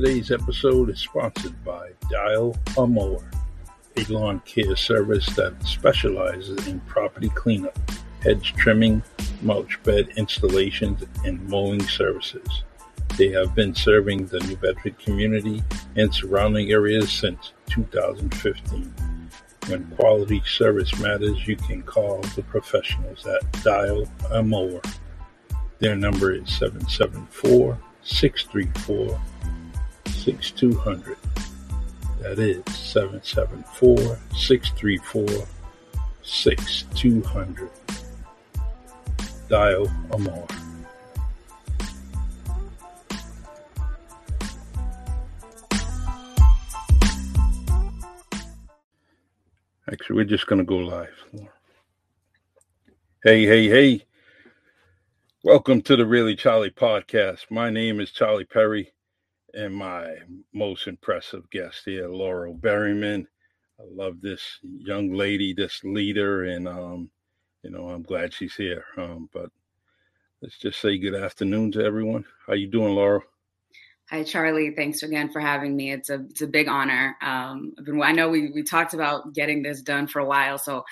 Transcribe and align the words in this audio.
Today's 0.00 0.30
episode 0.30 0.90
is 0.90 1.00
sponsored 1.00 1.64
by 1.64 1.90
Dial 2.08 2.56
a 2.76 2.86
Mower, 2.86 3.28
a 3.96 4.04
lawn 4.04 4.40
care 4.46 4.76
service 4.76 5.26
that 5.34 5.60
specializes 5.64 6.68
in 6.68 6.78
property 6.82 7.30
cleanup, 7.30 7.76
hedge 8.22 8.54
trimming, 8.56 9.02
mulch 9.42 9.82
bed 9.82 10.10
installations, 10.16 11.02
and 11.24 11.44
mowing 11.48 11.82
services. 11.82 12.62
They 13.16 13.30
have 13.30 13.56
been 13.56 13.74
serving 13.74 14.26
the 14.26 14.38
New 14.38 14.54
Bedford 14.54 15.00
community 15.00 15.64
and 15.96 16.14
surrounding 16.14 16.70
areas 16.70 17.10
since 17.10 17.52
2015. 17.66 18.94
When 19.66 19.84
quality 19.96 20.40
service 20.46 20.96
matters, 21.00 21.48
you 21.48 21.56
can 21.56 21.82
call 21.82 22.20
the 22.36 22.44
professionals 22.44 23.26
at 23.26 23.64
Dial 23.64 24.06
a 24.30 24.44
Mower. 24.44 24.80
Their 25.80 25.96
number 25.96 26.30
is 26.30 26.48
774 26.56 27.76
634 28.04 29.20
6200. 30.28 31.16
That 32.20 32.38
is 32.38 32.62
774 32.76 34.18
634 34.36 35.46
6200. 36.22 37.70
Dial 39.48 39.90
a 40.10 40.18
Mower. 40.18 40.46
Actually, 49.90 50.16
we're 50.16 50.24
just 50.24 50.46
going 50.46 50.58
to 50.58 50.64
go 50.66 50.76
live. 50.76 51.24
Hey, 53.24 53.46
hey, 53.46 53.66
hey. 53.68 54.04
Welcome 55.42 55.80
to 55.82 55.96
the 55.96 56.04
Really 56.04 56.36
Charlie 56.36 56.70
podcast. 56.70 57.50
My 57.50 57.70
name 57.70 57.98
is 57.98 58.10
Charlie 58.10 58.44
Perry, 58.44 58.92
and 59.54 59.74
my 59.74 60.16
most 60.52 60.86
impressive 60.86 61.48
guest 61.50 61.82
here, 61.84 62.08
Laurel 62.08 62.54
Berryman. 62.54 63.26
I 63.80 63.84
love 63.90 64.20
this 64.20 64.58
young 64.62 65.12
lady, 65.12 65.54
this 65.54 65.82
leader, 65.84 66.44
and 66.44 66.66
um, 66.66 67.10
you 67.62 67.70
know, 67.70 67.88
I'm 67.88 68.02
glad 68.02 68.32
she's 68.32 68.54
here. 68.54 68.84
Um, 68.96 69.28
but 69.32 69.50
let's 70.42 70.58
just 70.58 70.80
say 70.80 70.98
good 70.98 71.14
afternoon 71.14 71.72
to 71.72 71.84
everyone. 71.84 72.24
How 72.46 72.54
you 72.54 72.66
doing, 72.66 72.94
Laurel? 72.94 73.22
Hi, 74.10 74.22
Charlie. 74.22 74.70
Thanks 74.74 75.02
again 75.02 75.28
for 75.28 75.38
having 75.38 75.76
me. 75.76 75.92
It's 75.92 76.08
a 76.08 76.24
it's 76.30 76.40
a 76.40 76.46
big 76.46 76.66
honor. 76.66 77.14
Um, 77.20 77.74
I've 77.78 77.84
been, 77.84 78.02
I 78.02 78.12
know 78.12 78.30
we 78.30 78.50
we 78.50 78.62
talked 78.62 78.94
about 78.94 79.34
getting 79.34 79.62
this 79.62 79.82
done 79.82 80.06
for 80.06 80.20
a 80.20 80.24
while, 80.24 80.56
so 80.56 80.82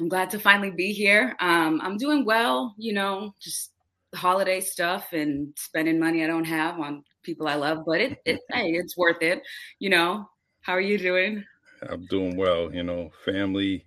I'm 0.00 0.08
glad 0.08 0.30
to 0.30 0.38
finally 0.38 0.70
be 0.70 0.92
here. 0.92 1.36
Um, 1.38 1.80
I'm 1.82 1.98
doing 1.98 2.24
well. 2.24 2.74
You 2.78 2.94
know, 2.94 3.34
just 3.40 3.72
holiday 4.14 4.60
stuff 4.60 5.12
and 5.12 5.52
spending 5.56 6.00
money 6.00 6.24
I 6.24 6.26
don't 6.26 6.44
have 6.44 6.80
on 6.80 7.04
people 7.22 7.48
I 7.48 7.54
love, 7.54 7.84
but 7.86 8.00
it, 8.00 8.18
it 8.24 8.40
hey, 8.50 8.70
it's 8.72 8.96
worth 8.96 9.22
it. 9.22 9.42
You 9.78 9.90
know, 9.90 10.28
how 10.60 10.74
are 10.74 10.80
you 10.80 10.98
doing? 10.98 11.44
I'm 11.88 12.06
doing 12.06 12.36
well. 12.36 12.72
You 12.72 12.82
know, 12.82 13.10
family, 13.24 13.86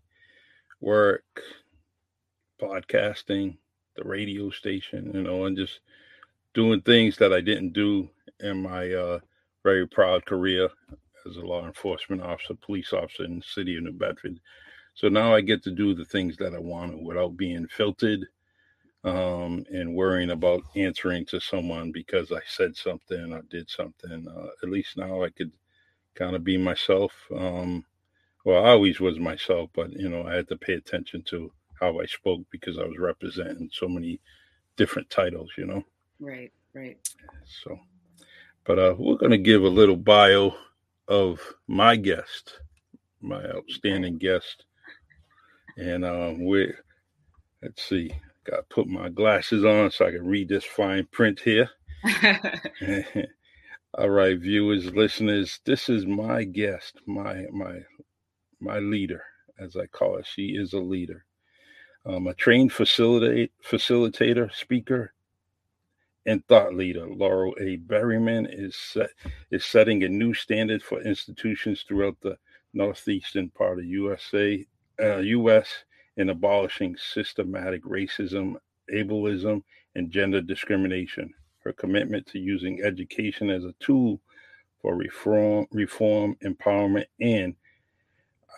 work, 0.81 1.23
podcasting, 2.61 3.57
the 3.95 4.03
radio 4.03 4.49
station. 4.49 5.11
You 5.13 5.23
know, 5.23 5.45
and 5.45 5.57
just 5.57 5.79
doing 6.53 6.81
things 6.81 7.17
that 7.17 7.33
I 7.33 7.41
didn't 7.41 7.73
do 7.73 8.09
in 8.39 8.61
my 8.61 8.91
uh, 8.91 9.19
very 9.63 9.87
proud 9.87 10.25
career 10.25 10.69
as 11.27 11.37
a 11.37 11.41
law 11.41 11.65
enforcement 11.65 12.21
officer, 12.21 12.53
police 12.55 12.93
officer 12.93 13.25
in 13.25 13.37
the 13.37 13.45
city 13.45 13.77
of 13.77 13.83
New 13.83 13.91
Bedford. 13.91 14.39
So 14.93 15.09
now 15.09 15.33
I 15.33 15.41
get 15.41 15.63
to 15.63 15.71
do 15.71 15.93
the 15.93 16.05
things 16.05 16.37
that 16.37 16.53
I 16.53 16.59
want 16.59 17.03
without 17.03 17.35
being 17.35 17.67
filtered 17.67 18.25
um, 19.05 19.65
and 19.71 19.95
worrying 19.95 20.31
about 20.31 20.63
answering 20.75 21.25
to 21.27 21.39
someone 21.39 21.91
because 21.91 22.31
I 22.31 22.41
said 22.45 22.75
something 22.75 23.31
or 23.31 23.41
did 23.43 23.69
something. 23.69 24.27
Uh, 24.27 24.47
at 24.61 24.69
least 24.69 24.97
now 24.97 25.23
I 25.23 25.29
could 25.29 25.51
kind 26.15 26.35
of 26.35 26.43
be 26.43 26.57
myself. 26.57 27.13
Um, 27.33 27.85
well, 28.43 28.65
I 28.65 28.71
always 28.71 28.99
was 28.99 29.19
myself, 29.19 29.69
but 29.73 29.93
you 29.93 30.09
know, 30.09 30.27
I 30.27 30.35
had 30.35 30.49
to 30.49 30.57
pay 30.57 30.73
attention 30.73 31.23
to 31.29 31.51
how 31.79 31.99
I 31.99 32.05
spoke 32.05 32.41
because 32.51 32.77
I 32.77 32.83
was 32.83 32.97
representing 32.97 33.69
so 33.71 33.87
many 33.87 34.19
different 34.75 35.09
titles, 35.09 35.51
you 35.57 35.65
know. 35.65 35.83
Right, 36.19 36.51
right. 36.73 36.97
So 37.63 37.79
but 38.65 38.79
uh, 38.79 38.95
we're 38.97 39.17
going 39.17 39.31
to 39.31 39.37
give 39.37 39.63
a 39.63 39.69
little 39.69 39.95
bio 39.95 40.55
of 41.07 41.39
my 41.67 41.95
guest, 41.95 42.59
my 43.21 43.43
outstanding 43.45 44.17
guest. 44.17 44.65
And 45.77 46.03
um, 46.03 46.45
we 46.45 46.73
let's 47.61 47.83
see, 47.83 48.11
got 48.45 48.57
to 48.57 48.63
put 48.75 48.87
my 48.87 49.09
glasses 49.09 49.65
on 49.65 49.91
so 49.91 50.05
I 50.05 50.11
can 50.11 50.25
read 50.25 50.49
this 50.49 50.63
fine 50.63 51.07
print 51.11 51.39
here. 51.39 51.69
All 53.97 54.09
right, 54.09 54.37
viewers, 54.37 54.93
listeners, 54.93 55.59
this 55.65 55.89
is 55.89 56.05
my 56.05 56.43
guest, 56.43 56.99
my 57.05 57.45
my 57.51 57.79
my 58.59 58.79
leader, 58.79 59.23
as 59.59 59.75
I 59.75 59.85
call 59.85 60.17
her. 60.17 60.23
She 60.23 60.47
is 60.57 60.73
a 60.73 60.79
leader. 60.79 61.25
Um, 62.05 62.27
a 62.27 62.33
trained 62.33 62.71
facilitate, 62.71 63.51
facilitator, 63.63 64.53
speaker, 64.53 65.13
and 66.25 66.45
thought 66.47 66.75
leader 66.75 67.07
Laurel 67.07 67.55
A. 67.59 67.77
Berryman 67.77 68.47
is 68.51 68.75
set, 68.75 69.09
is 69.51 69.63
setting 69.63 70.03
a 70.03 70.09
new 70.09 70.33
standard 70.33 70.83
for 70.83 71.01
institutions 71.01 71.83
throughout 71.87 72.17
the 72.21 72.37
northeastern 72.73 73.49
part 73.49 73.79
of 73.79 73.85
USA, 73.85 74.65
uh, 75.01 75.17
U.S. 75.17 75.85
in 76.17 76.29
abolishing 76.29 76.95
systematic 76.97 77.83
racism, 77.83 78.55
ableism, 78.93 79.63
and 79.95 80.11
gender 80.11 80.41
discrimination. 80.41 81.33
Her 81.59 81.73
commitment 81.73 82.27
to 82.27 82.39
using 82.39 82.83
education 82.83 83.49
as 83.49 83.63
a 83.63 83.73
tool 83.79 84.21
for 84.81 84.95
reform, 84.95 85.67
reform, 85.71 86.37
empowerment, 86.43 87.05
and 87.19 87.55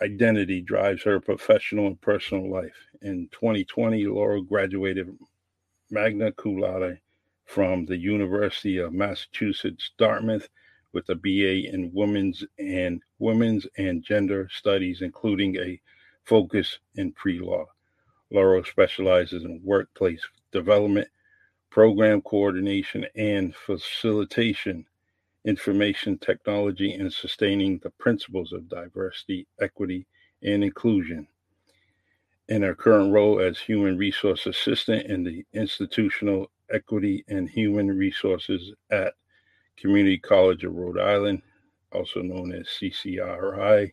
identity 0.02 0.60
drives 0.60 1.02
her 1.02 1.20
professional 1.20 1.86
and 1.86 2.00
personal 2.00 2.50
life. 2.50 2.76
In 3.02 3.28
2020, 3.32 4.06
Laurel 4.06 4.42
graduated 4.42 5.16
magna 5.90 6.32
cum 6.32 6.58
laude 6.58 7.00
from 7.46 7.86
the 7.86 7.96
University 7.96 8.76
of 8.78 8.92
Massachusetts 8.92 9.90
Dartmouth 9.96 10.48
with 10.92 11.08
a 11.08 11.14
BA 11.14 11.72
in 11.72 11.90
Women's 11.94 12.44
and 12.58 13.02
Women's 13.18 13.66
and 13.78 14.02
Gender 14.02 14.48
Studies, 14.52 15.00
including 15.00 15.56
a 15.56 15.80
focus 16.28 16.78
in 16.96 17.12
pre-law. 17.12 17.64
Laurel 18.30 18.62
specializes 18.64 19.44
in 19.44 19.60
workplace 19.64 20.20
development, 20.52 21.08
program 21.70 22.20
coordination, 22.20 23.06
and 23.16 23.54
facilitation, 23.54 24.84
information 25.46 26.18
technology, 26.18 26.92
and 26.92 27.10
sustaining 27.10 27.78
the 27.78 27.90
principles 27.90 28.52
of 28.52 28.68
diversity, 28.68 29.46
equity, 29.60 30.06
and 30.42 30.62
inclusion. 30.62 31.26
In 32.48 32.62
her 32.62 32.74
current 32.74 33.12
role 33.12 33.40
as 33.40 33.58
human 33.58 33.96
resource 33.96 34.46
assistant 34.46 35.06
in 35.06 35.24
the 35.24 35.44
institutional 35.54 36.50
Equity 36.70 37.24
and 37.28 37.48
Human 37.48 37.88
Resources 37.96 38.72
at 38.90 39.14
Community 39.78 40.18
College 40.18 40.64
of 40.64 40.74
Rhode 40.74 40.98
Island, 40.98 41.40
also 41.92 42.20
known 42.20 42.52
as 42.52 42.66
CCRI. 42.66 43.92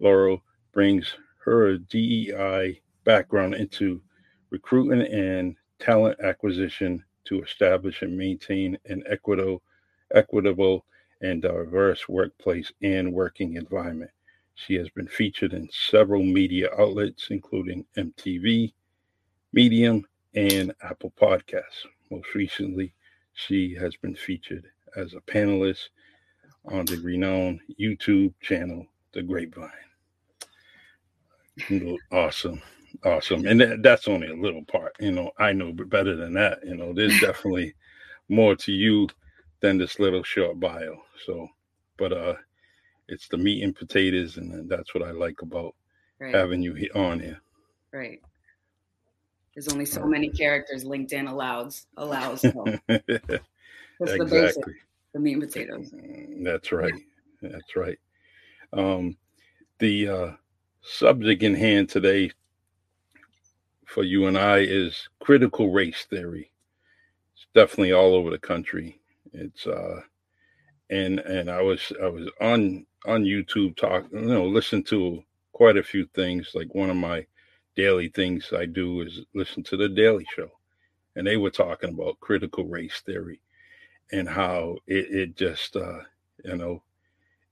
Laurel 0.00 0.42
brings 0.72 1.14
her 1.50 1.78
DEI 1.78 2.80
background 3.04 3.54
into 3.54 4.00
recruitment 4.50 5.12
and 5.12 5.56
talent 5.80 6.18
acquisition 6.20 7.02
to 7.24 7.42
establish 7.42 8.02
and 8.02 8.16
maintain 8.16 8.78
an 8.86 9.02
equitable, 9.08 9.62
equitable 10.14 10.86
and 11.22 11.42
diverse 11.42 12.08
workplace 12.08 12.72
and 12.82 13.12
working 13.12 13.56
environment. 13.56 14.10
She 14.54 14.74
has 14.74 14.88
been 14.90 15.08
featured 15.08 15.52
in 15.52 15.68
several 15.72 16.22
media 16.22 16.68
outlets, 16.78 17.28
including 17.30 17.84
MTV, 17.96 18.72
Medium, 19.52 20.06
and 20.34 20.72
Apple 20.82 21.12
Podcasts. 21.20 21.84
Most 22.10 22.32
recently, 22.34 22.94
she 23.32 23.74
has 23.74 23.96
been 23.96 24.14
featured 24.14 24.66
as 24.96 25.14
a 25.14 25.20
panelist 25.20 25.88
on 26.66 26.84
the 26.84 26.98
renowned 26.98 27.60
YouTube 27.78 28.34
channel, 28.40 28.86
The 29.12 29.22
Grapevine. 29.22 29.89
Awesome. 32.12 32.60
Awesome. 33.04 33.46
And 33.46 33.82
that's 33.84 34.08
only 34.08 34.28
a 34.28 34.34
little 34.34 34.64
part. 34.64 34.94
You 35.00 35.12
know, 35.12 35.30
I 35.38 35.52
know 35.52 35.72
better 35.72 36.16
than 36.16 36.34
that. 36.34 36.58
You 36.64 36.76
know, 36.76 36.92
there's 36.92 37.18
definitely 37.20 37.74
more 38.28 38.56
to 38.56 38.72
you 38.72 39.08
than 39.60 39.78
this 39.78 39.98
little 39.98 40.22
short 40.22 40.58
bio. 40.58 41.02
So, 41.24 41.48
but 41.96 42.12
uh, 42.12 42.34
it's 43.08 43.28
the 43.28 43.38
meat 43.38 43.62
and 43.62 43.74
potatoes, 43.74 44.36
and 44.36 44.68
that's 44.68 44.94
what 44.94 45.04
I 45.04 45.10
like 45.10 45.42
about 45.42 45.74
right. 46.18 46.34
having 46.34 46.62
you 46.62 46.74
on 46.94 47.20
here. 47.20 47.40
Right. 47.92 48.20
There's 49.54 49.68
only 49.68 49.86
so 49.86 50.06
many 50.06 50.28
characters 50.30 50.84
LinkedIn 50.84 51.28
allows 51.28 51.86
allows. 51.96 52.40
So. 52.42 52.64
That's 54.00 54.12
exactly. 54.12 54.40
the 54.40 54.46
basic, 54.46 54.64
the 55.12 55.20
meat 55.20 55.32
and 55.34 55.42
potatoes. 55.42 55.90
Mm, 55.90 56.42
that's 56.42 56.72
right. 56.72 56.94
That's 57.42 57.76
right. 57.76 57.98
Um, 58.72 59.18
the 59.78 60.08
uh, 60.08 60.30
subject 60.82 61.42
in 61.42 61.54
hand 61.54 61.88
today 61.88 62.30
for 63.86 64.04
you 64.04 64.26
and 64.26 64.38
I 64.38 64.58
is 64.58 65.08
critical 65.20 65.70
race 65.72 66.06
theory. 66.08 66.52
It's 67.34 67.46
definitely 67.54 67.92
all 67.92 68.14
over 68.14 68.30
the 68.30 68.38
country. 68.38 69.00
It's 69.32 69.66
uh, 69.66 70.00
and 70.90 71.20
and 71.20 71.50
I 71.50 71.62
was 71.62 71.92
I 72.02 72.08
was 72.08 72.28
on 72.40 72.86
on 73.06 73.24
YouTube 73.24 73.76
talk, 73.76 74.06
you 74.12 74.20
know, 74.20 74.46
listen 74.46 74.82
to 74.84 75.22
quite 75.52 75.76
a 75.76 75.82
few 75.82 76.06
things. 76.14 76.52
Like 76.54 76.74
one 76.74 76.90
of 76.90 76.96
my 76.96 77.26
daily 77.76 78.08
things 78.08 78.52
I 78.56 78.66
do 78.66 79.00
is 79.02 79.20
listen 79.34 79.62
to 79.64 79.76
the 79.76 79.88
Daily 79.88 80.26
Show, 80.34 80.50
and 81.16 81.26
they 81.26 81.36
were 81.36 81.50
talking 81.50 81.90
about 81.90 82.20
critical 82.20 82.64
race 82.64 83.00
theory 83.04 83.40
and 84.12 84.28
how 84.28 84.76
it, 84.86 85.06
it 85.10 85.36
just 85.36 85.76
uh, 85.76 86.00
you 86.44 86.56
know 86.56 86.82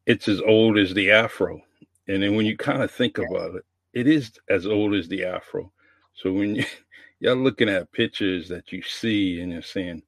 it's 0.06 0.28
as 0.28 0.40
old 0.40 0.78
as 0.78 0.94
the 0.94 1.10
Afro. 1.10 1.60
And 2.08 2.22
then 2.22 2.34
when 2.34 2.46
you 2.46 2.56
kind 2.56 2.82
of 2.82 2.90
think 2.90 3.18
about 3.18 3.54
it, 3.56 3.64
it 3.92 4.06
is 4.06 4.32
as 4.48 4.66
old 4.66 4.94
as 4.94 5.08
the 5.08 5.24
Afro. 5.24 5.70
So 6.14 6.32
when 6.32 6.56
you, 6.56 6.64
you're 7.20 7.34
looking 7.34 7.68
at 7.68 7.92
pictures 7.92 8.48
that 8.48 8.72
you 8.72 8.82
see 8.82 9.40
and 9.40 9.52
you're 9.52 9.62
saying, 9.62 10.02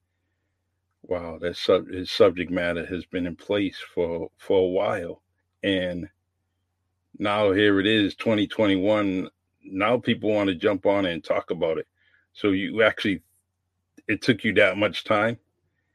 wow, 1.03 1.37
that 1.39 1.57
sub, 1.57 1.87
his 1.87 2.11
subject 2.11 2.51
matter 2.51 2.85
has 2.85 3.05
been 3.05 3.25
in 3.27 3.35
place 3.35 3.77
for 3.93 4.29
for 4.37 4.59
a 4.59 4.69
while, 4.69 5.21
and 5.63 6.07
now 7.19 7.51
here 7.51 7.79
it 7.79 7.87
is, 7.87 8.15
2021. 8.15 9.29
Now 9.63 9.97
people 9.97 10.31
want 10.31 10.47
to 10.49 10.55
jump 10.55 10.85
on 10.85 11.05
and 11.05 11.23
talk 11.23 11.51
about 11.51 11.77
it. 11.77 11.87
So 12.33 12.51
you 12.51 12.81
actually, 12.81 13.21
it 14.07 14.21
took 14.21 14.43
you 14.43 14.53
that 14.55 14.77
much 14.77 15.03
time. 15.03 15.37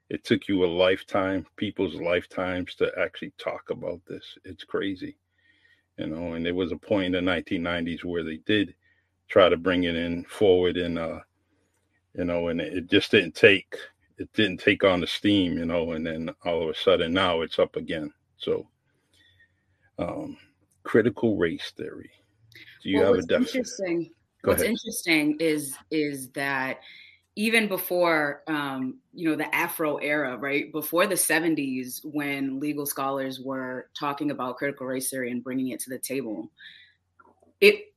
It 0.08 0.22
took 0.22 0.46
you 0.46 0.64
a 0.64 0.66
lifetime, 0.66 1.46
people's 1.56 1.94
lifetimes, 1.94 2.76
to 2.76 2.92
actually 2.96 3.32
talk 3.38 3.70
about 3.70 4.00
this. 4.06 4.38
It's 4.44 4.62
crazy, 4.62 5.16
you 5.98 6.06
know. 6.06 6.34
And 6.34 6.44
there 6.44 6.54
was 6.54 6.72
a 6.72 6.76
point 6.76 7.14
in 7.14 7.24
the 7.24 7.30
1990s 7.30 8.04
where 8.04 8.24
they 8.24 8.38
did 8.46 8.74
try 9.28 9.48
to 9.48 9.56
bring 9.56 9.84
it 9.84 9.96
in 9.96 10.24
forward, 10.24 10.76
and 10.76 10.98
uh, 10.98 11.20
you 12.14 12.24
know, 12.24 12.48
and 12.48 12.60
it 12.60 12.88
just 12.88 13.10
didn't 13.10 13.34
take 13.34 13.76
it 14.18 14.32
didn't 14.32 14.60
take 14.60 14.84
on 14.84 15.00
the 15.00 15.06
steam, 15.06 15.58
you 15.58 15.66
know, 15.66 15.92
and 15.92 16.06
then 16.06 16.30
all 16.44 16.62
of 16.62 16.68
a 16.70 16.74
sudden 16.74 17.12
now 17.12 17.42
it's 17.42 17.58
up 17.58 17.76
again. 17.76 18.12
So, 18.38 18.66
um, 19.98 20.36
critical 20.84 21.36
race 21.36 21.72
theory. 21.76 22.10
Do 22.82 22.90
you 22.90 23.00
well, 23.00 23.14
have 23.14 23.24
a 23.24 23.26
definition? 23.26 23.58
Interesting. 23.58 24.10
Go 24.42 24.50
what's 24.50 24.62
ahead. 24.62 24.72
interesting 24.72 25.36
is 25.40 25.74
is 25.90 26.30
that 26.30 26.80
even 27.36 27.68
before 27.68 28.42
um, 28.46 28.98
you 29.12 29.28
know 29.28 29.36
the 29.36 29.54
Afro 29.54 29.96
era, 29.98 30.36
right? 30.36 30.72
Before 30.72 31.06
the 31.06 31.14
'70s, 31.14 32.00
when 32.04 32.58
legal 32.58 32.86
scholars 32.86 33.40
were 33.40 33.88
talking 33.98 34.30
about 34.30 34.56
critical 34.56 34.86
race 34.86 35.10
theory 35.10 35.30
and 35.30 35.44
bringing 35.44 35.68
it 35.68 35.80
to 35.80 35.90
the 35.90 35.98
table, 35.98 36.50
it 37.60 37.92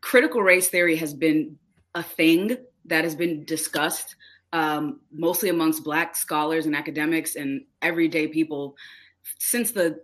critical 0.00 0.42
race 0.42 0.68
theory 0.68 0.96
has 0.96 1.14
been 1.14 1.58
a 1.94 2.02
thing 2.02 2.56
that 2.86 3.04
has 3.04 3.14
been 3.14 3.44
discussed 3.44 4.16
um, 4.52 5.00
mostly 5.12 5.50
amongst 5.50 5.84
Black 5.84 6.16
scholars 6.16 6.66
and 6.66 6.74
academics 6.74 7.36
and 7.36 7.64
everyday 7.80 8.26
people 8.26 8.74
since 9.38 9.70
the 9.70 10.00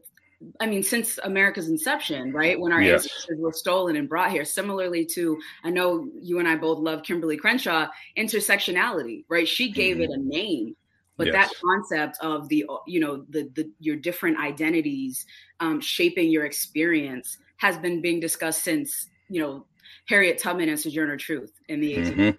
I 0.60 0.66
mean, 0.66 0.82
since 0.82 1.18
America's 1.24 1.68
inception, 1.68 2.32
right? 2.32 2.58
When 2.58 2.72
our 2.72 2.80
yes. 2.80 3.04
ancestors 3.04 3.38
were 3.40 3.52
stolen 3.52 3.96
and 3.96 4.08
brought 4.08 4.30
here. 4.30 4.44
Similarly 4.44 5.04
to, 5.06 5.38
I 5.64 5.70
know 5.70 6.08
you 6.20 6.38
and 6.38 6.46
I 6.46 6.54
both 6.56 6.78
love 6.78 7.02
Kimberly 7.02 7.36
Crenshaw, 7.36 7.88
intersectionality, 8.16 9.24
right? 9.28 9.48
She 9.48 9.72
gave 9.72 9.96
mm-hmm. 9.96 10.04
it 10.04 10.10
a 10.10 10.18
name, 10.18 10.76
but 11.16 11.26
yes. 11.28 11.34
that 11.34 11.52
concept 11.64 12.18
of 12.20 12.48
the, 12.48 12.64
you 12.86 13.00
know, 13.00 13.24
the 13.30 13.50
the 13.54 13.70
your 13.80 13.96
different 13.96 14.38
identities 14.38 15.26
um, 15.58 15.80
shaping 15.80 16.30
your 16.30 16.44
experience 16.44 17.38
has 17.56 17.76
been 17.78 18.00
being 18.00 18.20
discussed 18.20 18.62
since, 18.62 19.08
you 19.28 19.40
know, 19.40 19.66
Harriet 20.08 20.38
Tubman 20.38 20.68
and 20.68 20.78
Sojourner 20.78 21.16
Truth 21.16 21.52
in 21.68 21.80
the 21.80 21.94
1800s. 21.94 22.14
Mm-hmm 22.14 22.36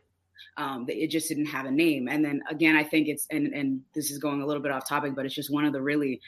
um, 0.59 0.85
it 0.89 1.07
just 1.07 1.29
didn't 1.29 1.45
have 1.45 1.65
a 1.65 1.71
name. 1.71 2.09
And 2.09 2.23
then 2.23 2.41
again, 2.49 2.75
I 2.75 2.83
think 2.83 3.07
it's 3.07 3.25
and 3.31 3.53
and 3.53 3.81
this 3.95 4.11
is 4.11 4.17
going 4.19 4.41
a 4.41 4.45
little 4.45 4.61
bit 4.61 4.73
off 4.73 4.87
topic, 4.87 5.15
but 5.15 5.25
it's 5.25 5.33
just 5.33 5.51
one 5.51 5.63
of 5.63 5.71
the 5.71 5.81
really 5.81 6.19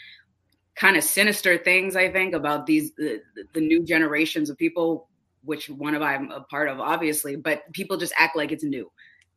kind 0.82 0.98
of 0.98 1.04
sinister 1.04 1.60
things 1.60 1.96
I 1.96 2.12
think 2.12 2.34
about 2.34 2.66
these 2.66 2.92
the, 2.94 3.22
the 3.54 3.62
new 3.62 3.84
generations 3.86 4.50
of 4.50 4.58
people, 4.58 5.08
which 5.44 5.70
one 5.70 5.94
of 5.94 6.02
I'm 6.02 6.32
a 6.32 6.42
part 6.42 6.70
of, 6.70 6.80
obviously, 6.80 7.36
but 7.36 7.72
people 7.72 7.98
just 7.98 8.14
act 8.18 8.36
like 8.36 8.52
it's 8.52 8.64
new. 8.64 8.92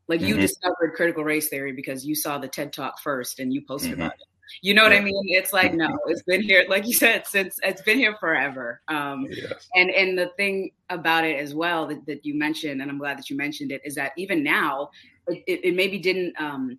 Like 0.09 0.21
mm-hmm. 0.21 0.29
you 0.31 0.37
discovered 0.39 0.95
critical 0.97 1.23
race 1.23 1.49
theory 1.49 1.73
because 1.73 2.07
you 2.07 2.15
saw 2.15 2.39
the 2.39 2.49
TED 2.49 2.73
talk 2.73 2.99
first 2.99 3.41
and 3.41 3.53
you 3.53 3.61
posted 3.61 3.93
mm-hmm. 3.93 4.01
about 4.01 4.15
it. 4.15 4.27
You 4.63 4.73
know 4.73 4.83
what 4.83 4.93
I 4.93 5.01
mean? 5.01 5.23
It's 5.27 5.53
like 5.53 5.75
no, 5.75 5.99
it's 6.07 6.23
been 6.23 6.41
here, 6.41 6.65
like 6.67 6.87
you 6.87 6.95
said, 6.95 7.27
since 7.27 7.59
it's 7.63 7.83
been 7.83 7.99
here 7.99 8.17
forever. 8.19 8.81
Um, 8.89 9.27
yes. 9.29 9.69
And 9.75 9.91
and 9.91 10.17
the 10.17 10.31
thing 10.39 10.71
about 10.89 11.25
it 11.25 11.39
as 11.39 11.55
well 11.55 11.87
that, 11.89 12.07
that 12.07 12.25
you 12.25 12.39
mentioned, 12.39 12.81
and 12.81 12.91
I'm 12.91 12.99
glad 12.99 13.19
that 13.19 13.29
you 13.29 13.37
mentioned 13.37 13.71
it, 13.71 13.83
is 13.85 13.95
that 13.97 14.13
even 14.17 14.43
now, 14.43 14.91
it, 15.27 15.61
it 15.63 15.75
maybe 15.75 15.99
didn't 15.99 16.41
um, 16.41 16.79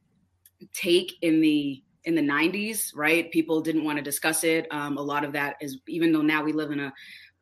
take 0.74 1.14
in 1.22 1.40
the 1.40 1.84
in 2.06 2.16
the 2.16 2.22
90s, 2.22 2.92
right? 2.96 3.32
People 3.32 3.62
didn't 3.62 3.84
want 3.84 3.98
to 3.98 4.04
discuss 4.04 4.44
it. 4.44 4.68
Um, 4.72 4.98
a 4.98 5.02
lot 5.02 5.24
of 5.24 5.34
that 5.34 5.56
is 5.62 5.80
even 5.88 6.12
though 6.12 6.22
now 6.22 6.44
we 6.44 6.54
live 6.54 6.72
in 6.72 6.80
a 6.80 6.94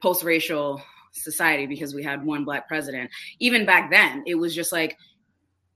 post-racial 0.02 0.82
society 1.12 1.66
because 1.66 1.94
we 1.94 2.04
had 2.04 2.26
one 2.26 2.44
black 2.44 2.68
president. 2.68 3.12
Even 3.40 3.66
back 3.66 3.92
then, 3.92 4.24
it 4.26 4.36
was 4.36 4.54
just 4.54 4.72
like 4.72 4.98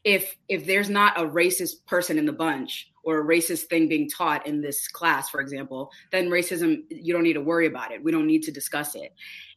if 0.03 0.37
if 0.47 0.65
there's 0.65 0.89
not 0.89 1.19
a 1.19 1.25
racist 1.25 1.85
person 1.85 2.17
in 2.17 2.25
the 2.25 2.31
bunch 2.31 2.89
or 3.03 3.19
a 3.19 3.25
racist 3.25 3.63
thing 3.63 3.87
being 3.89 4.09
taught 4.09 4.47
in 4.47 4.61
this 4.61 4.87
class 4.87 5.29
for 5.29 5.41
example 5.41 5.91
then 6.13 6.29
racism 6.29 6.83
you 6.89 7.13
don't 7.13 7.23
need 7.23 7.33
to 7.33 7.41
worry 7.41 7.67
about 7.67 7.91
it 7.91 8.01
we 8.01 8.11
don't 8.11 8.25
need 8.25 8.43
to 8.43 8.51
discuss 8.51 8.95
it 8.95 9.13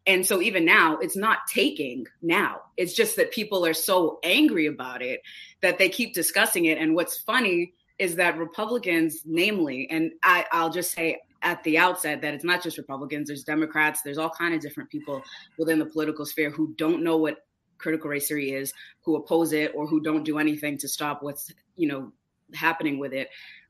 and 0.07 0.27
so 0.27 0.43
even 0.43 0.65
now 0.65 0.99
it's 0.99 1.17
not 1.17 1.39
taking 1.53 2.05
now 2.21 2.63
it's 2.77 2.95
just 2.95 3.15
that 3.15 3.31
people 3.31 3.65
are 3.65 3.75
so 3.75 4.19
angry 4.25 4.67
about 4.67 5.03
it 5.03 5.21
that 5.63 5.79
they 5.79 5.89
keep 5.89 6.15
discussing 6.15 6.65
it 6.65 6.79
and 6.79 6.97
what's 6.97 7.19
funny 7.19 7.73
is 8.01 8.17
that 8.17 8.37
republicans 8.37 9.23
namely 9.25 9.89
and 9.91 10.11
I, 10.23 10.45
i'll 10.53 10.71
just 10.71 10.93
say 10.93 11.21
at 11.43 11.63
the 11.65 11.79
outset 11.79 12.21
that 12.23 12.35
it's 12.35 12.45
not 12.45 12.63
just 12.63 12.79
republicans 12.79 13.29
there's 13.29 13.45
democrats 13.45 14.03
there's 14.03 14.19
all 14.19 14.31
kind 14.31 14.55
of 14.55 14.61
different 14.61 14.91
people 14.91 15.23
within 15.59 15.79
the 15.79 15.87
political 15.87 16.27
sphere 16.27 16.51
who 16.51 16.75
don't 16.77 17.03
know 17.03 17.17
what 17.17 17.39
critical 17.81 18.11
race 18.11 18.29
theory 18.29 18.53
is, 18.53 18.73
who 19.03 19.17
oppose 19.17 19.53
it 19.53 19.73
or 19.75 19.87
who 19.87 20.01
don't 20.01 20.25
do 20.25 20.39
anything 20.39 20.79
to 20.79 20.89
stop 20.89 21.23
what's 21.23 21.51
you 21.77 21.89
know 21.89 22.13
happening 22.55 22.99
with 22.99 23.13
it. 23.13 23.29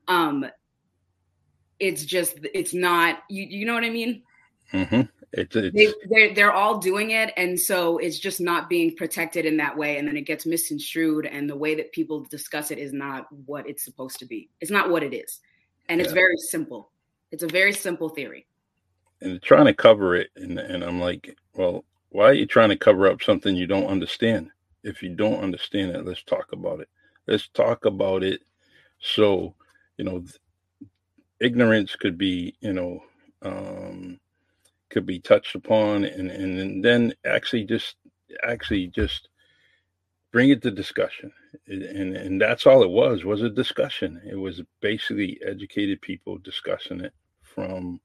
Um, 0.08 0.44
it's 1.78 2.04
just 2.04 2.38
it's 2.52 2.74
not 2.74 3.20
you 3.30 3.46
you 3.48 3.64
know 3.64 3.74
what 3.74 3.84
I 3.84 3.90
mean. 3.90 4.22
Mm-hmm. 4.72 5.02
It's... 5.32 5.54
They, 5.54 5.92
they're, 6.08 6.34
they're 6.34 6.52
all 6.52 6.78
doing 6.78 7.12
it 7.12 7.32
and 7.37 7.58
so 7.58 7.99
it's 7.99 8.18
just 8.18 8.40
not 8.40 8.68
being 8.68 8.96
protected 8.96 9.46
in 9.46 9.56
that 9.58 9.76
way 9.76 9.99
and 9.99 10.08
then 10.08 10.16
it 10.16 10.22
gets 10.22 10.44
misconstrued 10.44 11.26
and 11.26 11.49
the 11.49 11.56
way 11.56 11.76
that 11.76 11.92
people 11.92 12.25
discuss 12.25 12.70
it 12.70 12.78
is 12.78 12.92
not 12.92 13.28
what 13.46 13.68
it's 13.68 13.84
supposed 13.84 14.18
to 14.18 14.26
be 14.26 14.49
it's 14.60 14.72
not 14.72 14.90
what 14.90 15.04
it 15.04 15.14
is 15.14 15.38
and 15.88 16.00
yeah. 16.00 16.04
it's 16.04 16.12
very 16.12 16.37
simple 16.37 16.90
it's 17.30 17.44
a 17.44 17.49
very 17.49 17.72
simple 17.72 18.08
theory 18.08 18.44
and 19.20 19.40
trying 19.40 19.66
to 19.66 19.75
cover 19.75 20.16
it 20.16 20.30
and, 20.34 20.58
and 20.58 20.82
i'm 20.82 20.99
like 21.00 21.37
well 21.54 21.84
why 22.10 22.25
are 22.26 22.34
you 22.34 22.46
trying 22.46 22.68
to 22.68 22.76
cover 22.76 23.06
up 23.06 23.22
something 23.22 23.56
you 23.56 23.66
don't 23.66 23.87
understand? 23.87 24.50
If 24.82 25.02
you 25.02 25.10
don't 25.10 25.42
understand 25.42 25.92
it, 25.92 26.04
let's 26.04 26.22
talk 26.22 26.52
about 26.52 26.80
it. 26.80 26.88
Let's 27.26 27.49
talk 27.49 27.84
about 27.84 28.22
it. 28.22 28.40
So, 28.99 29.54
you 29.96 30.04
know, 30.04 30.25
ignorance 31.38 31.94
could 31.96 32.18
be, 32.18 32.56
you 32.60 32.72
know, 32.72 33.02
um, 33.42 34.18
could 34.90 35.06
be 35.06 35.20
touched 35.20 35.54
upon 35.54 36.04
and, 36.04 36.30
and, 36.30 36.59
and 36.59 36.85
then 36.85 37.12
actually 37.25 37.64
just 37.64 37.97
actually 38.42 38.87
just 38.88 39.28
bring 40.32 40.50
it 40.50 40.62
to 40.62 40.70
discussion 40.70 41.32
and 41.66 42.16
and 42.16 42.40
that's 42.40 42.66
all 42.66 42.82
it 42.82 42.90
was 42.90 43.25
was 43.25 43.42
a 43.42 43.50
discussion 43.50 44.20
it 44.30 44.37
was 44.37 44.62
basically 44.80 45.40
educated 45.44 46.00
people 46.00 46.38
discussing 46.38 47.00
it 47.00 47.12
from 47.42 48.00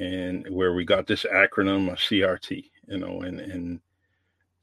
and 0.00 0.48
where 0.50 0.74
we 0.74 0.84
got 0.84 1.06
this 1.06 1.24
acronym 1.24 1.90
of 1.92 1.98
crt 1.98 2.64
you 2.88 2.98
know, 2.98 3.20
and 3.20 3.40
and 3.40 3.80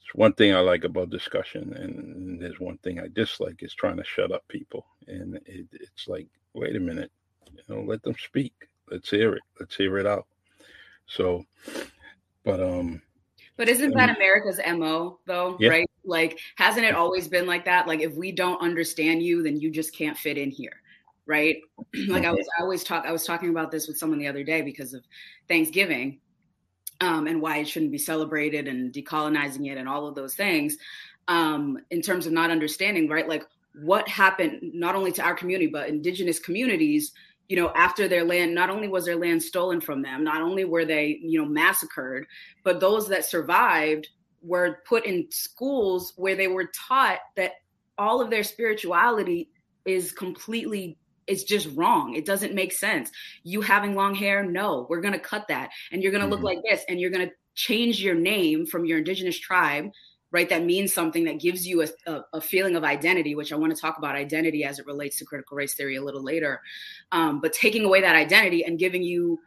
it's 0.01 0.13
one 0.15 0.33
thing 0.33 0.53
I 0.53 0.59
like 0.59 0.83
about 0.83 1.09
discussion, 1.09 1.73
and 1.73 2.41
there's 2.41 2.59
one 2.59 2.77
thing 2.79 2.99
I 2.99 3.07
dislike 3.13 3.61
is 3.61 3.73
trying 3.73 3.97
to 3.97 4.03
shut 4.03 4.31
up 4.31 4.47
people. 4.47 4.85
And 5.07 5.35
it, 5.45 5.67
it's 5.71 6.07
like, 6.07 6.27
wait 6.53 6.75
a 6.75 6.79
minute, 6.79 7.11
you 7.53 7.61
know, 7.69 7.81
let 7.81 8.03
them 8.03 8.15
speak. 8.17 8.53
Let's 8.89 9.09
hear 9.09 9.33
it. 9.35 9.43
Let's 9.59 9.75
hear 9.75 9.97
it 9.97 10.07
out. 10.07 10.27
So, 11.07 11.45
but 12.43 12.61
um. 12.61 13.01
But 13.57 13.69
isn't 13.69 13.95
that 13.95 14.15
America's 14.15 14.59
MO 14.75 15.19
though, 15.25 15.55
yeah. 15.59 15.69
right? 15.69 15.89
Like, 16.03 16.39
hasn't 16.57 16.85
it 16.85 16.93
always 16.93 17.27
been 17.27 17.47
like 17.47 17.63
that? 17.65 17.87
Like, 17.87 18.01
if 18.01 18.13
we 18.13 18.33
don't 18.33 18.61
understand 18.61 19.23
you, 19.23 19.43
then 19.43 19.57
you 19.57 19.71
just 19.71 19.95
can't 19.95 20.17
fit 20.17 20.37
in 20.37 20.51
here 20.51 20.81
right? 21.27 21.57
like 22.07 22.23
I 22.23 22.31
was 22.31 22.47
I 22.57 22.61
always 22.61 22.83
talk 22.83 23.05
I 23.05 23.11
was 23.11 23.25
talking 23.25 23.49
about 23.49 23.71
this 23.71 23.87
with 23.87 23.97
someone 23.97 24.19
the 24.19 24.27
other 24.27 24.43
day 24.43 24.61
because 24.61 24.93
of 24.93 25.03
Thanksgiving 25.47 26.19
um, 27.01 27.27
and 27.27 27.41
why 27.41 27.57
it 27.57 27.67
shouldn't 27.67 27.91
be 27.91 27.97
celebrated 27.97 28.67
and 28.67 28.93
decolonizing 28.93 29.71
it 29.71 29.77
and 29.77 29.89
all 29.89 30.07
of 30.07 30.15
those 30.15 30.35
things 30.35 30.77
um, 31.27 31.77
in 31.91 32.01
terms 32.01 32.25
of 32.25 32.33
not 32.33 32.51
understanding, 32.51 33.09
right? 33.09 33.27
Like 33.27 33.43
what 33.81 34.07
happened 34.07 34.71
not 34.73 34.95
only 34.95 35.11
to 35.13 35.23
our 35.23 35.35
community, 35.35 35.67
but 35.67 35.89
indigenous 35.89 36.39
communities, 36.39 37.11
you 37.47 37.55
know, 37.55 37.71
after 37.75 38.07
their 38.07 38.23
land, 38.23 38.55
not 38.55 38.69
only 38.69 38.87
was 38.87 39.05
their 39.05 39.15
land 39.15 39.41
stolen 39.41 39.79
from 39.79 40.01
them, 40.01 40.23
not 40.23 40.41
only 40.41 40.65
were 40.65 40.85
they, 40.85 41.19
you 41.21 41.39
know, 41.39 41.45
massacred, 41.45 42.25
but 42.63 42.79
those 42.79 43.07
that 43.09 43.25
survived 43.25 44.09
were 44.41 44.79
put 44.87 45.05
in 45.05 45.27
schools 45.31 46.13
where 46.17 46.35
they 46.35 46.47
were 46.47 46.69
taught 46.75 47.19
that 47.35 47.53
all 47.97 48.21
of 48.21 48.29
their 48.29 48.43
spirituality 48.43 49.49
is 49.85 50.11
completely 50.11 50.97
it's 51.27 51.43
just 51.43 51.69
wrong. 51.75 52.13
It 52.13 52.25
doesn't 52.25 52.53
make 52.53 52.71
sense. 52.71 53.09
You 53.43 53.61
having 53.61 53.95
long 53.95 54.13
hair, 54.13 54.43
no, 54.43 54.85
we're 54.89 55.01
gonna 55.01 55.17
cut 55.17 55.47
that, 55.47 55.71
and 55.91 56.03
you're 56.03 56.11
gonna 56.11 56.25
mm-hmm. 56.25 56.33
look 56.33 56.43
like 56.43 56.59
this, 56.69 56.83
and 56.87 56.99
you're 56.99 57.09
gonna 57.09 57.31
change 57.55 58.01
your 58.01 58.15
name 58.15 58.65
from 58.65 58.85
your 58.85 58.99
indigenous 58.99 59.39
tribe, 59.39 59.89
right? 60.35 60.49
That 60.49 60.65
means 60.65 60.93
something 60.93 61.23
that 61.23 61.39
gives 61.39 61.65
you 61.65 61.81
a, 61.81 61.87
a, 62.05 62.21
a 62.33 62.41
feeling 62.41 62.75
of 62.75 62.83
identity, 62.83 63.35
which 63.35 63.53
I 63.53 63.55
want 63.55 63.73
to 63.73 63.81
talk 63.81 63.97
about 63.97 64.15
identity 64.15 64.65
as 64.65 64.79
it 64.79 64.85
relates 64.85 65.17
to 65.19 65.25
critical 65.25 65.55
race 65.55 65.75
theory 65.75 65.95
a 65.95 66.03
little 66.03 66.21
later. 66.21 66.59
Um, 67.13 67.39
but 67.39 67.53
taking 67.53 67.85
away 67.85 68.01
that 68.01 68.17
identity 68.17 68.65
and 68.65 68.77
giving 68.77 69.01
you 69.01 69.39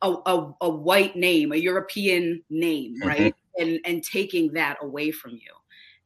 a, 0.00 0.10
a, 0.24 0.54
a 0.62 0.68
white 0.70 1.14
name, 1.14 1.52
a 1.52 1.56
European 1.56 2.42
name, 2.48 2.94
mm-hmm. 2.96 3.08
right? 3.08 3.34
And 3.58 3.80
and 3.84 4.02
taking 4.02 4.54
that 4.54 4.78
away 4.80 5.10
from 5.10 5.32
you. 5.32 5.52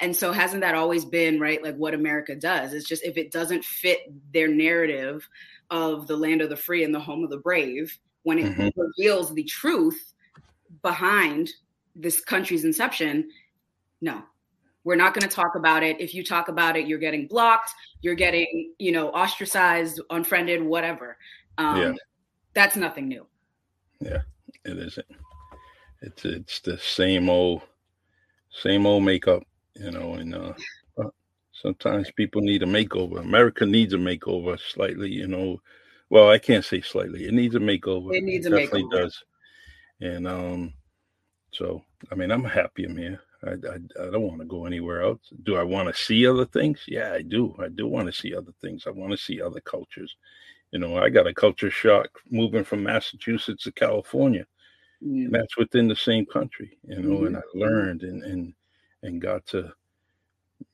And 0.00 0.14
so 0.14 0.32
hasn't 0.32 0.62
that 0.62 0.74
always 0.74 1.04
been 1.04 1.38
right 1.38 1.62
like 1.62 1.76
what 1.76 1.94
America 1.94 2.34
does? 2.34 2.74
It's 2.74 2.88
just 2.88 3.04
if 3.04 3.16
it 3.16 3.30
doesn't 3.30 3.64
fit 3.64 4.00
their 4.34 4.48
narrative 4.48 5.26
of 5.70 6.08
the 6.08 6.16
land 6.16 6.42
of 6.42 6.48
the 6.48 6.56
free 6.56 6.82
and 6.82 6.92
the 6.92 7.00
home 7.00 7.22
of 7.22 7.30
the 7.30 7.38
brave, 7.38 7.96
when 8.24 8.40
it 8.40 8.46
mm-hmm. 8.46 8.80
reveals 8.80 9.32
the 9.32 9.44
truth 9.44 10.12
behind 10.82 11.50
this 11.94 12.20
country's 12.20 12.64
inception, 12.64 13.30
no. 14.00 14.22
We're 14.84 14.96
not 14.96 15.14
going 15.14 15.28
to 15.28 15.34
talk 15.34 15.56
about 15.56 15.82
it. 15.82 16.00
If 16.00 16.14
you 16.14 16.22
talk 16.22 16.48
about 16.48 16.76
it, 16.76 16.86
you're 16.86 17.00
getting 17.00 17.26
blocked, 17.26 17.72
you're 18.02 18.14
getting, 18.14 18.72
you 18.78 18.92
know, 18.92 19.08
ostracized, 19.08 20.00
unfriended, 20.10 20.62
whatever. 20.62 21.18
Um, 21.58 21.80
yeah. 21.80 21.92
That's 22.54 22.76
nothing 22.76 23.08
new. 23.08 23.26
Yeah, 24.00 24.22
it 24.64 24.78
isn't. 24.78 25.06
It's 26.02 26.24
it's 26.24 26.60
the 26.60 26.78
same 26.78 27.28
old 27.28 27.62
same 28.50 28.86
old 28.86 29.02
makeup 29.02 29.42
you 29.78 29.90
know, 29.90 30.14
and 30.14 30.34
uh, 30.34 30.52
sometimes 31.52 32.10
people 32.12 32.40
need 32.40 32.62
a 32.62 32.66
makeover. 32.66 33.20
America 33.20 33.66
needs 33.66 33.94
a 33.94 33.98
makeover 33.98 34.58
slightly, 34.58 35.10
you 35.10 35.26
know. 35.26 35.60
Well, 36.08 36.30
I 36.30 36.38
can't 36.38 36.64
say 36.64 36.80
slightly. 36.80 37.26
It 37.26 37.34
needs 37.34 37.54
a 37.54 37.60
makeover. 37.60 38.14
It 38.14 38.24
needs 38.24 38.46
it 38.46 38.52
a 38.52 38.56
definitely 38.56 38.84
makeover. 38.84 39.02
does. 39.02 39.24
And 40.00 40.28
um, 40.28 40.74
so 41.52 41.82
I 42.10 42.14
mean, 42.14 42.30
I'm 42.30 42.44
happy 42.44 42.84
I'm 42.84 42.96
here. 42.96 43.20
I, 43.44 43.50
I, 43.50 44.06
I 44.06 44.10
don't 44.10 44.22
want 44.22 44.40
to 44.40 44.46
go 44.46 44.66
anywhere 44.66 45.02
else. 45.02 45.20
Do 45.42 45.56
I 45.56 45.62
want 45.62 45.88
to 45.88 46.02
see 46.02 46.26
other 46.26 46.46
things? 46.46 46.80
Yeah, 46.86 47.12
I 47.12 47.22
do. 47.22 47.54
I 47.58 47.68
do 47.68 47.86
want 47.86 48.06
to 48.06 48.12
see 48.12 48.34
other 48.34 48.52
things. 48.60 48.84
I 48.86 48.90
want 48.90 49.12
to 49.12 49.18
see 49.18 49.40
other 49.40 49.60
cultures. 49.60 50.16
You 50.72 50.78
know, 50.78 50.98
I 50.98 51.08
got 51.10 51.26
a 51.26 51.34
culture 51.34 51.70
shock 51.70 52.08
moving 52.30 52.64
from 52.64 52.82
Massachusetts 52.82 53.64
to 53.64 53.72
California. 53.72 54.46
Mm. 55.04 55.26
And 55.26 55.34
that's 55.34 55.56
within 55.56 55.88
the 55.88 55.96
same 55.96 56.26
country, 56.26 56.78
you 56.86 57.00
know, 57.00 57.16
mm-hmm. 57.16 57.26
and 57.26 57.36
I 57.36 57.42
learned 57.54 58.02
and 58.02 58.22
and 58.22 58.54
and 59.02 59.20
got 59.20 59.44
to 59.46 59.72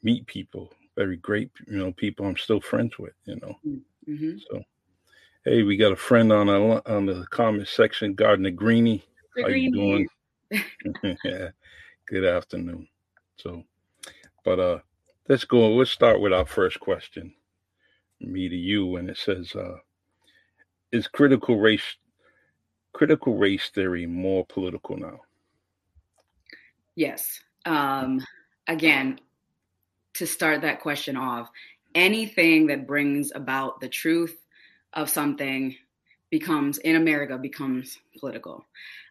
meet 0.03 0.27
people, 0.27 0.73
very 0.97 1.17
great, 1.17 1.51
you 1.67 1.79
know, 1.79 1.93
people 1.93 2.27
I'm 2.27 2.37
still 2.37 2.61
friends 2.61 2.99
with, 2.99 3.15
you 3.25 3.37
know. 3.37 3.59
Mm-hmm. 4.09 4.39
So, 4.49 4.63
hey, 5.45 5.65
we 5.65 5.77
got 5.77 5.93
a 5.93 5.97
friend 5.97 6.33
on 6.33 6.47
the 6.47 6.93
on 6.93 7.07
the 7.07 7.27
comment 7.31 7.67
section, 7.67 8.15
Gardner 8.15 8.51
Greeny. 8.51 9.05
How 9.37 9.49
you 9.49 9.73
doing? 9.73 10.09
yeah, 11.25 11.49
good 12.07 12.25
afternoon. 12.25 12.89
So, 13.37 13.65
but 14.45 14.59
uh, 14.59 14.79
let's 15.29 15.45
go. 15.45 15.69
Let's 15.75 15.91
start 15.91 16.21
with 16.21 16.33
our 16.33 16.47
first 16.47 16.81
question, 16.81 17.35
me 18.21 18.49
to 18.49 18.57
you, 18.57 18.97
and 18.97 19.09
it 19.11 19.17
says, 19.17 19.55
uh, 19.55 19.79
"Is 20.91 21.09
critical 21.09 21.59
race 21.59 21.97
critical 22.93 23.37
race 23.37 23.71
theory 23.71 24.07
more 24.07 24.45
political 24.47 24.97
now?" 24.97 25.21
Yes 26.95 27.41
um, 27.65 28.25
again, 28.67 29.21
to 30.15 30.27
start 30.27 30.63
that 30.63 30.81
question 30.81 31.17
off, 31.17 31.49
anything 31.95 32.67
that 32.67 32.87
brings 32.87 33.33
about 33.35 33.81
the 33.81 33.89
truth 33.89 34.37
of 34.93 35.09
something 35.09 35.77
becomes 36.33 36.79
in 36.79 36.97
America 36.97 37.39
becomes 37.39 37.99
political. 38.19 38.65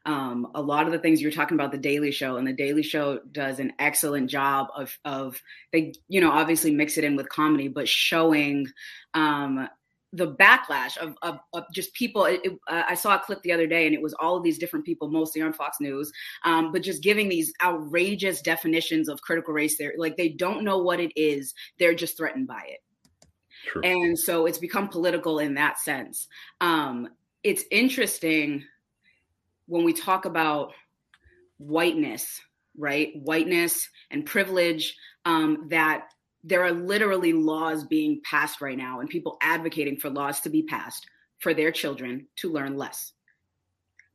Um, 0.08 0.48
a 0.56 0.62
lot 0.62 0.88
of 0.88 0.92
the 0.92 0.98
things 0.98 1.22
you're 1.22 1.32
talking 1.32 1.56
about 1.56 1.72
the 1.72 1.78
Daily 1.78 2.12
Show, 2.12 2.38
and 2.38 2.48
the 2.48 2.51
Daily 2.51 2.82
Show 2.82 3.20
does 3.32 3.60
an 3.60 3.72
excellent 3.80 4.30
job 4.30 4.68
of 4.75 4.98
of 5.06 5.40
they 5.72 5.94
you 6.10 6.20
know 6.20 6.32
obviously 6.32 6.72
mix 6.72 6.98
it 6.98 7.04
in 7.06 7.16
with 7.16 7.30
comedy, 7.30 7.68
but 7.68 7.88
showing 7.88 8.66
um, 9.13 9.70
the 10.13 10.34
backlash 10.34 10.98
of, 10.98 11.16
of, 11.22 11.38
of 11.54 11.63
just 11.72 11.94
people. 11.94 12.25
It, 12.25 12.42
it, 12.44 12.54
uh, 12.68 12.84
I 12.90 12.96
saw 12.96 13.16
a 13.16 13.20
clip 13.20 13.44
the 13.44 13.54
other 13.54 13.68
day, 13.68 13.86
and 13.86 13.94
it 13.94 14.01
was 14.01 14.16
all 14.20 14.36
of 14.36 14.44
these 14.44 14.58
different 14.58 14.86
people, 14.86 15.12
mostly 15.12 15.44
on 15.44 15.54
Fox 15.54 15.78
News, 15.80 16.12
um, 16.44 16.72
but 16.72 16.82
just 16.82 17.04
giving 17.04 17.30
these 17.30 17.54
outrageous 17.63 18.42
definitions 18.42 19.08
of 19.08 19.22
critical 19.22 19.54
race 19.54 19.78
theory. 19.78 19.94
Like 20.00 20.18
they 20.18 20.30
don't 20.30 20.63
know 20.63 20.80
what 20.80 21.00
it 21.00 21.12
is; 21.16 21.54
they're 21.78 21.94
just 21.94 22.18
threatened 22.18 22.48
by 22.48 22.63
it. 22.68 22.80
True. 23.68 23.82
And 23.84 24.18
so 24.18 24.46
it's 24.46 24.58
become 24.58 24.88
political 24.88 25.39
in 25.39 25.53
that 25.56 25.80
sense. 25.80 26.27
Um, 26.60 27.10
it's 27.44 27.63
interesting 27.72 28.63
when 29.68 29.84
we 29.84 29.94
talk 29.94 30.25
about 30.25 30.74
whiteness, 31.58 32.41
right? 32.77 33.12
Whiteness 33.15 33.88
and 34.10 34.25
privilege 34.25 34.96
um, 35.25 35.68
that 35.70 36.10
there 36.44 36.63
are 36.63 36.72
literally 36.72 37.34
laws 37.34 37.84
being 37.84 38.22
passed 38.24 38.62
right 38.62 38.77
now 38.77 39.00
and 39.00 39.10
people 39.10 39.38
advocating 39.41 39.98
for 39.98 40.10
laws 40.10 40.41
to 40.41 40.50
be 40.50 40.63
passed 40.63 41.08
for 41.39 41.53
their 41.53 41.72
children 41.72 42.27
to 42.38 42.51
learn 42.51 42.77
less 42.77 43.13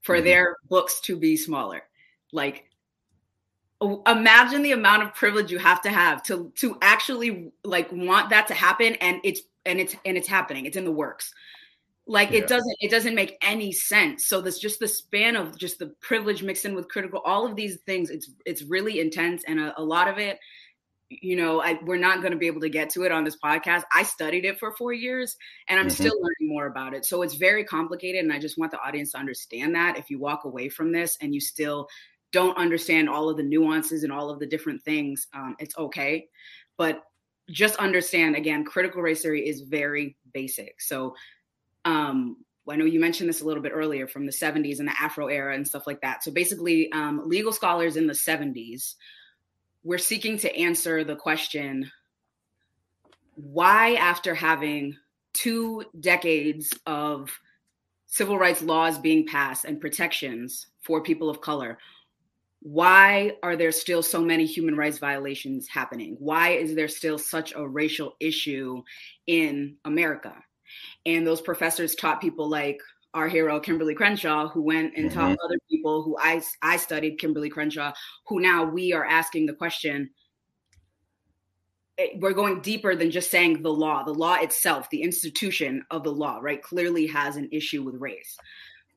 for 0.02 0.16
mm-hmm. 0.16 0.24
their 0.24 0.56
books 0.68 1.00
to 1.00 1.16
be 1.16 1.36
smaller 1.36 1.82
like 2.32 2.64
imagine 3.80 4.62
the 4.62 4.72
amount 4.72 5.02
of 5.02 5.14
privilege 5.14 5.50
you 5.50 5.58
have 5.58 5.82
to 5.82 5.90
have 5.90 6.22
to 6.22 6.50
to 6.56 6.78
actually 6.80 7.52
like 7.62 7.90
want 7.92 8.30
that 8.30 8.46
to 8.46 8.54
happen 8.54 8.94
and 8.96 9.20
it's 9.22 9.42
and 9.66 9.80
it's 9.80 9.94
and 10.04 10.16
it's 10.16 10.28
happening. 10.28 10.64
It's 10.64 10.76
in 10.76 10.84
the 10.84 10.92
works. 10.92 11.32
Like 12.06 12.30
yeah. 12.30 12.38
it 12.38 12.48
doesn't 12.48 12.76
it 12.80 12.90
doesn't 12.90 13.14
make 13.14 13.36
any 13.42 13.72
sense. 13.72 14.26
So 14.26 14.40
this 14.40 14.58
just 14.58 14.78
the 14.78 14.88
span 14.88 15.36
of 15.36 15.58
just 15.58 15.78
the 15.78 15.88
privilege 16.00 16.42
mixed 16.42 16.64
in 16.64 16.74
with 16.74 16.88
critical 16.88 17.20
all 17.24 17.46
of 17.46 17.56
these 17.56 17.76
things 17.86 18.10
it's 18.10 18.30
it's 18.46 18.62
really 18.62 19.00
intense 19.00 19.42
and 19.46 19.60
a, 19.60 19.78
a 19.78 19.82
lot 19.82 20.08
of 20.08 20.18
it 20.18 20.38
you 21.08 21.36
know 21.36 21.60
I, 21.62 21.78
we're 21.84 21.98
not 21.98 22.20
going 22.20 22.32
to 22.32 22.38
be 22.38 22.46
able 22.46 22.60
to 22.62 22.68
get 22.68 22.90
to 22.90 23.02
it 23.02 23.12
on 23.12 23.24
this 23.24 23.36
podcast. 23.36 23.82
I 23.92 24.04
studied 24.04 24.44
it 24.44 24.58
for 24.58 24.72
four 24.72 24.92
years 24.92 25.36
and 25.68 25.78
i'm 25.78 25.86
mm-hmm. 25.86 25.94
still 25.94 26.14
learning 26.14 26.54
more 26.54 26.66
about 26.66 26.94
it. 26.94 27.04
So 27.04 27.22
it's 27.22 27.34
very 27.34 27.64
complicated 27.64 28.22
and 28.22 28.32
i 28.32 28.38
just 28.38 28.56
want 28.56 28.72
the 28.72 28.80
audience 28.80 29.12
to 29.12 29.18
understand 29.18 29.74
that 29.74 29.98
if 29.98 30.08
you 30.08 30.18
walk 30.18 30.44
away 30.44 30.68
from 30.68 30.92
this 30.92 31.18
and 31.20 31.34
you 31.34 31.40
still 31.40 31.88
don't 32.32 32.56
understand 32.56 33.08
all 33.08 33.28
of 33.28 33.36
the 33.36 33.42
nuances 33.42 34.02
and 34.02 34.12
all 34.12 34.30
of 34.30 34.38
the 34.38 34.46
different 34.46 34.82
things 34.82 35.26
um, 35.34 35.56
it's 35.58 35.76
okay 35.78 36.26
but 36.76 37.02
just 37.50 37.76
understand 37.76 38.34
again 38.34 38.64
critical 38.64 39.02
race 39.02 39.22
theory 39.22 39.46
is 39.46 39.60
very 39.60 40.16
basic 40.32 40.80
so 40.80 41.14
um, 41.84 42.38
I 42.68 42.74
know 42.74 42.84
you 42.84 42.98
mentioned 42.98 43.28
this 43.28 43.42
a 43.42 43.44
little 43.44 43.62
bit 43.62 43.70
earlier 43.72 44.08
from 44.08 44.26
the 44.26 44.32
70s 44.32 44.80
and 44.80 44.88
the 44.88 45.00
Afro 45.00 45.28
era 45.28 45.54
and 45.54 45.64
stuff 45.64 45.86
like 45.86 46.00
that. 46.00 46.24
So 46.24 46.32
basically, 46.32 46.90
um, 46.90 47.22
legal 47.24 47.52
scholars 47.52 47.96
in 47.96 48.08
the 48.08 48.12
70s 48.12 48.96
we're 49.86 49.98
seeking 49.98 50.36
to 50.36 50.54
answer 50.56 51.04
the 51.04 51.14
question 51.14 51.90
why, 53.36 53.94
after 53.94 54.34
having 54.34 54.96
two 55.32 55.84
decades 56.00 56.76
of 56.86 57.30
civil 58.06 58.36
rights 58.36 58.62
laws 58.62 58.98
being 58.98 59.26
passed 59.26 59.64
and 59.64 59.80
protections 59.80 60.66
for 60.80 61.02
people 61.02 61.30
of 61.30 61.40
color, 61.40 61.78
why 62.66 63.30
are 63.44 63.54
there 63.54 63.70
still 63.70 64.02
so 64.02 64.20
many 64.20 64.44
human 64.44 64.76
rights 64.76 64.98
violations 64.98 65.68
happening? 65.68 66.16
Why 66.18 66.48
is 66.50 66.74
there 66.74 66.88
still 66.88 67.16
such 67.16 67.54
a 67.54 67.66
racial 67.66 68.16
issue 68.18 68.82
in 69.28 69.76
America? 69.84 70.34
And 71.04 71.24
those 71.24 71.40
professors 71.40 71.94
taught 71.94 72.20
people 72.20 72.48
like 72.50 72.80
our 73.14 73.28
hero 73.28 73.60
Kimberly 73.60 73.94
Crenshaw, 73.94 74.48
who 74.48 74.62
went 74.62 74.94
and 74.96 75.08
mm-hmm. 75.08 75.16
taught 75.16 75.38
other 75.44 75.60
people 75.70 76.02
who 76.02 76.18
I 76.18 76.42
I 76.60 76.76
studied 76.76 77.20
Kimberly 77.20 77.50
Crenshaw, 77.50 77.92
who 78.26 78.40
now 78.40 78.64
we 78.64 78.92
are 78.92 79.04
asking 79.04 79.46
the 79.46 79.54
question. 79.54 80.10
Eh, 81.98 82.16
we're 82.16 82.32
going 82.32 82.62
deeper 82.62 82.96
than 82.96 83.12
just 83.12 83.30
saying 83.30 83.62
the 83.62 83.72
law. 83.72 84.02
The 84.02 84.12
law 84.12 84.38
itself, 84.40 84.90
the 84.90 85.02
institution 85.02 85.84
of 85.92 86.02
the 86.02 86.12
law, 86.12 86.40
right, 86.42 86.60
clearly 86.60 87.06
has 87.06 87.36
an 87.36 87.48
issue 87.52 87.84
with 87.84 87.94
race. 88.00 88.36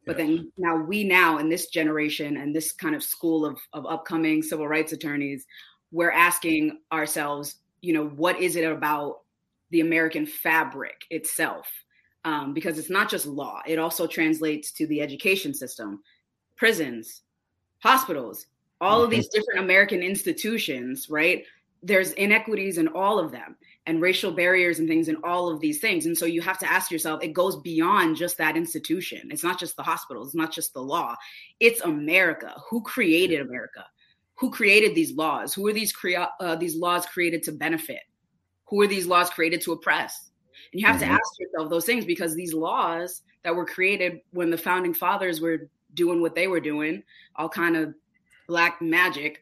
But 0.10 0.18
yes. 0.18 0.28
then 0.28 0.51
now 0.58 0.75
we 0.75 1.04
now 1.04 1.38
in 1.38 1.50
this 1.50 1.68
generation 1.68 2.38
and 2.38 2.56
this 2.56 2.72
kind 2.72 2.96
of 2.96 3.04
school 3.04 3.46
of, 3.46 3.60
of 3.74 3.86
upcoming 3.86 4.42
civil 4.42 4.68
rights 4.68 4.92
attorneys, 4.92 5.46
we're 5.92 6.10
asking 6.10 6.80
ourselves, 6.92 7.58
you 7.82 7.94
know, 7.94 8.08
what 8.08 8.42
is 8.42 8.56
it 8.56 8.63
about 8.63 9.20
the 9.70 9.82
American 9.82 10.25
fabric 10.25 11.04
itself 11.12 11.72
um, 12.25 12.56
because 12.56 12.80
it's 12.80 12.89
not 12.89 13.08
just 13.08 13.28
law, 13.28 13.62
it 13.68 13.78
also 13.78 14.08
translates 14.08 14.72
to 14.72 14.88
the 14.88 15.00
education 15.00 15.54
system, 15.54 16.01
prisons, 16.56 17.22
hospitals, 17.84 18.48
all 18.82 19.04
of 19.04 19.12
these 19.12 19.28
mm-hmm. 19.28 19.42
different 19.42 19.60
American 19.60 20.01
institutions, 20.01 21.08
right? 21.08 21.44
There's 21.84 22.13
inequities 22.13 22.80
in 22.80 22.88
all 22.88 23.20
of 23.20 23.32
them 23.32 23.58
and 23.86 24.01
racial 24.01 24.31
barriers 24.31 24.79
and 24.79 24.88
things 24.88 25.07
and 25.07 25.17
all 25.24 25.50
of 25.50 25.59
these 25.59 25.79
things. 25.79 26.05
And 26.05 26.17
so 26.17 26.25
you 26.25 26.41
have 26.41 26.59
to 26.59 26.71
ask 26.71 26.91
yourself, 26.91 27.24
it 27.24 27.33
goes 27.33 27.55
beyond 27.62 28.17
just 28.17 28.38
that 28.38 28.55
institution. 28.55 29.29
It's 29.31 29.43
not 29.43 29.59
just 29.59 29.75
the 29.75 29.83
hospitals, 29.83 30.27
it's 30.27 30.36
not 30.36 30.51
just 30.51 30.74
the 30.74 30.81
law. 30.81 31.15
It's 31.59 31.81
America. 31.81 32.53
Who 32.69 32.81
created 32.83 33.41
America? 33.41 33.86
Who 34.36 34.51
created 34.51 34.95
these 34.95 35.13
laws? 35.13 35.53
Who 35.53 35.67
are 35.67 35.74
these 35.74 35.91
crea- 35.91 36.27
uh, 36.39 36.55
these 36.55 36.75
laws 36.75 37.05
created 37.05 37.43
to 37.43 37.51
benefit? 37.51 38.01
Who 38.67 38.81
are 38.81 38.88
these 38.88 39.07
laws 39.07 39.29
created 39.29 39.62
to 39.62 39.71
oppress? 39.71 40.29
And 40.71 40.79
you 40.79 40.88
have 40.88 40.98
mm-hmm. 40.98 41.09
to 41.09 41.13
ask 41.13 41.39
yourself 41.39 41.69
those 41.69 41.86
things 41.86 42.05
because 42.05 42.36
these 42.36 42.53
laws 42.53 43.24
that 43.43 43.55
were 43.55 43.65
created 43.65 44.21
when 44.31 44.50
the 44.50 44.57
founding 44.57 44.93
fathers 44.93 45.41
were 45.41 45.69
doing 45.93 46.21
what 46.21 46.36
they 46.36 46.48
were 46.48 46.59
doing, 46.59 47.03
all 47.36 47.50
kind 47.50 47.75
of 47.75 47.93
black 48.48 48.81
magic, 48.81 49.41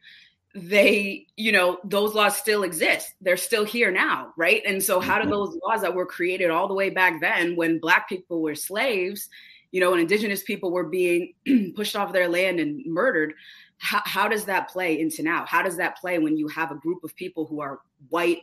they, 0.57 1.27
you 1.35 1.51
know, 1.51 1.79
those 1.83 2.15
laws 2.15 2.35
still 2.35 2.63
exist. 2.63 3.13
They're 3.21 3.37
still 3.37 3.63
here 3.63 3.91
now, 3.91 4.33
right? 4.37 4.63
And 4.65 4.81
so 4.81 4.99
how 4.99 5.17
do 5.17 5.21
mm-hmm. 5.21 5.31
those 5.31 5.57
laws 5.63 5.81
that 5.81 5.93
were 5.93 6.05
created 6.05 6.49
all 6.49 6.67
the 6.67 6.73
way 6.73 6.89
back 6.89 7.21
then 7.21 7.55
when 7.55 7.79
black 7.79 8.09
people 8.09 8.41
were 8.41 8.55
slaves, 8.55 9.29
you 9.71 9.79
know, 9.79 9.91
and 9.91 10.01
indigenous 10.01 10.43
people 10.43 10.71
were 10.71 10.85
being 10.85 11.33
pushed 11.75 11.95
off 11.95 12.11
their 12.11 12.27
land 12.27 12.59
and 12.59 12.83
murdered, 12.85 13.33
how, 13.77 14.01
how 14.05 14.27
does 14.27 14.45
that 14.45 14.69
play 14.69 14.99
into 14.99 15.21
now? 15.21 15.45
How 15.45 15.61
does 15.61 15.77
that 15.77 15.97
play 15.97 16.17
when 16.17 16.37
you 16.37 16.47
have 16.47 16.71
a 16.71 16.75
group 16.75 17.03
of 17.03 17.15
people 17.15 17.45
who 17.45 17.61
are 17.61 17.81
white, 18.09 18.41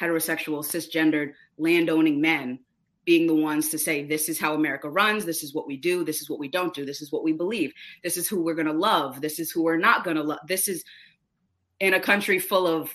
heterosexual, 0.00 0.64
cisgendered, 0.64 1.34
landowning 1.56 2.20
men 2.20 2.58
being 3.04 3.26
the 3.26 3.34
ones 3.34 3.70
to 3.70 3.78
say, 3.78 4.04
this 4.04 4.28
is 4.28 4.38
how 4.38 4.54
America 4.54 4.90
runs, 4.90 5.24
this 5.24 5.42
is 5.42 5.54
what 5.54 5.66
we 5.66 5.78
do, 5.78 6.04
this 6.04 6.20
is 6.20 6.28
what 6.28 6.38
we 6.38 6.48
don't 6.48 6.74
do, 6.74 6.84
this 6.84 7.00
is 7.00 7.10
what 7.10 7.24
we 7.24 7.32
believe, 7.32 7.72
this 8.02 8.18
is 8.18 8.28
who 8.28 8.42
we're 8.42 8.54
going 8.54 8.66
to 8.66 8.72
love, 8.72 9.22
this 9.22 9.38
is 9.38 9.50
who 9.50 9.62
we're 9.62 9.78
not 9.78 10.04
going 10.04 10.16
to 10.16 10.22
love. 10.22 10.40
This 10.46 10.68
is 10.68 10.84
in 11.80 11.94
a 11.94 12.00
country 12.00 12.38
full 12.38 12.66
of 12.66 12.90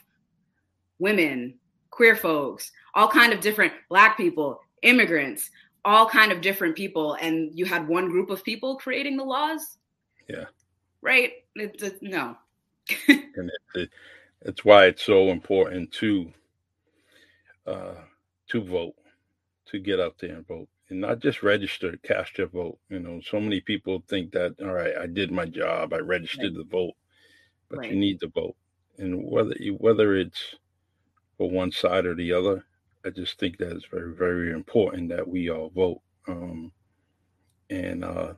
women, 1.00 1.56
queer 1.90 2.16
folks, 2.16 2.72
all 2.94 3.08
kind 3.08 3.34
of 3.34 3.40
different 3.40 3.74
black 3.90 4.18
people, 4.18 4.60
immigrants, 4.82 5.50
all 5.86 6.08
kind 6.08 6.32
of 6.32 6.42
different 6.42 6.76
people 6.76 7.16
and 7.16 7.52
you 7.54 7.66
had 7.66 7.88
one 7.88 8.10
group 8.10 8.30
of 8.30 8.44
people 8.44 8.78
creating 8.78 9.18
the 9.18 9.24
laws? 9.24 9.78
Yeah 10.30 10.46
right? 11.04 11.34
It's, 11.56 11.84
it, 11.84 12.02
no. 12.02 12.36
and 13.08 13.22
it, 13.36 13.62
it, 13.76 13.90
it's 14.42 14.66
why 14.66 14.86
it's 14.86 15.04
so 15.04 15.30
important 15.30 15.92
to 15.94 16.32
uh, 17.68 17.96
to 18.50 18.62
vote, 18.62 18.96
to 19.68 19.80
get 19.80 20.00
out 20.00 20.16
there 20.20 20.36
and 20.36 20.48
vote, 20.48 20.68
and 20.90 21.00
not 21.00 21.20
just 21.20 21.44
register, 21.44 21.96
cast 22.04 22.38
your 22.38 22.48
vote. 22.48 22.78
You 22.90 23.00
know, 23.00 23.22
so 23.22 23.40
many 23.40 23.62
people 23.62 24.04
think 24.10 24.32
that 24.32 24.56
all 24.62 24.74
right, 24.74 24.98
I 24.98 25.06
did 25.06 25.32
my 25.32 25.46
job, 25.46 25.94
I 25.94 26.00
registered 26.00 26.56
right. 26.56 26.58
the 26.58 26.64
vote, 26.64 26.94
but 27.70 27.80
right. 27.80 27.92
you 27.92 27.98
need 27.98 28.20
to 28.22 28.28
vote, 28.28 28.56
and 28.98 29.24
whether 29.30 29.56
whether 29.78 30.16
it's 30.16 30.56
for 31.38 31.50
one 31.50 31.72
side 31.72 32.06
or 32.06 32.16
the 32.16 32.34
other, 32.34 32.66
I 33.06 33.10
just 33.10 33.40
think 33.40 33.58
that 33.58 33.72
it's 33.72 33.86
very 33.86 34.14
very 34.14 34.52
important 34.52 35.10
that 35.10 35.28
we 35.28 35.50
all 35.50 35.70
vote. 35.70 36.02
Um, 36.28 36.72
and 37.70 38.06
uh, 38.06 38.34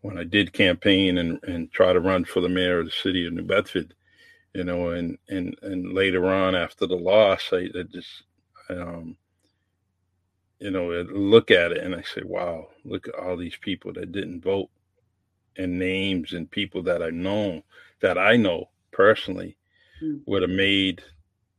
when 0.00 0.18
I 0.18 0.24
did 0.24 0.52
campaign 0.52 1.18
and, 1.18 1.42
and 1.44 1.70
try 1.72 1.92
to 1.92 2.00
run 2.00 2.24
for 2.24 2.40
the 2.40 2.48
mayor 2.48 2.80
of 2.80 2.86
the 2.86 2.92
city 2.92 3.26
of 3.26 3.32
New 3.32 3.42
Bedford, 3.44 3.94
you 4.52 4.64
know, 4.64 4.90
and 4.90 5.18
and 5.28 5.56
and 5.62 5.92
later 5.92 6.26
on 6.26 6.54
after 6.54 6.86
the 6.86 6.96
loss, 6.96 7.50
I, 7.52 7.68
I 7.78 7.82
just, 7.90 8.24
um, 8.68 9.16
you 10.58 10.70
know, 10.70 10.92
I 10.92 11.02
look 11.02 11.50
at 11.50 11.72
it 11.72 11.78
and 11.78 11.94
I 11.94 12.02
say, 12.02 12.22
wow, 12.24 12.68
look 12.84 13.08
at 13.08 13.14
all 13.14 13.36
these 13.36 13.56
people 13.56 13.92
that 13.94 14.12
didn't 14.12 14.42
vote, 14.42 14.70
and 15.56 15.78
names 15.78 16.32
and 16.32 16.50
people 16.50 16.82
that 16.84 17.02
I 17.02 17.10
know 17.10 17.62
that 18.00 18.18
I 18.18 18.36
know 18.36 18.70
personally 18.92 19.56
mm. 20.02 20.20
would 20.26 20.42
have 20.42 20.50
made 20.50 21.02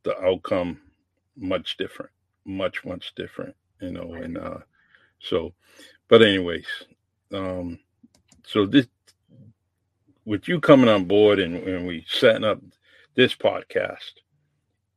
the 0.04 0.18
outcome 0.22 0.80
much 1.38 1.78
different, 1.78 2.12
much 2.46 2.86
much 2.86 3.14
different, 3.16 3.56
you 3.82 3.92
know, 3.92 4.14
and 4.14 4.38
uh, 4.38 4.60
so, 5.20 5.54
but 6.08 6.22
anyways, 6.22 6.68
um 7.34 7.80
so 8.46 8.66
this 8.66 8.88
with 10.26 10.48
you 10.48 10.60
coming 10.60 10.90
on 10.90 11.06
board 11.06 11.40
and, 11.40 11.56
and 11.56 11.88
we 11.88 12.04
setting 12.08 12.44
up 12.44 12.60
this 13.16 13.36
podcast, 13.36 14.12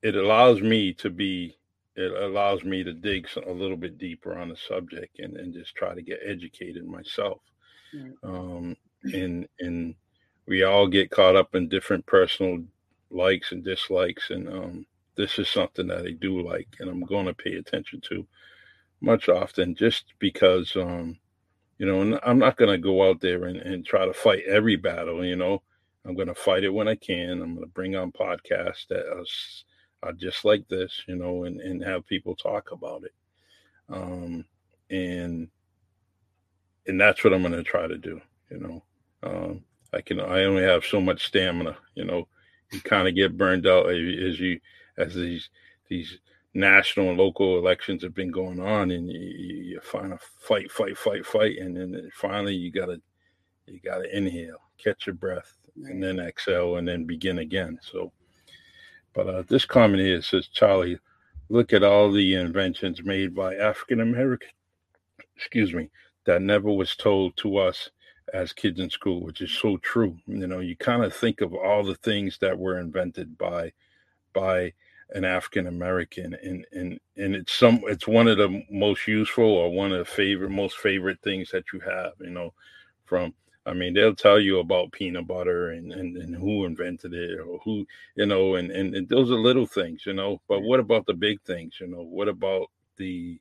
it 0.03 0.17
allows 0.17 0.61
me 0.61 0.93
to 0.95 1.11
be 1.11 1.57
it 1.97 2.13
allows 2.13 2.63
me 2.63 2.85
to 2.85 2.93
dig 2.93 3.29
a 3.47 3.51
little 3.51 3.77
bit 3.77 3.99
deeper 3.99 4.39
on 4.39 4.49
the 4.49 4.57
subject 4.57 5.19
and, 5.19 5.37
and 5.37 5.53
just 5.53 5.75
try 5.75 5.95
to 5.95 6.03
get 6.03 6.21
educated 6.25 6.87
myself. 6.87 7.41
Um, 8.23 8.77
and 9.13 9.49
and 9.59 9.95
we 10.47 10.63
all 10.63 10.87
get 10.87 11.11
caught 11.11 11.37
up 11.37 11.55
in 11.55 11.69
different 11.69 12.07
personal 12.07 12.63
likes 13.11 13.53
and 13.53 13.65
dislikes, 13.65 14.31
and 14.31 14.49
um, 14.49 14.87
this 15.17 15.39
is 15.39 15.49
something 15.49 15.87
that 15.89 16.07
I 16.07 16.13
do 16.13 16.43
like, 16.43 16.69
and 16.81 16.89
I'm 16.89 17.03
going 17.03 17.27
to 17.27 17.35
pay 17.35 17.55
attention 17.55 18.01
to 18.09 18.27
much 19.01 19.29
often, 19.29 19.75
just 19.75 20.15
because 20.19 20.75
um, 20.77 21.19
you 21.79 21.87
know, 21.87 22.19
I'm 22.25 22.39
not 22.39 22.57
going 22.57 22.73
to 22.73 22.79
go 22.79 23.09
out 23.09 23.21
there 23.21 23.45
and, 23.45 23.57
and 23.57 23.87
try 23.87 24.05
to 24.05 24.13
fight 24.13 24.43
every 24.47 24.77
battle. 24.77 25.25
You 25.25 25.37
know, 25.37 25.63
I'm 26.05 26.15
going 26.15 26.29
to 26.29 26.35
fight 26.35 26.65
it 26.65 26.75
when 26.75 26.89
I 26.89 26.97
can. 26.97 27.41
I'm 27.41 27.55
going 27.55 27.67
to 27.67 27.73
bring 27.73 27.95
on 27.95 28.11
podcasts 28.13 28.89
that 28.89 29.07
are, 29.07 30.09
are 30.09 30.13
just 30.13 30.45
like 30.45 30.67
this, 30.69 31.03
you 31.07 31.15
know, 31.15 31.45
and, 31.45 31.61
and 31.61 31.83
have 31.85 32.07
people 32.07 32.35
talk 32.35 32.73
about 32.73 33.05
it. 33.05 33.15
Um, 33.89 34.45
and 34.91 35.49
and 36.87 37.01
that's 37.01 37.23
what 37.23 37.33
I'm 37.33 37.43
going 37.43 37.53
to 37.53 37.63
try 37.63 37.87
to 37.87 37.99
do. 37.99 38.21
You 38.51 38.59
know, 38.59 38.83
um, 39.23 39.65
I 39.93 40.01
can 40.01 40.21
I 40.21 40.45
only 40.45 40.63
have 40.63 40.85
so 40.85 41.01
much 41.01 41.27
stamina. 41.27 41.77
You 41.95 42.05
know, 42.05 42.29
you 42.73 42.81
kind 42.81 43.09
of 43.09 43.15
get 43.15 43.37
burned 43.37 43.67
out 43.67 43.91
as 43.91 44.39
you 44.41 44.61
as 44.97 45.15
these 45.15 45.49
these 45.89 46.19
national 46.55 47.11
and 47.11 47.19
local 47.19 47.59
elections 47.59 48.03
have 48.03 48.15
been 48.15 48.31
going 48.31 48.61
on, 48.61 48.91
and 48.91 49.11
you, 49.11 49.19
you 49.19 49.81
find 49.81 50.13
a 50.13 50.19
fight, 50.41 50.71
fight, 50.71 50.97
fight, 50.97 51.25
fight, 51.25 51.59
and 51.59 51.77
then 51.77 52.11
finally 52.15 52.55
you 52.55 52.71
gotta 52.71 53.01
you 53.67 53.81
gotta 53.85 54.17
inhale, 54.17 54.61
catch 54.83 55.07
your 55.07 55.15
breath, 55.15 55.55
and 55.85 56.03
then 56.03 56.19
exhale, 56.19 56.77
and 56.77 56.87
then 56.89 57.05
begin 57.05 57.39
again. 57.39 57.79
So, 57.81 58.13
but 59.15 59.27
uh, 59.29 59.43
this 59.49 59.65
comment 59.65 60.03
here 60.03 60.23
says, 60.23 60.49
Charlie, 60.49 60.99
look 61.49 61.73
at 61.73 61.83
all 61.83 62.11
the 62.11 62.35
inventions 62.35 63.03
made 63.03 63.35
by 63.35 63.55
African 63.57 64.01
American, 64.01 64.51
excuse 65.37 65.73
me, 65.73 65.91
that 66.27 66.43
never 66.43 66.71
was 66.71 66.97
told 66.97 67.37
to 67.39 67.59
us 67.59 67.91
as 68.33 68.53
kids 68.53 68.81
in 68.81 68.91
school, 68.91 69.21
which 69.23 69.41
is 69.41 69.53
so 69.53 69.77
true. 69.79 70.17
You 70.27 70.47
know, 70.47 70.61
you 70.61 70.77
kind 70.77 71.05
of 71.05 71.15
think 71.15 71.41
of 71.41 71.55
all 71.55 71.83
the 71.85 71.97
things 71.97 72.39
that 72.39 72.59
were 72.59 72.79
invented 72.79 73.37
by 73.39 73.73
by 74.33 74.73
an 75.11 75.25
African 75.25 75.67
American, 75.67 76.35
and 76.43 76.67
and 76.73 77.01
and 77.17 77.35
it's 77.35 77.55
some 77.55 77.81
it's 77.87 78.07
one 78.07 78.29
of 78.29 78.39
the 78.39 78.63
most 78.71 79.07
useful 79.07 79.45
or 79.45 79.73
one 79.73 79.93
of 79.93 79.99
the 79.99 80.05
favorite 80.05 80.51
most 80.51 80.77
favorite 80.79 81.21
things 81.23 81.51
that 81.51 81.65
you 81.73 81.81
have. 81.81 82.13
You 82.21 82.31
know, 82.31 82.53
from 83.05 83.35
I 83.67 83.73
mean 83.73 83.95
they'll 83.95 84.15
tell 84.15 84.41
you 84.41 84.59
about 84.61 84.93
peanut 84.93 85.27
butter 85.27 85.71
and 85.71 85.93
and, 85.93 86.17
and 86.17 86.35
who 86.35 86.65
invented 86.67 87.15
it 87.15 87.39
or 87.41 87.59
who 87.65 87.87
you 88.17 88.27
know, 88.27 88.57
and, 88.57 88.71
and 88.71 88.95
and 88.95 89.09
those 89.09 89.31
are 89.31 89.39
little 89.39 89.67
things, 89.67 90.05
you 90.07 90.13
know. 90.15 90.41
But 90.49 90.63
what 90.63 90.81
about 90.81 91.07
the 91.07 91.15
big 91.15 91.41
things? 91.43 91.75
You 91.81 91.89
know, 91.89 92.03
what 92.03 92.29
about 92.29 92.71
the 92.97 93.41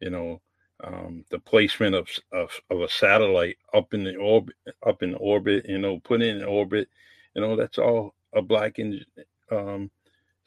you 0.00 0.10
know 0.10 0.40
um, 0.82 1.24
the 1.30 1.38
placement 1.38 1.94
of, 1.94 2.08
of 2.32 2.50
of 2.70 2.80
a 2.80 2.88
satellite 2.88 3.58
up 3.72 3.94
in 3.94 4.04
the 4.04 4.16
orbit 4.16 4.56
up 4.86 5.02
in 5.02 5.14
orbit 5.14 5.64
you 5.68 5.78
know 5.78 6.00
put 6.00 6.20
in 6.20 6.42
orbit 6.44 6.88
you 7.34 7.42
know 7.42 7.56
that's 7.56 7.78
all 7.78 8.14
a 8.34 8.42
black 8.42 8.78
and 8.78 9.04
um, 9.50 9.90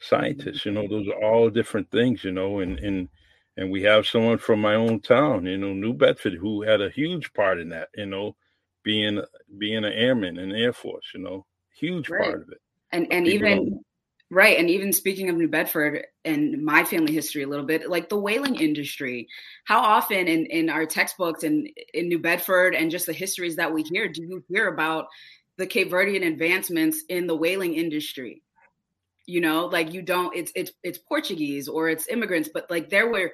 scientists. 0.00 0.64
You 0.64 0.72
know, 0.72 0.86
those 0.88 1.08
are 1.08 1.22
all 1.22 1.50
different 1.50 1.90
things. 1.90 2.24
You 2.24 2.32
know, 2.32 2.60
and 2.60 2.78
and 2.78 3.08
and 3.56 3.70
we 3.70 3.82
have 3.82 4.06
someone 4.06 4.38
from 4.38 4.60
my 4.60 4.74
own 4.74 5.00
town, 5.00 5.46
you 5.46 5.58
know, 5.58 5.72
New 5.72 5.92
Bedford, 5.92 6.34
who 6.34 6.62
had 6.62 6.80
a 6.80 6.90
huge 6.90 7.32
part 7.32 7.58
in 7.58 7.68
that. 7.70 7.88
You 7.96 8.06
know, 8.06 8.36
being 8.82 9.22
being 9.58 9.84
an 9.84 9.92
airman 9.92 10.38
in 10.38 10.50
the 10.50 10.56
Air 10.56 10.72
Force. 10.72 11.06
You 11.14 11.20
know, 11.20 11.46
huge 11.78 12.08
right. 12.08 12.24
part 12.24 12.42
of 12.42 12.48
it. 12.50 12.60
And 12.92 13.06
and 13.12 13.26
even 13.26 13.80
right, 14.30 14.58
and 14.58 14.70
even 14.70 14.92
speaking 14.92 15.28
of 15.28 15.36
New 15.36 15.48
Bedford 15.48 16.06
and 16.24 16.64
my 16.64 16.84
family 16.84 17.12
history 17.12 17.42
a 17.42 17.48
little 17.48 17.64
bit, 17.64 17.88
like 17.88 18.08
the 18.08 18.18
whaling 18.18 18.56
industry. 18.56 19.28
How 19.64 19.80
often 19.80 20.28
in 20.28 20.46
in 20.46 20.70
our 20.70 20.86
textbooks 20.86 21.42
and 21.42 21.68
in 21.94 22.08
New 22.08 22.18
Bedford 22.18 22.74
and 22.74 22.90
just 22.90 23.06
the 23.06 23.12
histories 23.12 23.56
that 23.56 23.72
we 23.72 23.82
hear, 23.82 24.08
do 24.08 24.22
you 24.22 24.44
hear 24.48 24.68
about 24.68 25.06
the 25.56 25.66
Cape 25.66 25.90
Verdean 25.90 26.26
advancements 26.26 27.02
in 27.08 27.26
the 27.26 27.36
whaling 27.36 27.74
industry? 27.74 28.42
you 29.28 29.42
know 29.42 29.66
like 29.66 29.92
you 29.92 30.00
don't 30.00 30.34
it's 30.34 30.50
it's 30.56 30.72
it's 30.82 30.98
portuguese 30.98 31.68
or 31.68 31.88
it's 31.88 32.08
immigrants 32.08 32.48
but 32.52 32.68
like 32.70 32.88
there 32.88 33.12
were 33.12 33.30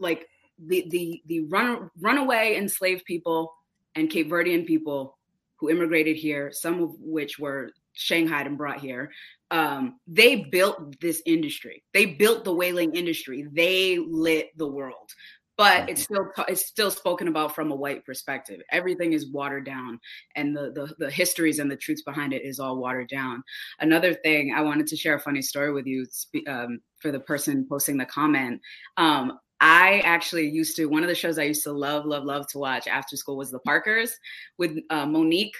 like 0.00 0.26
the 0.66 0.86
the 0.88 1.22
the 1.26 1.40
run 1.40 1.90
runaway 2.00 2.56
enslaved 2.56 3.04
people 3.04 3.54
and 3.94 4.10
cape 4.10 4.28
verdean 4.28 4.66
people 4.66 5.18
who 5.56 5.68
immigrated 5.68 6.16
here 6.16 6.50
some 6.50 6.82
of 6.82 6.94
which 6.98 7.38
were 7.38 7.70
shanghaied 7.94 8.46
and 8.46 8.58
brought 8.58 8.80
here 8.80 9.10
um, 9.54 10.00
they 10.08 10.36
built 10.36 11.00
this 11.00 11.22
industry. 11.26 11.84
They 11.92 12.06
built 12.06 12.44
the 12.44 12.52
whaling 12.52 12.94
industry. 12.96 13.46
They 13.52 13.98
lit 13.98 14.50
the 14.56 14.66
world. 14.66 15.10
But 15.56 15.88
it's 15.88 16.06
mm-hmm. 16.06 16.30
still 16.32 16.44
it's 16.48 16.66
still 16.66 16.90
spoken 16.90 17.28
about 17.28 17.54
from 17.54 17.70
a 17.70 17.76
white 17.76 18.04
perspective. 18.04 18.60
Everything 18.72 19.12
is 19.12 19.30
watered 19.30 19.64
down 19.64 20.00
and 20.34 20.56
the, 20.56 20.72
the 20.72 20.92
the 20.98 21.08
histories 21.08 21.60
and 21.60 21.70
the 21.70 21.76
truths 21.76 22.02
behind 22.02 22.32
it 22.32 22.42
is 22.42 22.58
all 22.58 22.78
watered 22.78 23.08
down. 23.08 23.44
Another 23.78 24.14
thing 24.14 24.52
i 24.52 24.60
wanted 24.60 24.88
to 24.88 24.96
share 24.96 25.14
a 25.14 25.20
funny 25.20 25.40
story 25.40 25.72
with 25.72 25.86
you 25.86 26.04
um, 26.48 26.80
for 26.98 27.12
the 27.12 27.20
person 27.20 27.64
posting 27.68 27.96
the 27.96 28.06
comment. 28.06 28.60
Um, 28.96 29.38
I 29.60 30.00
actually 30.00 30.48
used 30.48 30.74
to 30.76 30.86
one 30.86 31.04
of 31.04 31.08
the 31.08 31.14
shows 31.14 31.38
I 31.38 31.44
used 31.44 31.62
to 31.62 31.72
love, 31.72 32.04
love, 32.04 32.24
love 32.24 32.48
to 32.48 32.58
watch 32.58 32.88
after 32.88 33.16
school 33.16 33.36
was 33.36 33.52
The 33.52 33.60
Parkers 33.60 34.18
with 34.58 34.76
uh, 34.90 35.06
Mo'Nique 35.06 35.54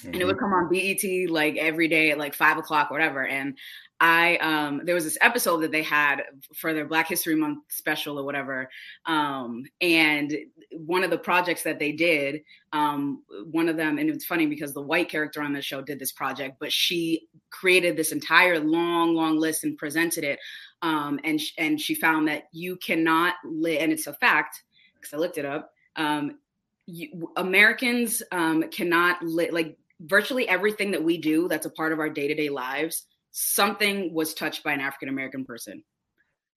mm-hmm. 0.00 0.12
and 0.12 0.16
it 0.16 0.24
would 0.24 0.36
mm-hmm. 0.36 0.44
come 0.44 0.52
on 0.52 0.68
BET 0.68 1.30
like 1.30 1.56
every 1.56 1.88
day 1.88 2.10
at 2.10 2.18
like 2.18 2.34
five 2.34 2.58
o'clock, 2.58 2.90
whatever. 2.90 3.26
And 3.26 3.56
I 3.98 4.36
um 4.38 4.82
there 4.84 4.94
was 4.94 5.04
this 5.04 5.18
episode 5.20 5.58
that 5.58 5.72
they 5.72 5.82
had 5.82 6.22
for 6.54 6.74
their 6.74 6.84
Black 6.84 7.08
History 7.08 7.34
Month 7.34 7.60
special 7.68 8.18
or 8.18 8.24
whatever. 8.24 8.68
Um 9.06 9.64
and 9.80 10.36
one 10.72 11.04
of 11.04 11.10
the 11.10 11.18
projects 11.18 11.62
that 11.62 11.78
they 11.78 11.92
did, 11.92 12.42
um, 12.72 13.22
one 13.50 13.68
of 13.68 13.76
them, 13.76 13.98
and 13.98 14.10
it's 14.10 14.24
funny 14.24 14.46
because 14.46 14.72
the 14.72 14.82
white 14.82 15.08
character 15.08 15.40
on 15.40 15.52
the 15.52 15.62
show 15.62 15.80
did 15.80 15.98
this 15.98 16.12
project, 16.12 16.56
but 16.60 16.72
she 16.72 17.28
created 17.50 17.96
this 17.96 18.12
entire 18.12 18.58
long, 18.58 19.14
long 19.14 19.38
list 19.38 19.64
and 19.64 19.78
presented 19.78 20.24
it. 20.24 20.38
Um, 20.82 21.18
and 21.24 21.40
and 21.58 21.80
she 21.80 21.94
found 21.94 22.28
that 22.28 22.44
you 22.52 22.76
cannot 22.76 23.34
live, 23.44 23.80
and 23.80 23.92
it's 23.92 24.06
a 24.06 24.12
fact 24.14 24.62
because 24.94 25.14
I 25.14 25.16
looked 25.16 25.38
it 25.38 25.46
up. 25.46 25.72
Um, 25.96 26.38
you, 26.86 27.32
Americans 27.36 28.22
um, 28.30 28.64
cannot 28.70 29.22
live 29.22 29.52
like 29.52 29.78
virtually 30.00 30.48
everything 30.48 30.90
that 30.90 31.02
we 31.02 31.18
do 31.18 31.48
that's 31.48 31.66
a 31.66 31.70
part 31.70 31.92
of 31.92 31.98
our 31.98 32.10
day 32.10 32.28
to 32.28 32.34
day 32.34 32.48
lives 32.48 33.06
something 33.38 34.14
was 34.14 34.32
touched 34.32 34.64
by 34.64 34.72
an 34.72 34.80
African 34.80 35.10
American 35.10 35.44
person. 35.44 35.84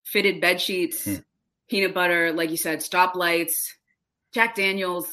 Fitted 0.06 0.40
bed 0.40 0.62
sheets, 0.62 1.04
hmm. 1.04 1.16
peanut 1.70 1.94
butter, 1.94 2.32
like 2.32 2.50
you 2.50 2.58
said, 2.58 2.80
stoplights, 2.80 3.68
Jack 4.34 4.56
Daniels, 4.56 5.12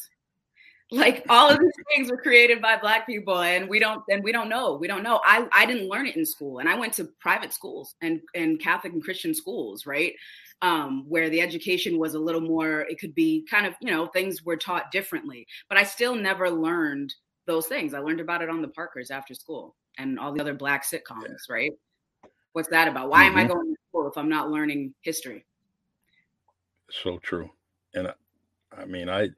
like 0.92 1.26
all 1.28 1.50
of 1.50 1.58
these 1.58 1.72
things 1.92 2.08
were 2.08 2.16
created 2.22 2.62
by 2.62 2.76
black 2.76 3.04
people 3.04 3.40
and 3.40 3.68
we 3.68 3.80
don't 3.80 4.04
and 4.08 4.22
we 4.22 4.30
don't 4.30 4.48
know. 4.48 4.76
We 4.76 4.86
don't 4.86 5.02
know. 5.02 5.20
I 5.24 5.48
i 5.52 5.66
didn't 5.66 5.88
learn 5.88 6.06
it 6.06 6.16
in 6.16 6.24
school 6.24 6.60
and 6.60 6.68
i 6.68 6.78
went 6.78 6.92
to 6.94 7.08
private 7.20 7.52
schools 7.52 7.96
and 8.00 8.20
and 8.36 8.60
catholic 8.60 8.92
and 8.92 9.02
christian 9.02 9.34
schools 9.34 9.84
right? 9.86 10.14
Um 10.62 11.04
where 11.08 11.28
the 11.28 11.40
education 11.40 11.98
was 11.98 12.14
a 12.14 12.20
little 12.20 12.40
more 12.40 12.82
it 12.82 13.00
could 13.00 13.16
be 13.16 13.44
kind 13.50 13.66
of 13.66 13.74
you 13.80 13.90
know 13.90 14.06
things 14.06 14.44
were 14.44 14.56
taught 14.56 14.92
differently. 14.92 15.48
But 15.68 15.78
i 15.78 15.82
still 15.82 16.14
never 16.14 16.48
learned 16.48 17.12
those 17.46 17.66
things 17.66 17.94
i 17.94 17.98
learned 17.98 18.20
about 18.20 18.42
it 18.42 18.50
on 18.50 18.60
the 18.60 18.68
parkers 18.68 19.10
after 19.10 19.34
school 19.34 19.74
and 19.98 20.18
all 20.18 20.32
the 20.32 20.40
other 20.40 20.54
black 20.54 20.84
sitcoms, 20.84 21.48
right? 21.48 21.72
What's 22.52 22.68
that 22.68 22.88
about? 22.88 23.10
Why 23.10 23.24
mm-hmm. 23.24 23.32
am 23.32 23.36
I 23.36 23.44
mm-hmm. 23.44 23.52
going 23.52 23.74
to 23.74 23.80
school 23.88 24.08
if 24.08 24.16
I'm 24.16 24.28
not 24.28 24.50
learning 24.50 24.94
history? 25.02 25.44
So 26.90 27.18
true. 27.18 27.50
And 27.94 28.08
I, 28.08 28.12
I 28.76 28.84
mean, 28.84 29.08
I 29.08 29.30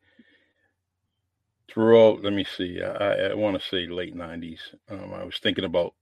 throughout, 1.68 2.22
let 2.22 2.32
me 2.32 2.44
see, 2.44 2.82
I, 2.82 3.30
I 3.30 3.34
want 3.34 3.60
to 3.60 3.68
say 3.68 3.86
late 3.86 4.16
90s, 4.16 4.60
um, 4.90 5.12
I 5.14 5.24
was 5.24 5.38
thinking 5.38 5.64
about 5.64 5.94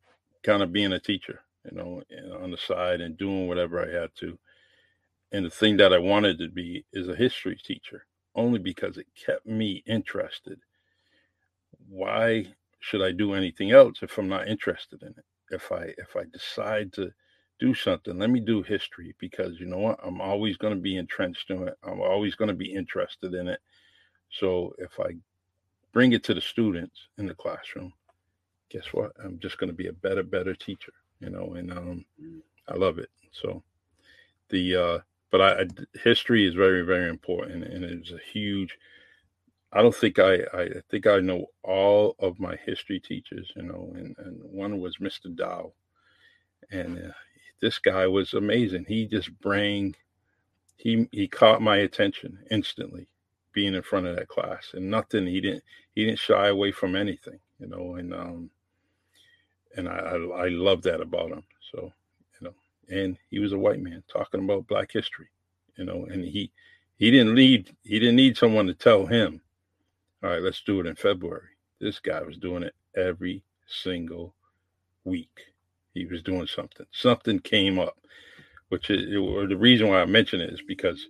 kind 0.43 0.63
of 0.63 0.73
being 0.73 0.93
a 0.93 1.01
teacher, 1.01 1.43
you 1.71 1.77
know, 1.77 2.03
on 2.41 2.51
the 2.51 2.57
side 2.57 3.01
and 3.01 3.17
doing 3.17 3.49
whatever 3.49 3.81
I 3.81 4.01
had 4.01 4.11
to. 4.21 4.39
And 5.33 5.45
the 5.45 5.51
thing 5.51 5.77
that 5.79 5.93
I 5.93 5.99
wanted 5.99 6.39
to 6.39 6.49
be 6.49 6.85
is 6.93 7.09
a 7.09 7.17
history 7.17 7.59
teacher, 7.63 8.07
only 8.35 8.59
because 8.59 8.97
it 8.97 9.07
kept 9.17 9.45
me 9.45 9.83
interested. 9.87 10.61
Why 11.89 12.47
should 12.81 13.03
I 13.03 13.13
do 13.13 13.35
anything 13.35 13.73
else 13.73 13.99
if 14.03 14.19
I'm 14.19 14.29
not 14.29 14.49
interested 14.49 15.03
in 15.03 15.09
it? 15.09 15.25
If 15.51 15.71
I 15.73 15.95
if 15.99 16.17
I 16.17 16.25
decide 16.33 16.93
to 16.95 17.11
do 17.59 17.75
something, 17.75 18.19
let 18.19 18.31
me 18.31 18.41
do 18.41 18.63
history 18.63 19.15
because 19.19 19.59
you 19.59 19.67
know 19.67 19.79
what? 19.79 19.99
I'm 20.03 20.21
always 20.21 20.57
going 20.57 20.75
to 20.75 20.81
be 20.81 20.97
entrenched 20.97 21.51
in 21.51 21.69
it. 21.69 21.77
I'm 21.83 22.01
always 22.01 22.35
going 22.35 22.49
to 22.49 22.55
be 22.55 22.73
interested 22.73 23.35
in 23.35 23.49
it. 23.49 23.61
So 24.31 24.75
if 24.79 24.99
I 25.01 25.17
bring 25.93 26.13
it 26.13 26.23
to 26.25 26.35
the 26.35 26.41
students 26.41 27.09
in 27.17 27.27
the 27.27 27.35
classroom, 27.35 27.93
guess 28.71 28.93
what? 28.93 29.13
I'm 29.25 29.39
just 29.39 29.59
going 29.59 29.71
to 29.71 29.77
be 29.77 29.87
a 29.87 29.93
better, 29.93 30.23
better 30.23 30.55
teacher, 30.55 30.93
you 31.21 31.31
know, 31.31 31.55
and 31.55 31.73
um, 31.73 32.05
mm. 32.23 32.41
I 32.69 32.75
love 32.75 32.99
it. 32.99 33.09
So 33.33 33.63
the, 34.51 34.77
uh, 34.77 34.99
but 35.31 35.41
I, 35.41 35.63
I 35.63 35.67
history 36.03 36.47
is 36.47 36.55
very, 36.55 36.83
very 36.83 37.09
important 37.09 37.65
and 37.65 37.85
it's 37.85 38.13
a 38.13 38.21
huge, 38.33 38.77
I 39.77 39.83
don't 39.83 39.95
think 39.95 40.19
I, 40.19 40.37
I 40.55 40.69
think 40.91 41.07
I 41.07 41.21
know 41.21 41.49
all 41.63 42.17
of 42.19 42.41
my 42.41 42.57
history 42.65 42.99
teachers, 42.99 43.53
you 43.55 43.63
know, 43.63 43.93
and, 43.95 44.17
and 44.17 44.41
one 44.43 44.81
was 44.81 44.97
Mr. 44.97 45.35
Dow. 45.37 45.75
And 46.71 46.97
uh, 46.97 47.13
this 47.61 47.79
guy 47.79 48.07
was 48.07 48.33
amazing. 48.33 48.87
He 48.89 49.05
just 49.05 49.39
bring, 49.39 49.95
he, 50.77 51.07
he 51.13 51.29
caught 51.29 51.61
my 51.61 51.77
attention 51.77 52.39
instantly 52.51 53.07
being 53.53 53.75
in 53.75 53.83
front 53.83 54.07
of 54.07 54.17
that 54.17 54.29
class 54.29 54.71
and 54.73 54.91
nothing, 54.91 55.27
he 55.27 55.43
didn't, 55.43 55.63
he 55.95 56.07
didn't 56.07 56.21
shy 56.21 56.49
away 56.49 56.73
from 56.73 56.97
anything, 56.97 57.39
you 57.59 57.67
know, 57.67 57.97
and, 57.97 58.15
um, 58.15 58.49
and 59.77 59.91
I, 59.91 59.93
I, 59.93 60.45
I 60.45 60.49
love 60.49 60.81
that 60.85 61.03
about 61.03 61.33
him. 61.33 61.43
So, 61.71 61.93
you 62.41 62.49
know, 62.49 62.55
and 62.89 63.19
he 63.29 63.41
was 63.41 63.53
a 63.53 63.59
white 63.59 63.81
man 63.81 64.03
talking 64.11 64.43
about 64.43 64.69
black 64.69 64.91
history, 64.91 65.29
you 65.77 65.85
know, 65.85 66.07
and 66.11 66.25
he, 66.25 66.51
he 66.97 67.11
didn't 67.11 67.35
need, 67.35 67.77
he 67.83 67.99
didn't 67.99 68.17
need 68.17 68.39
someone 68.39 68.67
to 68.69 68.75
tell 68.75 69.05
him 69.05 69.43
all 70.23 70.31
right, 70.31 70.43
let's 70.43 70.63
do 70.63 70.81
it 70.81 70.87
in 70.87 70.95
February. 70.95 71.49
This 71.81 71.99
guy 72.01 72.23
was 72.23 72.39
doing 72.39 72.63
it 72.63 72.75
every 72.97 73.43
single 73.67 74.35
week. 75.05 75.41
He 75.95 76.07
was 76.07 76.23
doing 76.23 76.47
something. 76.47 76.87
Something 76.91 77.39
came 77.39 77.79
up, 77.79 77.97
which 78.69 78.91
is 78.91 79.15
or 79.17 79.47
the 79.47 79.57
reason 79.57 79.89
why 79.89 80.01
I 80.01 80.07
mention 80.07 80.41
it 80.41 80.53
is 80.53 80.63
because 80.67 81.07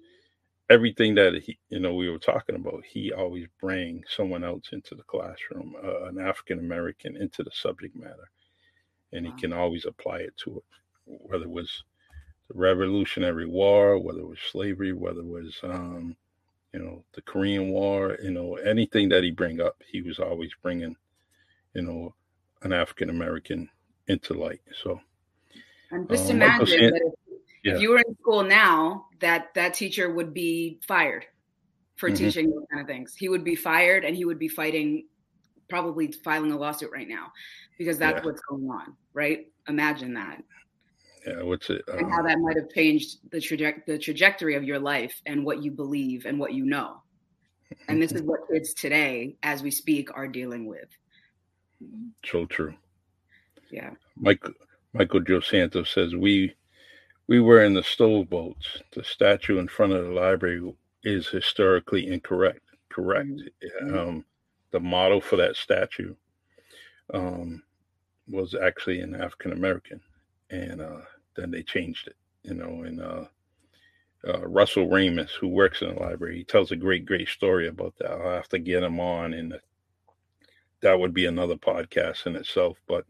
everything 0.71 1.15
that 1.15 1.35
he, 1.43 1.59
you 1.69 1.81
know, 1.81 1.95
we 1.95 2.11
were 2.11 2.19
talking 2.19 2.57
about, 2.57 2.85
he 2.85 3.13
always 3.13 3.47
bring 3.61 4.03
someone 4.09 4.45
else 4.45 4.71
into 4.73 4.95
the 4.95 5.03
classroom, 5.05 5.75
uh, 5.85 6.05
an 6.07 6.19
African 6.19 6.59
American 6.59 7.17
into 7.17 7.43
the 7.43 7.51
subject 7.53 7.97
matter, 7.97 8.31
and 9.13 9.27
he 9.27 9.33
can 9.33 9.53
always 9.53 9.87
apply 9.87 10.19
it 10.19 10.37
to 10.39 10.57
it, 10.57 10.65
whether 11.05 11.45
it 11.45 11.51
was 11.51 11.85
the 12.49 12.59
Revolutionary 12.59 13.47
War, 13.47 13.99
whether 13.99 14.21
it 14.21 14.29
was 14.29 14.39
slavery, 14.51 14.93
whether 14.93 15.21
it 15.21 15.27
was 15.27 15.59
um, 15.63 16.17
you 16.77 16.85
know, 16.85 17.03
the 17.15 17.23
Korean 17.23 17.71
War, 17.71 18.19
you 18.23 18.31
know, 18.31 18.57
anything 18.57 19.09
that 19.09 19.25
he 19.25 19.31
bring 19.31 19.63
up, 19.63 19.83
he 19.91 20.03
was 20.03 20.19
always 20.19 20.51
bringing, 20.63 20.95
you 21.73 21.81
know, 21.81 22.15
an 22.63 22.75
African 22.75 23.09
American 23.09 23.71
into 24.09 24.35
light. 24.35 24.61
So, 24.83 25.01
and 25.91 26.07
just 26.07 26.27
um, 26.27 26.37
imagine 26.37 26.91
that 26.91 27.01
if, 27.03 27.13
yeah. 27.65 27.75
if, 27.77 27.81
you 27.81 27.91
were 27.91 28.03
in 28.07 28.15
school 28.21 28.43
now, 28.43 29.07
that 29.21 29.55
that 29.55 29.73
teacher 29.73 30.13
would 30.13 30.35
be 30.35 30.79
fired 30.87 31.25
for 31.95 32.11
mm-hmm. 32.11 32.17
teaching 32.17 32.51
those 32.51 32.67
kind 32.71 32.83
of 32.83 32.87
things. 32.87 33.15
He 33.15 33.31
would 33.31 33.43
be 33.43 33.57
fired, 33.57 34.05
and 34.05 34.15
he 34.15 34.27
would 34.27 34.39
be 34.39 34.49
fighting, 34.49 35.07
probably 35.71 36.13
filing 36.13 36.53
a 36.53 36.59
lawsuit 36.59 36.91
right 36.93 37.09
now, 37.09 37.33
because 37.79 37.97
that's 37.97 38.19
yeah. 38.19 38.25
what's 38.27 38.43
going 38.43 38.69
on. 38.69 38.95
Right? 39.15 39.47
Imagine 39.67 40.13
that 40.13 40.43
yeah, 41.27 41.43
what's 41.43 41.71
it? 41.71 41.83
Um, 41.91 41.99
and 41.99 42.11
how 42.11 42.21
um 42.21 42.27
that 42.27 42.39
might 42.39 42.57
have 42.57 42.71
changed 42.71 43.19
the, 43.31 43.39
traje- 43.39 43.85
the 43.87 43.99
trajectory 43.99 44.55
of 44.55 44.65
your 44.65 44.79
life 44.79 45.21
and 45.27 45.45
what 45.45 45.63
you 45.63 45.71
believe 45.71 46.27
and 46.27 46.39
what 46.39 46.53
you 46.53 46.65
know. 46.65 47.03
And 47.89 48.01
this 48.01 48.13
is 48.13 48.23
what 48.23 48.41
kids 48.51 48.75
today, 48.75 49.37
as 49.43 49.63
we 49.63 49.71
speak, 49.71 50.17
are 50.17 50.29
dealing 50.29 50.67
with. 50.67 50.89
So 52.25 52.47
true. 52.47 52.75
Yeah. 53.71 53.91
Michael 54.17 54.53
Michael 54.93 55.21
Joe 55.21 55.41
Santos 55.41 55.91
says 55.91 56.15
we 56.15 56.55
we 57.27 57.41
were 57.41 57.65
in 57.65 57.75
the 57.75 57.83
stove 57.83 58.31
boats. 58.31 58.83
The 58.95 59.03
statue 59.03 59.59
in 59.59 59.69
front 59.69 59.93
of 59.93 60.05
the 60.05 60.13
library 60.13 60.73
is 61.03 61.29
historically 61.29 62.07
incorrect. 62.07 62.61
Correct. 62.89 63.29
Mm-hmm. 63.29 63.99
Um, 63.99 64.25
the 64.71 64.81
model 64.81 65.21
for 65.21 65.37
that 65.37 65.57
statue 65.57 66.15
um, 67.13 67.63
was 68.29 68.55
actually 68.55 69.01
an 69.01 69.15
African 69.15 69.53
American, 69.53 70.01
and 70.51 70.81
uh, 70.81 71.01
then 71.37 71.51
they 71.51 71.63
changed 71.63 72.09
it, 72.09 72.17
you 72.43 72.55
know. 72.55 72.83
And 72.83 73.01
uh, 73.01 73.25
uh, 74.27 74.47
Russell 74.47 74.89
Ramus, 74.89 75.33
who 75.33 75.49
works 75.49 75.83
in 75.83 75.95
the 75.95 76.01
library, 76.01 76.39
he 76.39 76.45
tells 76.45 76.73
a 76.73 76.77
great, 76.77 77.05
great 77.05 77.29
story 77.29 77.69
about 77.69 77.95
that. 77.99 78.11
I'll 78.11 78.35
have 78.35 78.49
to 78.51 78.59
get 78.59 78.83
him 78.83 78.99
on, 79.01 79.35
and 79.35 79.55
that 80.83 80.99
would 80.99 81.15
be 81.15 81.27
another 81.27 81.57
podcast 81.57 82.27
in 82.27 82.37
itself. 82.37 82.79
But 82.89 83.05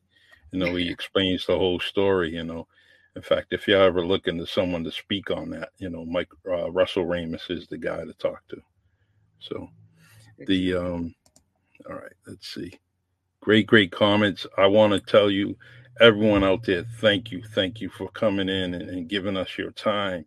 you 0.52 0.58
know, 0.58 0.74
he 0.74 0.88
explains 0.90 1.46
the 1.46 1.56
whole 1.56 1.80
story. 1.80 2.34
You 2.34 2.44
know, 2.44 2.66
in 3.14 3.22
fact, 3.22 3.52
if 3.52 3.66
you're 3.66 3.82
ever 3.82 4.04
looking 4.04 4.38
to 4.38 4.46
someone 4.46 4.84
to 4.84 4.92
speak 4.92 5.30
on 5.30 5.50
that, 5.50 5.70
you 5.78 5.88
know, 5.88 6.04
Mike 6.04 6.28
uh, 6.48 6.70
Russell 6.70 7.06
Ramus 7.06 7.46
is 7.48 7.66
the 7.66 7.78
guy 7.78 8.04
to 8.04 8.12
talk 8.14 8.46
to. 8.48 8.60
So, 9.38 9.68
the 10.46 10.74
um, 10.74 11.14
all 11.88 11.96
right, 11.96 12.12
let's 12.26 12.52
see. 12.52 12.72
Great, 13.40 13.66
great 13.66 13.92
comments. 13.92 14.46
I 14.58 14.66
want 14.66 14.92
to 14.92 15.00
tell 15.00 15.30
you 15.30 15.56
everyone 16.00 16.44
out 16.44 16.64
there, 16.64 16.84
thank 17.00 17.30
you. 17.30 17.42
Thank 17.54 17.80
you 17.80 17.88
for 17.88 18.08
coming 18.10 18.48
in 18.48 18.74
and, 18.74 18.88
and 18.88 19.08
giving 19.08 19.36
us 19.36 19.56
your 19.56 19.70
time 19.72 20.24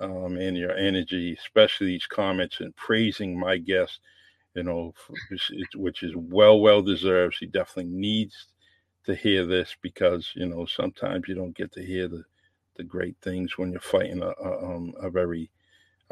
um, 0.00 0.36
and 0.36 0.56
your 0.56 0.72
energy, 0.72 1.36
especially 1.38 1.88
these 1.88 2.06
comments 2.06 2.60
and 2.60 2.74
praising 2.76 3.38
my 3.38 3.58
guest, 3.58 4.00
you 4.54 4.62
know, 4.62 4.94
which 5.76 6.02
is 6.02 6.12
well, 6.16 6.60
well 6.60 6.82
deserved. 6.82 7.34
She 7.34 7.46
definitely 7.46 7.92
needs 7.92 8.48
to 9.04 9.14
hear 9.14 9.46
this 9.46 9.76
because, 9.82 10.30
you 10.34 10.46
know, 10.46 10.66
sometimes 10.66 11.24
you 11.28 11.34
don't 11.34 11.56
get 11.56 11.72
to 11.72 11.84
hear 11.84 12.08
the, 12.08 12.22
the 12.76 12.84
great 12.84 13.16
things 13.22 13.58
when 13.58 13.72
you're 13.72 13.80
fighting 13.80 14.22
a, 14.22 14.28
a, 14.28 14.64
um, 14.64 14.94
a 15.00 15.10
very 15.10 15.50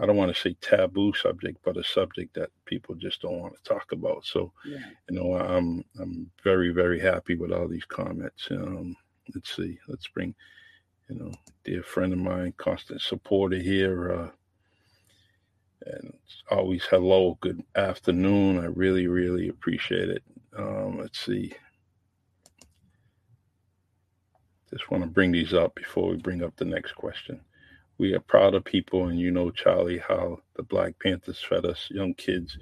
I 0.01 0.07
don't 0.07 0.17
want 0.17 0.35
to 0.35 0.41
say 0.41 0.57
taboo 0.63 1.13
subject, 1.13 1.59
but 1.63 1.77
a 1.77 1.85
subject 1.85 2.35
that 2.35 2.49
people 2.65 2.95
just 2.95 3.21
don't 3.21 3.39
want 3.39 3.55
to 3.55 3.63
talk 3.69 3.93
about. 3.93 4.25
So, 4.25 4.53
yeah. 4.65 4.79
you 5.09 5.17
know, 5.17 5.35
I'm 5.35 5.85
I'm 6.01 6.31
very 6.43 6.71
very 6.71 6.99
happy 6.99 7.37
with 7.37 7.53
all 7.53 7.69
these 7.69 7.85
comments. 7.85 8.49
Um, 8.51 8.97
let's 9.35 9.55
see, 9.55 9.79
let's 9.89 10.09
bring, 10.09 10.35
you 11.11 11.19
know, 11.19 11.33
dear 11.65 11.83
friend 11.83 12.15
of 12.15 12.19
mine, 12.19 12.55
constant 12.57 13.03
supporter 13.03 13.59
here, 13.59 14.13
uh, 14.13 14.31
and 15.87 16.15
always 16.51 16.85
hello, 16.85 17.37
good 17.43 17.63
afternoon. 17.77 18.59
I 18.59 18.67
really 18.67 19.07
really 19.07 19.49
appreciate 19.49 20.09
it. 20.09 20.23
Um, 20.57 20.99
let's 20.99 21.21
see. 21.21 21.53
Just 24.71 24.91
want 24.91 25.03
to 25.03 25.11
bring 25.11 25.33
these 25.33 25.53
up 25.53 25.75
before 25.75 26.09
we 26.09 26.17
bring 26.17 26.43
up 26.43 26.57
the 26.57 26.65
next 26.65 26.93
question. 26.93 27.41
We 28.01 28.15
are 28.15 28.21
proud 28.21 28.55
of 28.55 28.65
people, 28.65 29.09
and 29.09 29.21
you 29.21 29.31
know, 29.31 29.51
Charlie, 29.51 29.99
how 29.99 30.41
the 30.57 30.63
Black 30.63 30.99
Panthers 30.99 31.45
fed 31.47 31.67
us 31.67 31.87
young 31.91 32.15
kids 32.15 32.57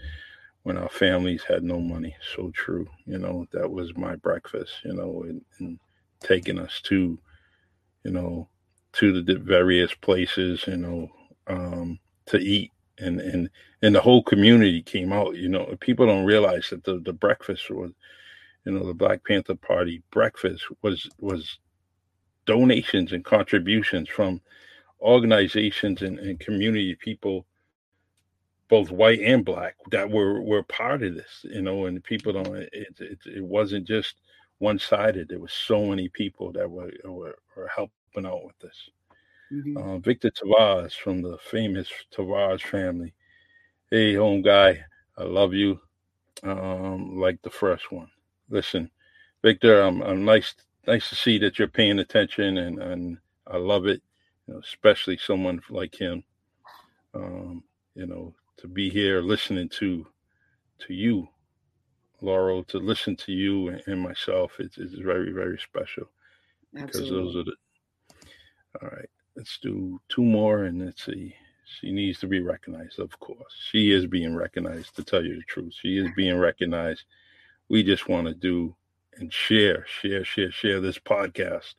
when 0.65 0.77
our 0.77 0.89
families 0.89 1.45
had 1.45 1.63
no 1.63 1.79
money. 1.79 2.17
So 2.35 2.51
true. 2.51 2.89
You 3.07 3.19
know, 3.19 3.47
that 3.53 3.71
was 3.71 3.97
my 3.97 4.17
breakfast, 4.17 4.73
you 4.85 4.95
know, 4.95 5.23
and, 5.29 5.41
and 5.61 5.79
taking 6.19 6.59
us 6.59 6.81
to, 6.87 7.17
you 8.03 8.11
know, 8.11 8.49
to 8.95 9.23
the 9.23 9.37
various 9.37 9.95
places, 9.95 10.65
you 10.67 10.77
know, 10.77 11.09
um, 11.47 12.01
to 12.27 12.39
eat. 12.39 12.73
And, 12.99 13.21
and 13.21 13.49
and 13.83 13.95
the 13.95 14.01
whole 14.01 14.25
community 14.25 14.83
came 14.83 15.13
out. 15.13 15.37
You 15.37 15.51
know, 15.51 15.77
people 15.79 16.07
don't 16.07 16.25
realize 16.25 16.69
that 16.71 16.83
the, 16.83 16.99
the 16.99 17.13
breakfast 17.13 17.71
was, 17.71 17.93
you 18.65 18.73
know, 18.73 18.85
the 18.85 18.93
Black 18.93 19.25
Panther 19.25 19.55
Party 19.55 20.03
breakfast 20.11 20.65
was 20.83 21.09
was 21.21 21.61
donations 22.45 23.13
and 23.13 23.25
contributions 23.25 24.09
from 24.09 24.41
organizations 25.01 26.03
and, 26.03 26.19
and 26.19 26.41
community 26.41 26.95
people 26.97 27.47
both 28.69 28.91
white 28.91 29.21
and 29.21 29.45
black 29.45 29.77
that 29.91 30.09
were 30.11 30.43
were 30.43 30.63
part 30.65 31.03
of 31.03 31.15
this 31.15 31.45
you 31.45 31.63
know 31.63 31.87
and 31.87 32.03
people 32.05 32.33
don't 32.33 32.55
it 32.57 32.71
it, 32.99 33.19
it 33.27 33.45
wasn't 33.45 33.87
just 33.87 34.17
one-sided. 34.61 35.29
There 35.29 35.39
was 35.39 35.53
so 35.53 35.87
many 35.87 36.09
people 36.09 36.51
that 36.53 36.69
were 36.69 36.91
were, 37.05 37.39
were 37.57 37.71
helping 37.75 38.27
out 38.27 38.45
with 38.45 38.59
this. 38.59 38.91
Mm-hmm. 39.53 39.77
uh, 39.79 39.99
victor 39.99 40.31
tavares 40.31 40.93
from 40.93 41.23
the 41.23 41.39
famous 41.39 41.89
tavares 42.15 42.61
family. 42.61 43.15
Hey 43.91 44.15
home 44.15 44.43
guy 44.43 44.85
i 45.17 45.23
love 45.23 45.55
you. 45.55 45.81
Um, 46.43 47.19
like 47.19 47.41
the 47.43 47.51
first 47.51 47.91
one. 47.91 48.09
Listen 48.51 48.91
victor 49.43 49.83
i'm, 49.83 50.03
I'm 50.03 50.25
nice 50.25 50.55
nice 50.87 51.09
to 51.11 51.15
see 51.15 51.39
that 51.39 51.59
you're 51.59 51.69
paying 51.69 51.99
attention 51.99 52.59
and 52.59 52.83
and 52.83 53.19
i 53.47 53.57
love 53.57 53.87
it 53.87 54.03
you 54.49 54.55
know, 54.55 54.61
especially 54.61 55.19
someone 55.19 55.61
like 55.69 55.95
him 55.95 56.25
um, 57.15 57.63
you 57.95 58.07
know 58.07 58.35
to 58.57 58.67
be 58.67 58.91
here 58.91 59.21
listening 59.21 59.69
to 59.69 60.07
to 60.79 60.95
you, 60.95 61.29
Laurel, 62.21 62.65
to 62.65 62.79
listen 62.79 63.17
to 63.17 63.33
you 63.33 63.69
and, 63.69 63.83
and 63.87 64.01
myself. 64.01 64.53
It's, 64.59 64.79
it's 64.79 64.95
very 64.95 65.33
very 65.33 65.59
special 65.59 66.11
because 66.73 67.11
those 67.11 67.37
are 67.37 67.45
the. 67.45 67.55
All 68.83 68.89
right, 68.89 69.09
let's 69.37 69.59
do 69.59 70.01
two 70.09 70.23
more, 70.23 70.65
and 70.65 70.85
let's 70.85 71.05
see. 71.05 71.35
She 71.81 71.93
needs 71.93 72.19
to 72.21 72.27
be 72.27 72.41
recognized, 72.41 72.99
of 72.99 73.19
course. 73.21 73.55
She 73.71 73.91
is 73.91 74.07
being 74.07 74.35
recognized. 74.35 74.97
To 74.97 75.05
tell 75.05 75.25
you 75.25 75.37
the 75.37 75.43
truth, 75.43 75.75
she 75.81 75.99
is 75.99 76.09
being 76.17 76.39
recognized. 76.39 77.05
We 77.69 77.83
just 77.83 78.09
want 78.09 78.27
to 78.27 78.35
do 78.35 78.75
and 79.17 79.33
share, 79.33 79.85
share, 79.87 80.25
share, 80.25 80.51
share 80.51 80.81
this 80.81 80.99
podcast. 80.99 81.75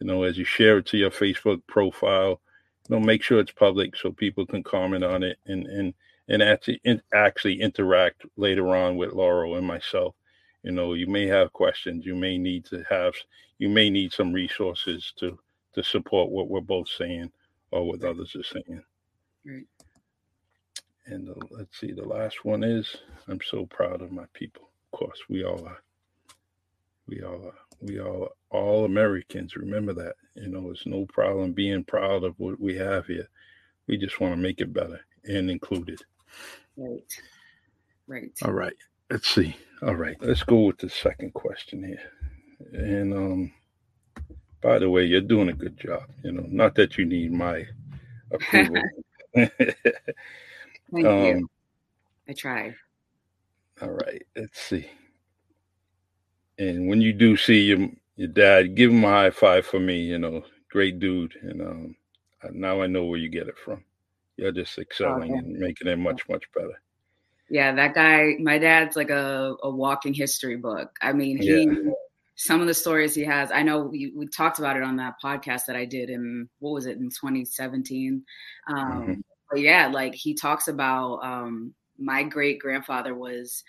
You 0.00 0.06
know, 0.06 0.22
as 0.22 0.38
you 0.38 0.44
share 0.44 0.78
it 0.78 0.86
to 0.86 0.96
your 0.96 1.10
Facebook 1.10 1.60
profile, 1.66 2.40
you 2.88 2.96
know, 2.96 3.00
make 3.00 3.22
sure 3.22 3.40
it's 3.40 3.52
public 3.52 3.96
so 3.96 4.12
people 4.12 4.46
can 4.46 4.62
comment 4.62 5.04
on 5.04 5.22
it 5.22 5.38
and 5.46 5.66
and 5.66 5.94
and 6.28 6.42
actually 6.42 6.80
in, 6.84 7.00
actually 7.12 7.60
interact 7.60 8.24
later 8.36 8.74
on 8.76 8.96
with 8.96 9.12
Laurel 9.12 9.56
and 9.56 9.66
myself. 9.66 10.14
You 10.62 10.72
know, 10.72 10.94
you 10.94 11.06
may 11.06 11.26
have 11.26 11.52
questions. 11.52 12.04
You 12.04 12.14
may 12.14 12.38
need 12.38 12.64
to 12.66 12.84
have. 12.88 13.14
You 13.58 13.68
may 13.68 13.90
need 13.90 14.12
some 14.12 14.32
resources 14.32 15.12
to 15.16 15.38
to 15.74 15.82
support 15.82 16.30
what 16.30 16.48
we're 16.48 16.60
both 16.60 16.88
saying 16.88 17.30
or 17.70 17.86
what 17.86 18.04
others 18.04 18.34
are 18.36 18.42
saying. 18.42 18.82
Right. 19.44 19.66
And 21.06 21.26
the, 21.26 21.34
let's 21.50 21.78
see, 21.78 21.92
the 21.92 22.06
last 22.06 22.44
one 22.44 22.62
is 22.62 22.96
I'm 23.28 23.40
so 23.40 23.66
proud 23.66 24.02
of 24.02 24.12
my 24.12 24.26
people. 24.34 24.68
Of 24.92 24.98
course, 24.98 25.18
we 25.28 25.44
all 25.44 25.66
are. 25.66 25.82
We 27.06 27.22
all 27.22 27.46
are 27.46 27.58
we 27.80 28.00
all 28.00 28.24
are 28.24 28.37
all 28.50 28.84
Americans. 28.84 29.56
Remember 29.56 29.92
that. 29.94 30.14
You 30.34 30.48
know, 30.48 30.70
it's 30.70 30.86
no 30.86 31.06
problem 31.06 31.52
being 31.52 31.84
proud 31.84 32.24
of 32.24 32.34
what 32.38 32.60
we 32.60 32.76
have 32.76 33.06
here. 33.06 33.28
We 33.86 33.96
just 33.96 34.20
want 34.20 34.34
to 34.34 34.40
make 34.40 34.60
it 34.60 34.72
better 34.72 35.00
and 35.24 35.50
included. 35.50 36.00
Right. 36.76 37.20
Right. 38.06 38.32
All 38.44 38.52
right. 38.52 38.76
Let's 39.10 39.28
see. 39.28 39.56
All 39.82 39.96
right. 39.96 40.16
Let's 40.20 40.42
go 40.42 40.62
with 40.62 40.78
the 40.78 40.88
second 40.88 41.34
question 41.34 41.82
here. 41.84 42.02
And 42.72 43.14
um 43.14 43.52
by 44.60 44.78
the 44.78 44.90
way, 44.90 45.04
you're 45.04 45.20
doing 45.20 45.48
a 45.48 45.52
good 45.52 45.78
job. 45.78 46.02
You 46.24 46.32
know, 46.32 46.44
not 46.48 46.74
that 46.76 46.98
you 46.98 47.04
need 47.04 47.32
my 47.32 47.64
approval. 48.32 48.82
Thank 49.34 51.06
um, 51.06 51.24
you. 51.24 51.50
I 52.28 52.32
try. 52.32 52.74
All 53.80 53.90
right. 53.90 54.22
Let's 54.36 54.60
see. 54.60 54.90
And 56.58 56.88
when 56.88 57.00
you 57.00 57.12
do 57.12 57.36
see 57.36 57.60
your 57.60 57.88
your 58.18 58.28
dad, 58.28 58.74
give 58.74 58.90
him 58.90 59.04
a 59.04 59.08
high 59.08 59.30
five 59.30 59.64
for 59.64 59.78
me. 59.78 60.00
You 60.00 60.18
know, 60.18 60.42
great 60.70 60.98
dude. 60.98 61.34
And 61.40 61.62
um, 61.62 61.96
now 62.52 62.82
I 62.82 62.88
know 62.88 63.04
where 63.04 63.18
you 63.18 63.28
get 63.28 63.46
it 63.46 63.56
from. 63.56 63.84
You're 64.36 64.52
just 64.52 64.76
excelling 64.76 65.32
oh, 65.32 65.38
and 65.38 65.52
making 65.56 65.86
it 65.86 65.98
much 65.98 66.28
much 66.28 66.44
better. 66.54 66.82
Yeah, 67.48 67.72
that 67.72 67.94
guy. 67.94 68.34
My 68.40 68.58
dad's 68.58 68.96
like 68.96 69.10
a 69.10 69.54
a 69.62 69.70
walking 69.70 70.12
history 70.12 70.56
book. 70.56 70.90
I 71.00 71.12
mean, 71.12 71.38
he. 71.38 71.64
Yeah. 71.64 71.92
Some 72.40 72.60
of 72.60 72.68
the 72.68 72.74
stories 72.74 73.16
he 73.16 73.24
has, 73.24 73.50
I 73.50 73.64
know 73.64 73.80
we, 73.80 74.12
we 74.14 74.28
talked 74.28 74.60
about 74.60 74.76
it 74.76 74.84
on 74.84 74.94
that 74.98 75.14
podcast 75.20 75.62
that 75.66 75.74
I 75.74 75.84
did 75.84 76.08
in 76.08 76.48
what 76.60 76.70
was 76.70 76.86
it 76.86 76.96
in 76.96 77.10
2017. 77.10 78.22
Um, 78.68 78.76
mm-hmm. 78.76 79.12
But 79.50 79.58
yeah, 79.58 79.88
like 79.88 80.14
he 80.14 80.34
talks 80.34 80.68
about 80.68 81.16
um, 81.16 81.74
my 81.98 82.22
great 82.22 82.60
grandfather 82.60 83.12
was, 83.16 83.64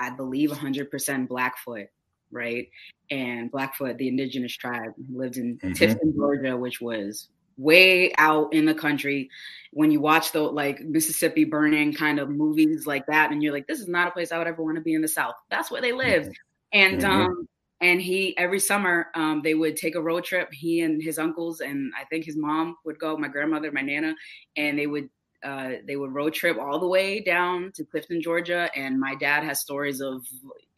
I 0.00 0.10
believe, 0.10 0.50
100% 0.50 1.28
Blackfoot 1.28 1.86
right? 2.30 2.68
And 3.10 3.50
Blackfoot, 3.50 3.98
the 3.98 4.08
indigenous 4.08 4.56
tribe, 4.56 4.92
lived 5.12 5.36
in 5.36 5.58
mm-hmm. 5.58 5.72
Tifton, 5.72 6.14
Georgia, 6.14 6.56
which 6.56 6.80
was 6.80 7.28
way 7.56 8.12
out 8.18 8.52
in 8.52 8.64
the 8.64 8.74
country. 8.74 9.28
When 9.72 9.90
you 9.90 10.00
watch 10.00 10.32
the 10.32 10.40
like 10.40 10.80
Mississippi 10.80 11.44
burning 11.44 11.92
kind 11.92 12.18
of 12.18 12.28
movies 12.28 12.86
like 12.86 13.06
that, 13.06 13.32
and 13.32 13.42
you're 13.42 13.52
like, 13.52 13.66
this 13.66 13.80
is 13.80 13.88
not 13.88 14.08
a 14.08 14.12
place 14.12 14.32
I 14.32 14.38
would 14.38 14.46
ever 14.46 14.62
want 14.62 14.76
to 14.76 14.82
be 14.82 14.94
in 14.94 15.02
the 15.02 15.08
South. 15.08 15.34
That's 15.50 15.70
where 15.70 15.82
they 15.82 15.92
lived. 15.92 16.28
Mm-hmm. 16.28 16.78
And 16.78 17.00
mm-hmm. 17.02 17.10
um 17.10 17.48
and 17.80 18.00
he 18.00 18.36
every 18.36 18.60
summer 18.60 19.08
um, 19.14 19.40
they 19.42 19.54
would 19.54 19.76
take 19.76 19.94
a 19.94 20.02
road 20.02 20.24
trip 20.24 20.52
he 20.52 20.80
and 20.82 21.02
his 21.02 21.18
uncles 21.18 21.60
and 21.60 21.92
i 21.98 22.04
think 22.04 22.24
his 22.24 22.36
mom 22.36 22.76
would 22.84 22.98
go 22.98 23.16
my 23.16 23.28
grandmother 23.28 23.72
my 23.72 23.80
nana 23.80 24.14
and 24.56 24.78
they 24.78 24.86
would 24.86 25.08
uh, 25.42 25.70
they 25.86 25.96
would 25.96 26.12
road 26.12 26.34
trip 26.34 26.58
all 26.58 26.78
the 26.78 26.86
way 26.86 27.20
down 27.20 27.72
to 27.72 27.84
Tifton 27.84 28.20
georgia 28.20 28.70
and 28.76 28.98
my 29.00 29.14
dad 29.14 29.44
has 29.44 29.60
stories 29.60 30.00
of 30.00 30.24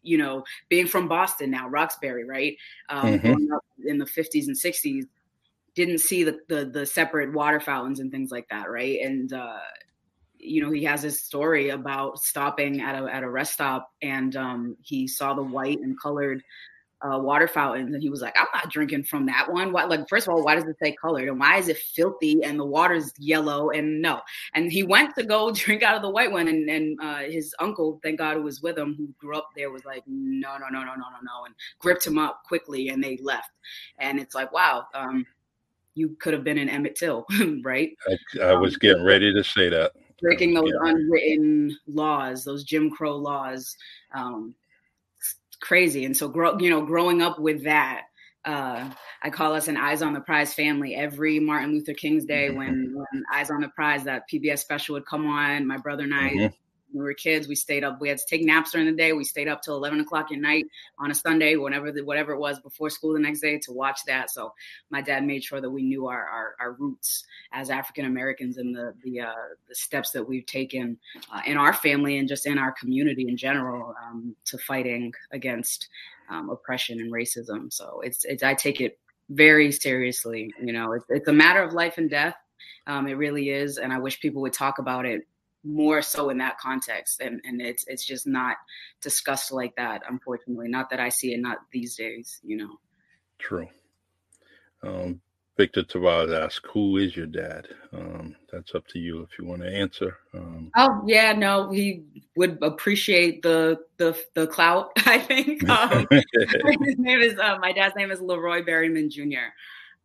you 0.02 0.18
know, 0.18 0.44
being 0.68 0.86
from 0.86 1.08
Boston 1.08 1.50
now, 1.50 1.68
Roxbury, 1.68 2.24
right? 2.24 2.56
Um, 2.88 3.20
mm-hmm. 3.20 3.86
in 3.86 3.98
the 3.98 4.04
50s 4.04 4.48
and 4.48 4.56
60s, 4.56 5.04
didn't 5.74 5.98
see 5.98 6.24
the, 6.24 6.38
the, 6.48 6.66
the 6.66 6.86
separate 6.86 7.32
water 7.32 7.60
fountains 7.60 8.00
and 8.00 8.10
things 8.10 8.30
like 8.30 8.48
that, 8.50 8.70
right? 8.70 9.00
And 9.00 9.32
uh, 9.32 9.58
you 10.38 10.60
know, 10.60 10.70
he 10.70 10.84
has 10.84 11.02
his 11.02 11.22
story 11.22 11.70
about 11.70 12.18
stopping 12.18 12.80
at 12.80 13.00
a 13.00 13.06
at 13.06 13.22
a 13.22 13.30
rest 13.30 13.54
stop, 13.54 13.90
and 14.02 14.34
um, 14.36 14.76
he 14.82 15.06
saw 15.06 15.34
the 15.34 15.42
white 15.42 15.78
and 15.78 15.98
colored 15.98 16.42
uh, 17.02 17.18
water 17.18 17.48
fountains, 17.48 17.92
and 17.92 18.02
he 18.02 18.08
was 18.08 18.20
like, 18.20 18.34
"I'm 18.38 18.46
not 18.54 18.70
drinking 18.70 19.04
from 19.04 19.26
that 19.26 19.52
one. 19.52 19.72
Why, 19.72 19.84
like, 19.84 20.08
first 20.08 20.26
of 20.26 20.34
all, 20.34 20.44
why 20.44 20.54
does 20.54 20.64
it 20.64 20.76
say 20.82 20.94
colored, 21.00 21.28
and 21.28 21.38
why 21.38 21.58
is 21.58 21.68
it 21.68 21.78
filthy, 21.78 22.42
and 22.42 22.58
the 22.58 22.64
water's 22.64 23.12
yellow, 23.18 23.70
and 23.70 24.00
no." 24.00 24.20
And 24.54 24.70
he 24.70 24.82
went 24.82 25.14
to 25.16 25.24
go 25.24 25.50
drink 25.54 25.82
out 25.82 25.96
of 25.96 26.02
the 26.02 26.10
white 26.10 26.30
one, 26.30 26.48
and 26.48 26.68
and 26.68 26.98
uh, 27.00 27.18
his 27.18 27.54
uncle, 27.58 28.00
thank 28.02 28.18
God, 28.18 28.36
who 28.36 28.42
was 28.42 28.62
with 28.62 28.78
him, 28.78 28.94
who 28.96 29.08
grew 29.18 29.36
up 29.36 29.50
there, 29.56 29.70
was 29.70 29.84
like, 29.84 30.02
"No, 30.06 30.56
no, 30.58 30.68
no, 30.68 30.84
no, 30.84 30.94
no, 30.94 30.94
no, 30.94 31.18
no," 31.22 31.44
and 31.44 31.54
gripped 31.78 32.06
him 32.06 32.18
up 32.18 32.42
quickly, 32.44 32.88
and 32.88 33.02
they 33.02 33.18
left. 33.22 33.50
And 33.98 34.18
it's 34.18 34.34
like, 34.34 34.52
wow. 34.52 34.86
Um, 34.94 35.26
you 35.94 36.16
could 36.20 36.32
have 36.32 36.44
been 36.44 36.58
in 36.58 36.68
Emmett 36.68 36.96
Till, 36.96 37.26
right? 37.62 37.90
I, 38.08 38.44
I 38.44 38.54
was 38.54 38.76
getting 38.76 39.04
ready 39.04 39.32
to 39.32 39.44
say 39.44 39.68
that. 39.68 39.92
Breaking 40.20 40.54
those 40.54 40.70
yeah. 40.72 40.90
unwritten 40.90 41.76
laws, 41.86 42.44
those 42.44 42.64
Jim 42.64 42.90
Crow 42.90 43.16
laws, 43.16 43.76
um, 44.14 44.54
crazy. 45.62 46.04
And 46.04 46.14
so, 46.14 46.28
grow, 46.28 46.58
you 46.58 46.68
know, 46.68 46.84
growing 46.84 47.22
up 47.22 47.38
with 47.38 47.64
that, 47.64 48.02
uh, 48.44 48.90
I 49.22 49.30
call 49.30 49.54
us 49.54 49.68
an 49.68 49.76
Eyes 49.78 50.02
on 50.02 50.12
the 50.12 50.20
Prize 50.20 50.52
family. 50.52 50.94
Every 50.94 51.38
Martin 51.38 51.72
Luther 51.72 51.94
King's 51.94 52.24
Day, 52.26 52.50
when, 52.50 52.92
when 52.94 53.22
Eyes 53.32 53.50
on 53.50 53.60
the 53.60 53.68
Prize, 53.68 54.04
that 54.04 54.24
PBS 54.30 54.58
special 54.58 54.94
would 54.94 55.06
come 55.06 55.26
on, 55.26 55.66
my 55.66 55.78
brother 55.78 56.02
and 56.02 56.14
I 56.14 56.30
mm-hmm 56.30 56.46
we 56.92 57.02
were 57.02 57.14
kids, 57.14 57.48
we 57.48 57.54
stayed 57.54 57.84
up. 57.84 58.00
We 58.00 58.08
had 58.08 58.18
to 58.18 58.26
take 58.26 58.44
naps 58.44 58.72
during 58.72 58.86
the 58.86 58.92
day. 58.92 59.12
We 59.12 59.24
stayed 59.24 59.48
up 59.48 59.62
till 59.62 59.76
eleven 59.76 60.00
o'clock 60.00 60.32
at 60.32 60.38
night 60.38 60.66
on 60.98 61.10
a 61.10 61.14
Sunday, 61.14 61.56
whenever 61.56 61.92
the, 61.92 62.02
whatever 62.02 62.32
it 62.32 62.38
was 62.38 62.60
before 62.60 62.90
school 62.90 63.12
the 63.12 63.18
next 63.18 63.40
day 63.40 63.58
to 63.58 63.72
watch 63.72 64.00
that. 64.06 64.30
So 64.30 64.52
my 64.90 65.00
dad 65.00 65.24
made 65.24 65.42
sure 65.44 65.60
that 65.60 65.70
we 65.70 65.82
knew 65.82 66.06
our 66.06 66.24
our, 66.28 66.54
our 66.60 66.72
roots 66.72 67.24
as 67.52 67.70
African 67.70 68.06
Americans 68.06 68.58
and 68.58 68.74
the 68.74 68.94
the 69.02 69.20
uh, 69.20 69.32
the 69.68 69.74
steps 69.74 70.10
that 70.12 70.26
we've 70.26 70.46
taken 70.46 70.98
uh, 71.32 71.42
in 71.46 71.56
our 71.56 71.72
family 71.72 72.18
and 72.18 72.28
just 72.28 72.46
in 72.46 72.58
our 72.58 72.72
community 72.72 73.28
in 73.28 73.36
general 73.36 73.94
um, 74.04 74.34
to 74.44 74.58
fighting 74.58 75.12
against 75.32 75.88
um, 76.30 76.50
oppression 76.50 77.00
and 77.00 77.12
racism. 77.12 77.72
So 77.72 78.00
it's 78.04 78.24
it's 78.24 78.42
I 78.42 78.54
take 78.54 78.80
it 78.80 78.98
very 79.30 79.72
seriously. 79.72 80.52
You 80.60 80.72
know, 80.72 80.92
it's, 80.92 81.06
it's 81.08 81.28
a 81.28 81.32
matter 81.32 81.62
of 81.62 81.72
life 81.72 81.98
and 81.98 82.10
death. 82.10 82.36
Um, 82.86 83.06
it 83.06 83.14
really 83.14 83.50
is, 83.50 83.78
and 83.78 83.92
I 83.92 83.98
wish 83.98 84.20
people 84.20 84.42
would 84.42 84.52
talk 84.52 84.78
about 84.78 85.06
it 85.06 85.22
more 85.64 86.02
so 86.02 86.30
in 86.30 86.38
that 86.38 86.58
context 86.58 87.20
and 87.20 87.40
and 87.44 87.60
it's 87.60 87.84
it's 87.86 88.04
just 88.04 88.26
not 88.26 88.56
discussed 89.00 89.52
like 89.52 89.74
that 89.76 90.02
unfortunately 90.08 90.68
not 90.68 90.90
that 90.90 90.98
i 90.98 91.08
see 91.08 91.32
it 91.32 91.40
not 91.40 91.58
these 91.72 91.96
days 91.96 92.40
you 92.42 92.56
know. 92.56 92.78
True. 93.38 93.68
Um, 94.84 95.20
victor 95.56 95.82
tavares 95.82 96.32
asked 96.44 96.66
who 96.72 96.96
is 96.96 97.16
your 97.16 97.26
dad? 97.26 97.68
Um, 97.92 98.36
that's 98.50 98.74
up 98.74 98.86
to 98.88 98.98
you 98.98 99.22
if 99.22 99.38
you 99.38 99.44
want 99.44 99.62
to 99.62 99.68
answer 99.68 100.16
um, 100.34 100.70
oh 100.76 101.02
yeah 101.06 101.32
no 101.32 101.70
he 101.70 102.04
would 102.36 102.58
appreciate 102.62 103.42
the 103.42 103.78
the 103.98 104.16
the 104.34 104.46
clout 104.46 104.90
i 105.06 105.18
think. 105.18 105.68
Um, 105.68 106.06
his 106.82 106.98
name 106.98 107.20
is 107.20 107.38
uh, 107.38 107.58
my 107.60 107.72
dad's 107.72 107.94
name 107.96 108.10
is 108.10 108.20
leroy 108.20 108.62
berryman 108.62 109.10
jr 109.10 109.52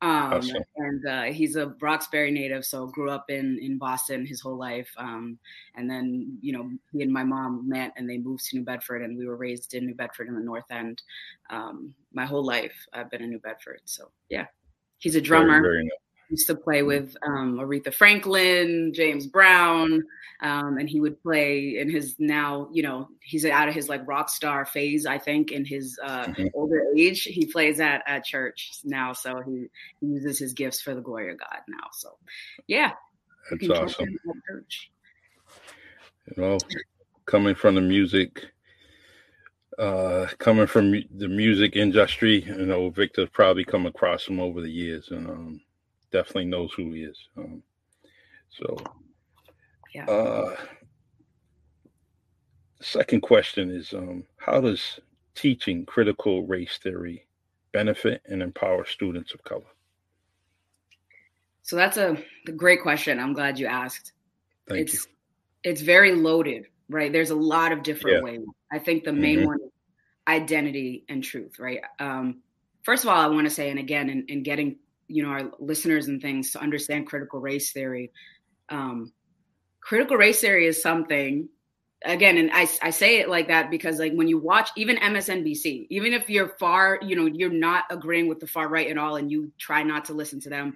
um, 0.01 0.33
awesome. 0.33 0.63
and 0.75 1.07
uh, 1.07 1.23
he's 1.23 1.55
a 1.55 1.73
Roxbury 1.81 2.29
native, 2.29 2.65
so 2.65 2.85
grew 2.85 3.09
up 3.09 3.29
in 3.29 3.57
in 3.59 3.79
Boston 3.79 4.25
his 4.25 4.41
whole 4.41 4.57
life. 4.57 4.89
Um, 4.97 5.39
and 5.75 5.89
then 5.89 6.37
you 6.39 6.53
know 6.53 6.69
he 6.91 7.01
and 7.01 7.11
my 7.11 7.23
mom 7.23 7.67
met, 7.67 7.93
and 7.97 8.07
they 8.07 8.19
moved 8.19 8.45
to 8.49 8.57
New 8.57 8.63
Bedford, 8.63 9.01
and 9.01 9.17
we 9.17 9.25
were 9.25 9.37
raised 9.37 9.73
in 9.73 9.87
New 9.87 9.95
Bedford 9.95 10.27
in 10.27 10.35
the 10.35 10.41
North 10.41 10.69
End. 10.69 11.01
Um, 11.49 11.95
my 12.13 12.25
whole 12.25 12.43
life, 12.45 12.75
I've 12.93 13.09
been 13.09 13.23
in 13.23 13.31
New 13.31 13.39
Bedford. 13.39 13.81
So 13.85 14.11
yeah, 14.29 14.45
he's 14.99 15.15
a 15.15 15.21
drummer. 15.21 15.61
Very, 15.61 15.77
very 15.77 15.89
used 16.29 16.47
to 16.47 16.55
play 16.55 16.83
with 16.83 17.15
um, 17.25 17.57
Aretha 17.57 17.93
Franklin, 17.93 18.91
James 18.93 19.27
Brown, 19.27 20.03
um, 20.41 20.77
and 20.77 20.89
he 20.89 20.99
would 20.99 21.21
play 21.21 21.77
in 21.79 21.89
his 21.89 22.15
now, 22.19 22.69
you 22.71 22.83
know, 22.83 23.09
he's 23.21 23.45
out 23.45 23.67
of 23.67 23.73
his 23.73 23.89
like 23.89 24.07
rock 24.07 24.29
star 24.29 24.65
phase, 24.65 25.05
I 25.05 25.17
think, 25.17 25.51
in 25.51 25.65
his 25.65 25.99
uh, 26.03 26.25
mm-hmm. 26.25 26.47
older 26.53 26.83
age. 26.95 27.23
He 27.23 27.45
plays 27.45 27.79
at 27.79 28.03
at 28.07 28.23
church 28.23 28.79
now, 28.83 29.13
so 29.13 29.41
he, 29.41 29.67
he, 29.99 30.07
uses 30.07 30.37
his 30.37 30.53
gifts 30.53 30.81
for 30.81 30.93
the 30.93 31.01
glory 31.01 31.31
of 31.31 31.39
God 31.39 31.59
now. 31.67 31.87
So, 31.93 32.17
yeah, 32.67 32.91
that's 33.49 33.69
awesome. 33.69 34.17
You 36.27 36.43
know, 36.43 36.57
coming 37.25 37.55
from 37.55 37.75
the 37.75 37.81
music. 37.81 38.45
Uh, 39.79 40.25
coming 40.39 40.65
from 40.65 40.89
the 40.89 41.27
music 41.27 41.75
industry, 41.75 42.43
you 42.43 42.65
know, 42.65 42.89
Victor's 42.89 43.29
probably 43.29 43.63
come 43.63 43.85
across 43.85 44.27
him 44.27 44.39
over 44.39 44.59
the 44.59 44.71
years, 44.71 45.09
and 45.11 45.29
um, 45.29 45.61
definitely 46.17 46.45
knows 46.45 46.73
who 46.73 46.91
he 46.93 47.01
is. 47.01 47.17
Um, 47.37 47.61
so, 48.49 48.75
yeah. 49.93 50.05
Uh, 50.05 50.55
second 52.81 53.21
question 53.21 53.69
is 53.69 53.93
um, 53.93 54.23
How 54.37 54.59
does 54.59 54.99
teaching 55.35 55.85
critical 55.85 56.43
race 56.47 56.79
theory 56.81 57.27
benefit 57.71 58.21
and 58.25 58.41
empower 58.41 58.85
students 58.85 59.33
of 59.33 59.43
color? 59.43 59.71
So 61.61 61.75
that's 61.75 61.97
a, 61.97 62.17
great 62.55 62.81
question. 62.81 63.19
I'm 63.19 63.33
glad 63.33 63.59
you 63.59 63.67
asked. 63.67 64.13
Thank 64.67 64.81
it's, 64.81 64.93
you. 64.93 64.99
It's 65.63 65.81
very 65.81 66.13
loaded, 66.13 66.65
right? 66.89 67.11
There's 67.11 67.29
a 67.29 67.35
lot 67.35 67.71
of 67.71 67.83
different 67.83 68.17
yeah. 68.17 68.23
ways. 68.23 68.41
I 68.71 68.79
think 68.79 69.03
the 69.03 69.13
main 69.13 69.39
mm-hmm. 69.39 69.47
one 69.47 69.59
is 69.61 69.71
identity 70.27 71.03
and 71.09 71.23
truth, 71.23 71.59
right? 71.59 71.81
Um, 71.99 72.41
first 72.83 73.03
of 73.03 73.09
all, 73.09 73.17
I 73.17 73.27
want 73.27 73.45
to 73.45 73.53
say, 73.53 73.69
and 73.69 73.79
again, 73.79 74.09
in, 74.09 74.25
in 74.29 74.43
getting 74.43 74.77
you 75.07 75.23
know 75.23 75.29
our 75.29 75.51
listeners 75.59 76.07
and 76.07 76.21
things 76.21 76.51
to 76.51 76.59
understand 76.59 77.07
critical 77.07 77.39
race 77.39 77.71
theory. 77.71 78.11
Um, 78.69 79.13
critical 79.81 80.17
race 80.17 80.41
theory 80.41 80.67
is 80.67 80.81
something 80.81 81.47
again 82.05 82.37
and 82.37 82.51
I, 82.53 82.67
I 82.81 82.89
say 82.91 83.19
it 83.19 83.29
like 83.29 83.47
that 83.47 83.71
because 83.71 83.99
like 83.99 84.13
when 84.13 84.27
you 84.27 84.37
watch 84.37 84.69
even 84.75 84.97
msnbc 84.97 85.87
even 85.89 86.13
if 86.13 86.29
you're 86.29 86.49
far 86.59 86.99
you 87.01 87.15
know 87.15 87.25
you're 87.25 87.49
not 87.49 87.85
agreeing 87.89 88.27
with 88.27 88.39
the 88.39 88.47
far 88.47 88.67
right 88.67 88.87
at 88.87 88.97
all 88.97 89.15
and 89.15 89.31
you 89.31 89.51
try 89.57 89.81
not 89.81 90.05
to 90.05 90.13
listen 90.13 90.39
to 90.41 90.49
them 90.49 90.75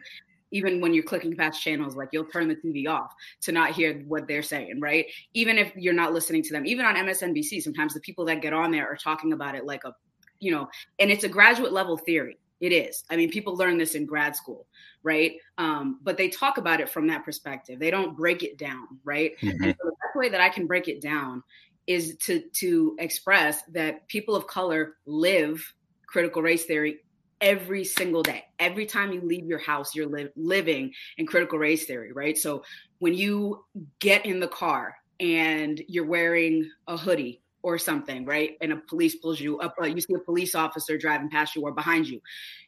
even 0.52 0.82
when 0.82 0.94
you're 0.94 1.04
clicking 1.04 1.36
past 1.36 1.62
channels 1.62 1.96
like 1.96 2.10
you'll 2.12 2.26
turn 2.26 2.48
the 2.48 2.56
tv 2.56 2.88
off 2.88 3.14
to 3.42 3.52
not 3.52 3.72
hear 3.72 4.00
what 4.08 4.28
they're 4.28 4.42
saying 4.42 4.80
right? 4.80 5.06
Even 5.34 5.58
if 5.58 5.72
you're 5.76 5.94
not 5.94 6.14
listening 6.14 6.42
to 6.42 6.54
them 6.54 6.66
even 6.66 6.86
on 6.86 6.96
msnbc 6.96 7.62
sometimes 7.62 7.94
the 7.94 8.00
people 8.00 8.26
that 8.26 8.42
get 8.42 8.54
on 8.54 8.72
there 8.72 8.88
are 8.88 8.98
talking 8.98 9.34
about 9.34 9.56
it 9.56 9.66
like 9.66 9.84
a 9.84 9.94
you 10.40 10.52
know 10.52 10.68
and 11.00 11.12
it's 11.12 11.24
a 11.24 11.30
graduate 11.30 11.72
level 11.72 11.98
theory 11.98 12.38
it 12.62 12.72
is. 12.72 13.04
I 13.10 13.18
mean, 13.18 13.30
people 13.32 13.58
learn 13.58 13.78
this 13.78 13.96
in 13.96 14.06
grad 14.06 14.36
school, 14.36 14.68
right? 15.04 15.34
Um, 15.58 16.00
but 16.04 16.16
they 16.16 16.30
talk 16.30 16.58
about 16.58 16.80
it 16.80 16.90
from 16.90 17.08
that 17.08 17.26
perspective. 17.26 17.80
They 17.80 17.92
don't 17.92 18.16
break 18.16 18.44
it 18.44 18.58
down, 18.58 18.88
right? 19.04 19.34
Mm-hmm. 19.42 19.64
And 19.64 19.76
so 19.82 19.90
the 19.90 19.92
best 19.92 20.16
way 20.16 20.30
that 20.30 20.40
I 20.40 20.50
can 20.50 20.68
break 20.68 20.88
it 20.88 21.02
down 21.02 21.44
is 21.88 22.16
to 22.18 22.42
to 22.54 22.96
express 23.00 23.64
that 23.74 24.08
people 24.08 24.36
of 24.36 24.46
color 24.46 24.98
live 25.08 25.74
critical 26.06 26.44
race 26.44 26.66
theory 26.66 27.00
every 27.42 27.84
single 27.84 28.22
day. 28.22 28.46
Every 28.60 28.86
time 28.86 29.12
you 29.12 29.22
leave 29.22 29.48
your 29.48 29.60
house, 29.60 29.96
you're 29.96 30.06
li- 30.06 30.30
living 30.36 30.94
in 31.18 31.26
critical 31.26 31.58
race 31.58 31.86
theory, 31.86 32.12
right? 32.14 32.38
So 32.38 32.64
when 33.00 33.16
you 33.16 33.66
get 33.98 34.28
in 34.28 34.40
the 34.40 34.48
car 34.48 34.96
and 35.20 35.82
you're 35.88 36.06
wearing 36.06 36.70
a 36.88 36.96
hoodie 36.96 37.42
or 37.64 37.78
something, 37.78 38.26
right? 38.26 38.58
And 38.62 38.74
a 38.74 38.78
police 38.78 39.16
pulls 39.16 39.40
you 39.40 39.60
up, 39.60 39.76
uh, 39.82 39.86
you 39.86 40.02
see 40.02 40.14
a 40.14 40.20
police 40.20 40.56
officer 40.56 40.98
driving 40.98 41.30
past 41.30 41.56
you 41.56 41.62
or 41.62 41.72
behind 41.72 42.08
you. 42.08 42.22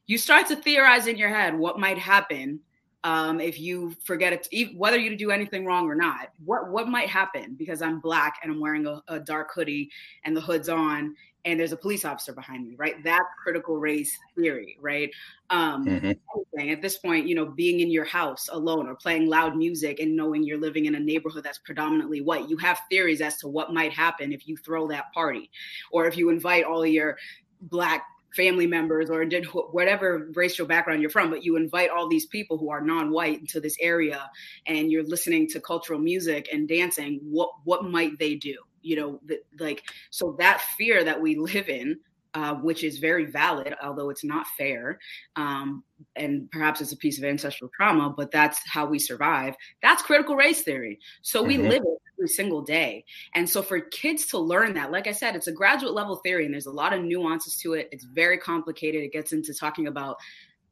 You 0.05 0.17
start 0.17 0.47
to 0.47 0.55
theorize 0.55 1.07
in 1.07 1.17
your 1.17 1.29
head 1.29 1.57
what 1.57 1.79
might 1.79 1.97
happen 1.97 2.59
um, 3.05 3.41
if 3.41 3.59
you 3.59 3.95
forget 4.05 4.33
it, 4.33 4.77
whether 4.77 4.97
you 4.97 5.15
do 5.17 5.31
anything 5.31 5.65
wrong 5.65 5.87
or 5.87 5.95
not. 5.95 6.29
What 6.45 6.69
what 6.71 6.87
might 6.87 7.09
happen 7.09 7.55
because 7.57 7.81
I'm 7.81 7.99
black 7.99 8.39
and 8.41 8.51
I'm 8.51 8.61
wearing 8.61 8.85
a, 8.87 9.01
a 9.09 9.19
dark 9.19 9.49
hoodie 9.53 9.89
and 10.23 10.35
the 10.35 10.41
hood's 10.41 10.69
on 10.69 11.15
and 11.45 11.59
there's 11.59 11.71
a 11.71 11.77
police 11.77 12.05
officer 12.05 12.33
behind 12.33 12.67
me, 12.67 12.75
right? 12.77 13.03
That 13.03 13.23
critical 13.41 13.77
race 13.77 14.17
theory, 14.35 14.77
right? 14.79 15.11
Um, 15.49 15.85
mm-hmm. 15.85 16.69
At 16.69 16.81
this 16.81 16.97
point, 16.97 17.27
you 17.27 17.35
know, 17.35 17.45
being 17.45 17.81
in 17.81 17.91
your 17.91 18.05
house 18.05 18.49
alone 18.51 18.87
or 18.87 18.95
playing 18.95 19.27
loud 19.27 19.57
music 19.57 19.99
and 19.99 20.15
knowing 20.15 20.43
you're 20.43 20.59
living 20.59 20.85
in 20.85 20.95
a 20.95 20.99
neighborhood 20.99 21.43
that's 21.43 21.59
predominantly 21.59 22.21
white, 22.21 22.49
you 22.49 22.57
have 22.57 22.79
theories 22.89 23.21
as 23.21 23.37
to 23.37 23.47
what 23.47 23.73
might 23.73 23.91
happen 23.91 24.31
if 24.31 24.47
you 24.47 24.55
throw 24.55 24.87
that 24.87 25.11
party 25.13 25.49
or 25.91 26.07
if 26.07 26.17
you 26.17 26.29
invite 26.29 26.63
all 26.63 26.85
your 26.85 27.17
black 27.61 28.05
family 28.35 28.65
members 28.65 29.09
or 29.09 29.23
did 29.25 29.45
whatever 29.45 30.29
racial 30.33 30.65
background 30.65 31.01
you're 31.01 31.09
from, 31.09 31.29
but 31.29 31.43
you 31.43 31.55
invite 31.55 31.89
all 31.89 32.07
these 32.07 32.25
people 32.25 32.57
who 32.57 32.69
are 32.71 32.81
non-white 32.81 33.39
into 33.39 33.59
this 33.59 33.77
area 33.79 34.29
and 34.65 34.91
you're 34.91 35.03
listening 35.03 35.47
to 35.47 35.59
cultural 35.59 35.99
music 35.99 36.49
and 36.51 36.67
dancing, 36.67 37.19
what 37.23 37.51
what 37.63 37.85
might 37.85 38.17
they 38.17 38.35
do? 38.35 38.55
You 38.83 38.95
know 38.95 39.19
the, 39.25 39.41
like 39.59 39.83
so 40.09 40.35
that 40.39 40.61
fear 40.77 41.03
that 41.03 41.19
we 41.19 41.35
live 41.35 41.69
in 41.69 41.99
uh, 42.35 42.55
which 42.55 42.83
is 42.83 42.97
very 42.97 43.25
valid, 43.25 43.75
although 43.83 44.09
it's 44.09 44.23
not 44.23 44.47
fair. 44.57 44.99
Um, 45.35 45.83
and 46.15 46.49
perhaps 46.51 46.81
it's 46.81 46.91
a 46.91 46.97
piece 46.97 47.17
of 47.17 47.23
ancestral 47.23 47.69
trauma, 47.75 48.09
but 48.09 48.31
that's 48.31 48.59
how 48.67 48.85
we 48.85 48.97
survive. 48.99 49.55
That's 49.81 50.01
critical 50.01 50.35
race 50.35 50.63
theory. 50.63 50.99
So 51.21 51.43
we 51.43 51.57
mm-hmm. 51.57 51.67
live 51.67 51.83
it 51.83 52.01
every 52.17 52.27
single 52.27 52.61
day. 52.61 53.05
And 53.35 53.47
so 53.47 53.61
for 53.61 53.79
kids 53.79 54.25
to 54.27 54.39
learn 54.39 54.73
that, 54.73 54.91
like 54.91 55.07
I 55.07 55.11
said, 55.11 55.35
it's 55.35 55.47
a 55.47 55.51
graduate 55.51 55.93
level 55.93 56.17
theory 56.17 56.45
and 56.45 56.53
there's 56.53 56.65
a 56.65 56.71
lot 56.71 56.93
of 56.93 57.03
nuances 57.03 57.55
to 57.57 57.73
it. 57.73 57.89
It's 57.91 58.05
very 58.05 58.37
complicated. 58.37 59.03
It 59.03 59.13
gets 59.13 59.31
into 59.31 59.53
talking 59.53 59.87
about 59.87 60.17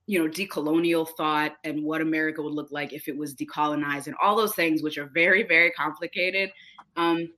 you 0.08 0.18
know 0.18 0.28
decolonial 0.28 1.08
thought 1.16 1.58
and 1.64 1.84
what 1.84 2.02
america 2.02 2.42
would 2.42 2.54
look 2.54 2.72
like 2.72 2.92
if 2.92 3.08
it 3.08 3.16
was 3.16 3.36
decolonized 3.36 4.08
and 4.08 4.16
all 4.22 4.36
those 4.36 4.56
things 4.56 4.82
which 4.82 4.98
are 4.98 5.06
very 5.06 5.44
very 5.44 5.70
complicated 5.72 6.52
um, 6.98 7.30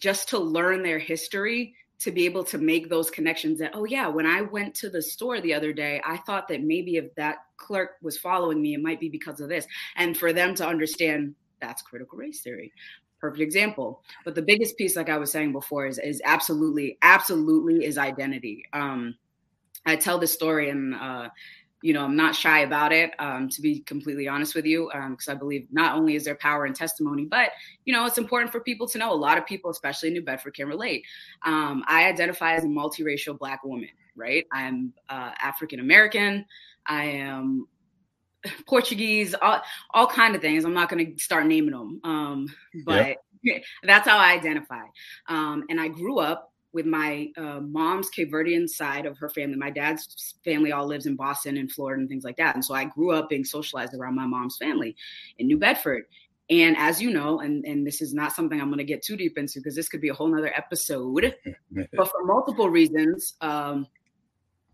just 0.00 0.28
to 0.30 0.38
learn 0.38 0.82
their 0.82 0.98
history 0.98 1.74
to 2.00 2.10
be 2.10 2.24
able 2.24 2.42
to 2.44 2.56
make 2.56 2.88
those 2.88 3.10
connections 3.10 3.58
that 3.58 3.72
oh 3.74 3.84
yeah 3.84 4.08
when 4.08 4.26
i 4.26 4.40
went 4.40 4.74
to 4.74 4.88
the 4.88 5.02
store 5.02 5.40
the 5.40 5.52
other 5.54 5.72
day 5.72 6.00
i 6.04 6.16
thought 6.18 6.48
that 6.48 6.62
maybe 6.62 6.96
if 6.96 7.14
that 7.14 7.36
clerk 7.60 7.92
was 8.02 8.18
following 8.18 8.60
me 8.60 8.74
it 8.74 8.82
might 8.82 8.98
be 8.98 9.08
because 9.08 9.40
of 9.40 9.48
this. 9.48 9.66
And 9.94 10.16
for 10.16 10.32
them 10.32 10.54
to 10.56 10.66
understand 10.66 11.34
that's 11.60 11.82
critical 11.82 12.18
race 12.18 12.40
theory. 12.40 12.72
Perfect 13.20 13.42
example. 13.42 14.02
But 14.24 14.34
the 14.34 14.42
biggest 14.42 14.76
piece 14.76 14.96
like 14.96 15.10
i 15.10 15.18
was 15.18 15.30
saying 15.30 15.52
before 15.52 15.86
is, 15.86 15.98
is 15.98 16.20
absolutely 16.24 16.98
absolutely 17.02 17.84
is 17.84 17.98
identity. 17.98 18.64
Um 18.72 19.14
i 19.86 19.94
tell 19.96 20.18
this 20.18 20.32
story 20.32 20.70
and 20.70 20.94
uh 20.94 21.28
you 21.82 21.92
know, 21.92 22.04
I'm 22.04 22.16
not 22.16 22.34
shy 22.34 22.60
about 22.60 22.92
it, 22.92 23.12
um, 23.18 23.48
to 23.48 23.62
be 23.62 23.80
completely 23.80 24.28
honest 24.28 24.54
with 24.54 24.66
you, 24.66 24.90
because 24.92 25.28
um, 25.28 25.34
I 25.36 25.38
believe 25.38 25.66
not 25.70 25.96
only 25.96 26.14
is 26.14 26.24
there 26.24 26.34
power 26.34 26.66
in 26.66 26.74
testimony, 26.74 27.24
but, 27.24 27.50
you 27.84 27.92
know, 27.92 28.06
it's 28.06 28.18
important 28.18 28.52
for 28.52 28.60
people 28.60 28.86
to 28.88 28.98
know. 28.98 29.12
A 29.12 29.14
lot 29.14 29.38
of 29.38 29.46
people, 29.46 29.70
especially 29.70 30.08
in 30.08 30.14
New 30.14 30.22
Bedford, 30.22 30.54
can 30.54 30.68
relate. 30.68 31.04
Um, 31.44 31.82
I 31.86 32.06
identify 32.06 32.54
as 32.54 32.64
a 32.64 32.68
multiracial 32.68 33.38
Black 33.38 33.64
woman, 33.64 33.88
right? 34.14 34.46
I'm 34.52 34.92
uh, 35.08 35.32
African 35.38 35.80
American. 35.80 36.44
I 36.86 37.04
am 37.04 37.66
Portuguese, 38.66 39.34
all, 39.40 39.62
all 39.94 40.06
kind 40.06 40.34
of 40.34 40.42
things. 40.42 40.64
I'm 40.64 40.74
not 40.74 40.90
going 40.90 41.14
to 41.14 41.22
start 41.22 41.46
naming 41.46 41.72
them, 41.72 42.00
um, 42.04 42.46
but 42.84 43.16
that's 43.82 44.08
how 44.08 44.18
I 44.18 44.32
identify. 44.32 44.82
Um, 45.28 45.64
and 45.70 45.80
I 45.80 45.88
grew 45.88 46.18
up 46.18 46.49
with 46.72 46.86
my 46.86 47.30
uh, 47.36 47.60
mom's 47.60 48.08
Cape 48.10 48.30
Verdean 48.30 48.68
side 48.68 49.06
of 49.06 49.18
her 49.18 49.28
family. 49.28 49.56
My 49.56 49.70
dad's 49.70 50.34
family 50.44 50.72
all 50.72 50.86
lives 50.86 51.06
in 51.06 51.16
Boston 51.16 51.56
and 51.56 51.70
Florida 51.70 52.00
and 52.00 52.08
things 52.08 52.24
like 52.24 52.36
that. 52.36 52.54
And 52.54 52.64
so 52.64 52.74
I 52.74 52.84
grew 52.84 53.12
up 53.12 53.28
being 53.28 53.44
socialized 53.44 53.94
around 53.94 54.14
my 54.14 54.26
mom's 54.26 54.56
family 54.56 54.94
in 55.38 55.46
New 55.46 55.58
Bedford. 55.58 56.04
And 56.48 56.76
as 56.76 57.00
you 57.00 57.10
know, 57.10 57.40
and, 57.40 57.64
and 57.64 57.86
this 57.86 58.00
is 58.00 58.12
not 58.12 58.32
something 58.32 58.60
I'm 58.60 58.68
going 58.68 58.78
to 58.78 58.84
get 58.84 59.02
too 59.02 59.16
deep 59.16 59.38
into 59.38 59.60
because 59.60 59.76
this 59.76 59.88
could 59.88 60.00
be 60.00 60.08
a 60.08 60.14
whole 60.14 60.28
nother 60.28 60.52
episode, 60.56 61.34
but 61.92 62.08
for 62.08 62.24
multiple 62.24 62.68
reasons, 62.68 63.34
um, 63.40 63.86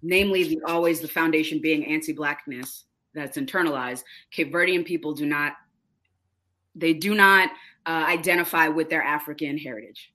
namely 0.02 0.44
the 0.44 0.60
always 0.66 1.00
the 1.00 1.08
foundation 1.08 1.60
being 1.60 1.84
anti-blackness 1.86 2.84
that's 3.14 3.36
internalized, 3.36 4.04
Cape 4.30 4.52
Verdean 4.52 4.84
people 4.84 5.12
do 5.14 5.26
not 5.26 5.54
they 6.74 6.92
do 6.92 7.14
not 7.14 7.50
uh, 7.86 8.04
identify 8.06 8.68
with 8.68 8.90
their 8.90 9.02
African 9.02 9.56
heritage. 9.56 10.12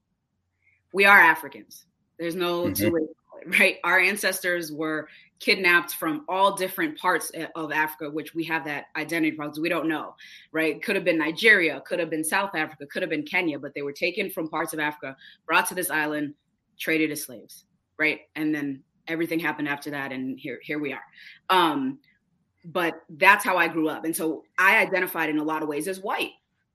We 0.93 1.05
are 1.05 1.19
Africans. 1.19 1.85
There's 2.19 2.35
no 2.35 2.63
mm-hmm. 2.63 2.73
two 2.73 2.91
ways, 2.91 3.59
right? 3.59 3.77
Our 3.83 3.99
ancestors 3.99 4.71
were 4.71 5.07
kidnapped 5.39 5.93
from 5.95 6.23
all 6.29 6.55
different 6.55 6.97
parts 6.99 7.31
of 7.55 7.71
Africa, 7.71 8.09
which 8.09 8.35
we 8.35 8.43
have 8.43 8.63
that 8.65 8.85
identity 8.95 9.35
problems. 9.35 9.59
We 9.59 9.69
don't 9.69 9.87
know, 9.87 10.15
right? 10.51 10.81
Could 10.83 10.95
have 10.95 11.03
been 11.03 11.17
Nigeria, 11.17 11.81
could 11.81 11.99
have 11.99 12.11
been 12.11 12.23
South 12.23 12.51
Africa, 12.53 12.85
could 12.85 13.01
have 13.01 13.09
been 13.09 13.23
Kenya, 13.23 13.57
but 13.57 13.73
they 13.73 13.81
were 13.81 13.91
taken 13.91 14.29
from 14.29 14.47
parts 14.47 14.73
of 14.73 14.79
Africa, 14.79 15.17
brought 15.47 15.67
to 15.67 15.75
this 15.75 15.89
island, 15.89 16.35
traded 16.79 17.11
as 17.11 17.23
slaves, 17.23 17.65
right? 17.97 18.19
And 18.35 18.53
then 18.53 18.83
everything 19.07 19.39
happened 19.39 19.67
after 19.67 19.89
that, 19.89 20.11
and 20.11 20.39
here 20.39 20.59
here 20.61 20.77
we 20.77 20.93
are. 20.93 21.03
Um, 21.49 21.97
but 22.63 23.01
that's 23.09 23.43
how 23.43 23.57
I 23.57 23.67
grew 23.67 23.89
up, 23.89 24.05
and 24.05 24.15
so 24.15 24.43
I 24.59 24.77
identified 24.77 25.29
in 25.29 25.39
a 25.39 25.43
lot 25.43 25.63
of 25.63 25.69
ways 25.69 25.87
as 25.87 25.99
white 25.99 26.31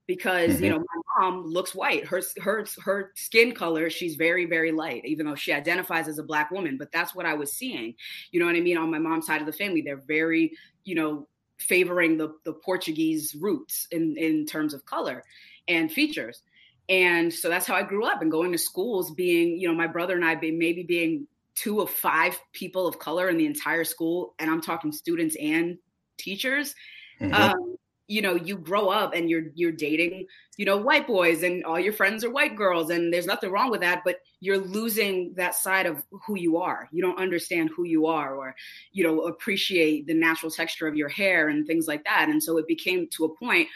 because 0.06 0.54
mm-hmm. 0.54 0.64
you 0.64 0.70
know 0.70 0.78
my 0.78 1.02
mom 1.18 1.46
looks 1.46 1.74
white 1.74 2.04
her 2.06 2.22
her 2.40 2.64
her 2.84 3.12
skin 3.14 3.52
color 3.52 3.90
she's 3.90 4.16
very 4.16 4.44
very 4.44 4.72
light 4.72 5.04
even 5.04 5.26
though 5.26 5.34
she 5.34 5.52
identifies 5.52 6.08
as 6.08 6.18
a 6.18 6.22
black 6.22 6.50
woman 6.50 6.76
but 6.78 6.92
that's 6.92 7.14
what 7.14 7.26
i 7.26 7.34
was 7.34 7.52
seeing 7.52 7.94
you 8.30 8.40
know 8.40 8.46
what 8.46 8.56
i 8.56 8.60
mean 8.60 8.76
on 8.76 8.90
my 8.90 8.98
mom's 8.98 9.26
side 9.26 9.40
of 9.40 9.46
the 9.46 9.52
family 9.52 9.82
they're 9.82 10.02
very 10.06 10.52
you 10.84 10.94
know 10.94 11.26
favoring 11.58 12.16
the 12.16 12.34
the 12.44 12.52
portuguese 12.52 13.34
roots 13.40 13.86
in 13.90 14.16
in 14.16 14.46
terms 14.46 14.74
of 14.74 14.84
color 14.84 15.22
and 15.68 15.90
features 15.90 16.42
and 16.88 17.32
so 17.32 17.48
that's 17.48 17.66
how 17.66 17.74
i 17.74 17.82
grew 17.82 18.04
up 18.04 18.22
and 18.22 18.30
going 18.30 18.52
to 18.52 18.58
schools 18.58 19.10
being 19.12 19.58
you 19.58 19.66
know 19.66 19.74
my 19.74 19.86
brother 19.86 20.14
and 20.14 20.24
i 20.24 20.34
being 20.34 20.58
maybe 20.58 20.82
being 20.82 21.26
two 21.54 21.80
of 21.80 21.88
five 21.88 22.38
people 22.52 22.86
of 22.86 22.98
color 22.98 23.30
in 23.30 23.38
the 23.38 23.46
entire 23.46 23.84
school 23.84 24.34
and 24.38 24.50
i'm 24.50 24.60
talking 24.60 24.92
students 24.92 25.34
and 25.40 25.78
teachers 26.18 26.74
mm-hmm. 27.20 27.32
um, 27.32 27.76
you 28.08 28.22
know 28.22 28.34
you 28.34 28.56
grow 28.56 28.88
up 28.88 29.14
and 29.14 29.28
you're 29.28 29.44
you're 29.54 29.72
dating 29.72 30.26
you 30.56 30.64
know 30.64 30.76
white 30.76 31.06
boys 31.06 31.42
and 31.42 31.64
all 31.64 31.78
your 31.78 31.92
friends 31.92 32.24
are 32.24 32.30
white 32.30 32.54
girls 32.54 32.90
and 32.90 33.12
there's 33.12 33.26
nothing 33.26 33.50
wrong 33.50 33.70
with 33.70 33.80
that 33.80 34.02
but 34.04 34.20
you're 34.40 34.58
losing 34.58 35.32
that 35.34 35.54
side 35.54 35.86
of 35.86 36.04
who 36.26 36.36
you 36.36 36.58
are. 36.58 36.88
You 36.92 37.02
don't 37.02 37.18
understand 37.18 37.70
who 37.74 37.84
you 37.84 38.06
are 38.06 38.34
or 38.34 38.54
you 38.92 39.02
know 39.02 39.22
appreciate 39.22 40.06
the 40.06 40.14
natural 40.14 40.50
texture 40.50 40.86
of 40.86 40.96
your 40.96 41.08
hair 41.08 41.48
and 41.48 41.66
things 41.66 41.88
like 41.88 42.04
that. 42.04 42.28
And 42.28 42.42
so 42.42 42.58
it 42.58 42.66
became 42.66 43.08
to 43.12 43.24
a 43.24 43.36
point 43.36 43.68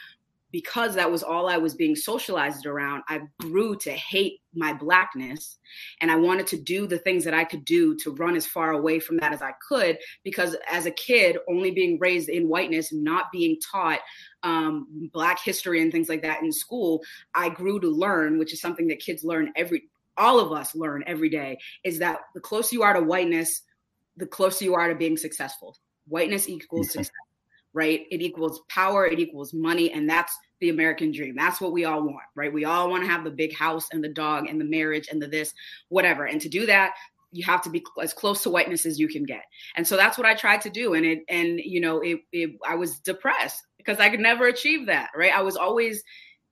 because 0.52 0.94
that 0.94 1.10
was 1.10 1.22
all 1.22 1.48
I 1.48 1.56
was 1.56 1.74
being 1.74 1.94
socialized 1.94 2.66
around, 2.66 3.02
I 3.08 3.20
grew 3.40 3.76
to 3.78 3.92
hate 3.92 4.40
my 4.54 4.72
blackness. 4.72 5.58
And 6.00 6.10
I 6.10 6.16
wanted 6.16 6.46
to 6.48 6.60
do 6.60 6.86
the 6.86 6.98
things 6.98 7.24
that 7.24 7.34
I 7.34 7.44
could 7.44 7.64
do 7.64 7.96
to 7.98 8.14
run 8.14 8.34
as 8.36 8.46
far 8.46 8.72
away 8.72 8.98
from 8.98 9.18
that 9.18 9.32
as 9.32 9.42
I 9.42 9.52
could. 9.68 9.98
Because 10.24 10.56
as 10.70 10.86
a 10.86 10.90
kid, 10.90 11.38
only 11.48 11.70
being 11.70 11.98
raised 12.00 12.28
in 12.28 12.48
whiteness, 12.48 12.92
not 12.92 13.26
being 13.32 13.58
taught 13.70 14.00
um, 14.42 14.86
Black 15.12 15.38
history 15.40 15.80
and 15.80 15.92
things 15.92 16.08
like 16.08 16.22
that 16.22 16.42
in 16.42 16.52
school, 16.52 17.02
I 17.34 17.48
grew 17.48 17.78
to 17.80 17.88
learn, 17.88 18.38
which 18.38 18.52
is 18.52 18.60
something 18.60 18.88
that 18.88 18.98
kids 18.98 19.22
learn 19.22 19.52
every, 19.56 19.84
all 20.16 20.40
of 20.40 20.52
us 20.52 20.74
learn 20.74 21.04
every 21.06 21.28
day, 21.28 21.58
is 21.84 21.98
that 22.00 22.20
the 22.34 22.40
closer 22.40 22.74
you 22.74 22.82
are 22.82 22.94
to 22.94 23.02
whiteness, 23.02 23.62
the 24.16 24.26
closer 24.26 24.64
you 24.64 24.74
are 24.74 24.88
to 24.88 24.94
being 24.96 25.16
successful. 25.16 25.76
Whiteness 26.08 26.48
equals 26.48 26.90
success 26.90 27.12
right? 27.72 28.06
It 28.10 28.20
equals 28.20 28.60
power, 28.68 29.06
it 29.06 29.18
equals 29.18 29.54
money, 29.54 29.92
and 29.92 30.08
that's 30.08 30.36
the 30.60 30.70
American 30.70 31.12
dream. 31.12 31.34
That's 31.36 31.60
what 31.60 31.72
we 31.72 31.84
all 31.84 32.02
want, 32.02 32.26
right? 32.34 32.52
We 32.52 32.64
all 32.64 32.90
want 32.90 33.04
to 33.04 33.10
have 33.10 33.24
the 33.24 33.30
big 33.30 33.54
house 33.54 33.88
and 33.92 34.02
the 34.02 34.08
dog 34.08 34.48
and 34.48 34.60
the 34.60 34.64
marriage 34.64 35.08
and 35.10 35.20
the 35.20 35.26
this, 35.26 35.54
whatever. 35.88 36.26
And 36.26 36.40
to 36.40 36.48
do 36.48 36.66
that, 36.66 36.92
you 37.32 37.44
have 37.44 37.62
to 37.62 37.70
be 37.70 37.84
as 38.02 38.12
close 38.12 38.42
to 38.42 38.50
whiteness 38.50 38.84
as 38.84 38.98
you 38.98 39.08
can 39.08 39.24
get. 39.24 39.44
And 39.76 39.86
so 39.86 39.96
that's 39.96 40.18
what 40.18 40.26
I 40.26 40.34
tried 40.34 40.62
to 40.62 40.70
do. 40.70 40.94
And 40.94 41.06
it, 41.06 41.20
and 41.28 41.60
you 41.60 41.80
know, 41.80 42.00
it, 42.00 42.20
it 42.32 42.50
I 42.66 42.74
was 42.74 42.98
depressed 42.98 43.62
because 43.78 43.98
I 43.98 44.10
could 44.10 44.20
never 44.20 44.48
achieve 44.48 44.86
that, 44.86 45.10
right? 45.14 45.32
I 45.32 45.42
was 45.42 45.56
always 45.56 46.02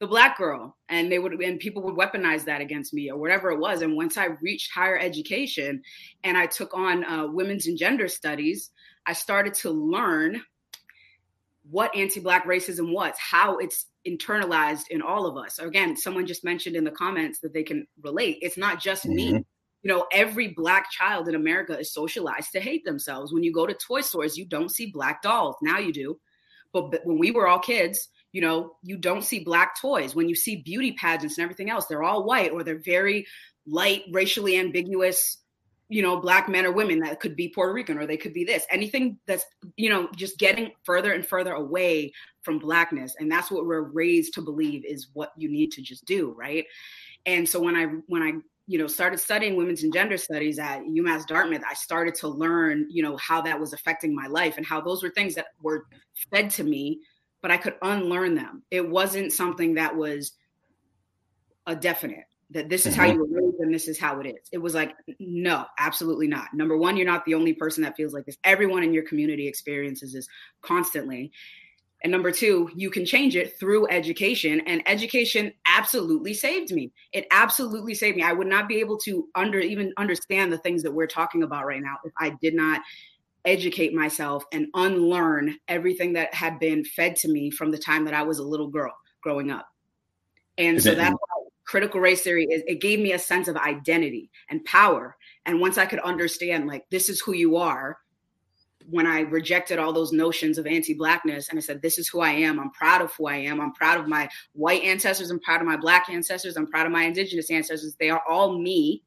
the 0.01 0.07
black 0.07 0.39
girl 0.39 0.77
and 0.89 1.11
they 1.11 1.19
would 1.19 1.33
and 1.43 1.59
people 1.59 1.83
would 1.83 1.97
weaponize 1.97 2.45
that 2.45 2.61
against 2.61 2.95
me 2.95 3.11
or 3.11 3.19
whatever 3.19 3.51
it 3.51 3.59
was 3.59 3.83
and 3.83 3.97
once 3.97 4.17
i 4.17 4.27
reached 4.41 4.73
higher 4.73 4.97
education 4.97 5.83
and 6.23 6.39
i 6.39 6.47
took 6.47 6.73
on 6.73 7.05
uh, 7.05 7.27
women's 7.27 7.67
and 7.67 7.77
gender 7.77 8.07
studies 8.07 8.71
i 9.07 9.13
started 9.13 9.55
to 9.55 9.71
learn 9.71 10.41
what 11.71 11.95
anti-black 11.95 12.47
racism 12.47 12.93
was, 12.93 13.15
how 13.19 13.59
it's 13.59 13.87
internalized 14.07 14.85
in 14.91 15.03
all 15.03 15.27
of 15.27 15.37
us. 15.37 15.59
Again, 15.59 15.97
someone 15.97 16.27
just 16.27 16.45
mentioned 16.45 16.77
in 16.77 16.85
the 16.85 16.91
comments 16.91 17.41
that 17.41 17.53
they 17.53 17.63
can 17.63 17.87
relate. 18.03 18.39
It's 18.41 18.57
not 18.57 18.81
just 18.81 19.05
mm-hmm. 19.05 19.15
me. 19.15 19.45
You 19.83 19.95
know, 19.95 20.07
every 20.13 20.49
black 20.49 20.91
child 20.91 21.29
in 21.29 21.35
America 21.35 21.79
is 21.79 21.93
socialized 21.93 22.53
to 22.53 22.61
hate 22.61 22.85
themselves. 22.85 23.33
When 23.33 23.45
you 23.45 23.53
go 23.53 23.67
to 23.67 23.75
toy 23.75 24.01
stores, 24.01 24.37
you 24.37 24.45
don't 24.45 24.71
see 24.71 24.87
black 24.87 25.23
dolls. 25.23 25.57
Now 25.63 25.79
you 25.79 25.93
do. 25.93 26.19
But, 26.73 26.91
but 26.91 27.07
when 27.07 27.19
we 27.19 27.31
were 27.31 27.47
all 27.47 27.61
kids, 27.61 28.09
you 28.33 28.41
know, 28.41 28.77
you 28.83 28.97
don't 28.97 29.25
see 29.25 29.39
black 29.41 29.81
toys. 29.81 30.15
When 30.15 30.29
you 30.29 30.35
see 30.35 30.57
beauty 30.57 30.93
pageants 30.93 31.39
and 31.39 31.45
everything 31.45 31.71
else, 31.71 31.87
they're 31.87 32.03
all 32.03 32.25
white 32.25 32.51
or 32.51 32.65
they're 32.65 32.79
very 32.79 33.27
light, 33.67 34.03
racially 34.11 34.59
ambiguous 34.59 35.39
you 35.89 36.03
know 36.03 36.21
black 36.21 36.49
men 36.49 36.67
or 36.67 36.73
women 36.73 36.99
that 37.01 37.19
could 37.21 37.35
be 37.35 37.49
puerto 37.49 37.73
rican 37.73 37.99
or 37.99 38.07
they 38.07 38.17
could 38.17 38.35
be 38.35 38.45
this 38.45 38.67
anything 38.71 39.19
that's 39.27 39.45
you 39.77 39.89
know 39.89 40.09
just 40.17 40.39
getting 40.39 40.71
further 40.85 41.13
and 41.13 41.27
further 41.27 41.53
away 41.53 42.13
from 42.43 42.59
blackness. 42.59 43.15
And 43.19 43.31
that's 43.31 43.51
what 43.51 43.67
we're 43.67 43.83
raised 43.83 44.33
to 44.35 44.43
believe 44.43 44.85
is 44.85 45.09
what 45.13 45.33
you 45.37 45.51
need 45.51 45.71
to 45.73 45.83
just 45.83 46.05
do 46.05 46.35
right? 46.39 46.65
And 47.27 47.49
so 47.49 47.61
when 47.61 47.77
i 47.77 47.85
when 48.07 48.23
i 48.23 48.33
you 48.67 48.79
know 48.79 48.87
started 48.87 49.19
studying 49.19 49.57
women's 49.57 49.83
and 49.83 49.93
gender 49.93 50.19
studies 50.19 50.59
at 50.59 50.83
umass 50.83 51.27
dartmouth 51.27 51.63
i 51.69 51.73
started 51.73 52.15
to 52.15 52.29
learn 52.29 52.87
you 52.91 53.03
know 53.03 53.17
how 53.17 53.41
that 53.41 53.59
was 53.59 53.73
affecting 53.73 54.15
my 54.15 54.27
life 54.27 54.59
and 54.59 54.67
how 54.67 54.79
those 54.79 55.03
were 55.03 55.09
things 55.09 55.35
that 55.35 55.47
were 55.63 55.87
fed 56.31 56.51
to 56.51 56.65
me 56.65 57.01
but 57.41 57.51
i 57.51 57.57
could 57.57 57.75
unlearn 57.83 58.35
them. 58.35 58.63
It 58.71 58.89
wasn't 58.89 59.33
something 59.33 59.75
that 59.75 59.97
was 59.97 60.33
a 61.67 61.77
definite 61.77 62.25
that 62.51 62.69
this 62.69 62.87
is 62.87 62.95
mm-hmm. 62.95 63.03
how 63.03 63.13
you 63.13 63.21
were 63.21 63.41
raised 63.43 63.48
and 63.59 63.73
this 63.73 63.89
is 63.89 63.99
how 63.99 64.21
it 64.21 64.27
is. 64.27 64.49
It 64.53 64.59
was 64.59 64.75
like, 64.75 64.95
no, 65.19 65.65
absolutely 65.79 66.29
not. 66.29 66.55
Number 66.55 66.77
one, 66.77 66.97
you're 66.97 67.07
not 67.07 67.25
the 67.25 67.35
only 67.35 67.53
person 67.53 67.83
that 67.85 67.97
feels 67.97 68.13
like 68.13 68.27
this. 68.27 68.39
Everyone 68.45 68.83
in 68.83 68.95
your 68.95 69.05
community 69.05 69.47
experiences 69.47 70.13
this 70.13 70.29
constantly. 70.63 71.33
And 72.03 72.13
number 72.13 72.31
two, 72.31 72.71
you 72.77 72.91
can 72.91 73.05
change 73.05 73.35
it 73.35 73.59
through 73.59 73.89
education. 73.89 74.61
And 74.67 74.83
education 74.87 75.53
absolutely 75.67 76.33
saved 76.33 76.71
me. 76.71 76.93
It 77.13 77.27
absolutely 77.33 77.95
saved 77.95 78.17
me. 78.17 78.23
I 78.23 78.33
would 78.33 78.47
not 78.47 78.69
be 78.69 78.77
able 78.77 78.99
to 78.99 79.27
under 79.35 79.59
even 79.59 79.93
understand 79.97 80.53
the 80.53 80.59
things 80.59 80.83
that 80.85 80.93
we're 80.93 81.09
talking 81.09 81.43
about 81.43 81.67
right 81.67 81.83
now 81.83 81.97
if 82.05 82.13
I 82.19 82.37
did 82.41 82.55
not 82.55 82.83
educate 83.45 83.95
myself 83.95 84.45
and 84.53 84.67
unlearn 84.75 85.57
everything 85.69 86.13
that 86.13 86.33
had 86.35 86.59
been 86.59 86.85
fed 86.85 87.17
to 87.17 87.29
me 87.29 87.51
from 87.51 87.71
the 87.71 87.79
time 87.79 88.05
that 88.05 88.15
I 88.15 88.23
was 88.23 88.39
a 88.39 88.45
little 88.45 88.69
girl 88.69 88.95
growing 89.23 89.51
up. 89.51 89.67
And 90.59 90.83
so 90.83 90.95
that's 90.95 91.17
critical 91.69 92.01
race 92.01 92.23
theory 92.23 92.45
is 92.45 92.63
it 92.67 92.81
gave 92.81 92.99
me 92.99 93.13
a 93.13 93.19
sense 93.19 93.47
of 93.47 93.57
identity 93.57 94.31
and 94.49 94.65
power. 94.65 95.15
And 95.45 95.61
once 95.61 95.77
I 95.77 95.85
could 95.85 95.99
understand, 96.01 96.67
like, 96.67 96.89
this 96.91 97.11
is 97.11 97.21
who 97.21 97.35
you 97.35 97.59
are, 97.59 97.99
when 98.89 99.07
I 99.07 99.21
rejected 99.21 99.79
all 99.79 99.93
those 99.93 100.11
notions 100.11 100.57
of 100.57 100.67
anti 100.67 100.95
blackness 100.95 101.51
and 101.51 101.59
I 101.59 101.61
said, 101.61 101.83
this 101.83 101.99
is 101.99 102.09
who 102.09 102.21
I 102.21 102.31
am, 102.31 102.59
I'm 102.59 102.71
proud 102.71 103.03
of 103.03 103.13
who 103.13 103.27
I 103.27 103.37
am, 103.37 103.61
I'm 103.61 103.75
proud 103.75 104.01
of 104.01 104.09
my 104.09 104.31
white 104.55 104.83
ancestors, 104.83 105.31
I'm 105.31 105.41
proud 105.41 105.61
of 105.61 105.67
my 105.67 105.77
black 105.77 106.09
ancestors, 106.09 106.57
I'm 106.57 106.67
proud 106.67 106.87
of 106.87 106.93
my 106.93 107.03
indigenous 107.03 107.51
ancestors. 107.51 107.95
They 108.01 108.09
are 108.09 108.23
all 108.27 108.59
me. 108.59 109.03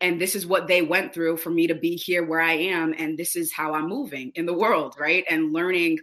And 0.00 0.20
this 0.20 0.36
is 0.36 0.46
what 0.46 0.68
they 0.68 0.82
went 0.82 1.12
through 1.12 1.38
for 1.38 1.50
me 1.50 1.66
to 1.66 1.74
be 1.74 1.96
here 1.96 2.24
where 2.24 2.40
I 2.40 2.52
am. 2.52 2.94
And 2.96 3.18
this 3.18 3.34
is 3.34 3.52
how 3.52 3.74
I'm 3.74 3.88
moving 3.88 4.30
in 4.36 4.46
the 4.46 4.54
world, 4.54 4.94
right? 4.96 5.24
And 5.28 5.52
learning 5.52 5.98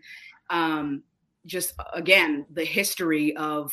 um, 0.49 1.03
just 1.45 1.75
again 1.93 2.45
the 2.51 2.65
history 2.65 3.37
of 3.37 3.71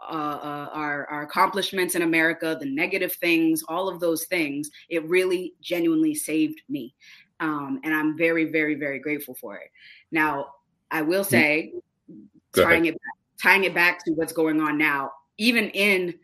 uh, 0.00 0.38
uh, 0.42 0.70
our, 0.72 1.06
our 1.06 1.22
accomplishments 1.22 1.94
in 1.94 2.02
America, 2.02 2.56
the 2.58 2.70
negative 2.70 3.12
things, 3.14 3.62
all 3.68 3.88
of 3.88 4.00
those 4.00 4.24
things, 4.26 4.70
it 4.88 5.04
really 5.08 5.54
genuinely 5.60 6.14
saved 6.14 6.60
me. 6.68 6.94
Um, 7.40 7.80
and 7.84 7.94
I'm 7.94 8.16
very, 8.16 8.46
very, 8.46 8.74
very 8.74 8.98
grateful 8.98 9.34
for 9.34 9.56
it. 9.56 9.70
Now, 10.10 10.48
I 10.90 11.02
will 11.02 11.24
mm. 11.24 11.28
say, 11.28 11.72
tying 12.54 12.86
it 12.86 12.96
tying 13.40 13.64
it 13.64 13.74
back 13.74 14.04
to 14.04 14.12
what's 14.12 14.32
going 14.32 14.60
on 14.60 14.76
now, 14.78 15.12
even 15.36 15.70
in 15.70 16.14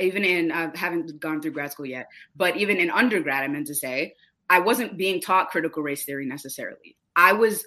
even 0.00 0.24
in 0.24 0.52
I 0.52 0.70
haven't 0.74 1.18
gone 1.20 1.40
through 1.40 1.52
grad 1.52 1.72
school 1.72 1.86
yet, 1.86 2.08
but 2.36 2.56
even 2.56 2.76
in 2.76 2.90
undergrad, 2.90 3.42
I 3.42 3.48
meant 3.48 3.66
to 3.68 3.74
say, 3.74 4.14
I 4.50 4.58
wasn't 4.58 4.98
being 4.98 5.20
taught 5.20 5.50
critical 5.50 5.82
race 5.82 6.04
theory 6.04 6.26
necessarily. 6.26 6.96
I 7.16 7.32
was 7.32 7.64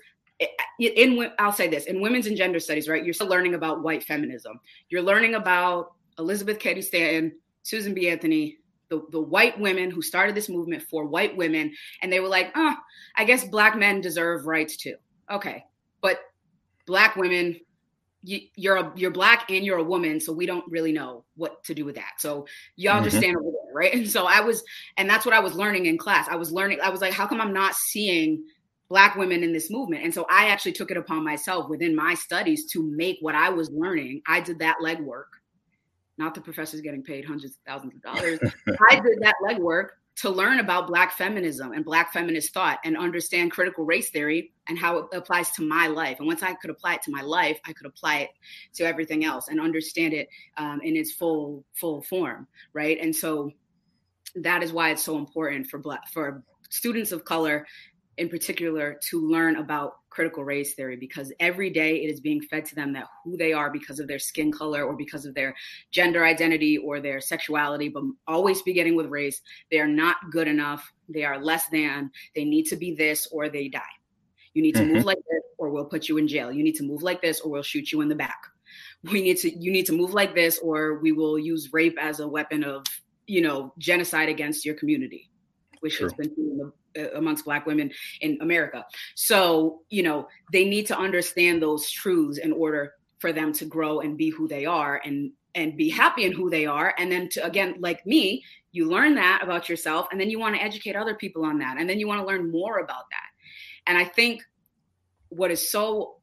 in 0.80 1.32
I'll 1.40 1.54
say 1.54 1.68
this 1.68 1.86
in 1.86 2.02
women's 2.02 2.28
and 2.28 2.38
gender 2.38 2.60
studies, 2.60 2.90
right? 2.90 3.04
You're 3.04 3.14
still 3.14 3.28
learning 3.28 3.54
about 3.54 3.84
white 3.84 4.04
feminism. 4.04 4.60
You're 4.90 5.02
learning 5.02 5.36
about 5.36 5.94
Elizabeth 6.20 6.60
Cady 6.60 6.82
Stanton, 6.82 7.34
Susan 7.64 7.94
B. 7.94 8.10
Anthony, 8.10 8.58
the, 8.90 9.02
the 9.12 9.22
white 9.22 9.60
women 9.60 9.90
who 9.90 10.02
started 10.02 10.36
this 10.36 10.50
movement 10.50 10.84
for 10.84 11.06
white 11.06 11.36
women. 11.36 11.74
And 12.02 12.12
they 12.12 12.20
were 12.20 12.28
like, 12.28 12.52
oh, 12.56 12.76
I 13.16 13.26
guess 13.26 13.44
black 13.44 13.78
men 13.78 14.02
deserve 14.02 14.46
rights 14.46 14.78
too. 14.78 14.96
Okay. 15.32 15.66
But 16.02 16.20
black 16.86 17.16
women, 17.16 17.60
you, 18.24 18.42
you're 18.56 18.78
a, 18.78 18.92
you're 18.96 19.12
black 19.12 19.50
and 19.50 19.66
you're 19.66 19.78
a 19.78 19.84
woman, 19.84 20.20
so 20.20 20.34
we 20.34 20.46
don't 20.46 20.66
really 20.70 20.92
know 20.92 21.26
what 21.36 21.64
to 21.66 21.74
do 21.74 21.86
with 21.86 21.96
that. 21.96 22.14
So 22.20 22.48
y'all 22.76 22.96
mm-hmm. 22.96 23.06
just 23.06 23.18
stand 23.18 23.38
over 23.38 23.52
there, 23.52 23.74
right? 23.74 23.94
And 23.96 24.10
so 24.10 24.26
I 24.26 24.42
was, 24.42 24.64
and 24.98 25.10
that's 25.10 25.26
what 25.26 25.36
I 25.36 25.40
was 25.40 25.56
learning 25.56 25.86
in 25.86 25.98
class. 25.98 26.28
I 26.30 26.36
was 26.36 26.52
learning. 26.52 26.80
I 26.82 26.90
was 26.90 27.02
like, 27.02 27.14
how 27.14 27.28
come 27.28 27.42
I'm 27.42 27.54
not 27.54 27.76
seeing 27.76 28.44
black 28.90 29.16
women 29.16 29.44
in 29.44 29.54
this 29.54 29.70
movement. 29.70 30.04
And 30.04 30.14
so 30.14 30.26
i 30.30 30.48
actually 30.48 30.74
took 30.74 30.92
it 30.92 30.98
upon 30.98 31.24
myself 31.24 31.70
within 31.70 31.96
my 31.96 32.14
studies 32.14 32.66
to 32.72 32.84
make 32.84 33.18
what 33.22 33.36
i 33.36 33.50
was 33.50 33.70
learning. 33.72 34.22
I 34.28 34.42
did 34.42 34.60
that 34.60 34.78
legwork. 34.82 35.26
Not 36.18 36.34
the 36.34 36.42
professors 36.42 36.82
getting 36.82 37.04
paid 37.04 37.26
hundreds 37.26 37.56
of 37.56 37.62
thousands 37.68 37.96
of 37.96 38.02
dollars. 38.02 38.40
I 38.90 38.96
did 38.96 39.20
that 39.22 39.36
legwork 39.44 39.90
to 40.18 40.30
learn 40.30 40.60
about 40.60 40.88
black 40.88 41.12
feminism 41.18 41.74
and 41.74 41.84
black 41.84 42.14
feminist 42.14 42.54
thought 42.54 42.80
and 42.86 42.96
understand 42.96 43.52
critical 43.52 43.84
race 43.84 44.12
theory 44.12 44.54
and 44.70 44.80
how 44.80 44.98
it 44.98 45.06
applies 45.12 45.52
to 45.52 45.68
my 45.68 45.88
life. 45.88 46.20
And 46.20 46.28
once 46.28 46.42
i 46.42 46.54
could 46.54 46.70
apply 46.70 46.96
it 46.96 47.02
to 47.04 47.12
my 47.12 47.22
life 47.22 47.60
i 47.66 47.74
could 47.74 47.86
apply 47.86 48.20
it 48.20 48.30
to 48.76 48.86
everything 48.86 49.26
else 49.26 49.50
and 49.50 49.60
understand 49.60 50.14
it 50.14 50.30
um, 50.58 50.80
in 50.84 50.96
its 50.96 51.12
full 51.12 51.66
full 51.74 52.02
form 52.02 52.48
right? 52.76 53.00
And 53.02 53.16
so 53.16 53.52
that 54.36 54.62
is 54.62 54.72
why 54.72 54.92
it's 54.92 55.02
so 55.02 55.18
important 55.18 55.68
for 55.68 55.80
black 55.80 56.08
for 56.10 56.44
students 56.70 57.12
of 57.12 57.26
color 57.26 57.66
in 58.18 58.30
particular 58.30 58.98
to 59.10 59.22
learn 59.22 59.58
about 59.58 59.96
critical 60.10 60.46
race 60.46 60.74
theory 60.74 60.96
because 60.96 61.34
every 61.40 61.70
day 61.70 61.98
it 61.98 62.10
is 62.10 62.22
being 62.22 62.42
fed 62.42 62.64
to 62.66 62.76
them 62.76 62.94
that 62.94 63.06
who 63.24 63.36
they 63.36 63.52
are 63.52 63.70
because 63.70 64.00
of 64.00 64.08
their 64.08 64.20
skin 64.20 64.52
color 64.52 64.84
or 64.84 64.96
because 64.96 65.26
of 65.26 65.36
their 65.36 65.54
gender 65.92 66.26
identity 66.26 66.78
or 66.78 67.02
their 67.02 67.20
sexuality, 67.20 67.90
but 67.90 68.04
always 68.28 68.62
beginning 68.62 68.96
with 68.96 69.08
race. 69.08 69.42
They 69.70 69.80
are 69.80 69.88
not 69.88 70.16
good 70.32 70.48
enough. 70.48 70.90
They 71.10 71.26
are 71.26 71.38
less 71.38 71.68
than. 71.68 72.12
They 72.34 72.46
need 72.46 72.64
to 72.68 72.78
be 72.78 72.96
this 72.96 73.28
or 73.32 73.50
they 73.50 73.68
die. 73.68 73.82
You 74.54 74.62
need 74.62 74.76
to 74.76 74.82
mm-hmm. 74.82 74.94
move 74.94 75.06
like 75.06 75.18
this 75.18 75.44
or 75.58 75.70
we'll 75.70 75.86
put 75.86 76.08
you 76.08 76.18
in 76.18 76.28
jail. 76.28 76.52
You 76.52 76.64
need 76.64 76.76
to 76.76 76.84
move 76.84 77.04
like 77.04 77.22
this 77.22 77.42
or 77.42 77.52
we'll 77.52 77.64
shoot 77.64 77.92
you 77.92 78.00
in 78.00 78.08
the 78.08 78.16
back. 78.16 78.40
We 79.04 79.22
need 79.22 79.38
to 79.40 79.56
you 79.56 79.72
need 79.72 79.86
to 79.88 79.94
move 79.94 80.14
like 80.14 80.34
this 80.34 80.58
or 80.60 81.00
we 81.00 81.12
will 81.12 81.38
use 81.38 81.74
rape 81.74 81.98
as 82.00 82.22
a 82.22 82.28
weapon 82.28 82.64
of, 82.64 82.86
you 83.28 83.42
know, 83.42 83.74
genocide 83.78 84.30
against 84.30 84.66
your 84.66 84.76
community, 84.76 85.30
which 85.82 85.96
sure. 85.96 86.06
has 86.06 86.14
been 86.14 86.34
amongst 87.16 87.46
black 87.46 87.66
women 87.66 87.92
in 88.22 88.38
america. 88.42 88.86
So 89.16 89.82
you 89.90 90.04
know 90.04 90.28
they 90.52 90.66
need 90.66 90.88
to 90.88 90.98
understand 90.98 91.62
those 91.62 91.90
truths 91.90 92.38
in 92.38 92.52
order 92.52 92.94
for 93.20 93.32
them 93.32 93.54
to 93.54 93.66
grow 93.66 94.02
and 94.02 94.18
be 94.18 94.30
who 94.30 94.48
they 94.48 94.66
are 94.66 95.02
and 95.04 95.32
and 95.54 95.78
be 95.78 95.90
happy 95.90 96.26
in 96.26 96.34
who 96.34 96.50
they 96.50 96.66
are. 96.66 96.94
And 96.98 97.12
then 97.12 97.30
to 97.30 97.46
again 97.46 97.76
like 97.80 98.06
me 98.06 98.44
you 98.72 98.90
learn 98.90 99.16
that 99.16 99.40
about 99.42 99.70
yourself 99.70 100.08
and 100.12 100.20
then 100.20 100.30
you 100.30 100.38
want 100.38 100.56
to 100.56 100.62
educate 100.62 100.98
other 100.98 101.16
people 101.16 101.46
on 101.46 101.60
that 101.60 101.78
and 101.78 101.90
then 101.90 101.98
you 101.98 102.08
want 102.08 102.20
to 102.20 102.28
learn 102.28 102.52
more 102.52 102.80
about 102.80 103.06
that. 103.10 103.30
And 103.88 103.98
i 103.98 104.04
think 104.04 104.44
what 105.30 105.52
is 105.52 105.70
so 105.70 106.18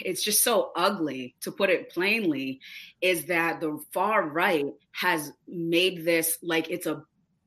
it's 0.00 0.22
just 0.22 0.42
so 0.42 0.72
ugly 0.76 1.34
to 1.40 1.50
put 1.50 1.70
it 1.70 1.90
plainly 1.90 2.60
is 3.00 3.26
that 3.26 3.60
the 3.60 3.78
far 3.92 4.28
right 4.28 4.66
has 4.92 5.32
made 5.48 6.04
this 6.04 6.38
like 6.42 6.70
it's 6.70 6.86
a 6.86 7.02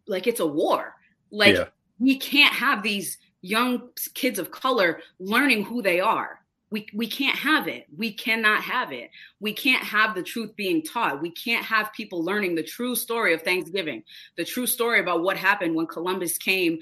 like 0.07 0.27
it's 0.27 0.39
a 0.39 0.45
war. 0.45 0.93
Like 1.31 1.55
yeah 1.55 1.65
we 1.99 2.17
can't 2.17 2.53
have 2.53 2.81
these 2.81 3.17
young 3.41 3.89
kids 4.13 4.39
of 4.39 4.51
color 4.51 5.01
learning 5.19 5.63
who 5.63 5.81
they 5.81 5.99
are. 5.99 6.39
We, 6.71 6.87
we 6.93 7.07
can't 7.07 7.37
have 7.37 7.67
it. 7.67 7.87
We 7.95 8.13
cannot 8.13 8.61
have 8.61 8.91
it. 8.91 9.09
We 9.39 9.53
can't 9.53 9.83
have 9.83 10.13
the 10.13 10.21
truth 10.21 10.55
being 10.55 10.83
taught. 10.83 11.21
We 11.21 11.31
can't 11.31 11.65
have 11.65 11.91
people 11.93 12.23
learning 12.23 12.55
the 12.55 12.63
true 12.63 12.95
story 12.95 13.33
of 13.33 13.41
Thanksgiving, 13.41 14.03
the 14.37 14.45
true 14.45 14.67
story 14.67 14.99
about 14.99 15.23
what 15.23 15.35
happened 15.35 15.73
when 15.73 15.87
Columbus 15.87 16.37
came 16.37 16.77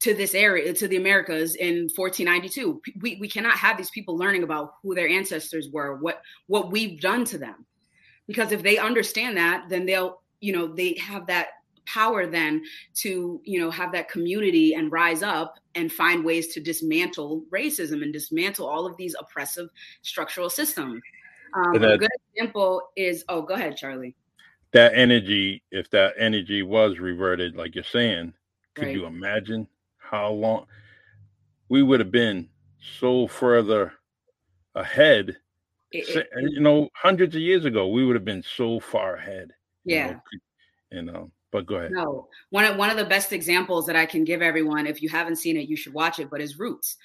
to 0.00 0.14
this 0.14 0.34
area, 0.34 0.74
to 0.74 0.88
the 0.88 0.96
Americas 0.96 1.54
in 1.54 1.88
1492. 1.94 2.82
We, 3.00 3.16
we 3.20 3.28
cannot 3.28 3.56
have 3.56 3.78
these 3.78 3.90
people 3.90 4.18
learning 4.18 4.42
about 4.42 4.74
who 4.82 4.94
their 4.94 5.08
ancestors 5.08 5.68
were, 5.72 5.96
what, 5.96 6.20
what 6.48 6.70
we've 6.70 7.00
done 7.00 7.24
to 7.26 7.38
them. 7.38 7.64
Because 8.26 8.52
if 8.52 8.62
they 8.62 8.78
understand 8.78 9.36
that, 9.36 9.68
then 9.68 9.86
they'll, 9.86 10.20
you 10.40 10.52
know, 10.52 10.66
they 10.66 10.94
have 10.94 11.28
that 11.28 11.48
power 11.86 12.26
then 12.26 12.62
to 12.94 13.40
you 13.44 13.60
know 13.60 13.70
have 13.70 13.92
that 13.92 14.08
community 14.08 14.74
and 14.74 14.92
rise 14.92 15.22
up 15.22 15.58
and 15.74 15.92
find 15.92 16.24
ways 16.24 16.48
to 16.54 16.60
dismantle 16.60 17.44
racism 17.50 18.02
and 18.02 18.12
dismantle 18.12 18.66
all 18.66 18.86
of 18.86 18.96
these 18.96 19.14
oppressive 19.18 19.68
structural 20.02 20.50
systems. 20.50 21.00
Um, 21.54 21.74
that, 21.74 21.92
a 21.92 21.98
good 21.98 22.10
example 22.34 22.82
is 22.96 23.24
oh 23.28 23.42
go 23.42 23.54
ahead 23.54 23.76
charlie. 23.76 24.14
That 24.72 24.94
energy 24.94 25.62
if 25.70 25.90
that 25.90 26.14
energy 26.18 26.62
was 26.62 26.98
reverted 26.98 27.56
like 27.56 27.74
you're 27.74 27.84
saying 27.84 28.32
could 28.74 28.86
right. 28.86 28.94
you 28.94 29.06
imagine 29.06 29.68
how 29.98 30.30
long? 30.30 30.66
We 31.68 31.82
would 31.82 32.00
have 32.00 32.10
been 32.10 32.48
so 32.98 33.26
further 33.26 33.92
ahead 34.74 35.36
it, 35.92 36.08
it, 36.16 36.50
you 36.50 36.60
know 36.60 36.88
hundreds 36.94 37.34
of 37.34 37.42
years 37.42 37.64
ago 37.64 37.88
we 37.88 38.04
would 38.04 38.16
have 38.16 38.24
been 38.24 38.42
so 38.42 38.80
far 38.80 39.16
ahead 39.16 39.52
yeah 39.84 40.06
you 40.06 40.12
know, 40.12 40.20
you 40.90 41.02
know 41.02 41.30
but 41.52 41.66
go 41.66 41.76
ahead. 41.76 41.92
No, 41.92 42.28
one 42.50 42.64
of 42.64 42.76
one 42.76 42.90
of 42.90 42.96
the 42.96 43.04
best 43.04 43.32
examples 43.32 43.86
that 43.86 43.96
I 43.96 44.06
can 44.06 44.24
give 44.24 44.42
everyone, 44.42 44.86
if 44.86 45.02
you 45.02 45.08
haven't 45.08 45.36
seen 45.36 45.56
it, 45.56 45.68
you 45.68 45.76
should 45.76 45.92
watch 45.92 46.18
it. 46.18 46.30
But 46.30 46.40
is 46.40 46.58
Roots, 46.58 46.96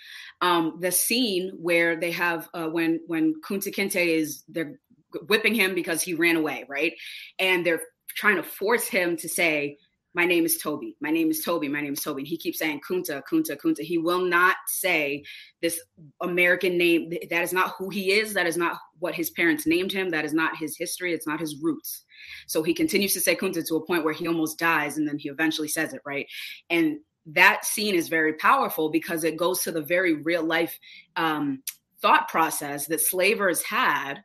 um, 0.41 0.77
the 0.79 0.91
scene 0.91 1.51
where 1.57 1.95
they 1.97 2.11
have 2.11 2.49
uh, 2.53 2.67
when 2.67 3.01
when 3.07 3.35
Kunta 3.41 3.73
Kinte 3.73 4.03
is 4.03 4.43
they're 4.47 4.79
whipping 5.27 5.53
him 5.53 5.75
because 5.75 6.01
he 6.01 6.13
ran 6.13 6.37
away, 6.37 6.65
right? 6.67 6.93
And 7.39 7.65
they're 7.65 7.81
trying 8.15 8.37
to 8.37 8.43
force 8.43 8.87
him 8.87 9.15
to 9.17 9.29
say, 9.29 9.77
my 10.13 10.25
name 10.25 10.45
is 10.45 10.57
Toby. 10.57 10.95
My 10.99 11.11
name 11.11 11.29
is 11.29 11.43
Toby. 11.43 11.67
My 11.67 11.79
name 11.79 11.93
is 11.93 12.01
Toby. 12.01 12.21
And 12.21 12.27
he 12.27 12.37
keeps 12.37 12.57
saying 12.57 12.81
Kunta, 12.89 13.21
Kunta, 13.31 13.55
Kunta. 13.55 13.81
He 13.81 13.99
will 13.99 14.21
not 14.21 14.55
say 14.65 15.23
this 15.61 15.79
American 16.21 16.77
name. 16.77 17.11
That 17.29 17.43
is 17.43 17.53
not 17.53 17.75
who 17.77 17.89
he 17.89 18.13
is. 18.13 18.33
That 18.33 18.47
is 18.47 18.57
not 18.57 18.79
what 18.97 19.13
his 19.13 19.29
parents 19.29 19.67
named 19.67 19.91
him. 19.91 20.09
That 20.09 20.25
is 20.25 20.33
not 20.33 20.57
his 20.57 20.75
history. 20.75 21.13
It's 21.13 21.27
not 21.27 21.39
his 21.39 21.61
roots. 21.61 22.03
So 22.47 22.63
he 22.63 22.73
continues 22.73 23.13
to 23.13 23.19
say 23.19 23.35
Kunta 23.35 23.65
to 23.67 23.75
a 23.75 23.85
point 23.85 24.03
where 24.03 24.13
he 24.13 24.27
almost 24.27 24.59
dies. 24.59 24.97
And 24.97 25.07
then 25.07 25.17
he 25.17 25.29
eventually 25.29 25.67
says 25.67 25.93
it, 25.93 26.01
right? 26.05 26.27
And 26.69 26.99
that 27.27 27.65
scene 27.65 27.95
is 27.95 28.07
very 28.07 28.33
powerful 28.33 28.89
because 28.89 29.23
it 29.23 29.37
goes 29.37 29.61
to 29.63 29.71
the 29.71 29.81
very 29.81 30.13
real 30.13 30.43
life 30.43 30.79
um, 31.15 31.61
thought 32.01 32.27
process 32.29 32.87
that 32.87 33.01
slavers 33.01 33.61
had 33.63 34.23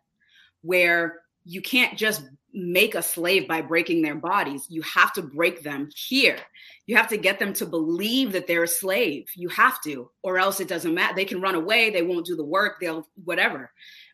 where 0.63 1.21
you 1.45 1.61
can't 1.61 1.99
just 1.99 2.23
make 2.55 2.95
a 2.95 3.03
slave 3.03 3.49
by 3.49 3.61
breaking 3.61 4.03
their 4.03 4.15
bodies. 4.15 4.67
You 4.69 4.83
have 4.83 5.13
to 5.15 5.23
break 5.23 5.63
them 5.63 5.89
here. 5.97 6.39
You 6.87 6.97
have 6.97 7.09
to 7.09 7.17
get 7.17 7.39
them 7.39 7.53
to 7.55 7.67
believe 7.67 8.33
that 8.33 8.47
they're 8.47 8.65
a 8.65 8.69
slave. 8.69 9.27
You 9.35 9.49
have 9.49 9.81
to, 9.83 10.11
or 10.23 10.39
else 10.39 10.61
it 10.61 10.69
doesn't 10.69 10.95
matter. 10.95 11.15
They 11.15 11.25
can 11.25 11.41
run 11.41 11.55
away, 11.55 11.91
they 11.91 12.03
won't 12.03 12.27
do 12.27 12.37
the 12.37 12.45
work, 12.45 12.77
they'll 12.81 13.09
whatever. 13.25 13.73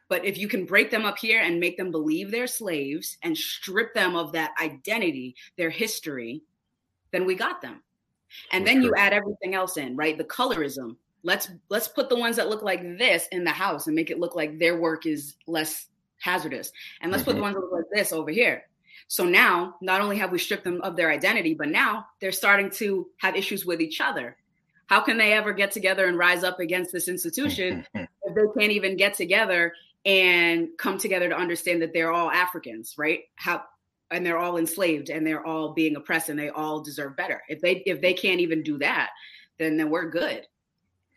But 0.08 0.24
if 0.24 0.38
you 0.38 0.48
can 0.48 0.64
break 0.64 0.90
them 0.90 1.04
up 1.04 1.18
here 1.18 1.40
and 1.40 1.60
make 1.60 1.76
them 1.76 1.90
believe 1.90 2.30
they're 2.30 2.46
slaves 2.46 3.18
and 3.22 3.36
strip 3.36 3.94
them 3.94 4.16
of 4.16 4.32
that 4.32 4.52
identity, 4.60 5.36
their 5.56 5.70
history, 5.70 6.42
then 7.12 7.26
we 7.26 7.34
got 7.34 7.60
them. 7.60 7.82
And 8.52 8.66
then 8.66 8.82
you 8.82 8.94
add 8.96 9.12
everything 9.12 9.54
else 9.54 9.76
in, 9.76 9.96
right? 9.96 10.16
The 10.16 10.24
colorism. 10.24 10.96
Let's 11.22 11.50
let's 11.68 11.88
put 11.88 12.08
the 12.08 12.16
ones 12.16 12.36
that 12.36 12.48
look 12.48 12.62
like 12.62 12.82
this 12.98 13.26
in 13.32 13.44
the 13.44 13.50
house 13.50 13.86
and 13.86 13.96
make 13.96 14.10
it 14.10 14.20
look 14.20 14.36
like 14.36 14.58
their 14.58 14.78
work 14.78 15.04
is 15.04 15.34
less 15.46 15.86
hazardous. 16.18 16.70
And 17.00 17.10
let's 17.10 17.22
mm-hmm. 17.22 17.30
put 17.30 17.32
the 17.32 17.36
mm-hmm. 17.36 17.42
ones 17.42 17.54
that 17.54 17.60
look 17.60 17.72
like 17.72 17.90
this 17.92 18.12
over 18.12 18.30
here. 18.30 18.64
So 19.08 19.24
now, 19.24 19.76
not 19.80 20.00
only 20.00 20.18
have 20.18 20.30
we 20.30 20.38
stripped 20.38 20.64
them 20.64 20.80
of 20.82 20.96
their 20.96 21.10
identity, 21.10 21.54
but 21.54 21.68
now 21.68 22.06
they're 22.20 22.32
starting 22.32 22.70
to 22.72 23.08
have 23.18 23.36
issues 23.36 23.64
with 23.64 23.80
each 23.80 24.00
other. 24.00 24.36
How 24.86 25.00
can 25.00 25.16
they 25.18 25.32
ever 25.32 25.52
get 25.52 25.70
together 25.70 26.06
and 26.06 26.16
rise 26.16 26.44
up 26.44 26.60
against 26.60 26.92
this 26.92 27.08
institution 27.08 27.86
if 27.94 28.08
they 28.34 28.60
can't 28.60 28.72
even 28.72 28.96
get 28.96 29.14
together 29.14 29.72
and 30.08 30.70
come 30.78 30.96
together 30.96 31.28
to 31.28 31.36
understand 31.36 31.82
that 31.82 31.92
they're 31.92 32.10
all 32.10 32.30
Africans, 32.30 32.94
right? 32.96 33.20
How 33.36 33.62
and 34.10 34.24
they're 34.24 34.38
all 34.38 34.56
enslaved 34.56 35.10
and 35.10 35.26
they're 35.26 35.44
all 35.44 35.74
being 35.74 35.94
oppressed 35.94 36.30
and 36.30 36.38
they 36.38 36.48
all 36.48 36.80
deserve 36.80 37.14
better. 37.14 37.42
If 37.48 37.60
they 37.60 37.82
if 37.84 38.00
they 38.00 38.14
can't 38.14 38.40
even 38.40 38.62
do 38.62 38.78
that, 38.78 39.10
then 39.58 39.76
then 39.76 39.90
we're 39.90 40.08
good. 40.08 40.46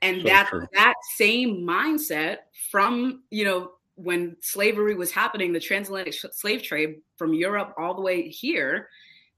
And 0.02 0.22
so 0.22 0.28
that 0.28 0.48
true. 0.50 0.68
that 0.74 0.96
same 1.16 1.66
mindset 1.66 2.40
from 2.70 3.24
you 3.30 3.46
know 3.46 3.72
when 3.96 4.36
slavery 4.42 4.96
was 4.96 5.12
happening, 5.12 5.54
the 5.54 5.60
transatlantic 5.60 6.14
slave 6.14 6.62
trade 6.62 6.96
from 7.18 7.34
Europe 7.34 7.74
all 7.78 7.94
the 7.94 8.02
way 8.02 8.28
here, 8.28 8.90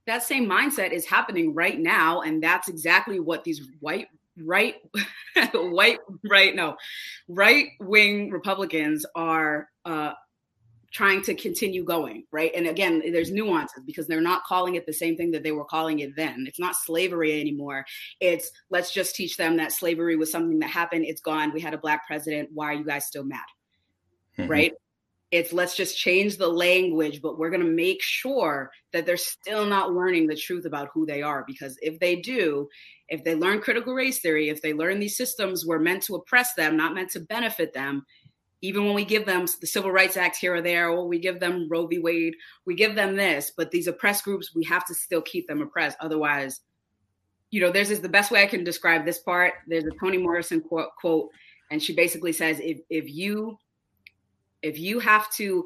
that 0.07 0.23
same 0.23 0.47
mindset 0.49 0.91
is 0.91 1.05
happening 1.05 1.53
right 1.53 1.79
now. 1.79 2.21
And 2.21 2.41
that's 2.41 2.69
exactly 2.69 3.19
what 3.19 3.43
these 3.43 3.61
white, 3.81 4.07
right, 4.37 4.75
white, 5.53 5.99
right, 6.29 6.55
no, 6.55 6.75
right 7.27 7.67
wing 7.79 8.29
Republicans 8.29 9.05
are 9.15 9.67
uh, 9.85 10.13
trying 10.91 11.21
to 11.23 11.33
continue 11.33 11.83
going, 11.83 12.23
right? 12.31 12.51
And 12.55 12.67
again, 12.67 13.01
there's 13.11 13.31
nuances 13.31 13.83
because 13.85 14.07
they're 14.07 14.21
not 14.21 14.43
calling 14.43 14.75
it 14.75 14.85
the 14.85 14.93
same 14.93 15.17
thing 15.17 15.31
that 15.31 15.43
they 15.43 15.51
were 15.51 15.65
calling 15.65 15.99
it 15.99 16.15
then. 16.15 16.45
It's 16.47 16.59
not 16.59 16.75
slavery 16.75 17.39
anymore. 17.39 17.85
It's 18.19 18.51
let's 18.69 18.93
just 18.93 19.15
teach 19.15 19.37
them 19.37 19.57
that 19.57 19.71
slavery 19.71 20.15
was 20.15 20.31
something 20.31 20.59
that 20.59 20.69
happened. 20.69 21.05
It's 21.05 21.21
gone. 21.21 21.51
We 21.51 21.61
had 21.61 21.73
a 21.73 21.79
black 21.79 22.05
president. 22.05 22.49
Why 22.53 22.67
are 22.67 22.73
you 22.73 22.85
guys 22.85 23.05
still 23.05 23.23
mad? 23.23 23.39
mm-hmm. 24.37 24.49
right? 24.49 24.73
It's 25.33 25.51
let's 25.51 25.75
just 25.75 25.97
change 25.97 26.37
the 26.37 26.47
language, 26.47 27.19
but 27.19 27.39
we're 27.39 27.49
going 27.49 27.65
to 27.65 27.67
make 27.67 28.03
sure 28.03 28.69
that 28.91 29.07
they're 29.07 29.17
still 29.17 29.65
not 29.65 29.91
learning 29.91 30.27
the 30.27 30.35
truth 30.35 30.65
about 30.65 30.89
who 30.93 31.07
they 31.07 31.23
are. 31.23 31.43
Because 31.47 31.75
if 31.81 31.99
they 31.99 32.17
do, 32.17 32.69
if 33.09 33.23
they 33.23 33.33
learn 33.33 33.59
critical 33.59 33.95
race 33.95 34.19
theory, 34.19 34.49
if 34.49 34.61
they 34.61 34.73
learn 34.73 34.99
these 34.99 35.17
systems 35.17 35.65
were 35.65 35.79
meant 35.79 36.03
to 36.03 36.13
oppress 36.13 36.53
them, 36.53 36.77
not 36.77 36.93
meant 36.93 37.09
to 37.13 37.19
benefit 37.19 37.73
them, 37.73 38.05
even 38.61 38.85
when 38.85 38.93
we 38.93 39.03
give 39.03 39.25
them 39.25 39.47
the 39.59 39.65
Civil 39.65 39.89
Rights 39.89 40.17
Act 40.17 40.37
here 40.37 40.53
or 40.53 40.61
there, 40.61 40.89
or 40.89 41.07
we 41.07 41.17
give 41.17 41.39
them 41.39 41.67
Roe 41.67 41.87
v. 41.87 41.97
Wade, 41.97 42.35
we 42.67 42.75
give 42.75 42.93
them 42.93 43.15
this, 43.15 43.51
but 43.57 43.71
these 43.71 43.87
oppressed 43.87 44.23
groups, 44.25 44.53
we 44.53 44.63
have 44.65 44.85
to 44.85 44.93
still 44.93 45.23
keep 45.23 45.47
them 45.47 45.63
oppressed. 45.63 45.97
Otherwise, 45.99 46.61
you 47.49 47.59
know, 47.59 47.71
there's 47.71 47.89
this, 47.89 47.99
the 48.01 48.07
best 48.07 48.29
way 48.29 48.43
I 48.43 48.47
can 48.47 48.63
describe 48.63 49.03
this 49.03 49.17
part. 49.17 49.53
There's 49.67 49.85
a 49.85 49.91
Toni 49.99 50.19
Morrison 50.19 50.61
quote, 50.61 50.89
quote, 51.01 51.29
and 51.71 51.81
she 51.81 51.95
basically 51.95 52.33
says, 52.33 52.59
if 52.59 52.81
if 52.91 53.09
you 53.09 53.57
if 54.63 54.79
you 54.79 54.99
have 54.99 55.31
to, 55.33 55.65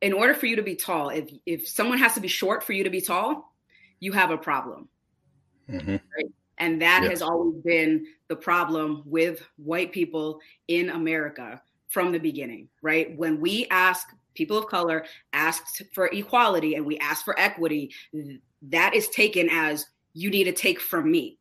in 0.00 0.12
order 0.12 0.34
for 0.34 0.46
you 0.46 0.56
to 0.56 0.62
be 0.62 0.74
tall, 0.74 1.08
if 1.08 1.30
if 1.46 1.68
someone 1.68 1.98
has 1.98 2.14
to 2.14 2.20
be 2.20 2.28
short 2.28 2.62
for 2.62 2.72
you 2.72 2.84
to 2.84 2.90
be 2.90 3.00
tall, 3.00 3.54
you 4.00 4.12
have 4.12 4.30
a 4.30 4.36
problem. 4.36 4.88
Mm-hmm. 5.70 5.92
Right? 5.92 6.32
And 6.58 6.82
that 6.82 7.02
yes. 7.02 7.10
has 7.10 7.22
always 7.22 7.62
been 7.62 8.06
the 8.28 8.36
problem 8.36 9.02
with 9.06 9.42
white 9.56 9.92
people 9.92 10.40
in 10.68 10.90
America 10.90 11.62
from 11.88 12.12
the 12.12 12.18
beginning, 12.18 12.68
right? 12.82 13.16
When 13.16 13.40
we 13.40 13.66
ask 13.70 14.08
people 14.34 14.58
of 14.58 14.66
color 14.66 15.04
asked 15.32 15.82
for 15.94 16.06
equality 16.06 16.74
and 16.74 16.84
we 16.84 16.98
ask 16.98 17.24
for 17.24 17.38
equity, 17.38 17.90
that 18.62 18.94
is 18.94 19.08
taken 19.08 19.48
as 19.50 19.86
you 20.14 20.30
need 20.30 20.44
to 20.44 20.52
take 20.52 20.80
from 20.80 21.10
me 21.10 21.38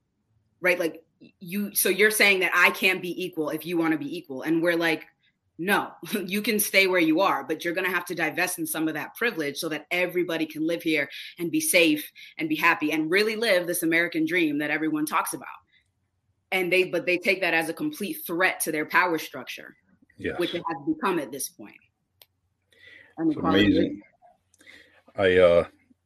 right 0.62 0.80
like 0.80 1.04
you 1.40 1.74
so 1.76 1.90
you're 1.90 2.12
saying 2.12 2.40
that 2.40 2.52
i 2.56 2.70
can't 2.72 3.02
be 3.02 3.24
equal 3.24 3.50
if 3.50 3.66
you 3.66 3.78
want 3.78 3.92
to 3.92 3.98
be 3.98 4.18
equal 4.18 4.44
and 4.44 4.62
we're 4.62 4.76
like 4.76 5.06
no 5.62 5.92
you 6.26 6.42
can 6.42 6.60
stay 6.60 6.88
where 6.88 7.00
you 7.00 7.22
are 7.22 7.44
but 7.44 7.64
you're 7.64 7.74
going 7.74 7.86
to 7.86 7.94
have 7.94 8.06
to 8.06 8.16
divest 8.16 8.60
in 8.60 8.66
some 8.66 8.88
of 8.88 8.94
that 8.94 9.16
privilege 9.16 9.58
so 9.58 9.70
that 9.70 9.86
everybody 9.92 10.46
can 10.46 10.66
live 10.66 10.82
here 10.82 11.10
and 11.40 11.52
be 11.52 11.62
safe 11.62 12.12
and 12.38 12.50
be 12.50 12.56
happy 12.56 12.92
and 12.92 13.12
really 13.12 13.36
live 13.36 13.68
this 13.68 13.84
american 13.84 14.26
dream 14.26 14.58
that 14.58 14.72
everyone 14.72 15.06
talks 15.06 15.34
about 15.34 15.48
and 16.52 16.72
they 16.72 16.86
but 16.86 17.06
they 17.06 17.18
take 17.18 17.42
that 17.42 17.54
as 17.54 17.70
a 17.70 17.74
complete 17.74 18.18
threat 18.26 18.60
to 18.60 18.72
their 18.72 18.86
power 18.86 19.18
structure 19.18 19.76
yes. 20.18 20.38
which 20.40 20.54
it 20.54 20.64
has 20.68 20.78
become 20.88 21.20
at 21.20 21.32
this 21.32 21.50
point 21.50 21.76
it's 23.20 23.38
amazing 23.38 24.02
i 25.16 25.38
uh 25.38 25.64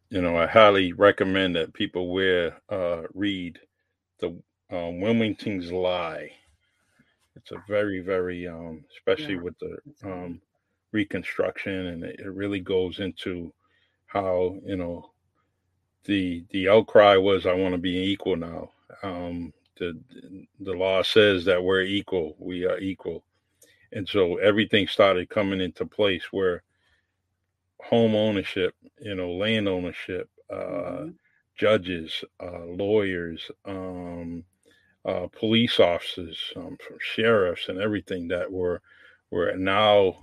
you 0.09 0.21
know, 0.21 0.37
I 0.37 0.47
highly 0.47 0.93
recommend 0.93 1.55
that 1.55 1.73
people 1.73 2.09
wear 2.09 2.61
uh, 2.69 3.03
read 3.13 3.59
the 4.19 4.29
um, 4.69 5.01
Wilmington's 5.01 5.71
Lie. 5.71 6.31
It's 7.35 7.51
a 7.51 7.63
very, 7.67 8.01
very, 8.01 8.47
um, 8.47 8.83
especially 8.95 9.35
yeah. 9.35 9.41
with 9.41 9.55
the 9.59 9.77
um, 10.03 10.41
reconstruction, 10.91 11.87
and 11.87 12.03
it, 12.03 12.19
it 12.19 12.29
really 12.29 12.59
goes 12.61 12.99
into 12.99 13.53
how 14.07 14.57
you 14.65 14.77
know 14.77 15.11
the 16.05 16.45
the 16.51 16.69
outcry 16.69 17.17
was, 17.17 17.45
"I 17.45 17.53
want 17.53 17.73
to 17.73 17.79
be 17.79 18.11
equal 18.11 18.37
now." 18.37 18.71
Um, 19.03 19.53
the 19.77 19.99
the 20.59 20.73
law 20.73 21.03
says 21.03 21.45
that 21.45 21.63
we're 21.63 21.81
equal, 21.81 22.35
we 22.39 22.65
are 22.65 22.79
equal, 22.79 23.23
and 23.91 24.07
so 24.07 24.37
everything 24.37 24.87
started 24.87 25.29
coming 25.29 25.61
into 25.61 25.85
place 25.85 26.31
where 26.31 26.63
home 27.81 28.15
ownership, 28.15 28.73
you 28.99 29.15
know, 29.15 29.31
land 29.31 29.67
ownership, 29.67 30.29
uh, 30.49 30.55
mm-hmm. 30.55 31.09
judges, 31.57 32.23
uh, 32.41 32.65
lawyers, 32.65 33.51
um, 33.65 34.43
uh, 35.05 35.27
police 35.37 35.79
officers, 35.79 36.37
um, 36.55 36.77
sheriffs, 36.99 37.69
and 37.69 37.79
everything 37.79 38.27
that 38.29 38.51
were 38.51 38.81
were 39.31 39.55
now 39.55 40.17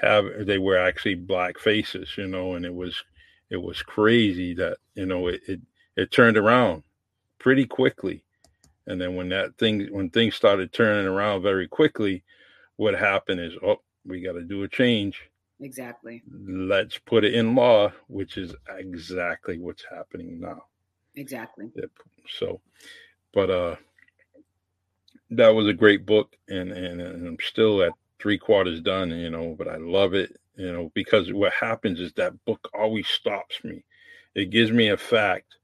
have 0.00 0.24
they 0.46 0.58
were 0.58 0.76
actually 0.76 1.14
black 1.14 1.58
faces, 1.58 2.08
you 2.16 2.26
know, 2.26 2.54
and 2.54 2.64
it 2.64 2.74
was 2.74 3.02
it 3.50 3.56
was 3.56 3.82
crazy 3.82 4.54
that 4.54 4.78
you 4.94 5.06
know 5.06 5.26
it 5.28 5.40
it, 5.46 5.60
it 5.96 6.10
turned 6.10 6.36
around 6.36 6.82
pretty 7.38 7.66
quickly, 7.66 8.24
and 8.86 9.00
then 9.00 9.14
when 9.14 9.28
that 9.28 9.56
thing 9.58 9.88
when 9.92 10.10
things 10.10 10.34
started 10.34 10.72
turning 10.72 11.06
around 11.06 11.42
very 11.42 11.68
quickly, 11.68 12.24
what 12.76 12.94
happened 12.94 13.40
is 13.40 13.54
oh 13.62 13.80
we 14.04 14.20
got 14.20 14.32
to 14.32 14.42
do 14.42 14.62
a 14.62 14.68
change 14.68 15.30
Exactly. 15.60 16.22
Let's 16.30 16.98
put 16.98 17.24
it 17.24 17.34
in 17.34 17.54
law, 17.54 17.92
which 18.08 18.36
is 18.36 18.54
exactly 18.68 19.58
what's 19.58 19.84
happening 19.90 20.40
now. 20.40 20.64
Exactly. 21.14 21.70
So, 22.28 22.60
but 23.32 23.50
uh, 23.50 23.76
that 25.30 25.54
was 25.54 25.66
a 25.66 25.72
great 25.72 26.06
book, 26.06 26.36
and 26.48 26.72
and, 26.72 27.00
and 27.00 27.26
I'm 27.26 27.38
still 27.40 27.82
at 27.82 27.92
three 28.18 28.38
quarters 28.38 28.80
done, 28.80 29.10
you 29.10 29.30
know. 29.30 29.54
But 29.56 29.68
I 29.68 29.76
love 29.76 30.14
it, 30.14 30.36
you 30.56 30.72
know, 30.72 30.90
because 30.94 31.32
what 31.32 31.52
happens 31.52 32.00
is 32.00 32.12
that 32.14 32.44
book 32.44 32.68
always 32.74 33.08
stops 33.08 33.62
me. 33.64 33.84
It 34.34 34.50
gives 34.50 34.70
me 34.70 34.88
a 34.88 34.96
fact, 34.96 35.56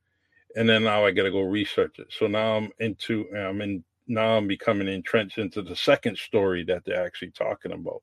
and 0.56 0.68
then 0.68 0.84
now 0.84 1.04
I 1.04 1.10
got 1.10 1.24
to 1.24 1.30
go 1.30 1.42
research 1.42 1.98
it. 1.98 2.08
So 2.10 2.26
now 2.26 2.56
I'm 2.56 2.72
into, 2.80 3.26
I'm 3.36 3.60
in, 3.60 3.84
now 4.06 4.36
I'm 4.36 4.46
becoming 4.46 4.88
entrenched 4.88 5.38
into 5.38 5.62
the 5.62 5.76
second 5.76 6.18
story 6.18 6.64
that 6.64 6.84
they're 6.84 7.04
actually 7.04 7.32
talking 7.32 7.72
about 7.72 8.02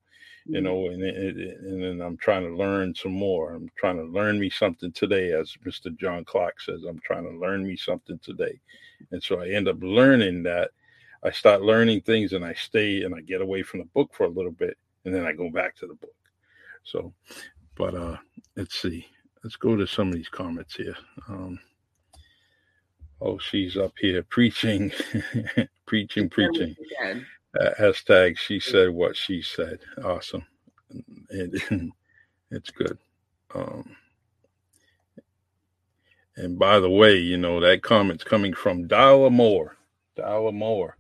you 0.50 0.56
mm-hmm. 0.56 0.66
know, 0.66 0.88
and 0.90 1.04
and 1.04 1.84
then 1.84 2.02
I'm 2.02 2.18
trying 2.18 2.44
to 2.44 2.56
learn 2.56 2.96
some 2.96 3.12
more. 3.12 3.54
I'm 3.54 3.70
trying 3.76 3.98
to 3.98 4.04
learn 4.04 4.40
me 4.40 4.50
something 4.50 4.92
today, 4.92 5.32
as 5.32 5.54
Mr. 5.66 5.96
John 5.98 6.26
Clark 6.26 6.60
says. 6.62 6.84
I'm 6.88 7.00
trying 7.00 7.26
to 7.26 7.38
learn 7.38 7.66
me 7.66 7.76
something 7.76 8.20
today, 8.20 8.60
and 9.12 9.22
so 9.22 9.40
I 9.42 9.50
end 9.50 9.68
up 9.68 9.78
learning 9.82 10.44
that. 10.44 10.72
I 11.24 11.32
start 11.32 11.62
learning 11.62 12.02
things, 12.02 12.34
and 12.34 12.46
I 12.46 12.54
stay 12.54 13.04
and 13.04 13.14
I 13.14 13.22
get 13.22 13.42
away 13.42 13.62
from 13.64 13.82
the 13.82 13.86
book 13.88 14.12
for 14.14 14.26
a 14.26 14.30
little 14.30 14.52
bit, 14.52 14.78
and 15.06 15.14
then 15.14 15.26
I 15.26 15.34
go 15.34 15.50
back 15.50 15.76
to 15.78 15.88
the 15.88 15.96
book. 15.96 16.16
So, 16.84 17.14
but 17.76 17.94
uh, 17.94 18.18
let's 18.56 18.82
see. 18.82 19.06
Let's 19.44 19.56
go 19.56 19.76
to 19.76 19.86
some 19.88 20.10
of 20.10 20.16
these 20.16 20.30
comments 20.30 20.76
here. 20.76 20.96
Um, 21.28 21.60
oh, 23.22 23.38
she's 23.38 23.78
up 23.78 23.94
here 24.00 24.24
preaching, 24.24 24.92
preaching, 25.86 26.30
preaching 26.30 26.76
uh, 27.60 27.72
hashtag 27.80 28.38
she 28.38 28.60
said 28.60 28.90
what 28.90 29.16
she 29.16 29.42
said. 29.42 29.80
Awesome. 30.04 30.46
And, 31.30 31.92
it's 32.52 32.72
good. 32.72 32.98
Um, 33.54 33.96
and 36.40 36.58
by 36.58 36.80
the 36.80 36.90
way, 36.90 37.18
you 37.18 37.38
know, 37.38 37.60
that 37.60 37.84
comment's 37.84 38.24
coming 38.24 38.54
from 38.54 38.88
Dollar 38.88 39.30
Moore. 39.30 39.78
Dollar 40.16 40.52
Moore. 40.52 40.98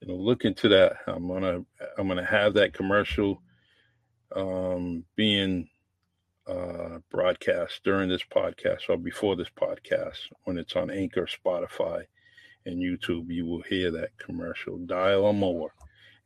You 0.00 0.08
know, 0.08 0.14
look 0.14 0.44
into 0.44 0.68
that. 0.68 0.98
I'm 1.06 1.28
gonna 1.28 1.64
I'm 1.98 2.08
gonna 2.08 2.24
have 2.24 2.54
that 2.54 2.72
commercial 2.72 3.42
um 4.34 5.04
being 5.14 5.68
uh 6.46 6.98
broadcast 7.10 7.80
during 7.84 8.08
this 8.08 8.24
podcast 8.24 8.88
or 8.88 8.96
before 8.96 9.36
this 9.36 9.50
podcast 9.50 10.18
when 10.44 10.58
it's 10.58 10.76
on 10.76 10.90
Anchor, 10.90 11.26
Spotify, 11.26 12.04
and 12.64 12.78
YouTube. 12.78 13.30
You 13.30 13.46
will 13.46 13.62
hear 13.62 13.90
that 13.92 14.16
commercial. 14.18 14.78
Dial 14.78 15.32
more 15.32 15.72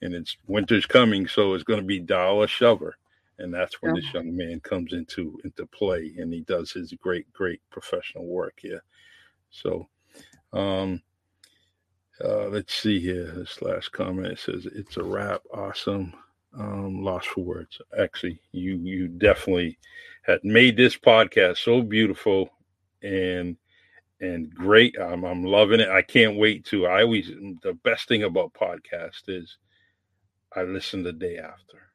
and 0.03 0.15
it's 0.15 0.37
winter's 0.47 0.87
coming, 0.87 1.27
so 1.29 1.55
it's 1.55 1.65
to 1.81 1.87
be 1.87 1.99
Dollar 1.99 2.47
Shover, 2.47 2.97
and 3.41 3.53
that's 3.53 3.81
when 3.83 3.95
this 3.95 4.13
young 4.13 4.37
man 4.37 4.61
comes 4.61 4.93
into 4.93 5.39
into 5.45 5.67
play, 5.67 6.15
and 6.19 6.33
he 6.33 6.41
does 6.43 6.73
his 6.73 6.93
great 6.93 7.31
great 7.33 7.61
professional 7.71 8.27
work 8.27 8.59
here. 8.61 8.83
So, 9.51 9.89
um, 10.53 11.03
uh, 12.25 12.49
let's 12.49 12.75
see 12.75 13.01
here. 13.01 13.33
This 13.33 13.63
last 13.63 13.93
comment 13.93 14.33
it 14.33 14.39
says 14.39 14.67
it's 14.67 14.97
a 14.97 15.03
wrap. 15.03 15.43
Awesome. 15.53 16.13
Um, 16.59 17.03
lost 17.03 17.29
for 17.29 17.45
words. 17.45 17.81
Actually, 17.99 18.41
you 18.53 18.77
you 18.77 19.09
definitely 19.09 19.79
had 20.23 20.41
made 20.45 20.77
this 20.77 20.97
podcast 20.97 21.59
so 21.59 21.83
beautiful 21.83 22.51
and 23.03 23.57
and 24.21 24.55
great. 24.55 24.97
I'm 25.01 25.25
I'm 25.25 25.45
loving 25.45 25.81
it. 25.81 25.89
I 25.89 26.03
can't 26.03 26.37
wait 26.37 26.65
to. 26.67 26.87
I 26.87 27.03
always 27.03 27.29
the 27.63 27.75
best 27.85 28.09
thing 28.09 28.25
about 28.25 28.53
podcast 28.55 29.29
is 29.29 29.57
I 30.55 30.63
listen 30.63 31.03
the 31.03 31.13
day 31.13 31.39
after. 31.39 31.90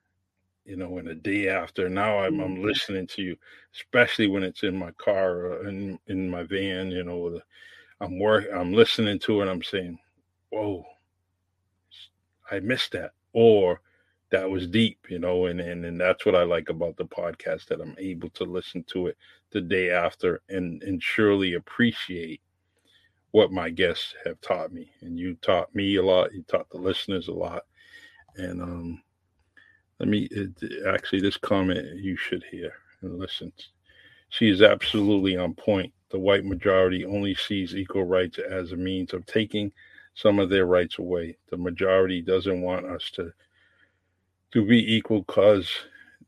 You 0.65 0.77
know, 0.77 0.97
in 0.97 1.05
the 1.05 1.15
day 1.15 1.47
after, 1.47 1.89
now 1.89 2.19
I'm, 2.19 2.39
I'm 2.39 2.55
mm-hmm. 2.55 2.65
listening 2.65 3.07
to 3.07 3.21
you, 3.21 3.37
especially 3.75 4.27
when 4.27 4.43
it's 4.43 4.63
in 4.63 4.77
my 4.77 4.91
car 4.91 5.45
or 5.45 5.67
in 5.67 5.99
in 6.07 6.29
my 6.29 6.43
van. 6.43 6.89
You 6.89 7.03
know, 7.03 7.39
I'm 8.01 8.19
work, 8.19 8.45
I'm 8.53 8.73
listening 8.73 9.19
to 9.19 9.41
it. 9.41 9.47
I'm 9.47 9.63
saying, 9.63 9.99
"Whoa, 10.49 10.85
I 12.49 12.59
missed 12.59 12.93
that," 12.93 13.11
or 13.33 13.81
that 14.31 14.49
was 14.49 14.67
deep. 14.67 15.05
You 15.07 15.19
know, 15.19 15.45
and 15.45 15.61
and 15.61 15.85
and 15.85 16.01
that's 16.01 16.25
what 16.25 16.35
I 16.35 16.43
like 16.43 16.69
about 16.69 16.97
the 16.97 17.05
podcast 17.05 17.67
that 17.67 17.79
I'm 17.79 17.95
able 17.99 18.29
to 18.31 18.43
listen 18.43 18.83
to 18.93 19.07
it 19.07 19.17
the 19.51 19.61
day 19.61 19.91
after 19.91 20.41
and 20.49 20.81
and 20.81 21.01
surely 21.01 21.53
appreciate 21.53 22.41
what 23.31 23.51
my 23.51 23.69
guests 23.69 24.15
have 24.25 24.41
taught 24.41 24.73
me. 24.73 24.89
And 25.01 25.19
you 25.19 25.35
taught 25.35 25.75
me 25.75 25.97
a 25.97 26.03
lot. 26.03 26.33
You 26.33 26.43
taught 26.43 26.69
the 26.69 26.77
listeners 26.77 27.27
a 27.27 27.33
lot 27.33 27.63
and 28.37 28.61
um, 28.61 29.01
let 29.99 30.09
me 30.09 30.27
uh, 30.35 30.45
it, 30.61 30.87
actually, 30.87 31.21
this 31.21 31.37
comment 31.37 31.97
you 31.97 32.17
should 32.17 32.43
hear 32.43 32.73
and 33.01 33.17
listen. 33.17 33.51
She 34.29 34.49
is 34.49 34.61
absolutely 34.61 35.37
on 35.37 35.53
point. 35.53 35.93
The 36.09 36.19
white 36.19 36.45
majority 36.45 37.05
only 37.05 37.35
sees 37.35 37.75
equal 37.75 38.05
rights 38.05 38.37
as 38.37 38.71
a 38.71 38.77
means 38.77 39.13
of 39.13 39.25
taking 39.25 39.71
some 40.13 40.39
of 40.39 40.49
their 40.49 40.65
rights 40.65 40.99
away. 40.99 41.37
The 41.49 41.57
majority 41.57 42.21
doesn't 42.21 42.61
want 42.61 42.85
us 42.85 43.09
to 43.11 43.31
to 44.51 44.65
be 44.65 44.95
equal 44.95 45.21
because 45.21 45.69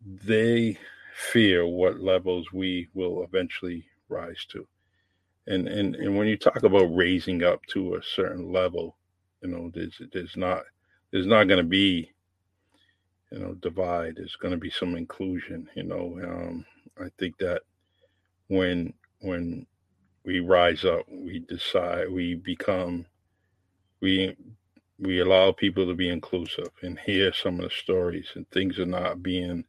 they 0.05 0.77
fear 1.15 1.65
what 1.65 1.99
levels 1.99 2.51
we 2.51 2.89
will 2.93 3.23
eventually 3.23 3.85
rise 4.09 4.45
to. 4.49 4.67
And 5.47 5.67
and 5.67 5.95
and 5.95 6.17
when 6.17 6.27
you 6.27 6.37
talk 6.37 6.63
about 6.63 6.95
raising 6.95 7.43
up 7.43 7.65
to 7.67 7.95
a 7.95 8.03
certain 8.03 8.51
level, 8.51 8.97
you 9.41 9.49
know, 9.49 9.71
there's 9.73 10.01
there's 10.13 10.35
not 10.37 10.63
there's 11.11 11.27
not 11.27 11.45
going 11.45 11.63
to 11.63 11.69
be 11.69 12.11
you 13.31 13.39
know 13.39 13.53
divide 13.55 14.15
there's 14.15 14.35
going 14.35 14.51
to 14.51 14.57
be 14.57 14.69
some 14.69 14.95
inclusion 14.95 15.69
you 15.75 15.83
know 15.83 16.17
um, 16.23 16.65
i 16.99 17.07
think 17.17 17.37
that 17.37 17.61
when 18.47 18.93
when 19.19 19.65
we 20.27 20.41
rise 20.41 20.83
up, 20.83 21.05
we 21.09 21.39
decide, 21.39 22.11
we 22.11 22.35
become, 22.35 23.05
we 24.01 24.35
we 24.99 25.21
allow 25.21 25.51
people 25.51 25.87
to 25.87 25.93
be 25.93 26.09
inclusive 26.09 26.69
and 26.81 26.99
hear 26.99 27.31
some 27.31 27.59
of 27.59 27.69
the 27.69 27.69
stories 27.69 28.27
and 28.35 28.49
things 28.49 28.79
are 28.79 28.85
not 28.85 29.21
being 29.23 29.63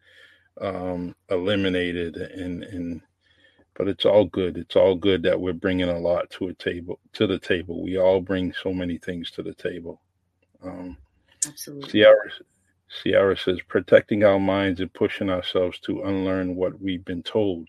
um, 0.60 1.14
eliminated 1.30 2.16
and 2.16 2.64
and 2.64 3.00
but 3.74 3.86
it's 3.86 4.04
all 4.04 4.24
good. 4.24 4.58
It's 4.58 4.74
all 4.74 4.96
good 4.96 5.22
that 5.22 5.40
we're 5.40 5.52
bringing 5.52 5.88
a 5.88 5.98
lot 5.98 6.28
to 6.30 6.48
a 6.48 6.54
table 6.54 6.98
to 7.12 7.28
the 7.28 7.38
table. 7.38 7.80
We 7.80 7.96
all 7.96 8.20
bring 8.20 8.52
so 8.52 8.72
many 8.72 8.98
things 8.98 9.30
to 9.32 9.42
the 9.44 9.54
table. 9.54 10.00
Um, 10.60 10.96
absolutely. 11.46 11.88
Ciara, 11.88 12.30
Ciara 12.88 13.36
says 13.36 13.60
protecting 13.68 14.24
our 14.24 14.40
minds 14.40 14.80
and 14.80 14.92
pushing 14.92 15.30
ourselves 15.30 15.78
to 15.80 16.02
unlearn 16.02 16.56
what 16.56 16.80
we've 16.80 17.04
been 17.04 17.22
told 17.22 17.68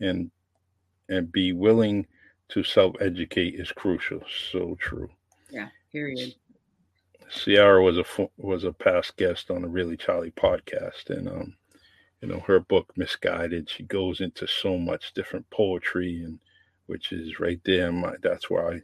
and 0.00 0.30
and 1.08 1.32
be 1.32 1.52
willing 1.52 2.06
to 2.48 2.62
self-educate 2.62 3.54
is 3.54 3.72
crucial 3.72 4.22
so 4.50 4.76
true 4.78 5.08
yeah 5.50 5.68
period 5.90 6.34
Ciara 7.30 7.82
was 7.82 7.98
a 7.98 8.04
was 8.38 8.64
a 8.64 8.72
past 8.72 9.16
guest 9.16 9.50
on 9.50 9.62
the 9.62 9.68
Really 9.68 9.96
Charlie 9.96 10.30
podcast, 10.30 11.10
and 11.10 11.28
um, 11.28 11.54
you 12.20 12.28
know 12.28 12.40
her 12.40 12.60
book 12.60 12.92
Misguided. 12.96 13.68
She 13.68 13.82
goes 13.82 14.20
into 14.20 14.46
so 14.46 14.78
much 14.78 15.12
different 15.12 15.48
poetry, 15.50 16.22
and 16.22 16.38
which 16.86 17.12
is 17.12 17.38
right 17.38 17.60
there. 17.64 17.92
My, 17.92 18.14
that's 18.22 18.48
why 18.48 18.60
I, 18.62 18.80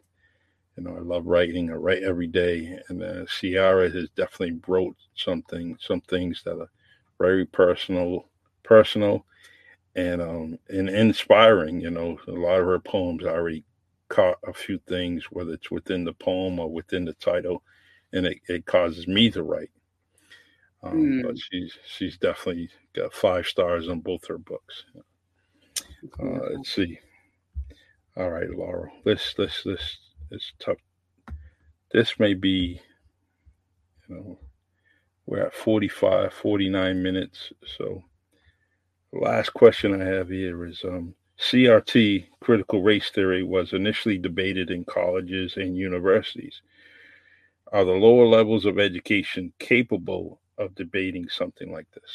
you 0.77 0.83
know, 0.83 0.97
I 0.97 1.01
love 1.01 1.27
writing. 1.27 1.71
I 1.71 1.75
write 1.75 2.03
every 2.03 2.27
day, 2.27 2.79
and 2.89 3.03
uh, 3.03 3.27
Ciara 3.27 3.91
has 3.91 4.09
definitely 4.11 4.61
wrote 4.67 4.97
something, 5.15 5.77
some 5.81 6.01
things 6.03 6.43
that 6.45 6.59
are 6.59 6.71
very 7.19 7.47
personal, 7.47 8.27
personal, 8.63 9.25
and 9.95 10.21
um, 10.21 10.59
and 10.69 10.89
inspiring. 10.89 11.81
You 11.81 11.91
know, 11.91 12.19
a 12.27 12.33
lot 12.33 12.61
of 12.61 12.67
her 12.67 12.81
poems 12.81 13.25
I 13.25 13.29
already 13.29 13.65
caught 14.09 14.39
a 14.47 14.53
few 14.53 14.79
things, 14.89 15.25
whether 15.31 15.53
it's 15.53 15.71
within 15.71 16.05
the 16.05 16.13
poem 16.13 16.59
or 16.59 16.71
within 16.71 17.05
the 17.05 17.15
title 17.15 17.63
and 18.15 18.27
it, 18.27 18.41
it 18.49 18.65
causes 18.65 19.07
me 19.07 19.31
to 19.33 19.43
write. 19.43 19.71
Um, 20.83 20.97
mm. 20.97 21.23
But 21.23 21.39
she's 21.39 21.77
she's 21.87 22.17
definitely 22.17 22.71
got 22.95 23.13
five 23.13 23.47
stars 23.47 23.89
on 23.89 24.01
both 24.01 24.27
her 24.29 24.39
books. 24.39 24.85
Uh, 26.23 26.39
let's 26.55 26.73
see. 26.73 26.99
All 28.17 28.31
right, 28.31 28.49
Laurel. 28.49 28.93
This 29.05 29.35
this 29.37 29.63
this 29.65 29.99
is 30.35 30.53
tough. 30.59 30.79
This 31.93 32.19
may 32.19 32.35
be, 32.35 32.81
you 34.09 34.15
know, 34.15 34.39
we're 35.27 35.47
at 35.47 35.55
45, 35.55 36.33
49 36.33 37.03
minutes. 37.03 37.53
So, 37.79 38.03
last 39.13 39.55
question 39.55 40.01
I 40.01 40.05
have 40.05 40.29
here 40.29 40.67
is 40.67 40.83
um, 40.85 41.15
CRT, 41.39 42.27
critical 42.41 42.83
race 42.83 43.11
theory, 43.11 43.43
was 43.43 43.73
initially 43.73 44.19
debated 44.19 44.71
in 44.71 44.85
colleges 44.85 45.57
and 45.57 45.77
universities 45.77 46.61
are 47.75 47.85
the 47.85 47.91
lower 47.91 48.25
levels 48.25 48.65
of 48.67 48.79
education 48.79 49.53
capable 49.59 50.41
of 50.59 50.75
debating 50.77 51.29
something 51.29 51.73
like 51.73 51.91
this? 51.93 52.11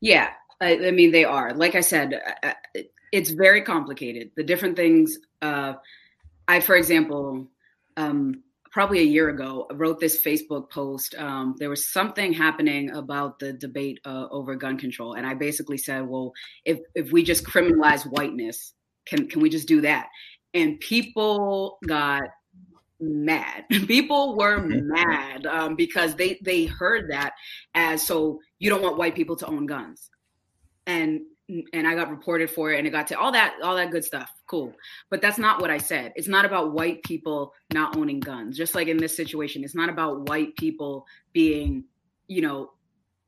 Yeah, 0.00 0.30
I, 0.60 0.86
I 0.86 0.90
mean, 0.92 1.10
they 1.10 1.24
are. 1.24 1.52
Like 1.52 1.74
I 1.74 1.80
said, 1.80 2.14
uh, 2.14 2.48
uh, 2.76 2.82
it's 3.10 3.30
very 3.30 3.62
complicated. 3.62 4.30
The 4.36 4.44
different 4.44 4.76
things. 4.76 5.18
Uh, 5.42 5.74
I, 6.52 6.60
for 6.60 6.76
example, 6.76 7.48
um, 7.96 8.42
probably 8.72 9.00
a 9.00 9.04
year 9.04 9.30
ago, 9.30 9.66
wrote 9.72 9.98
this 10.00 10.22
Facebook 10.22 10.68
post. 10.68 11.14
Um, 11.14 11.54
there 11.58 11.70
was 11.70 11.90
something 11.90 12.30
happening 12.34 12.90
about 12.90 13.38
the 13.38 13.54
debate 13.54 14.00
uh, 14.04 14.26
over 14.30 14.54
gun 14.54 14.76
control, 14.76 15.14
and 15.14 15.26
I 15.26 15.32
basically 15.32 15.78
said, 15.78 16.06
"Well, 16.06 16.34
if 16.66 16.78
if 16.94 17.10
we 17.10 17.22
just 17.22 17.44
criminalize 17.44 18.02
whiteness, 18.02 18.74
can 19.06 19.28
can 19.28 19.40
we 19.40 19.48
just 19.48 19.66
do 19.66 19.80
that?" 19.80 20.08
And 20.52 20.78
people 20.80 21.78
got 21.88 22.24
mad. 23.00 23.64
People 23.70 24.36
were 24.36 24.58
mm-hmm. 24.58 24.88
mad 24.88 25.46
um, 25.46 25.74
because 25.74 26.14
they 26.16 26.38
they 26.42 26.66
heard 26.66 27.10
that 27.10 27.32
as 27.74 28.06
so 28.06 28.40
you 28.58 28.68
don't 28.68 28.82
want 28.82 28.98
white 28.98 29.14
people 29.14 29.36
to 29.36 29.46
own 29.46 29.64
guns, 29.64 30.10
and 30.86 31.22
and 31.48 31.86
I 31.86 31.94
got 31.94 32.10
reported 32.10 32.50
for 32.50 32.72
it, 32.72 32.78
and 32.78 32.86
it 32.86 32.90
got 32.90 33.06
to 33.08 33.18
all 33.18 33.32
that 33.32 33.54
all 33.62 33.76
that 33.76 33.90
good 33.90 34.04
stuff. 34.04 34.30
Cool, 34.46 34.74
but 35.10 35.20
that's 35.20 35.38
not 35.38 35.60
what 35.60 35.70
I 35.70 35.78
said. 35.78 36.12
It's 36.16 36.28
not 36.28 36.44
about 36.44 36.72
white 36.72 37.02
people 37.02 37.52
not 37.72 37.96
owning 37.96 38.20
guns. 38.20 38.56
Just 38.56 38.74
like 38.74 38.88
in 38.88 38.96
this 38.96 39.16
situation, 39.16 39.64
it's 39.64 39.74
not 39.74 39.88
about 39.88 40.28
white 40.28 40.56
people 40.56 41.06
being, 41.32 41.84
you 42.28 42.42
know, 42.42 42.72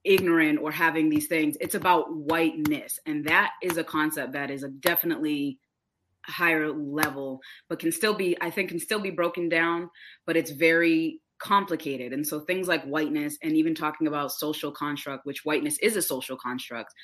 ignorant 0.04 0.60
or 0.60 0.70
having 0.70 1.08
these 1.08 1.26
things. 1.26 1.56
It's 1.60 1.74
about 1.74 2.14
whiteness, 2.14 2.98
and 3.06 3.24
that 3.26 3.52
is 3.62 3.76
a 3.76 3.84
concept 3.84 4.32
that 4.32 4.50
is 4.50 4.62
a 4.62 4.68
definitely 4.68 5.58
higher 6.26 6.72
level, 6.72 7.40
but 7.68 7.78
can 7.78 7.92
still 7.92 8.14
be, 8.14 8.36
I 8.40 8.50
think, 8.50 8.70
can 8.70 8.80
still 8.80 9.00
be 9.00 9.10
broken 9.10 9.48
down, 9.48 9.90
but 10.26 10.36
it's 10.36 10.50
very 10.50 11.20
complicated. 11.38 12.12
And 12.12 12.26
so 12.26 12.40
things 12.40 12.68
like 12.68 12.82
whiteness 12.84 13.36
and 13.42 13.54
even 13.56 13.74
talking 13.74 14.06
about 14.06 14.32
social 14.32 14.72
construct, 14.72 15.26
which 15.26 15.44
whiteness 15.44 15.78
is 15.78 15.96
a 15.96 16.02
social 16.02 16.36
construct, 16.36 16.94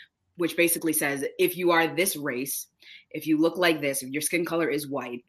which 0.41 0.57
basically 0.57 0.93
says 0.93 1.25
if 1.39 1.57
you 1.57 1.71
are 1.71 1.87
this 1.87 2.17
race, 2.17 2.67
if 3.11 3.27
you 3.27 3.39
look 3.39 3.59
like 3.59 3.81
this, 3.81 4.03
if 4.03 4.11
your 4.11 4.23
skin 4.23 4.45
color 4.45 4.69
is 4.69 4.89
white, 4.89 5.25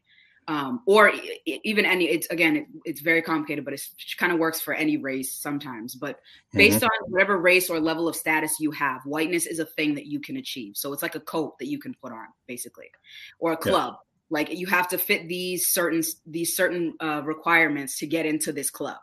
um, 0.48 0.80
or 0.86 1.12
even 1.46 1.84
any 1.84 2.06
it's 2.06 2.26
again 2.28 2.56
it, 2.56 2.66
it's 2.84 3.00
very 3.00 3.22
complicated 3.22 3.64
but 3.64 3.74
it 3.74 3.82
kind 4.18 4.32
of 4.32 4.40
works 4.40 4.60
for 4.60 4.74
any 4.74 4.96
race 4.96 5.32
sometimes 5.32 5.94
but 5.94 6.18
based 6.52 6.78
mm-hmm. 6.78 6.86
on 6.86 7.10
whatever 7.12 7.38
race 7.38 7.70
or 7.70 7.78
level 7.78 8.08
of 8.08 8.16
status 8.16 8.56
you 8.58 8.72
have 8.72 9.00
whiteness 9.04 9.46
is 9.46 9.60
a 9.60 9.64
thing 9.64 9.94
that 9.94 10.06
you 10.06 10.18
can 10.18 10.38
achieve 10.38 10.76
so 10.76 10.92
it's 10.92 11.02
like 11.02 11.14
a 11.14 11.20
coat 11.20 11.56
that 11.60 11.68
you 11.68 11.78
can 11.78 11.94
put 12.02 12.10
on 12.10 12.26
basically 12.48 12.90
or 13.38 13.52
a 13.52 13.56
club 13.56 13.94
yeah. 13.94 14.36
like 14.36 14.58
you 14.58 14.66
have 14.66 14.88
to 14.88 14.98
fit 14.98 15.28
these 15.28 15.68
certain 15.68 16.02
these 16.26 16.56
certain 16.56 16.94
uh, 17.00 17.22
requirements 17.24 17.98
to 17.98 18.06
get 18.08 18.26
into 18.26 18.52
this 18.52 18.68
club 18.68 18.98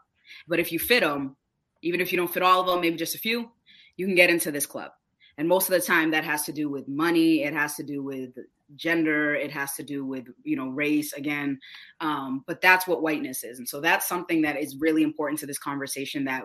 but 0.45 0.59
if 0.59 0.73
you 0.73 0.77
fit 0.77 1.01
them 1.01 1.37
even 1.81 2.01
if 2.01 2.11
you 2.11 2.17
don't 2.17 2.33
fit 2.33 2.43
all 2.43 2.59
of 2.59 2.67
them 2.67 2.81
maybe 2.81 2.97
just 2.97 3.15
a 3.15 3.19
few 3.19 3.49
you 3.95 4.05
can 4.05 4.15
get 4.15 4.29
into 4.29 4.51
this 4.51 4.65
club 4.65 4.91
and 5.39 5.47
most 5.47 5.67
of 5.67 5.71
the 5.71 5.81
time 5.81 6.11
that 6.11 6.23
has 6.23 6.43
to 6.43 6.51
do 6.51 6.69
with 6.69 6.87
money 6.87 7.43
it 7.43 7.53
has 7.53 7.75
to 7.75 7.83
do 7.83 8.03
with 8.03 8.37
gender 8.75 9.33
it 9.33 9.51
has 9.51 9.73
to 9.73 9.81
do 9.81 10.05
with 10.05 10.27
you 10.43 10.55
know 10.55 10.67
race 10.67 11.13
again. 11.13 11.59
Um, 12.01 12.43
but 12.45 12.61
that's 12.61 12.85
what 12.85 13.01
whiteness 13.01 13.43
is. 13.43 13.57
And 13.57 13.67
so 13.67 13.81
that's 13.81 14.07
something 14.07 14.43
that 14.43 14.57
is 14.57 14.75
really 14.77 15.01
important 15.01 15.39
to 15.39 15.47
this 15.47 15.57
conversation 15.57 16.23
that 16.25 16.43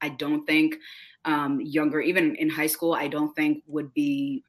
i 0.00 0.08
don't 0.08 0.46
think 0.46 0.76
um, 1.24 1.60
younger 1.60 2.00
even 2.00 2.36
in 2.36 2.48
high 2.48 2.66
school 2.66 2.94
i 2.94 3.08
don't 3.08 3.34
think 3.34 3.62
would 3.66 3.92
be 3.94 4.44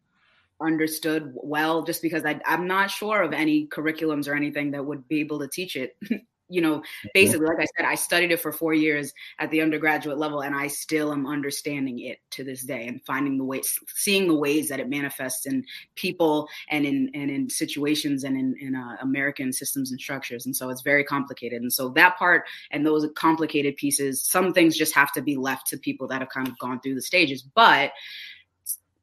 understood 0.61 1.31
well 1.35 1.83
just 1.83 2.01
because 2.01 2.25
I, 2.25 2.39
i'm 2.45 2.67
not 2.67 2.91
sure 2.91 3.21
of 3.21 3.33
any 3.33 3.65
curriculums 3.67 4.27
or 4.27 4.35
anything 4.35 4.71
that 4.71 4.85
would 4.85 5.07
be 5.07 5.19
able 5.21 5.39
to 5.39 5.47
teach 5.47 5.75
it 5.75 5.95
you 6.49 6.61
know, 6.61 6.81
basically, 7.13 7.45
like 7.45 7.59
I 7.59 7.67
said, 7.77 7.85
I 7.85 7.95
studied 7.95 8.31
it 8.31 8.39
for 8.41 8.51
four 8.51 8.73
years 8.73 9.13
at 9.37 9.51
the 9.51 9.61
undergraduate 9.61 10.17
level, 10.17 10.41
and 10.41 10.55
I 10.55 10.67
still 10.67 11.13
am 11.13 11.27
understanding 11.27 11.99
it 11.99 12.19
to 12.31 12.43
this 12.43 12.63
day 12.63 12.87
and 12.87 13.01
finding 13.05 13.37
the 13.37 13.43
ways, 13.43 13.77
seeing 13.95 14.27
the 14.27 14.35
ways 14.35 14.67
that 14.69 14.79
it 14.79 14.89
manifests 14.89 15.45
in 15.45 15.63
people 15.95 16.47
and 16.69 16.85
in 16.85 17.11
and 17.13 17.29
in 17.29 17.49
situations 17.49 18.23
and 18.23 18.35
in, 18.35 18.55
in 18.59 18.75
uh, 18.75 18.97
American 19.01 19.53
systems 19.53 19.91
and 19.91 19.99
structures. 19.99 20.47
And 20.47 20.55
so 20.55 20.69
it's 20.69 20.81
very 20.81 21.03
complicated. 21.03 21.61
And 21.61 21.71
so 21.71 21.89
that 21.89 22.17
part 22.17 22.45
and 22.71 22.85
those 22.85 23.07
complicated 23.15 23.75
pieces, 23.77 24.23
some 24.23 24.51
things 24.51 24.75
just 24.75 24.95
have 24.95 25.11
to 25.13 25.21
be 25.21 25.37
left 25.37 25.67
to 25.67 25.77
people 25.77 26.07
that 26.07 26.21
have 26.21 26.29
kind 26.29 26.47
of 26.47 26.57
gone 26.57 26.81
through 26.81 26.95
the 26.95 27.01
stages. 27.01 27.43
But 27.43 27.91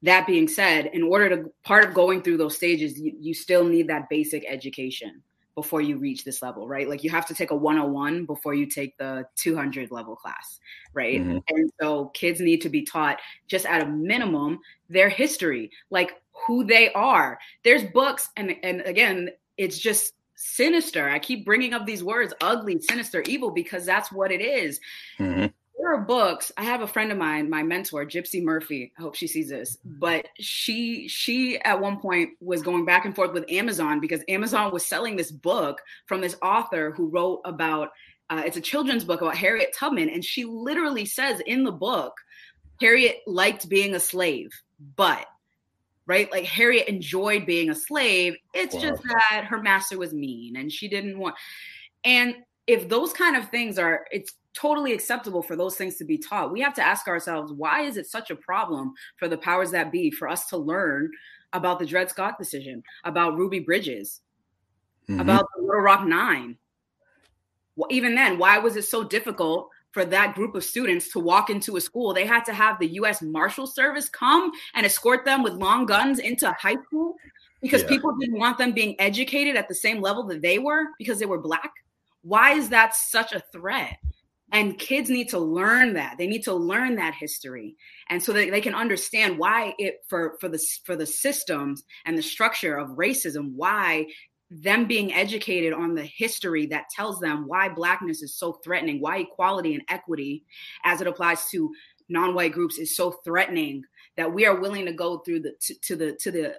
that 0.03 0.27
being 0.27 0.49
said, 0.49 0.91
in 0.93 1.03
order 1.03 1.29
to 1.31 1.51
part 1.63 1.85
of 1.85 1.95
going 1.95 2.23
through 2.23 2.37
those 2.39 2.57
stages, 2.57 3.01
you, 3.01 3.13
you 3.19 3.35
still 3.35 3.65
need 3.65 3.89
that 3.89 4.09
basic 4.09 4.45
education 4.49 5.23
before 5.57 5.81
you 5.81 5.97
reach 5.97 6.23
this 6.23 6.43
level, 6.43 6.69
right? 6.69 6.89
Like 6.89 7.03
you 7.03 7.11
have 7.11 7.27
to 7.27 7.35
take 7.35 7.51
a 7.51 7.57
101 7.57 8.27
before 8.27 8.55
you 8.55 8.67
take 8.67 8.97
the 8.99 9.27
200 9.37 9.91
level 9.91 10.15
class, 10.15 10.61
right? 10.93 11.21
Mm-hmm. 11.21 11.39
And 11.49 11.73
so 11.81 12.07
kids 12.15 12.41
need 12.41 12.61
to 12.61 12.69
be 12.69 12.83
taught 12.83 13.19
just 13.49 13.67
at 13.67 13.83
a 13.83 13.87
minimum 13.87 14.61
their 14.89 15.09
history, 15.09 15.71
like 15.91 16.13
who 16.47 16.63
they 16.65 16.93
are. 16.93 17.39
There's 17.65 17.83
books 17.83 18.29
and 18.37 18.55
and 18.63 18.83
again, 18.83 19.31
it's 19.57 19.79
just 19.79 20.13
sinister. 20.37 21.09
I 21.09 21.19
keep 21.19 21.47
bringing 21.47 21.73
up 21.73 21.87
these 21.87 22.05
words 22.05 22.35
ugly, 22.43 22.79
sinister, 22.81 23.23
evil 23.23 23.51
because 23.51 23.87
that's 23.87 24.13
what 24.13 24.31
it 24.31 24.43
is. 24.43 24.79
Mm-hmm 25.19 25.47
are 25.87 25.99
books. 25.99 26.53
I 26.57 26.65
have 26.65 26.83
a 26.83 26.87
friend 26.87 27.13
of 27.13 27.19
mine, 27.19 27.49
my 27.49 27.63
mentor, 27.63 28.05
Gypsy 28.05 28.43
Murphy. 28.43 28.93
I 28.99 29.03
hope 29.03 29.15
she 29.15 29.27
sees 29.27 29.49
this. 29.49 29.79
But 29.85 30.29
she 30.39 31.09
she 31.09 31.59
at 31.61 31.81
one 31.81 31.99
point 31.99 32.31
was 32.41 32.63
going 32.63 32.85
back 32.85 33.05
and 33.05 33.15
forth 33.15 33.33
with 33.33 33.51
Amazon 33.51 34.01
because 34.01 34.23
Amazon 34.29 34.73
was 34.73 34.85
selling 34.85 35.17
this 35.17 35.31
book 35.31 35.81
from 36.07 36.21
this 36.21 36.37
author 36.43 36.91
who 36.91 37.09
wrote 37.09 37.41
about 37.45 37.91
uh, 38.29 38.43
it's 38.45 38.57
a 38.57 38.61
children's 38.61 39.05
book 39.05 39.21
about 39.21 39.37
Harriet 39.37 39.75
Tubman, 39.75 40.09
and 40.09 40.25
she 40.25 40.45
literally 40.45 41.05
says 41.05 41.41
in 41.47 41.63
the 41.63 41.73
book, 41.73 42.15
Harriet 42.81 43.19
liked 43.27 43.69
being 43.69 43.95
a 43.95 44.01
slave, 44.01 44.51
but 44.97 45.27
right, 46.07 46.31
like 46.33 46.45
Harriet 46.45 46.89
enjoyed 46.89 47.47
being 47.47 47.71
a 47.71 47.75
slave. 47.75 48.35
It's 48.53 48.75
wow. 48.75 48.81
just 48.81 49.03
that 49.05 49.45
her 49.49 49.63
master 49.63 49.99
was 49.99 50.13
mean, 50.13 50.57
and 50.57 50.73
she 50.73 50.89
didn't 50.89 51.19
want. 51.19 51.37
And 52.05 52.35
if 52.67 52.89
those 52.89 53.13
kind 53.13 53.37
of 53.37 53.49
things 53.51 53.79
are, 53.79 54.07
it's 54.11 54.33
totally 54.57 54.93
acceptable 54.93 55.43
for 55.43 55.55
those 55.55 55.77
things 55.77 55.97
to 55.97 56.05
be 56.05 56.19
taught. 56.19 56.53
We 56.53 56.61
have 56.63 56.75
to 56.75 56.87
ask 56.87 57.07
ourselves, 57.09 57.53
why 57.53 57.83
is 57.83 57.97
it 57.97 58.07
such 58.07 58.31
a 58.31 58.37
problem 58.37 58.95
for 59.17 59.29
the 59.29 59.39
powers 59.39 59.71
that 59.73 59.93
be 59.93 60.11
for 60.11 60.29
us 60.29 60.47
to 60.49 60.57
learn 60.57 61.11
about 61.53 61.79
the 61.79 61.87
Dred 61.87 62.11
Scott 62.11 62.39
decision, 62.39 62.83
about 63.05 63.37
Ruby 63.37 63.61
Bridges? 63.61 64.21
mm-hmm. 65.09 65.21
about 65.21 65.47
the 65.55 65.63
Little 65.63 65.81
Rock 65.81 66.07
Nine. 66.07 66.57
Well, 67.77 67.89
even 67.91 68.15
then, 68.15 68.39
why 68.39 68.59
was 68.59 68.77
it 68.77 68.85
so 68.85 69.05
difficult 69.05 69.69
for 69.93 70.05
that 70.07 70.35
group 70.35 70.55
of 70.55 70.65
students 70.65 71.11
to 71.13 71.21
walk 71.21 71.51
into 71.51 71.77
a 71.77 71.81
school? 71.81 72.15
They 72.15 72.27
had 72.27 72.45
to 72.47 72.55
have 72.55 72.79
the 72.79 72.89
U.S. 72.95 73.23
Marshal 73.23 73.67
Service 73.67 74.09
come 74.09 74.51
and 74.75 74.87
escort 74.87 75.25
them 75.25 75.43
with 75.43 75.55
long 75.55 75.87
guns 75.87 76.19
into 76.19 76.51
high 76.53 76.77
school 76.87 77.17
because 77.61 77.83
yeah. 77.83 77.89
people 77.89 78.17
didn't 78.19 78.39
want 78.39 78.59
them 78.59 78.73
being 78.73 78.99
educated 78.99 79.57
at 79.57 79.69
the 79.69 79.75
same 79.75 80.01
level 80.01 80.25
that 80.25 80.43
they 80.43 80.59
were 80.59 80.85
because 80.99 81.19
they 81.19 81.27
were 81.27 81.41
black. 81.41 81.73
Why 82.23 82.53
is 82.53 82.71
that 82.71 82.95
such 82.95 83.33
a 83.33 83.43
threat? 83.53 83.99
And 84.53 84.79
kids 84.79 85.11
need 85.11 85.31
to 85.31 85.39
learn 85.39 85.95
that. 85.95 86.17
They 86.19 86.27
need 86.27 86.45
to 86.45 86.55
learn 86.55 86.97
that 86.97 87.15
history. 87.15 87.77
And 88.09 88.23
so 88.23 88.33
that 88.33 88.51
they 88.51 88.61
can 88.61 88.75
understand 88.75 89.39
why 89.39 89.75
it 89.79 90.05
for 90.09 90.37
for 90.41 90.49
the 90.49 90.65
for 90.85 90.97
the 90.97 91.07
systems 91.07 91.83
and 92.05 92.17
the 92.17 92.23
structure 92.23 92.77
of 92.77 92.91
racism 92.91 93.53
why 93.55 94.07
them 94.49 94.87
being 94.87 95.13
educated 95.13 95.73
on 95.73 95.95
the 95.95 96.05
history 96.05 96.67
that 96.67 96.89
tells 96.95 97.19
them 97.19 97.49
why 97.49 97.69
blackness 97.69 98.23
is 98.23 98.37
so 98.37 98.53
threatening 98.63 99.01
why 99.01 99.19
equality 99.19 99.75
and 99.75 99.83
equity 99.89 100.45
as 100.85 101.01
it 101.01 101.09
applies 101.09 101.47
to 101.51 101.73
non-white 102.09 102.53
groups 102.53 102.79
is 102.79 102.95
so 102.95 103.11
threatening 103.25 103.83
that 104.17 104.33
we 104.33 104.47
are 104.47 104.61
willing 104.61 104.87
to 104.87 104.93
go 104.93 105.19
through 105.19 105.41
the 105.41 105.53
to, 105.61 105.75
to 105.81 105.97
the 105.97 106.13
to 106.21 106.31
the 106.31 106.57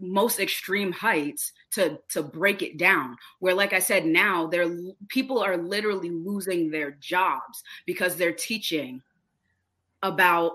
most 0.00 0.38
extreme 0.38 0.92
heights 0.92 1.52
to 1.72 1.98
to 2.08 2.22
break 2.22 2.62
it 2.62 2.78
down 2.78 3.16
where 3.40 3.54
like 3.54 3.72
i 3.72 3.80
said 3.80 4.06
now 4.06 4.46
they're 4.46 4.70
people 5.08 5.40
are 5.42 5.56
literally 5.56 6.10
losing 6.10 6.70
their 6.70 6.92
jobs 6.92 7.64
because 7.84 8.14
they're 8.14 8.32
teaching 8.32 9.02
about 10.02 10.52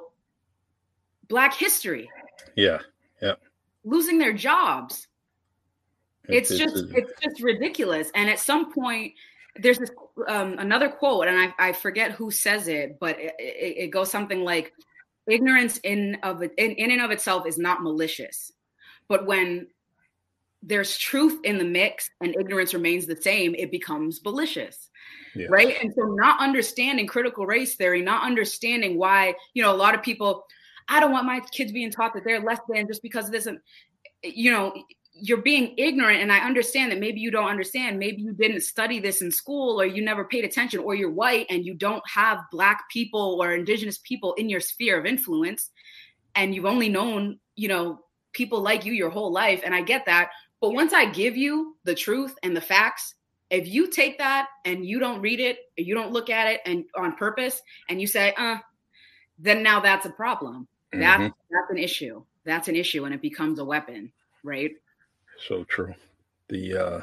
black 1.28 1.54
history. 1.54 2.10
Yeah 2.56 2.80
yeah 3.22 3.36
losing 3.84 4.18
their 4.18 4.34
jobs. 4.34 5.08
It's, 6.30 6.52
it's 6.52 6.60
just 6.60 6.76
it's, 6.96 7.12
it's 7.12 7.22
just 7.22 7.42
ridiculous. 7.42 8.10
And 8.16 8.30
at 8.30 8.40
some 8.40 8.74
point 8.74 9.14
there's 9.58 9.78
this 9.78 9.92
um, 10.28 10.58
another 10.58 10.90
quote 10.90 11.28
and 11.28 11.38
I, 11.38 11.54
I 11.70 11.74
forget 11.74 12.12
who 12.12 12.32
says 12.32 12.68
it 12.68 12.98
but 13.00 13.20
it, 13.20 13.36
it, 13.38 13.78
it 13.78 13.88
goes 13.92 14.10
something 14.10 14.44
like 14.44 14.74
ignorance 15.28 15.78
in 15.84 16.18
of 16.24 16.42
in, 16.42 16.52
in 16.58 16.90
and 16.90 17.02
of 17.02 17.12
itself 17.12 17.46
is 17.46 17.60
not 17.60 17.84
malicious 17.84 18.52
but 19.14 19.28
when 19.28 19.68
there's 20.64 20.98
truth 20.98 21.40
in 21.44 21.60
the 21.60 21.64
mix 21.64 22.10
and 22.20 22.36
ignorance 22.36 22.74
remains 22.74 23.06
the 23.06 23.16
same, 23.16 23.54
it 23.54 23.70
becomes 23.70 24.20
malicious. 24.26 24.90
Right. 25.50 25.78
And 25.80 25.94
so, 25.94 26.06
not 26.06 26.40
understanding 26.40 27.06
critical 27.06 27.46
race 27.46 27.76
theory, 27.76 28.02
not 28.02 28.24
understanding 28.24 28.98
why, 28.98 29.36
you 29.54 29.62
know, 29.62 29.72
a 29.72 29.78
lot 29.78 29.94
of 29.94 30.02
people, 30.02 30.46
I 30.90 31.00
don't 31.00 31.12
want 31.12 31.28
my 31.28 31.42
kids 31.52 31.72
being 31.72 31.92
taught 31.92 32.16
that 32.16 32.24
they're 32.26 32.40
less 32.40 32.58
than 32.68 32.88
just 32.88 33.04
because 33.04 33.28
of 33.28 33.32
this, 33.32 33.46
And, 33.46 33.60
you 34.24 34.52
know, 34.52 34.74
you're 35.14 35.44
being 35.44 35.76
ignorant. 35.78 36.20
And 36.20 36.32
I 36.32 36.40
understand 36.40 36.92
that 36.92 37.00
maybe 37.00 37.20
you 37.20 37.30
don't 37.30 37.50
understand. 37.50 38.00
Maybe 38.00 38.24
you 38.24 38.34
didn't 38.34 38.62
study 38.62 39.00
this 39.00 39.22
in 39.22 39.30
school 39.30 39.80
or 39.80 39.86
you 39.86 40.04
never 40.04 40.26
paid 40.26 40.44
attention, 40.44 40.80
or 40.80 40.96
you're 40.96 41.12
white 41.12 41.46
and 41.52 41.64
you 41.64 41.76
don't 41.76 42.04
have 42.10 42.40
Black 42.52 42.86
people 42.92 43.38
or 43.40 43.52
Indigenous 43.52 44.00
people 44.00 44.34
in 44.40 44.50
your 44.50 44.60
sphere 44.60 45.00
of 45.00 45.06
influence. 45.06 45.70
And 46.34 46.56
you've 46.56 46.66
only 46.66 46.90
known, 46.90 47.38
you 47.56 47.68
know, 47.68 48.00
people 48.34 48.62
like 48.62 48.86
you 48.86 48.94
your 48.94 49.10
whole 49.10 49.32
life. 49.32 49.62
And 49.64 49.74
I 49.74 49.82
get 49.82 50.06
that. 50.06 50.32
But 50.60 50.72
once 50.72 50.94
I 50.94 51.06
give 51.06 51.38
you 51.38 51.76
the 51.84 51.96
truth 51.96 52.36
and 52.44 52.56
the 52.56 52.62
facts, 52.62 53.16
if 53.50 53.68
you 53.68 53.90
take 53.90 54.18
that 54.18 54.48
and 54.66 54.86
you 54.86 55.00
don't 55.00 55.22
read 55.22 55.40
it, 55.40 55.60
you 55.78 55.94
don't 55.94 56.12
look 56.12 56.30
at 56.30 56.48
it 56.48 56.62
and 56.66 56.86
on 56.96 57.16
purpose, 57.16 57.62
and 57.90 58.02
you 58.02 58.08
say, 58.08 58.34
uh, 58.38 58.58
then 59.38 59.62
now 59.62 59.80
that's 59.80 60.06
a 60.06 60.10
problem. 60.10 60.68
Mm-hmm. 60.94 61.02
That's 61.02 61.36
that's 61.52 61.72
an 61.72 61.78
issue. 61.78 62.24
That's 62.46 62.68
an 62.68 62.76
issue, 62.76 63.06
and 63.06 63.14
it 63.14 63.22
becomes 63.22 63.60
a 63.60 63.66
weapon, 63.66 64.12
right? 64.44 64.72
So 65.48 65.64
true. 65.66 65.94
The 66.50 66.76
uh 66.76 67.02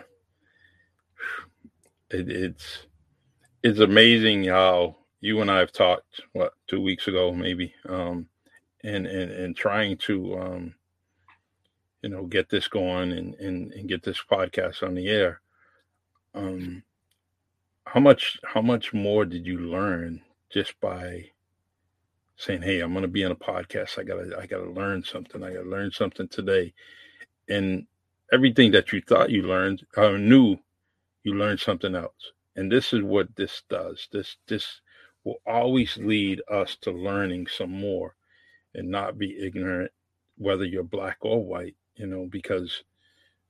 it, 2.11 2.31
it's 2.31 2.87
it's 3.63 3.81
amazing 3.81 4.45
how 4.45 4.97
you 5.21 5.41
and 5.41 5.51
I 5.51 5.59
have 5.59 5.73
talked 5.73 6.23
what 6.33 6.55
two 6.67 6.81
weeks 6.81 7.09
ago 7.09 7.33
maybe 7.33 7.75
um 7.89 8.27
and 8.85 9.07
and 9.07 9.31
and 9.31 9.57
trying 9.57 9.97
to 9.99 10.39
um 10.39 10.75
you 12.03 12.09
know 12.09 12.25
get 12.25 12.49
this 12.49 12.69
going 12.69 13.13
and 13.13 13.35
and, 13.35 13.73
and 13.73 13.89
get 13.89 14.03
this 14.03 14.23
podcast 14.31 14.83
on 14.83 14.95
the 14.95 15.09
air. 15.09 15.41
Um 16.35 16.83
how 17.87 18.01
much 18.01 18.39
how 18.45 18.63
much 18.63 18.93
more 18.93 19.25
did 19.25 19.47
you 19.47 19.59
learn 19.59 20.23
just 20.51 20.79
by 20.81 21.31
saying 22.37 22.63
hey 22.63 22.81
i'm 22.81 22.93
going 22.93 23.03
to 23.03 23.09
be 23.09 23.25
on 23.25 23.33
a 23.33 23.37
podcast. 23.37 23.99
I 23.99 24.05
gotta 24.05 24.37
i 24.39 24.47
gotta 24.47 24.71
learn 24.71 25.03
something. 25.03 25.43
I 25.43 25.53
gotta 25.53 25.69
learn 25.69 25.91
something 25.91 26.29
today. 26.29 26.73
And 27.49 27.87
everything 28.33 28.71
that 28.73 28.93
you 28.93 29.01
thought 29.01 29.31
you 29.31 29.43
learned 29.43 29.85
or 29.97 30.17
knew 30.19 30.57
you 31.25 31.35
learned 31.35 31.61
something 31.61 31.95
else. 31.95 32.33
And 32.57 32.71
this 32.71 32.93
is 32.93 33.03
what 33.03 33.35
this 33.37 33.63
does. 33.69 34.09
This 34.13 34.37
this 34.47 34.81
will 35.25 35.41
always 35.47 35.97
lead 35.99 36.41
us 36.51 36.77
to 36.83 36.91
learning 36.91 37.47
some 37.47 37.71
more 37.71 38.15
and 38.75 38.89
not 38.89 39.19
be 39.19 39.39
ignorant 39.39 39.91
whether 40.39 40.65
you're 40.65 40.83
black 40.83 41.19
or 41.21 41.45
white 41.45 41.77
you 42.01 42.07
know, 42.07 42.27
because 42.31 42.83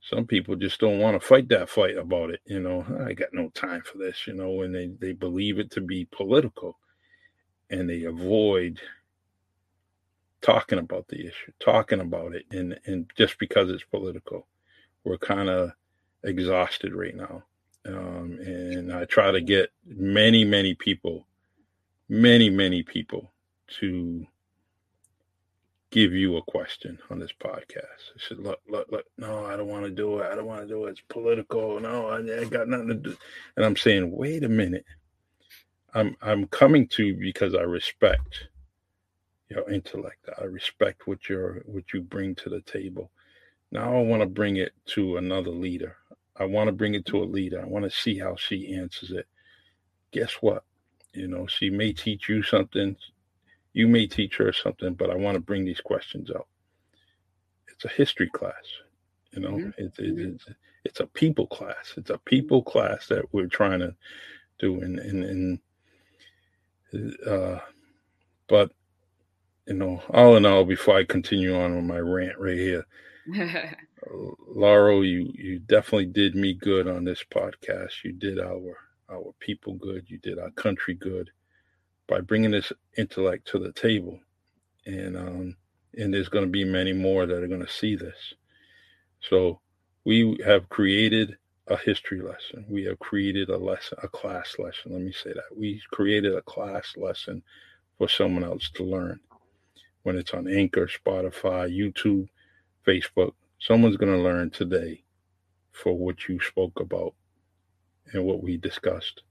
some 0.01 0.25
people 0.25 0.55
just 0.57 0.79
don't 0.79 0.99
want 0.99 1.19
to 1.19 1.25
fight 1.25 1.47
that 1.49 1.69
fight 1.69 1.97
about 1.97 2.31
it. 2.31 2.41
You 2.45 2.59
know, 2.59 2.85
I 3.07 3.13
got 3.13 3.29
no 3.33 3.49
time 3.49 3.81
for 3.81 3.97
this, 3.97 4.27
you 4.27 4.33
know, 4.33 4.63
and 4.63 4.75
they, 4.75 4.87
they 4.99 5.13
believe 5.13 5.57
it 5.57 5.71
to 5.71 5.81
be 5.81 6.05
political 6.11 6.77
and 7.69 7.89
they 7.89 8.03
avoid 8.03 8.81
talking 10.41 10.79
about 10.79 11.07
the 11.07 11.21
issue, 11.21 11.53
talking 11.59 12.01
about 12.01 12.35
it. 12.35 12.45
And, 12.51 12.77
and 12.85 13.09
just 13.15 13.39
because 13.39 13.69
it's 13.69 13.83
political, 13.83 14.47
we're 15.05 15.17
kind 15.17 15.49
of 15.49 15.71
exhausted 16.23 16.93
right 16.93 17.15
now. 17.15 17.43
Um, 17.85 18.37
and 18.41 18.91
I 18.91 19.05
try 19.05 19.31
to 19.31 19.39
get 19.39 19.69
many, 19.85 20.43
many 20.43 20.73
people, 20.73 21.25
many, 22.09 22.49
many 22.49 22.83
people 22.83 23.31
to 23.79 24.27
give 25.91 26.13
you 26.13 26.37
a 26.37 26.41
question 26.43 26.97
on 27.09 27.19
this 27.19 27.33
podcast. 27.39 27.83
I 28.15 28.19
said, 28.27 28.39
look, 28.39 28.59
look, 28.67 28.87
look, 28.91 29.05
no, 29.17 29.45
I 29.45 29.57
don't 29.57 29.67
want 29.67 29.83
to 29.85 29.91
do 29.91 30.19
it. 30.19 30.31
I 30.31 30.35
don't 30.35 30.45
want 30.45 30.61
to 30.61 30.67
do 30.67 30.85
it. 30.85 30.91
It's 30.91 31.01
political. 31.09 31.79
No, 31.79 32.07
I, 32.07 32.41
I 32.41 32.45
got 32.45 32.69
nothing 32.69 32.87
to 32.87 32.95
do. 32.95 33.17
And 33.55 33.65
I'm 33.65 33.75
saying, 33.75 34.09
wait 34.09 34.43
a 34.43 34.49
minute. 34.49 34.85
I'm 35.93 36.15
I'm 36.21 36.47
coming 36.47 36.87
to 36.89 37.03
you 37.03 37.17
because 37.17 37.53
I 37.53 37.61
respect 37.61 38.47
your 39.49 39.69
intellect. 39.69 40.29
I 40.39 40.45
respect 40.45 41.05
what 41.05 41.27
you're 41.27 41.63
what 41.65 41.91
you 41.93 42.01
bring 42.01 42.33
to 42.35 42.49
the 42.49 42.61
table. 42.61 43.11
Now 43.73 43.97
I 43.97 44.01
want 44.01 44.21
to 44.21 44.27
bring 44.27 44.55
it 44.55 44.71
to 44.87 45.17
another 45.17 45.51
leader. 45.51 45.97
I 46.37 46.45
want 46.45 46.69
to 46.69 46.71
bring 46.71 46.95
it 46.95 47.05
to 47.07 47.17
a 47.21 47.25
leader. 47.25 47.61
I 47.61 47.65
want 47.65 47.83
to 47.83 47.91
see 47.91 48.17
how 48.17 48.37
she 48.37 48.73
answers 48.73 49.11
it. 49.11 49.27
Guess 50.11 50.35
what? 50.39 50.63
You 51.13 51.27
know, 51.27 51.45
she 51.45 51.69
may 51.69 51.91
teach 51.91 52.29
you 52.29 52.41
something 52.41 52.95
you 53.73 53.87
may 53.87 54.07
teach 54.07 54.37
her 54.37 54.51
something, 54.51 54.93
but 54.93 55.09
I 55.09 55.15
want 55.15 55.35
to 55.35 55.41
bring 55.41 55.65
these 55.65 55.81
questions 55.81 56.29
out. 56.31 56.47
It's 57.69 57.85
a 57.85 57.89
history 57.89 58.29
class, 58.29 58.63
you 59.31 59.41
know. 59.41 59.51
Mm-hmm. 59.51 59.69
It's, 59.77 59.97
mm-hmm. 59.97 60.33
it's 60.35 60.45
it's 60.83 60.99
a 60.99 61.07
people 61.07 61.47
class. 61.47 61.93
It's 61.97 62.09
a 62.09 62.17
people 62.19 62.63
class 62.63 63.07
that 63.07 63.33
we're 63.33 63.47
trying 63.47 63.79
to 63.79 63.95
do, 64.59 64.81
and 64.81 64.99
and 64.99 65.59
and 66.93 67.17
uh, 67.27 67.59
but 68.47 68.71
you 69.67 69.75
know, 69.75 70.01
all 70.09 70.35
in 70.35 70.45
all, 70.45 70.65
before 70.65 70.97
I 70.97 71.03
continue 71.03 71.55
on 71.59 71.75
with 71.75 71.85
my 71.85 71.99
rant 71.99 72.37
right 72.37 72.57
here, 72.57 72.85
Laurel, 74.47 75.05
you 75.05 75.31
you 75.33 75.59
definitely 75.59 76.07
did 76.07 76.35
me 76.35 76.53
good 76.53 76.87
on 76.87 77.05
this 77.05 77.23
podcast. 77.23 78.03
You 78.03 78.11
did 78.11 78.39
our 78.39 78.75
our 79.09 79.33
people 79.39 79.75
good. 79.75 80.05
You 80.07 80.17
did 80.17 80.39
our 80.39 80.51
country 80.51 80.93
good 80.93 81.31
by 82.11 82.19
bringing 82.19 82.51
this 82.51 82.73
intellect 82.97 83.47
to 83.47 83.57
the 83.57 83.71
table. 83.71 84.19
And 84.85 85.15
um, 85.15 85.55
and 85.97 86.13
there's 86.13 86.27
going 86.27 86.45
to 86.45 86.51
be 86.51 86.65
many 86.65 86.91
more 86.91 87.25
that 87.25 87.41
are 87.41 87.47
going 87.47 87.65
to 87.65 87.71
see 87.71 87.95
this. 87.95 88.33
So 89.21 89.61
we 90.03 90.37
have 90.45 90.67
created 90.67 91.37
a 91.67 91.77
history 91.77 92.21
lesson. 92.21 92.65
We 92.67 92.83
have 92.85 92.99
created 92.99 93.49
a 93.49 93.57
lesson, 93.57 93.97
a 94.03 94.09
class 94.09 94.55
lesson. 94.59 94.91
Let 94.91 95.01
me 95.01 95.13
say 95.13 95.31
that. 95.33 95.55
We 95.55 95.81
created 95.91 96.35
a 96.35 96.41
class 96.41 96.95
lesson 96.97 97.43
for 97.97 98.09
someone 98.09 98.43
else 98.43 98.69
to 98.71 98.83
learn. 98.83 99.21
When 100.03 100.17
it's 100.17 100.33
on 100.33 100.47
Anchor, 100.47 100.87
Spotify, 100.87 101.69
YouTube, 101.71 102.27
Facebook, 102.85 103.33
someone's 103.59 103.97
going 103.97 104.11
to 104.11 104.21
learn 104.21 104.49
today 104.49 105.03
for 105.71 105.97
what 105.97 106.27
you 106.27 106.41
spoke 106.41 106.79
about 106.79 107.13
and 108.11 108.25
what 108.25 108.43
we 108.43 108.57
discussed. 108.57 109.21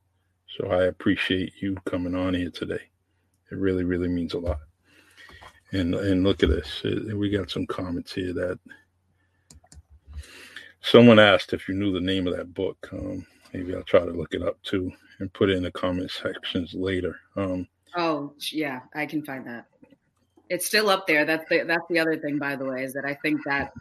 So 0.57 0.69
I 0.69 0.85
appreciate 0.85 1.55
you 1.61 1.77
coming 1.85 2.15
on 2.15 2.35
here 2.35 2.51
today. 2.51 2.81
It 3.51 3.59
really, 3.59 3.85
really 3.85 4.09
means 4.09 4.35
a 4.35 4.39
lot. 4.39 4.59
And 5.73 5.95
and 5.95 6.25
look 6.25 6.43
at 6.43 6.49
this. 6.49 6.83
We 6.83 7.31
got 7.31 7.51
some 7.51 7.67
comments 7.67 8.13
here 8.13 8.33
that 8.33 8.59
someone 10.81 11.21
asked 11.21 11.53
if 11.53 11.69
you 11.69 11.75
knew 11.75 11.93
the 11.93 12.01
name 12.01 12.27
of 12.27 12.37
that 12.37 12.53
book. 12.53 12.89
Um, 12.93 13.25
maybe 13.53 13.75
I'll 13.75 13.85
try 13.85 14.01
to 14.01 14.11
look 14.11 14.35
it 14.35 14.43
up 14.43 14.61
too 14.63 14.91
and 15.21 15.33
put 15.33 15.51
it 15.51 15.57
in 15.57 15.63
the 15.63 15.71
comment 15.71 16.11
sections 16.11 16.75
later. 16.75 17.21
Um, 17.37 17.69
oh 17.97 18.33
yeah, 18.51 18.81
I 18.95 19.07
can 19.07 19.23
find 19.25 19.47
that. 19.47 19.67
It's 20.49 20.67
still 20.67 20.91
up 20.91 21.07
there. 21.07 21.25
That's 21.25 21.49
the 21.49 21.63
that's 21.63 21.87
the 21.89 22.01
other 22.01 22.17
thing, 22.17 22.39
by 22.39 22.57
the 22.57 22.65
way, 22.65 22.83
is 22.83 22.93
that 22.95 23.05
I 23.05 23.15
think 23.15 23.41
that 23.45 23.73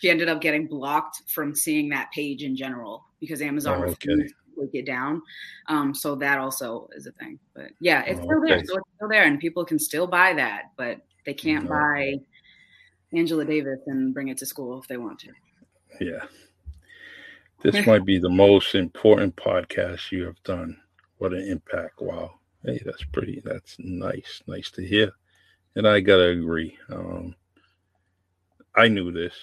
she 0.00 0.10
ended 0.10 0.28
up 0.28 0.40
getting 0.40 0.66
blocked 0.66 1.22
from 1.28 1.54
seeing 1.54 1.88
that 1.90 2.10
page 2.10 2.42
in 2.42 2.56
general 2.56 3.04
because 3.20 3.40
Amazon 3.40 3.78
oh, 3.78 3.84
okay. 3.84 4.08
refused 4.08 4.34
to 4.56 4.78
it 4.78 4.86
down. 4.86 5.22
Um, 5.68 5.94
so 5.94 6.14
that 6.16 6.38
also 6.38 6.88
is 6.96 7.06
a 7.06 7.12
thing. 7.12 7.38
But 7.54 7.70
yeah, 7.80 8.02
it's 8.02 8.20
oh, 8.20 8.24
still 8.24 8.38
okay. 8.38 8.48
there. 8.48 8.64
So 8.64 8.76
it's 8.76 8.88
still 8.96 9.08
there, 9.08 9.24
and 9.24 9.38
people 9.38 9.64
can 9.64 9.78
still 9.78 10.06
buy 10.06 10.32
that, 10.34 10.72
but 10.76 10.98
they 11.24 11.34
can't 11.34 11.64
no. 11.64 11.70
buy 11.70 12.14
Angela 13.12 13.44
Davis 13.44 13.80
and 13.86 14.12
bring 14.14 14.28
it 14.28 14.38
to 14.38 14.46
school 14.46 14.80
if 14.80 14.88
they 14.88 14.96
want 14.96 15.18
to. 15.20 15.32
Yeah. 16.00 16.24
This 17.62 17.86
might 17.86 18.04
be 18.04 18.18
the 18.18 18.28
most 18.28 18.74
important 18.74 19.34
podcast 19.36 20.12
you 20.12 20.24
have 20.24 20.40
done. 20.44 20.76
What 21.18 21.32
an 21.32 21.40
impact. 21.40 22.00
Wow. 22.00 22.38
Hey, 22.64 22.80
that's 22.84 23.02
pretty. 23.04 23.40
That's 23.44 23.76
nice. 23.78 24.42
Nice 24.46 24.70
to 24.72 24.86
hear. 24.86 25.12
And 25.74 25.88
I 25.88 26.00
got 26.00 26.16
to 26.16 26.28
agree. 26.28 26.76
Um, 26.90 27.34
I 28.76 28.88
knew 28.88 29.10
this. 29.10 29.34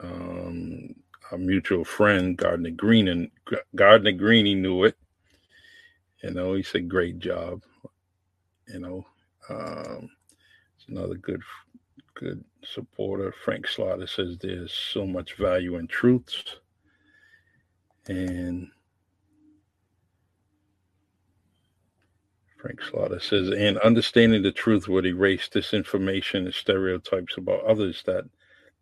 Um, 0.00 0.94
a 1.30 1.38
mutual 1.38 1.84
friend, 1.84 2.36
Gardner 2.36 2.70
Green, 2.70 3.08
and 3.08 3.30
Gardner 3.74 4.12
Green, 4.12 4.46
he 4.46 4.54
knew 4.54 4.84
it. 4.84 4.96
You 6.22 6.30
know, 6.30 6.54
he 6.54 6.62
said, 6.62 6.88
"Great 6.88 7.18
job." 7.18 7.62
You 8.68 8.78
know, 8.80 9.06
um, 9.48 10.10
it's 10.76 10.88
another 10.88 11.16
good, 11.16 11.42
good 12.14 12.44
supporter. 12.64 13.32
Frank 13.44 13.66
Slaughter 13.66 14.06
says 14.06 14.38
there's 14.38 14.72
so 14.72 15.06
much 15.06 15.34
value 15.34 15.76
in 15.76 15.88
truths, 15.88 16.56
and 18.06 18.70
Frank 22.62 22.80
Slaughter 22.80 23.18
says, 23.18 23.50
and 23.50 23.76
understanding 23.78 24.42
the 24.42 24.52
truth 24.52 24.86
would 24.86 25.04
erase 25.04 25.48
disinformation 25.48 26.44
and 26.44 26.54
stereotypes 26.54 27.36
about 27.36 27.64
others 27.64 28.04
that 28.06 28.24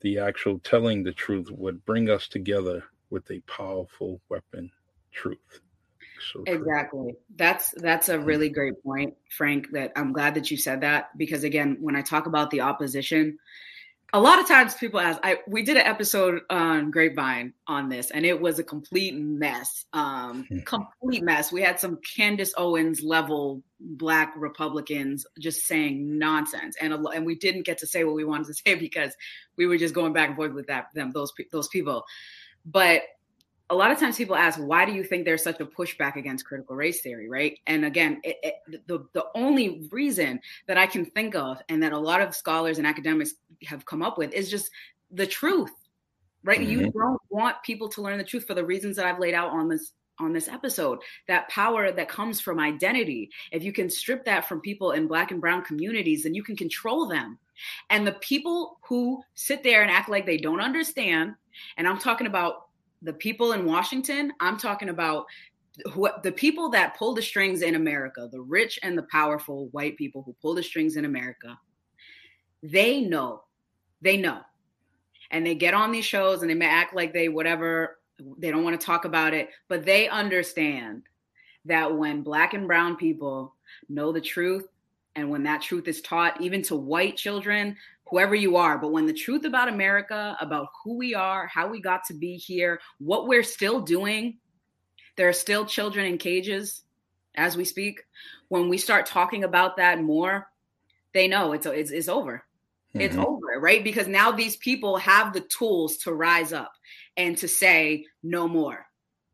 the 0.00 0.18
actual 0.18 0.58
telling 0.60 1.02
the 1.02 1.12
truth 1.12 1.50
would 1.50 1.84
bring 1.84 2.10
us 2.10 2.28
together 2.28 2.84
with 3.10 3.30
a 3.30 3.40
powerful 3.40 4.20
weapon, 4.28 4.70
truth. 5.12 5.60
So 6.32 6.44
exactly. 6.46 7.16
That's 7.36 7.70
that's 7.72 8.08
a 8.08 8.18
really 8.18 8.50
great 8.50 8.82
point, 8.84 9.14
Frank. 9.30 9.70
That 9.72 9.92
I'm 9.96 10.12
glad 10.12 10.34
that 10.34 10.50
you 10.50 10.56
said 10.56 10.82
that 10.82 11.16
because 11.16 11.44
again, 11.44 11.78
when 11.80 11.96
I 11.96 12.02
talk 12.02 12.26
about 12.26 12.50
the 12.50 12.60
opposition, 12.60 13.38
a 14.12 14.20
lot 14.20 14.38
of 14.38 14.48
times 14.48 14.74
people 14.74 14.98
ask 15.00 15.18
i 15.22 15.38
we 15.46 15.62
did 15.62 15.76
an 15.76 15.86
episode 15.86 16.40
on 16.50 16.90
grapevine 16.90 17.52
on 17.66 17.88
this 17.88 18.10
and 18.10 18.24
it 18.26 18.40
was 18.40 18.58
a 18.58 18.64
complete 18.64 19.14
mess 19.14 19.84
um 19.92 20.44
hmm. 20.48 20.58
complete 20.60 21.22
mess 21.22 21.52
we 21.52 21.62
had 21.62 21.78
some 21.78 21.98
candace 22.16 22.52
owens 22.56 23.02
level 23.02 23.62
black 23.80 24.32
republicans 24.36 25.26
just 25.38 25.66
saying 25.66 26.18
nonsense 26.18 26.76
and 26.80 26.92
a, 26.92 26.98
and 27.08 27.24
we 27.24 27.34
didn't 27.34 27.66
get 27.66 27.78
to 27.78 27.86
say 27.86 28.04
what 28.04 28.14
we 28.14 28.24
wanted 28.24 28.46
to 28.46 28.54
say 28.66 28.74
because 28.74 29.14
we 29.56 29.66
were 29.66 29.78
just 29.78 29.94
going 29.94 30.12
back 30.12 30.28
and 30.28 30.36
forth 30.36 30.52
with 30.52 30.66
that 30.66 30.86
them 30.94 31.10
those 31.12 31.32
those 31.52 31.68
people 31.68 32.04
but 32.64 33.02
a 33.70 33.74
lot 33.74 33.90
of 33.90 33.98
times 33.98 34.16
people 34.16 34.36
ask 34.36 34.58
why 34.58 34.84
do 34.84 34.92
you 34.92 35.04
think 35.04 35.24
there's 35.24 35.42
such 35.42 35.60
a 35.60 35.66
pushback 35.66 36.16
against 36.16 36.44
critical 36.44 36.76
race 36.76 37.00
theory 37.00 37.28
right? 37.28 37.58
And 37.66 37.84
again 37.84 38.20
it, 38.24 38.36
it, 38.42 38.86
the, 38.86 39.06
the 39.12 39.26
only 39.34 39.88
reason 39.90 40.40
that 40.66 40.76
i 40.76 40.86
can 40.86 41.04
think 41.04 41.34
of 41.34 41.62
and 41.68 41.82
that 41.82 41.92
a 41.92 41.98
lot 41.98 42.20
of 42.20 42.34
scholars 42.34 42.78
and 42.78 42.86
academics 42.86 43.34
have 43.64 43.86
come 43.86 44.02
up 44.02 44.18
with 44.18 44.32
is 44.32 44.50
just 44.50 44.70
the 45.10 45.26
truth 45.26 45.72
right? 46.42 46.60
Mm-hmm. 46.60 46.70
you 46.70 46.90
don't 46.90 47.20
want 47.30 47.62
people 47.62 47.88
to 47.90 48.02
learn 48.02 48.18
the 48.18 48.24
truth 48.24 48.46
for 48.46 48.54
the 48.54 48.64
reasons 48.64 48.96
that 48.96 49.06
i've 49.06 49.18
laid 49.18 49.34
out 49.34 49.50
on 49.50 49.68
this 49.68 49.92
on 50.18 50.34
this 50.34 50.48
episode. 50.48 50.98
That 51.28 51.48
power 51.48 51.90
that 51.92 52.08
comes 52.08 52.42
from 52.42 52.60
identity 52.60 53.30
if 53.52 53.64
you 53.64 53.72
can 53.72 53.88
strip 53.88 54.22
that 54.26 54.46
from 54.46 54.60
people 54.60 54.90
in 54.90 55.06
black 55.06 55.30
and 55.30 55.40
brown 55.40 55.64
communities 55.64 56.24
then 56.24 56.34
you 56.34 56.42
can 56.42 56.56
control 56.56 57.08
them. 57.08 57.38
And 57.88 58.06
the 58.06 58.12
people 58.12 58.78
who 58.82 59.22
sit 59.34 59.62
there 59.62 59.82
and 59.82 59.90
act 59.90 60.10
like 60.10 60.26
they 60.26 60.36
don't 60.36 60.60
understand 60.60 61.34
and 61.76 61.88
i'm 61.88 61.98
talking 61.98 62.26
about 62.26 62.69
the 63.02 63.12
people 63.12 63.52
in 63.52 63.64
Washington, 63.64 64.32
I'm 64.40 64.58
talking 64.58 64.88
about 64.88 65.26
what 65.94 66.22
the 66.22 66.32
people 66.32 66.68
that 66.70 66.96
pull 66.96 67.14
the 67.14 67.22
strings 67.22 67.62
in 67.62 67.74
America, 67.74 68.28
the 68.30 68.40
rich 68.40 68.78
and 68.82 68.96
the 68.96 69.04
powerful 69.04 69.68
white 69.68 69.96
people 69.96 70.22
who 70.22 70.34
pull 70.42 70.54
the 70.54 70.62
strings 70.62 70.96
in 70.96 71.04
America, 71.04 71.58
they 72.62 73.00
know, 73.00 73.44
they 74.02 74.16
know. 74.16 74.40
And 75.30 75.46
they 75.46 75.54
get 75.54 75.74
on 75.74 75.92
these 75.92 76.04
shows 76.04 76.42
and 76.42 76.50
they 76.50 76.54
may 76.54 76.66
act 76.66 76.94
like 76.94 77.12
they 77.12 77.28
whatever, 77.28 77.98
they 78.38 78.50
don't 78.50 78.64
want 78.64 78.78
to 78.78 78.84
talk 78.84 79.04
about 79.04 79.32
it, 79.32 79.50
but 79.68 79.84
they 79.84 80.08
understand 80.08 81.04
that 81.64 81.96
when 81.96 82.22
black 82.22 82.52
and 82.52 82.66
brown 82.66 82.96
people 82.96 83.54
know 83.88 84.12
the 84.12 84.20
truth 84.20 84.66
and 85.14 85.30
when 85.30 85.42
that 85.44 85.62
truth 85.62 85.86
is 85.88 86.00
taught 86.00 86.40
even 86.40 86.62
to 86.62 86.76
white 86.76 87.16
children 87.16 87.76
whoever 88.10 88.34
you 88.34 88.56
are. 88.56 88.78
But 88.78 88.92
when 88.92 89.06
the 89.06 89.12
truth 89.12 89.44
about 89.44 89.68
America, 89.68 90.36
about 90.40 90.68
who 90.82 90.96
we 90.96 91.14
are, 91.14 91.46
how 91.46 91.68
we 91.68 91.80
got 91.80 92.04
to 92.06 92.14
be 92.14 92.36
here, 92.36 92.80
what 92.98 93.28
we're 93.28 93.42
still 93.42 93.80
doing, 93.80 94.38
there 95.16 95.28
are 95.28 95.34
still 95.34 95.64
children 95.64 96.06
in 96.06 96.18
cages 96.18 96.82
as 97.34 97.56
we 97.56 97.64
speak. 97.64 98.02
When 98.48 98.68
we 98.68 98.78
start 98.78 99.06
talking 99.06 99.44
about 99.44 99.76
that 99.76 100.02
more, 100.02 100.48
they 101.14 101.28
know 101.28 101.52
it's 101.52 101.66
it's, 101.66 101.90
it's 101.90 102.08
over. 102.08 102.44
Mm-hmm. 102.94 103.00
It's 103.00 103.16
over, 103.16 103.60
right? 103.60 103.84
Because 103.84 104.08
now 104.08 104.32
these 104.32 104.56
people 104.56 104.96
have 104.96 105.32
the 105.32 105.40
tools 105.42 105.98
to 105.98 106.12
rise 106.12 106.52
up 106.52 106.72
and 107.16 107.36
to 107.38 107.46
say 107.46 108.06
no 108.22 108.48
more. 108.48 108.86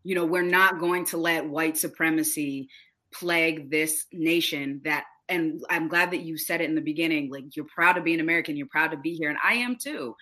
You 0.05 0.15
know, 0.15 0.27
we're 0.27 0.43
not 0.43 0.79
going 0.79 1.07
to 1.07 1.17
let 1.17 1.49
white 1.49 1.77
supremacy 1.79 2.69
plague 3.13 3.71
this 3.71 4.05
nation 4.13 4.83
that 4.85 5.05
and 5.29 5.63
I'm 5.71 5.89
glad 5.89 6.11
that 6.13 6.23
you 6.23 6.37
said 6.37 6.61
it 6.61 6.69
in 6.69 6.75
the 6.75 6.81
beginning. 6.81 7.31
Like 7.31 7.57
you're 7.57 7.67
proud 7.67 7.95
to 7.95 8.01
be 8.01 8.15
an 8.15 8.21
American, 8.21 8.57
you're 8.57 8.67
proud 8.67 8.91
to 8.93 8.97
be 8.97 9.15
here, 9.15 9.31
and 9.31 9.39
I 9.43 9.55
am 9.55 9.77
too. 9.77 10.15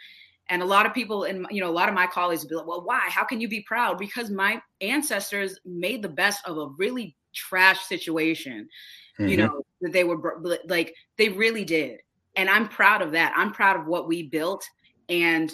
And 0.48 0.62
a 0.62 0.66
lot 0.66 0.84
of 0.86 0.92
people, 0.92 1.24
and 1.24 1.46
you 1.50 1.61
know, 1.61 1.70
a 1.70 1.72
lot 1.72 1.88
of 1.88 1.94
my 1.94 2.07
colleagues 2.07 2.42
will 2.42 2.48
be 2.50 2.55
like, 2.57 2.66
"Well, 2.66 2.84
why? 2.84 3.09
How 3.09 3.24
can 3.24 3.40
you 3.40 3.48
be 3.48 3.62
proud?" 3.62 3.98
Because 3.98 4.30
my 4.30 4.61
ancestors 4.80 5.59
made 5.64 6.02
the 6.02 6.09
best 6.09 6.46
of 6.46 6.59
a 6.59 6.68
really 6.78 7.16
trash 7.34 7.80
situation. 7.80 8.68
Mm-hmm. 9.18 9.28
You 9.28 9.36
know 9.38 9.62
that 9.80 9.92
they 9.92 10.05
were 10.05 10.40
like 10.66 10.94
they 11.16 11.30
really 11.30 11.64
did, 11.64 12.00
and 12.36 12.50
I'm 12.50 12.68
proud 12.68 13.00
of 13.02 13.12
that. 13.12 13.32
I'm 13.36 13.52
proud 13.52 13.80
of 13.80 13.86
what 13.86 14.07
we 14.07 14.24
built, 14.24 14.64
and 15.09 15.52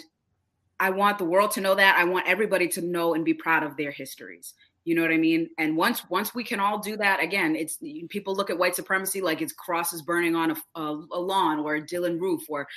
I 0.79 0.89
want 0.89 1.19
the 1.19 1.25
world 1.25 1.51
to 1.51 1.61
know 1.61 1.75
that. 1.75 1.97
I 1.97 2.03
want 2.03 2.27
everybody 2.27 2.67
to 2.69 2.81
know 2.81 3.13
and 3.13 3.23
be 3.23 3.33
proud 3.33 3.63
of 3.63 3.77
their 3.77 3.91
histories 3.91 4.53
you 4.83 4.95
know 4.95 5.01
what 5.01 5.11
i 5.11 5.17
mean 5.17 5.49
and 5.57 5.75
once 5.77 6.09
once 6.09 6.33
we 6.33 6.43
can 6.43 6.59
all 6.59 6.79
do 6.79 6.97
that 6.97 7.21
again 7.21 7.55
it's 7.55 7.77
people 8.09 8.35
look 8.35 8.49
at 8.49 8.57
white 8.57 8.75
supremacy 8.75 9.21
like 9.21 9.41
it's 9.41 9.53
crosses 9.53 10.01
burning 10.01 10.35
on 10.35 10.51
a, 10.51 10.55
a, 10.79 11.05
a 11.11 11.19
lawn 11.19 11.59
or 11.59 11.79
Dylann 11.79 12.19
Roof 12.19 12.43
or 12.49 12.67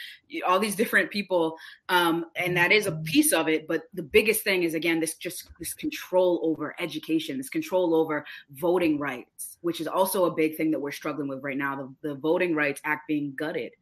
all 0.46 0.58
these 0.58 0.76
different 0.76 1.10
people 1.10 1.56
um, 1.88 2.26
and 2.36 2.56
that 2.56 2.72
is 2.72 2.86
a 2.86 2.92
piece 2.92 3.32
of 3.32 3.48
it 3.48 3.66
but 3.66 3.84
the 3.94 4.02
biggest 4.02 4.44
thing 4.44 4.64
is 4.64 4.74
again 4.74 5.00
this 5.00 5.14
just 5.14 5.48
this 5.58 5.72
control 5.72 6.40
over 6.42 6.74
education 6.78 7.38
this 7.38 7.48
control 7.48 7.94
over 7.94 8.24
voting 8.52 8.98
rights 8.98 9.58
which 9.62 9.80
is 9.80 9.86
also 9.86 10.26
a 10.26 10.34
big 10.34 10.56
thing 10.56 10.70
that 10.70 10.80
we're 10.80 10.92
struggling 10.92 11.28
with 11.28 11.42
right 11.42 11.56
now 11.56 11.74
the, 11.74 12.08
the 12.08 12.14
voting 12.16 12.54
rights 12.54 12.80
act 12.84 13.08
being 13.08 13.32
gutted 13.34 13.72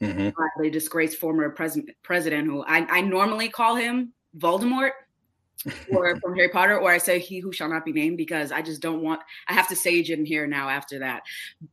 mm-hmm. 0.00 0.28
by 0.28 0.48
the 0.62 0.70
disgraced 0.70 1.18
former 1.18 1.48
pres- 1.50 1.80
president 2.02 2.46
who 2.46 2.62
I, 2.64 2.86
I 2.90 3.00
normally 3.00 3.48
call 3.48 3.76
him 3.76 4.12
voldemort 4.38 4.92
or 5.90 6.16
from 6.20 6.34
Harry 6.34 6.48
Potter, 6.48 6.78
or 6.78 6.90
I 6.90 6.98
say 6.98 7.18
he 7.18 7.38
who 7.38 7.52
shall 7.52 7.68
not 7.68 7.84
be 7.84 7.92
named 7.92 8.16
because 8.16 8.52
I 8.52 8.62
just 8.62 8.80
don't 8.80 9.02
want 9.02 9.20
I 9.48 9.52
have 9.52 9.68
to 9.68 9.76
sage 9.76 10.10
in 10.10 10.24
here 10.24 10.46
now 10.46 10.68
after 10.68 10.98
that. 11.00 11.22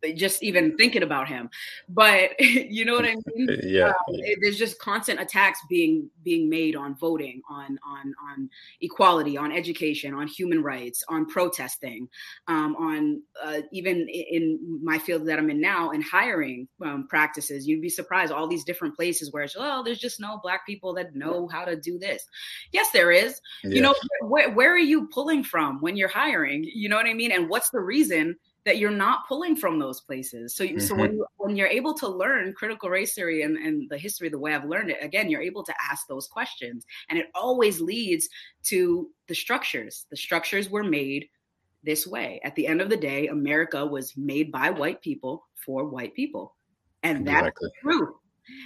But 0.02 0.16
just 0.16 0.44
even 0.44 0.78
thinking 0.78 1.04
about 1.04 1.28
him. 1.28 1.50
But 1.88 2.40
you 2.40 2.86
know 2.86 2.94
what 2.94 3.06
I 3.06 3.16
mean? 3.34 3.60
yeah. 3.64 3.90
Um, 3.90 3.96
it, 4.10 4.40
there's 4.42 4.58
just 4.58 4.80
constant 4.80 5.20
attacks 5.20 5.60
being 5.70 6.10
being 6.24 6.50
made 6.50 6.76
on 6.76 6.96
voting, 6.96 7.42
on 7.50 7.80
on 7.86 8.14
on 8.30 8.50
equality, 8.82 9.38
on 9.38 9.52
education, 9.52 10.14
on 10.14 10.28
human 10.28 10.62
rights, 10.62 11.04
on 11.10 11.26
protesting, 11.26 12.08
um, 12.48 12.76
on 12.76 13.22
uh, 13.44 13.62
even 13.72 14.08
in 14.10 14.80
my 14.84 15.00
field 15.00 15.26
that 15.28 15.40
I'm 15.40 15.50
in 15.50 15.62
now, 15.62 15.92
in 15.92 16.02
hiring 16.02 16.68
um, 16.86 17.08
practices. 17.08 17.68
You'd 17.68 17.82
be 17.82 17.90
surprised 17.90 18.32
all 18.32 18.48
these 18.48 18.64
different 18.64 18.96
places 18.96 19.32
where 19.32 19.44
it's 19.44 19.56
oh, 19.58 19.84
there's 19.84 20.00
just 20.00 20.20
no 20.20 20.40
black 20.44 20.66
people 20.66 20.94
that 20.94 21.16
know 21.16 21.48
how 21.48 21.66
to 21.66 21.76
do 21.76 21.98
this. 21.98 22.26
Yes, 22.72 22.92
there 22.92 23.12
is. 23.12 23.42
Yeah 23.70 23.76
you 23.76 23.82
know 23.82 23.96
where, 24.22 24.52
where 24.52 24.74
are 24.74 24.78
you 24.78 25.08
pulling 25.08 25.44
from 25.44 25.80
when 25.82 25.96
you're 25.96 26.10
hiring? 26.10 26.64
You 26.64 26.90
know 26.90 26.96
what 26.96 27.06
i 27.06 27.14
mean? 27.14 27.32
And 27.32 27.50
what's 27.50 27.70
the 27.70 27.80
reason 27.80 28.36
that 28.66 28.78
you're 28.78 28.92
not 28.92 29.28
pulling 29.28 29.56
from 29.56 29.80
those 29.80 30.02
places? 30.02 30.56
So 30.56 30.66
mm-hmm. 30.66 30.80
so 30.80 30.96
when 30.96 31.14
you 31.14 31.26
when 31.38 31.56
you're 31.56 31.68
able 31.68 31.94
to 31.96 32.08
learn 32.08 32.54
critical 32.54 32.90
race 32.90 33.14
theory 33.14 33.44
and, 33.44 33.58
and 33.58 33.90
the 33.90 33.98
history 33.98 34.30
the 34.30 34.40
way 34.40 34.54
i've 34.54 34.66
learned 34.66 34.90
it 34.90 34.98
again 35.02 35.30
you're 35.30 35.42
able 35.42 35.64
to 35.64 35.74
ask 35.92 36.08
those 36.08 36.28
questions. 36.28 36.86
And 37.10 37.18
it 37.18 37.28
always 37.34 37.82
leads 37.82 38.30
to 38.64 39.10
the 39.28 39.36
structures. 39.36 40.06
The 40.10 40.18
structures 40.18 40.70
were 40.70 40.84
made 40.84 41.30
this 41.84 42.06
way. 42.06 42.42
At 42.44 42.56
the 42.56 42.68
end 42.68 42.82
of 42.82 42.90
the 42.90 42.98
day 42.98 43.28
america 43.28 43.86
was 43.86 44.16
made 44.18 44.52
by 44.52 44.70
white 44.70 45.02
people 45.02 45.48
for 45.54 45.86
white 45.86 46.14
people. 46.14 46.56
And 47.02 47.26
that's 47.26 47.48
exactly. 47.48 47.70
the 47.70 47.92
truth 47.92 48.10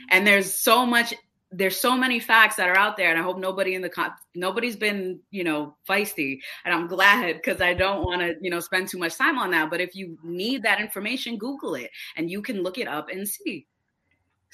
and 0.09 0.25
there's 0.25 0.51
so 0.51 0.85
much 0.85 1.13
there's 1.55 1.77
so 1.77 1.95
many 1.95 2.19
facts 2.19 2.55
that 2.55 2.69
are 2.69 2.77
out 2.77 2.97
there 2.97 3.09
and 3.09 3.19
i 3.19 3.21
hope 3.21 3.37
nobody 3.37 3.75
in 3.75 3.81
the 3.81 3.89
con- 3.89 4.11
nobody's 4.35 4.75
been 4.75 5.19
you 5.31 5.43
know 5.43 5.75
feisty 5.87 6.39
and 6.65 6.73
i'm 6.73 6.87
glad 6.87 7.35
because 7.35 7.61
i 7.61 7.73
don't 7.73 8.03
want 8.03 8.21
to 8.21 8.35
you 8.41 8.49
know 8.49 8.59
spend 8.59 8.87
too 8.87 8.97
much 8.97 9.15
time 9.15 9.37
on 9.37 9.51
that 9.51 9.69
but 9.69 9.79
if 9.79 9.95
you 9.95 10.17
need 10.23 10.63
that 10.63 10.81
information 10.81 11.37
google 11.37 11.75
it 11.75 11.89
and 12.17 12.29
you 12.29 12.41
can 12.41 12.63
look 12.63 12.77
it 12.77 12.87
up 12.87 13.09
and 13.09 13.27
see 13.27 13.65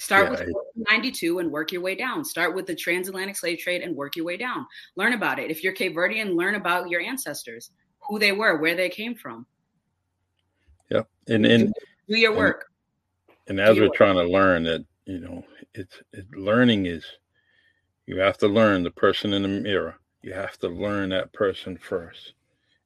Start 0.00 0.32
yeah, 0.32 0.46
with 0.46 0.54
92 0.88 1.40
and 1.40 1.52
work 1.52 1.72
your 1.72 1.82
way 1.82 1.94
down. 1.94 2.24
Start 2.24 2.54
with 2.54 2.66
the 2.66 2.74
transatlantic 2.74 3.36
slave 3.36 3.58
trade 3.58 3.82
and 3.82 3.94
work 3.94 4.16
your 4.16 4.24
way 4.24 4.38
down. 4.38 4.66
Learn 4.96 5.12
about 5.12 5.38
it. 5.38 5.50
If 5.50 5.62
you're 5.62 5.74
Cape 5.74 5.94
Verdean, 5.94 6.36
learn 6.36 6.54
about 6.54 6.88
your 6.88 7.02
ancestors, 7.02 7.70
who 8.08 8.18
they 8.18 8.32
were, 8.32 8.56
where 8.56 8.74
they 8.74 8.88
came 8.88 9.14
from. 9.14 9.44
Yeah, 10.90 11.02
and 11.28 11.44
and 11.44 11.70
do 12.08 12.16
your 12.16 12.34
work. 12.34 12.70
And, 13.46 13.60
and 13.60 13.68
as 13.68 13.76
we're 13.76 13.88
work. 13.88 13.94
trying 13.94 14.14
to 14.14 14.24
learn 14.24 14.62
that, 14.62 14.86
you 15.10 15.18
know, 15.18 15.44
it's 15.74 16.00
it, 16.12 16.26
learning 16.36 16.86
is 16.86 17.04
you 18.06 18.18
have 18.20 18.38
to 18.38 18.46
learn 18.48 18.84
the 18.84 18.92
person 18.92 19.32
in 19.32 19.42
the 19.42 19.48
mirror. 19.48 19.96
You 20.22 20.32
have 20.32 20.56
to 20.58 20.68
learn 20.68 21.08
that 21.10 21.32
person 21.32 21.76
first. 21.76 22.34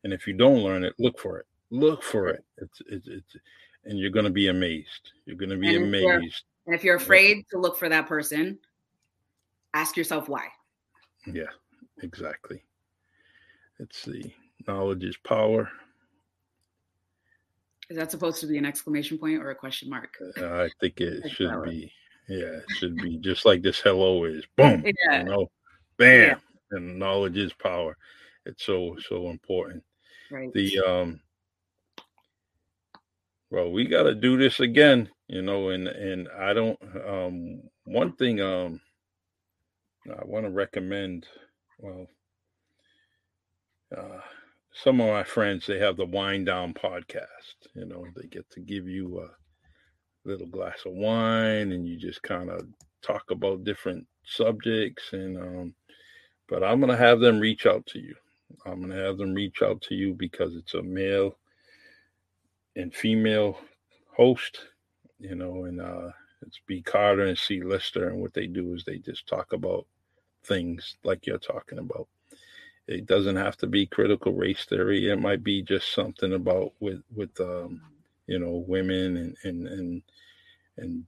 And 0.04 0.12
if 0.12 0.26
you 0.26 0.32
don't 0.32 0.62
learn 0.62 0.84
it, 0.84 0.94
look 0.98 1.18
for 1.18 1.38
it. 1.38 1.46
Look 1.70 2.02
for 2.02 2.28
it. 2.28 2.42
It's 2.58 2.80
it's, 2.88 3.08
it's 3.08 3.36
and 3.84 3.98
you're 3.98 4.10
going 4.10 4.24
to 4.24 4.30
be 4.30 4.48
amazed. 4.48 5.12
You're 5.26 5.36
going 5.36 5.50
to 5.50 5.58
be 5.58 5.74
and 5.76 5.84
amazed. 5.84 6.44
And 6.66 6.74
if 6.74 6.82
you're 6.82 6.96
afraid 6.96 7.44
to 7.50 7.58
look 7.58 7.78
for 7.78 7.90
that 7.90 8.06
person, 8.06 8.58
ask 9.74 9.94
yourself 9.94 10.26
why. 10.26 10.46
Yeah, 11.26 11.52
exactly. 12.02 12.62
It's 13.78 14.04
the 14.04 14.32
knowledge 14.66 15.04
is 15.04 15.16
power. 15.18 15.70
Is 17.90 17.98
that 17.98 18.10
supposed 18.10 18.40
to 18.40 18.46
be 18.46 18.56
an 18.56 18.64
exclamation 18.64 19.18
point 19.18 19.42
or 19.42 19.50
a 19.50 19.54
question 19.54 19.90
mark? 19.90 20.16
Uh, 20.38 20.62
I 20.62 20.70
think 20.80 21.02
it 21.02 21.30
should 21.36 21.64
be. 21.64 21.92
Yeah, 22.28 22.46
it 22.46 22.64
should 22.76 22.96
be 22.96 23.18
just 23.18 23.44
like 23.44 23.62
this 23.62 23.80
hello 23.80 24.24
is. 24.24 24.44
Boom. 24.56 24.84
Yeah. 24.84 25.18
You 25.18 25.24
know, 25.24 25.50
bam. 25.98 26.28
Yeah. 26.28 26.36
And 26.70 26.98
knowledge 26.98 27.36
is 27.36 27.52
power. 27.52 27.96
It's 28.46 28.64
so 28.64 28.96
so 29.08 29.28
important. 29.28 29.82
Right. 30.30 30.52
The 30.52 30.78
um 30.80 31.20
well, 33.50 33.70
we 33.70 33.86
got 33.86 34.04
to 34.04 34.14
do 34.14 34.36
this 34.36 34.60
again, 34.60 35.08
you 35.28 35.42
know, 35.42 35.68
and 35.68 35.86
and 35.86 36.28
I 36.36 36.54
don't 36.54 36.78
um 37.06 37.62
one 37.84 38.12
thing 38.16 38.40
um 38.40 38.80
I 40.08 40.24
want 40.24 40.46
to 40.46 40.50
recommend 40.50 41.26
well 41.78 42.06
uh 43.96 44.20
some 44.72 45.00
of 45.00 45.08
my 45.08 45.22
friends 45.22 45.66
they 45.66 45.78
have 45.78 45.96
the 45.96 46.06
wind 46.06 46.46
down 46.46 46.74
podcast, 46.74 47.68
you 47.74 47.84
know, 47.84 48.06
they 48.16 48.26
get 48.26 48.48
to 48.50 48.60
give 48.60 48.88
you 48.88 49.20
a 49.20 49.28
little 50.24 50.46
glass 50.46 50.80
of 50.86 50.92
wine 50.92 51.72
and 51.72 51.86
you 51.86 51.96
just 51.96 52.22
kind 52.22 52.50
of 52.50 52.66
talk 53.02 53.30
about 53.30 53.64
different 53.64 54.06
subjects 54.24 55.12
and 55.12 55.36
um 55.36 55.74
but 56.48 56.62
I'm 56.62 56.80
going 56.80 56.90
to 56.90 56.96
have 56.96 57.20
them 57.20 57.40
reach 57.40 57.66
out 57.66 57.86
to 57.86 57.98
you. 57.98 58.14
I'm 58.66 58.80
going 58.80 58.90
to 58.90 59.02
have 59.02 59.18
them 59.18 59.34
reach 59.34 59.62
out 59.62 59.80
to 59.82 59.94
you 59.94 60.14
because 60.14 60.54
it's 60.54 60.74
a 60.74 60.82
male 60.82 61.36
and 62.76 62.94
female 62.94 63.58
host, 64.14 64.60
you 65.18 65.34
know, 65.34 65.64
and 65.64 65.80
uh, 65.80 66.10
it's 66.42 66.60
B. 66.66 66.82
Carter 66.82 67.24
and 67.24 67.38
C. 67.38 67.62
Lister. 67.62 68.08
And 68.08 68.20
what 68.20 68.34
they 68.34 68.46
do 68.46 68.74
is 68.74 68.84
they 68.84 68.98
just 68.98 69.26
talk 69.26 69.52
about 69.52 69.86
things 70.44 70.96
like 71.04 71.26
you're 71.26 71.38
talking 71.38 71.78
about. 71.78 72.08
It 72.86 73.06
doesn't 73.06 73.36
have 73.36 73.56
to 73.58 73.66
be 73.66 73.86
critical 73.86 74.34
race 74.34 74.66
theory. 74.66 75.10
It 75.10 75.18
might 75.18 75.42
be 75.42 75.62
just 75.62 75.94
something 75.94 76.34
about 76.34 76.74
with 76.80 77.02
with 77.14 77.40
um, 77.40 77.80
you 78.26 78.38
know 78.38 78.64
women 78.66 79.16
and 79.16 79.36
and 79.44 79.66
and 79.68 80.02
and 80.76 81.04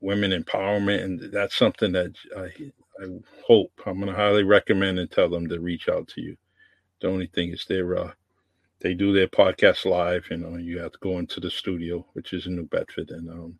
women 0.00 0.30
empowerment, 0.30 1.02
and 1.02 1.32
that's 1.32 1.56
something 1.56 1.92
that 1.92 2.14
I 2.36 2.50
I 3.02 3.06
hope 3.46 3.72
I'm 3.86 4.00
going 4.00 4.12
to 4.12 4.14
highly 4.14 4.42
recommend 4.42 4.98
and 4.98 5.10
tell 5.10 5.28
them 5.28 5.48
to 5.48 5.60
reach 5.60 5.88
out 5.88 6.08
to 6.08 6.20
you. 6.20 6.36
The 7.00 7.08
only 7.08 7.26
thing 7.28 7.50
is 7.50 7.64
they're 7.68 7.96
uh, 7.96 8.12
they 8.80 8.94
do 8.94 9.12
their 9.12 9.28
podcast 9.28 9.84
live. 9.84 10.26
You 10.30 10.38
know, 10.38 10.56
you 10.56 10.78
have 10.80 10.92
to 10.92 10.98
go 11.00 11.18
into 11.18 11.40
the 11.40 11.50
studio, 11.50 12.04
which 12.12 12.32
is 12.32 12.46
in 12.46 12.56
New 12.56 12.66
Bedford, 12.66 13.10
and 13.10 13.28
um, 13.28 13.58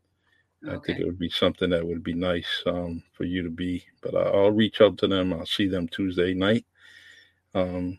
okay. 0.67 0.77
I 0.77 0.79
think 0.81 1.01
it 1.01 1.07
would 1.07 1.19
be 1.19 1.31
something 1.31 1.71
that 1.71 1.87
would 1.87 2.03
be 2.03 2.15
nice 2.15 2.63
um, 2.67 3.03
for 3.13 3.25
you 3.25 3.43
to 3.43 3.51
be. 3.51 3.85
But 4.01 4.15
I, 4.15 4.31
will 4.31 4.51
reach 4.51 4.81
out 4.81 4.99
to 4.99 5.09
them. 5.09 5.33
I'll 5.33 5.47
see 5.47 5.69
them 5.69 5.89
Tuesday 5.89 6.35
night, 6.35 6.67
um, 7.55 7.99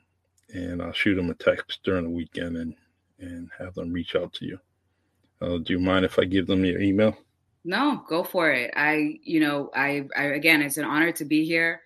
and 0.53 0.81
I'll 0.81 0.93
shoot 0.93 1.15
them 1.15 1.29
a 1.29 1.35
text 1.35 1.79
during 1.83 2.03
the 2.03 2.09
weekend 2.09 2.57
and 2.57 2.75
and 3.19 3.49
have 3.57 3.75
them 3.75 3.91
reach 3.91 4.15
out 4.15 4.33
to 4.33 4.45
you. 4.45 4.59
Uh, 5.41 5.57
do 5.57 5.73
you 5.73 5.79
mind 5.79 6.05
if 6.05 6.19
I 6.19 6.25
give 6.25 6.47
them 6.47 6.65
your 6.65 6.81
email? 6.81 7.17
No, 7.63 8.03
go 8.07 8.23
for 8.23 8.51
it. 8.51 8.71
I, 8.75 9.19
you 9.23 9.39
know, 9.39 9.69
I, 9.75 10.07
I 10.17 10.23
again, 10.23 10.61
it's 10.61 10.77
an 10.77 10.85
honor 10.85 11.11
to 11.13 11.25
be 11.25 11.45
here 11.45 11.81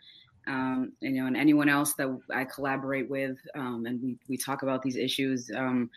um, 0.47 0.93
you 0.99 1.11
know, 1.11 1.27
and 1.27 1.37
anyone 1.37 1.69
else 1.69 1.93
that 1.93 2.19
I 2.33 2.45
collaborate 2.45 3.09
with, 3.09 3.37
um, 3.55 3.85
and 3.85 4.01
we 4.01 4.17
we 4.27 4.37
talk 4.37 4.63
about 4.63 4.81
these 4.81 4.95
issues. 4.95 5.49
Um, 5.55 5.89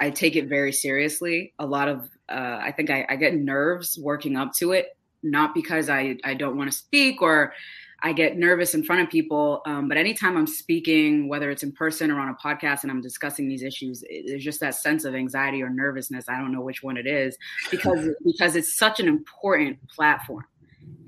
I 0.00 0.10
take 0.10 0.34
it 0.34 0.48
very 0.48 0.72
seriously. 0.72 1.52
A 1.58 1.66
lot 1.66 1.88
of 1.88 2.08
uh, 2.28 2.58
I 2.60 2.72
think 2.72 2.90
I, 2.90 3.06
I, 3.08 3.16
get 3.16 3.34
nerves 3.34 3.98
working 4.00 4.36
up 4.36 4.52
to 4.54 4.72
it, 4.72 4.96
not 5.22 5.54
because 5.54 5.88
I 5.88 6.16
I 6.24 6.34
don't 6.34 6.56
want 6.56 6.70
to 6.70 6.76
speak 6.76 7.22
or 7.22 7.52
I 8.04 8.12
get 8.12 8.36
nervous 8.36 8.74
in 8.74 8.82
front 8.82 9.02
of 9.02 9.08
people. 9.08 9.62
Um, 9.64 9.88
but 9.88 9.96
anytime 9.96 10.36
I'm 10.36 10.46
speaking, 10.46 11.28
whether 11.28 11.50
it's 11.50 11.62
in 11.62 11.72
person 11.72 12.10
or 12.10 12.18
on 12.18 12.28
a 12.28 12.34
podcast, 12.34 12.82
and 12.82 12.90
I'm 12.90 13.00
discussing 13.00 13.48
these 13.48 13.62
issues, 13.62 14.02
it, 14.08 14.24
there's 14.26 14.42
just 14.42 14.60
that 14.60 14.74
sense 14.74 15.04
of 15.04 15.14
anxiety 15.14 15.62
or 15.62 15.70
nervousness. 15.70 16.28
I 16.28 16.38
don't 16.38 16.52
know 16.52 16.62
which 16.62 16.82
one 16.82 16.96
it 16.96 17.06
is 17.06 17.36
because 17.70 18.08
because 18.24 18.56
it's 18.56 18.76
such 18.76 19.00
an 19.00 19.08
important 19.08 19.78
platform, 19.88 20.44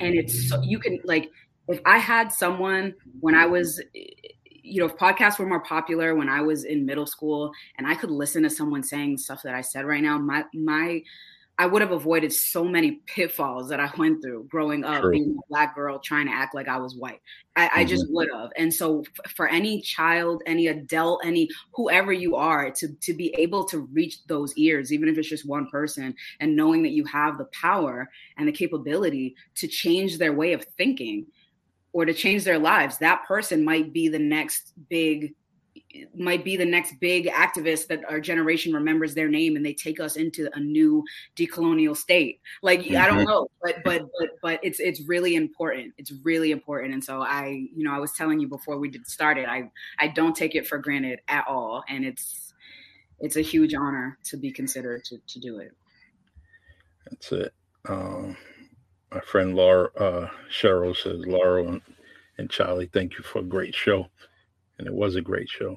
and 0.01 0.15
it's 0.15 0.49
so, 0.49 0.63
you 0.63 0.79
can 0.79 1.01
like 1.05 1.31
if 1.69 1.81
I 1.85 1.99
had 1.99 2.33
someone 2.33 2.95
when 3.21 3.35
I 3.35 3.47
was, 3.47 3.81
you 3.95 4.81
know, 4.81 4.87
if 4.87 4.97
podcasts 4.97 5.39
were 5.39 5.47
more 5.47 5.63
popular 5.63 6.15
when 6.15 6.29
I 6.29 6.41
was 6.43 6.65
in 6.65 6.85
middle 6.85 7.07
school 7.07 7.53
and 7.79 7.87
I 7.87 7.95
could 7.95 8.11
listen 8.11 8.43
to 8.43 8.51
someone 8.51 8.83
saying 8.83 9.19
stuff 9.19 9.43
that 9.45 9.55
I 9.55 9.63
said 9.63 9.87
right 9.87 10.03
now, 10.03 10.19
my, 10.19 10.45
my, 10.53 11.03
I 11.57 11.67
would 11.67 11.83
have 11.83 11.93
avoided 11.93 12.33
so 12.33 12.65
many 12.65 13.01
pitfalls 13.07 13.69
that 13.69 13.79
I 13.79 13.89
went 13.97 14.21
through 14.21 14.49
growing 14.51 14.83
up, 14.85 15.03
True. 15.03 15.13
being 15.13 15.37
a 15.39 15.49
black 15.49 15.77
girl 15.77 16.01
trying 16.01 16.27
to 16.27 16.33
act 16.33 16.55
like 16.55 16.67
I 16.67 16.79
was 16.79 16.97
white. 16.97 17.21
I, 17.55 17.67
mm-hmm. 17.67 17.79
I 17.79 17.85
just 17.85 18.05
mm-hmm. 18.07 18.15
would 18.15 18.29
have. 18.35 18.51
And 18.57 18.75
so, 18.75 19.05
f- 19.25 19.33
for 19.33 19.47
any 19.49 19.81
child, 19.81 20.43
any 20.47 20.67
adult, 20.67 21.21
any 21.25 21.49
whoever 21.73 22.13
you 22.13 22.35
are, 22.35 22.71
to 22.73 22.89
to 22.89 23.15
be 23.15 23.33
able 23.39 23.65
to 23.67 23.81
reach 23.93 24.27
those 24.27 24.57
ears, 24.57 24.93
even 24.93 25.09
if 25.09 25.17
it's 25.17 25.29
just 25.29 25.47
one 25.47 25.69
person, 25.69 26.15
and 26.41 26.57
knowing 26.57 26.83
that 26.83 26.93
you 26.93 27.05
have 27.05 27.39
the 27.39 27.47
power 27.47 28.11
and 28.37 28.49
the 28.49 28.53
capability 28.53 29.37
to 29.55 29.69
change 29.69 30.19
their 30.19 30.33
way 30.33 30.55
of 30.55 30.65
thinking, 30.77 31.27
or 31.93 32.05
to 32.05 32.13
change 32.13 32.43
their 32.43 32.59
lives 32.59 32.99
that 32.99 33.25
person 33.27 33.65
might 33.65 33.93
be 33.93 34.09
the 34.09 34.19
next 34.19 34.73
big 34.89 35.35
might 36.15 36.45
be 36.45 36.57
the 36.57 36.65
next 36.65 36.99
big 37.01 37.27
activist 37.27 37.87
that 37.87 38.01
our 38.09 38.21
generation 38.21 38.73
remembers 38.73 39.15
their 39.15 39.29
name 39.29 39.57
and 39.57 39.65
they 39.65 39.73
take 39.73 40.01
us 40.01 40.17
into 40.17 40.49
a 40.55 40.61
new 40.61 41.05
decolonial 41.37 41.97
state 41.97 42.41
like 42.63 42.81
mm-hmm. 42.81 42.97
i 42.97 43.07
don't 43.07 43.19
mm-hmm. 43.19 43.29
know 43.29 43.49
but 43.63 43.77
but 43.85 44.03
but 44.19 44.31
but 44.43 44.61
it's 44.63 44.81
it's 44.81 45.01
really 45.03 45.37
important 45.37 45.93
it's 45.99 46.13
really 46.23 46.51
important 46.51 46.95
and 46.95 47.03
so 47.03 47.23
i 47.23 47.67
you 47.75 47.85
know 47.85 47.93
i 47.93 47.99
was 47.99 48.13
telling 48.13 48.41
you 48.41 48.49
before 48.49 48.79
we 48.79 48.89
did 48.89 49.07
started 49.07 49.47
i 49.47 49.71
i 49.99 50.09
don't 50.09 50.37
take 50.37 50.55
it 50.55 50.67
for 50.67 50.79
granted 50.79 51.21
at 51.29 51.47
all 51.49 51.83
and 51.89 52.05
it's 52.05 52.55
it's 53.21 53.37
a 53.37 53.43
huge 53.43 53.75
honor 53.75 54.19
to 54.25 54.37
be 54.37 54.51
considered 54.51 55.05
to 55.05 55.19
to 55.27 55.39
do 55.39 55.59
it 55.59 55.73
that's 57.11 57.33
it 57.33 57.53
um 57.89 58.37
my 59.15 59.21
friend 59.21 59.55
Laurel 59.55 59.91
uh, 59.97 60.27
Cheryl 60.51 60.97
says, 60.97 61.25
Laurel 61.25 61.69
and, 61.69 61.81
and 62.39 62.51
Charlie, 62.51 62.91
thank 62.93 63.17
you 63.17 63.23
for 63.23 63.39
a 63.39 63.45
great 63.45 63.75
show. 63.75 64.09
And 64.79 64.89
it 64.89 64.93
was 64.93 65.15
a 65.15 65.21
great 65.21 65.49
show. 65.49 65.77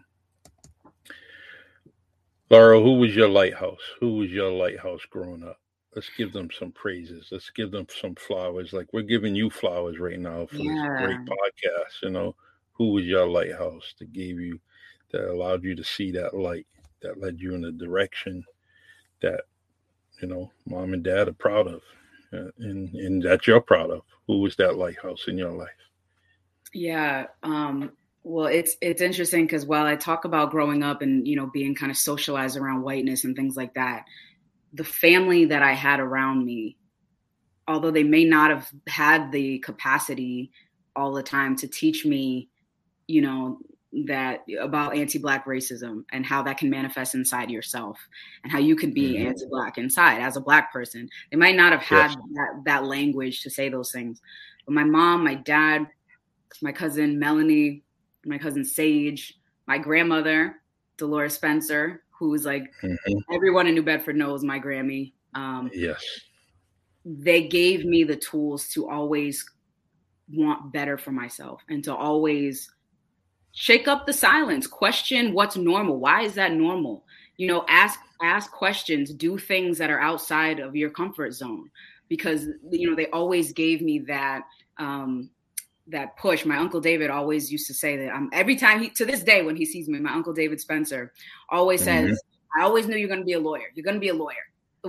Laurel, 2.49 2.83
who 2.83 2.93
was 2.93 3.15
your 3.15 3.27
lighthouse? 3.27 3.81
Who 3.99 4.17
was 4.17 4.31
your 4.31 4.51
lighthouse 4.51 5.01
growing 5.09 5.43
up? 5.43 5.59
Let's 5.95 6.09
give 6.15 6.31
them 6.31 6.49
some 6.57 6.71
praises. 6.71 7.27
Let's 7.31 7.49
give 7.49 7.71
them 7.71 7.87
some 8.01 8.15
flowers. 8.15 8.71
Like 8.71 8.87
we're 8.93 9.01
giving 9.01 9.35
you 9.35 9.49
flowers 9.49 9.99
right 9.99 10.19
now 10.19 10.45
for 10.45 10.57
yeah. 10.57 10.97
this 10.99 11.05
great 11.05 11.25
podcast. 11.25 12.03
You 12.03 12.11
know, 12.11 12.35
who 12.73 12.91
was 12.91 13.05
your 13.05 13.27
lighthouse 13.27 13.93
that 13.99 14.13
gave 14.13 14.39
you, 14.39 14.59
that 15.11 15.29
allowed 15.29 15.63
you 15.63 15.75
to 15.75 15.83
see 15.83 16.11
that 16.11 16.35
light, 16.35 16.67
that 17.01 17.19
led 17.19 17.39
you 17.39 17.55
in 17.55 17.65
a 17.65 17.71
direction 17.71 18.45
that, 19.21 19.41
you 20.21 20.27
know, 20.27 20.51
mom 20.65 20.93
and 20.93 21.03
dad 21.03 21.27
are 21.27 21.33
proud 21.33 21.67
of? 21.67 21.81
Uh, 22.31 22.51
and 22.59 22.93
and 22.93 23.23
that 23.23 23.47
you're 23.47 23.61
proud 23.61 23.89
of? 23.89 24.01
Who 24.27 24.39
was 24.39 24.55
that 24.57 24.77
lighthouse 24.77 25.27
in 25.27 25.37
your 25.37 25.51
life? 25.51 25.69
Yeah. 26.73 27.27
Um, 27.43 27.91
well, 28.27 28.47
it's 28.47 28.75
it's 28.81 29.01
interesting 29.01 29.45
because 29.45 29.65
while 29.65 29.85
I 29.85 29.95
talk 29.95 30.25
about 30.25 30.51
growing 30.51 30.83
up 30.83 31.01
and 31.01 31.25
you 31.25 31.37
know 31.37 31.47
being 31.47 31.73
kind 31.73 31.89
of 31.89 31.97
socialized 31.97 32.57
around 32.57 32.81
whiteness 32.81 33.23
and 33.23 33.35
things 33.35 33.55
like 33.55 33.73
that, 33.75 34.03
the 34.73 34.83
family 34.83 35.45
that 35.45 35.63
I 35.63 35.71
had 35.71 36.01
around 36.01 36.45
me, 36.45 36.75
although 37.67 37.91
they 37.91 38.03
may 38.03 38.25
not 38.25 38.49
have 38.51 38.69
had 38.87 39.31
the 39.31 39.59
capacity 39.59 40.51
all 40.93 41.13
the 41.13 41.23
time 41.23 41.55
to 41.57 41.67
teach 41.67 42.05
me, 42.05 42.49
you 43.07 43.21
know, 43.21 43.59
that 44.07 44.41
about 44.59 44.97
anti-black 44.97 45.45
racism 45.45 46.03
and 46.11 46.25
how 46.25 46.43
that 46.43 46.57
can 46.57 46.69
manifest 46.69 47.15
inside 47.15 47.49
yourself 47.49 47.97
and 48.43 48.51
how 48.51 48.59
you 48.59 48.75
can 48.75 48.93
be 48.93 49.13
mm-hmm. 49.13 49.27
anti-black 49.27 49.77
inside 49.77 50.19
as 50.19 50.35
a 50.35 50.41
black 50.41 50.73
person 50.73 51.07
they 51.31 51.37
might 51.37 51.55
not 51.55 51.71
have 51.71 51.81
had 51.81 52.09
yes. 52.09 52.17
that, 52.33 52.61
that 52.65 52.85
language 52.85 53.41
to 53.41 53.49
say 53.49 53.69
those 53.69 53.91
things 53.91 54.21
but 54.65 54.73
my 54.73 54.83
mom 54.83 55.23
my 55.23 55.33
dad 55.33 55.87
my 56.61 56.71
cousin 56.71 57.17
melanie 57.17 57.81
my 58.27 58.37
cousin 58.37 58.63
sage 58.63 59.33
my 59.67 59.77
grandmother 59.77 60.55
dolores 60.97 61.33
spencer 61.33 62.03
who's 62.17 62.45
like 62.45 62.71
mm-hmm. 62.81 63.17
everyone 63.31 63.67
in 63.67 63.75
new 63.75 63.83
bedford 63.83 64.15
knows 64.15 64.43
my 64.43 64.59
grammy. 64.59 65.13
Um, 65.35 65.69
yes. 65.73 66.03
they 67.05 67.47
gave 67.47 67.85
me 67.85 68.03
the 68.03 68.15
tools 68.15 68.69
to 68.69 68.89
always 68.89 69.47
want 70.33 70.73
better 70.73 70.97
for 70.97 71.11
myself 71.11 71.61
and 71.69 71.83
to 71.83 71.95
always 71.95 72.71
shake 73.51 73.87
up 73.87 74.05
the 74.05 74.13
silence 74.13 74.65
question 74.65 75.33
what's 75.33 75.57
normal. 75.57 75.99
Why 75.99 76.23
is 76.23 76.33
that 76.35 76.53
normal? 76.53 77.05
You 77.37 77.47
know 77.47 77.65
ask 77.69 77.99
ask 78.21 78.51
questions 78.51 79.13
do 79.13 79.37
things 79.37 79.77
that 79.77 79.91
are 79.91 79.99
outside 79.99 80.59
of 80.59 80.75
your 80.75 80.89
comfort 80.89 81.33
zone 81.33 81.69
because 82.09 82.47
you 82.71 82.89
know 82.89 82.95
they 82.95 83.07
always 83.07 83.53
gave 83.53 83.81
me 83.81 83.99
that 83.99 84.41
um 84.79 85.29
that 85.89 86.17
push 86.17 86.45
my 86.45 86.57
uncle 86.57 86.81
david 86.81 87.09
always 87.09 87.51
used 87.51 87.67
to 87.67 87.73
say 87.73 87.97
that 87.97 88.13
um, 88.13 88.29
every 88.33 88.55
time 88.55 88.81
he 88.81 88.89
to 88.89 89.05
this 89.05 89.23
day 89.23 89.43
when 89.43 89.55
he 89.55 89.65
sees 89.65 89.87
me 89.87 89.99
my 89.99 90.13
uncle 90.13 90.33
david 90.33 90.59
spencer 90.59 91.13
always 91.49 91.81
mm-hmm. 91.81 92.07
says 92.07 92.21
i 92.59 92.63
always 92.63 92.87
knew 92.87 92.97
you're 92.97 93.07
going 93.07 93.19
to 93.19 93.25
be 93.25 93.33
a 93.33 93.39
lawyer 93.39 93.65
you're 93.73 93.83
going 93.83 93.95
to 93.95 93.99
be 93.99 94.09
a 94.09 94.13
lawyer 94.13 94.35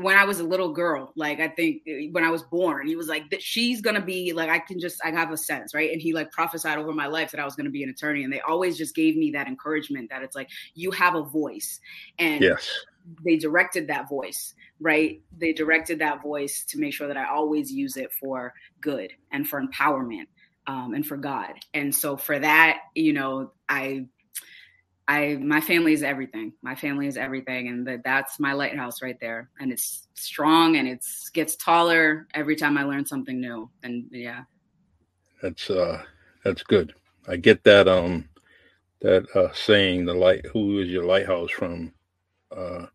when 0.03 0.17
I 0.17 0.25
was 0.25 0.41
a 0.41 0.45
little 0.45 0.73
girl, 0.73 1.13
like 1.17 1.41
I 1.41 1.49
think 1.49 1.83
eh, 1.87 2.09
when 2.13 2.25
I 2.25 2.31
was 2.31 2.43
born, 2.43 2.87
he 2.87 2.97
was 2.97 3.09
like, 3.09 3.25
she's 3.41 3.81
gonna 3.81 4.01
be 4.01 4.33
like, 4.33 4.49
I 4.49 4.59
can 4.59 4.79
just, 4.79 5.01
I 5.05 5.11
have 5.11 5.31
a 5.31 5.37
sense, 5.37 5.75
right? 5.75 5.91
And 5.93 6.01
he 6.01 6.13
like 6.13 6.31
prophesied 6.31 6.79
over 6.79 6.93
my 6.93 7.07
life 7.07 7.31
that 7.31 7.41
I 7.41 7.45
was 7.45 7.57
gonna 7.57 7.71
be 7.71 7.83
an 7.83 7.91
attorney. 7.91 8.25
And 8.25 8.33
they 8.33 8.41
always 8.41 8.77
just 8.77 8.95
gave 8.95 9.17
me 9.17 9.31
that 9.33 9.47
encouragement 9.47 10.11
that 10.11 10.23
it's 10.23 10.37
like, 10.37 10.49
you 10.75 10.91
have 10.93 11.15
a 11.15 11.23
voice. 11.23 11.81
And 12.19 12.43
yes, 12.43 12.69
they 13.25 13.37
directed 13.37 13.89
that 13.89 14.09
voice, 14.09 14.55
right? 14.81 15.21
They 15.39 15.53
directed 15.53 15.99
that 16.01 16.23
voice 16.23 16.65
to 16.67 16.79
make 16.79 16.93
sure 16.93 17.09
that 17.09 17.17
I 17.17 17.29
always 17.29 17.73
use 17.73 17.97
it 17.97 18.13
for 18.13 18.55
good 18.81 19.13
and 19.33 19.49
for 19.49 19.63
empowerment 19.63 20.27
um, 20.69 20.95
and 20.95 21.05
for 21.05 21.17
God. 21.17 21.55
And 21.75 21.93
so 21.93 22.17
for 22.17 22.39
that, 22.39 22.83
you 22.95 23.15
know, 23.15 23.53
I 23.69 24.07
I 25.09 25.39
my 25.41 25.63
family 25.63 25.95
is 25.95 26.03
everything. 26.03 26.53
My 26.63 26.75
family 26.75 27.07
is 27.07 27.17
everything, 27.17 27.69
and 27.69 27.87
that 27.89 28.05
that's 28.05 28.39
my 28.39 28.53
lighthouse 28.53 29.01
right 29.01 29.19
there. 29.19 29.49
And 29.59 29.73
it's 29.73 30.07
strong, 30.15 30.77
and 30.77 30.87
it's 30.87 31.31
gets 31.31 31.57
taller 31.57 32.29
every 32.35 32.55
time 32.55 32.77
I 32.77 32.85
learn 32.85 33.07
something 33.07 33.41
new. 33.41 33.71
And 33.83 34.05
yeah, 34.11 34.43
that's 35.43 35.71
uh 35.71 36.03
that's 36.45 36.63
good. 36.63 36.95
I 37.27 37.37
get 37.37 37.65
that 37.65 37.89
um 37.89 38.29
that 39.01 39.27
uh 39.35 39.53
saying 39.55 40.05
the 40.05 40.15
light 40.15 40.45
who 40.53 40.81
is 40.81 40.89
your 40.89 41.05
lighthouse 41.05 41.51
from 41.51 41.95
uh 42.55 42.87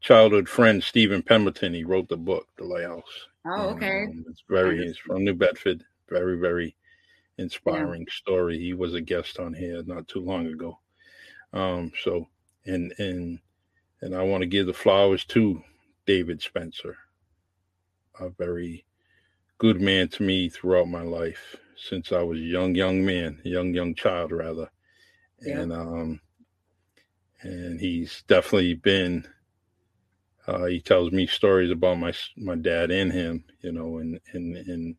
childhood 0.00 0.48
friend 0.48 0.82
Stephen 0.82 1.22
Pemberton. 1.22 1.72
He 1.72 1.84
wrote 1.84 2.08
the 2.08 2.16
book 2.16 2.48
The 2.58 2.64
Lighthouse. 2.64 3.26
Oh, 3.46 3.68
okay. 3.70 4.06
Um, 4.06 4.24
it's 4.28 4.42
very 4.48 4.84
it's 4.84 4.98
from 4.98 5.22
New 5.22 5.34
Bedford. 5.34 5.84
Very 6.08 6.36
very 6.36 6.74
inspiring 7.38 8.02
yeah. 8.02 8.14
story. 8.14 8.58
He 8.58 8.72
was 8.72 8.94
a 8.94 9.00
guest 9.00 9.38
on 9.38 9.54
here 9.54 9.82
not 9.84 10.08
too 10.08 10.20
long 10.20 10.46
ago. 10.46 10.78
Um, 11.52 11.92
so 12.02 12.28
and 12.64 12.92
and 12.98 13.38
and 14.02 14.14
I 14.14 14.22
want 14.22 14.42
to 14.42 14.46
give 14.46 14.66
the 14.66 14.74
flowers 14.74 15.24
to 15.26 15.62
David 16.06 16.42
Spencer, 16.42 16.96
a 18.20 18.28
very 18.28 18.84
good 19.58 19.80
man 19.80 20.08
to 20.08 20.22
me 20.22 20.48
throughout 20.48 20.88
my 20.88 21.02
life 21.02 21.56
since 21.76 22.12
I 22.12 22.22
was 22.22 22.38
a 22.38 22.42
young 22.42 22.74
young 22.74 23.04
man, 23.04 23.40
young 23.44 23.74
young 23.74 23.94
child 23.94 24.32
rather, 24.32 24.70
yeah. 25.42 25.60
and 25.60 25.72
um, 25.72 26.20
and 27.42 27.80
he's 27.80 28.22
definitely 28.26 28.74
been. 28.74 29.26
Uh, 30.46 30.66
he 30.66 30.80
tells 30.80 31.10
me 31.10 31.26
stories 31.26 31.70
about 31.70 31.98
my 31.98 32.12
my 32.36 32.54
dad 32.54 32.90
and 32.90 33.12
him, 33.12 33.44
you 33.60 33.72
know, 33.72 33.98
and 33.98 34.20
and 34.32 34.56
and 34.56 34.96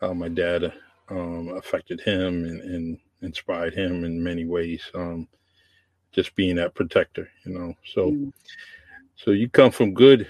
how 0.00 0.12
my 0.12 0.28
dad 0.28 0.72
um, 1.08 1.48
affected 1.56 2.00
him 2.00 2.44
and, 2.44 2.60
and 2.60 2.98
inspired 3.22 3.74
him 3.74 4.04
in 4.04 4.22
many 4.22 4.44
ways. 4.44 4.82
Um, 4.94 5.28
just 6.12 6.34
being 6.34 6.56
that 6.56 6.74
protector, 6.74 7.28
you 7.44 7.52
know. 7.52 7.74
So, 7.92 8.10
mm. 8.10 8.32
so 9.16 9.32
you 9.32 9.48
come 9.48 9.70
from 9.70 9.92
good, 9.92 10.26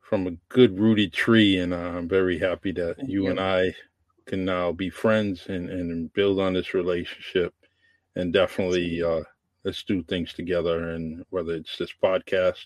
from 0.00 0.26
a 0.26 0.32
good 0.48 0.78
rooted 0.78 1.12
tree, 1.12 1.58
and 1.58 1.74
I'm 1.74 2.08
very 2.08 2.38
happy 2.38 2.72
that 2.72 2.96
Thank 2.96 3.10
you, 3.10 3.24
you 3.24 3.30
and 3.30 3.38
I 3.38 3.74
can 4.26 4.44
now 4.44 4.72
be 4.72 4.88
friends 4.88 5.46
and 5.48 5.68
and 5.68 6.12
build 6.14 6.40
on 6.40 6.54
this 6.54 6.72
relationship, 6.72 7.54
and 8.16 8.32
definitely 8.32 9.02
uh, 9.02 9.22
let's 9.64 9.82
do 9.82 10.02
things 10.02 10.32
together. 10.32 10.90
And 10.90 11.24
whether 11.28 11.52
it's 11.52 11.76
this 11.76 11.92
podcast 12.02 12.64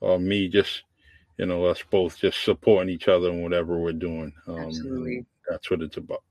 or 0.00 0.18
me, 0.18 0.48
just 0.48 0.82
you 1.38 1.46
know, 1.46 1.64
us 1.64 1.82
both 1.90 2.18
just 2.18 2.44
supporting 2.44 2.90
each 2.90 3.08
other 3.08 3.30
in 3.30 3.42
whatever 3.42 3.78
we're 3.78 3.92
doing. 3.92 4.32
Um, 4.46 4.58
Absolutely, 4.58 5.24
that's 5.48 5.70
what 5.70 5.80
it's 5.80 5.96
about. 5.96 6.22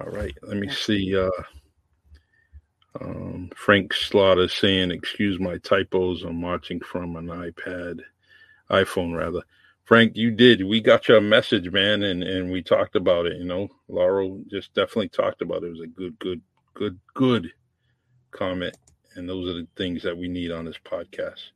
All 0.00 0.10
right, 0.10 0.36
let 0.42 0.58
me 0.58 0.68
see. 0.68 1.16
Uh, 1.16 1.30
um, 3.00 3.50
Frank 3.56 3.94
Slaughter 3.94 4.48
saying, 4.48 4.90
"Excuse 4.90 5.40
my 5.40 5.58
typos. 5.58 6.22
I'm 6.22 6.42
watching 6.42 6.80
from 6.80 7.16
an 7.16 7.26
iPad, 7.26 8.00
iPhone 8.70 9.16
rather." 9.16 9.42
Frank, 9.84 10.16
you 10.16 10.32
did. 10.32 10.64
We 10.64 10.80
got 10.80 11.08
your 11.08 11.20
message, 11.20 11.70
man, 11.70 12.02
and 12.02 12.22
and 12.22 12.50
we 12.50 12.62
talked 12.62 12.96
about 12.96 13.26
it. 13.26 13.38
You 13.38 13.44
know, 13.44 13.68
Laurel 13.88 14.42
just 14.48 14.74
definitely 14.74 15.08
talked 15.08 15.40
about 15.42 15.62
it. 15.62 15.68
It 15.68 15.70
was 15.70 15.80
a 15.80 15.86
good, 15.86 16.18
good, 16.18 16.42
good, 16.74 16.98
good 17.14 17.52
comment, 18.32 18.76
and 19.14 19.28
those 19.28 19.48
are 19.48 19.54
the 19.54 19.68
things 19.76 20.02
that 20.02 20.16
we 20.16 20.28
need 20.28 20.50
on 20.50 20.64
this 20.64 20.78
podcast. 20.84 21.52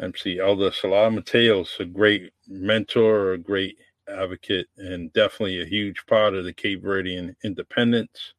MC 0.00 0.40
Elder 0.40 0.72
Salah 0.72 1.10
Mateos, 1.10 1.78
a 1.78 1.84
great 1.84 2.32
mentor, 2.48 3.34
a 3.34 3.38
great 3.38 3.76
advocate, 4.08 4.66
and 4.76 5.12
definitely 5.12 5.60
a 5.62 5.66
huge 5.66 6.04
part 6.06 6.34
of 6.34 6.44
the 6.44 6.52
Cape 6.52 6.82
Verdean 6.82 7.34
independence 7.44 8.34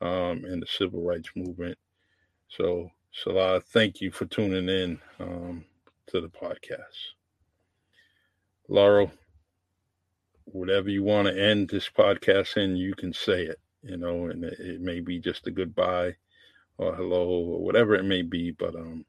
um, 0.00 0.44
and 0.44 0.62
the 0.62 0.66
civil 0.66 1.02
rights 1.02 1.30
movement. 1.34 1.78
So, 2.48 2.90
Salah, 3.12 3.60
thank 3.60 4.00
you 4.00 4.10
for 4.10 4.26
tuning 4.26 4.68
in 4.68 5.00
um, 5.20 5.64
to 6.08 6.20
the 6.20 6.28
podcast. 6.28 7.14
Laurel, 8.68 9.10
whatever 10.44 10.88
you 10.88 11.02
want 11.02 11.28
to 11.28 11.42
end 11.42 11.68
this 11.68 11.88
podcast 11.88 12.56
in, 12.56 12.76
you 12.76 12.94
can 12.94 13.12
say 13.12 13.44
it, 13.44 13.60
you 13.82 13.96
know, 13.96 14.26
and 14.26 14.44
it, 14.44 14.58
it 14.58 14.80
may 14.80 15.00
be 15.00 15.18
just 15.18 15.46
a 15.46 15.50
goodbye 15.50 16.14
or 16.76 16.94
hello 16.94 17.28
or 17.28 17.64
whatever 17.64 17.94
it 17.94 18.04
may 18.04 18.22
be, 18.22 18.50
but 18.52 18.74
um, 18.74 19.04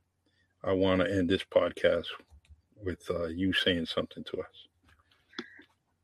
I 0.64 0.74
want 0.74 1.02
to 1.02 1.12
end 1.12 1.30
this 1.30 1.44
podcast 1.44 2.08
with 2.84 3.10
uh, 3.10 3.28
you 3.28 3.54
saying 3.54 3.86
something 3.86 4.24
to 4.26 4.40
us. 4.40 4.69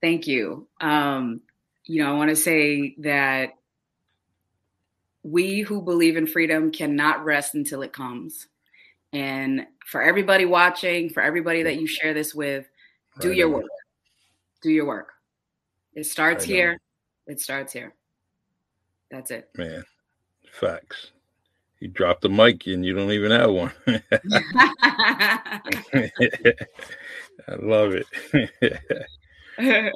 Thank 0.05 0.27
you. 0.27 0.67
Um, 0.81 1.41
you 1.83 2.03
know, 2.03 2.13
I 2.13 2.15
want 2.15 2.29
to 2.29 2.35
say 2.35 2.93
that 2.99 3.55
we 5.23 5.61
who 5.61 5.81
believe 5.81 6.15
in 6.15 6.27
freedom 6.27 6.71
cannot 6.71 7.25
rest 7.25 7.55
until 7.55 7.81
it 7.81 7.91
comes. 7.91 8.45
And 9.13 9.65
for 9.83 10.03
everybody 10.03 10.45
watching, 10.45 11.09
for 11.09 11.23
everybody 11.23 11.63
that 11.63 11.77
you 11.81 11.87
share 11.87 12.13
this 12.13 12.35
with, 12.35 12.67
do 13.19 13.29
right 13.29 13.37
your 13.37 13.49
work. 13.49 13.65
Do 14.61 14.69
your 14.69 14.85
work. 14.85 15.11
It 15.95 16.05
starts 16.05 16.43
right 16.43 16.53
here. 16.53 16.71
On. 16.73 16.77
It 17.33 17.41
starts 17.41 17.73
here. 17.73 17.95
That's 19.09 19.31
it. 19.31 19.49
Man, 19.57 19.83
facts. 20.51 21.13
You 21.79 21.87
dropped 21.87 22.21
the 22.21 22.29
mic 22.29 22.67
and 22.67 22.85
you 22.85 22.93
don't 22.93 23.11
even 23.11 23.31
have 23.31 23.49
one. 23.49 23.73
I 27.47 27.55
love 27.57 27.95
it. 27.95 28.05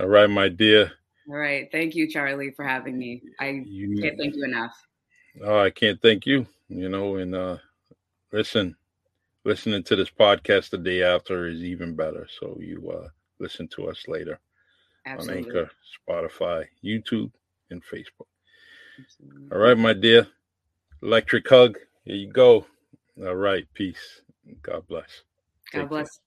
All 0.00 0.08
right, 0.08 0.28
my 0.28 0.48
dear. 0.48 0.92
All 1.28 1.36
right. 1.36 1.68
Thank 1.70 1.94
you, 1.94 2.08
Charlie, 2.08 2.50
for 2.50 2.64
having 2.64 2.98
me. 2.98 3.22
I 3.38 3.62
you, 3.64 4.00
can't 4.00 4.18
thank 4.18 4.34
you 4.34 4.44
enough. 4.44 4.74
Oh, 5.42 5.60
I 5.60 5.70
can't 5.70 6.00
thank 6.00 6.26
you. 6.26 6.46
You 6.68 6.88
know, 6.88 7.16
and 7.16 7.34
uh 7.34 7.58
listen, 8.32 8.74
listening 9.44 9.82
to 9.84 9.96
this 9.96 10.10
podcast 10.10 10.70
the 10.70 10.78
day 10.78 11.02
after 11.02 11.46
is 11.46 11.62
even 11.62 11.94
better. 11.94 12.26
So 12.40 12.56
you 12.60 12.90
uh 12.90 13.08
listen 13.38 13.68
to 13.68 13.88
us 13.88 14.04
later 14.08 14.40
Absolutely. 15.06 15.42
on 15.42 15.46
Anchor, 15.46 15.70
Spotify, 16.08 16.66
YouTube, 16.82 17.30
and 17.70 17.82
Facebook. 17.84 18.26
Absolutely. 18.98 19.48
All 19.52 19.58
right, 19.58 19.78
my 19.78 19.92
dear. 19.92 20.26
Electric 21.02 21.48
hug. 21.48 21.78
Here 22.04 22.16
you 22.16 22.32
go. 22.32 22.66
All 23.24 23.34
right. 23.34 23.66
Peace. 23.74 24.22
God 24.62 24.86
bless. 24.88 25.22
God 25.72 25.80
Take 25.80 25.88
bless. 25.88 26.20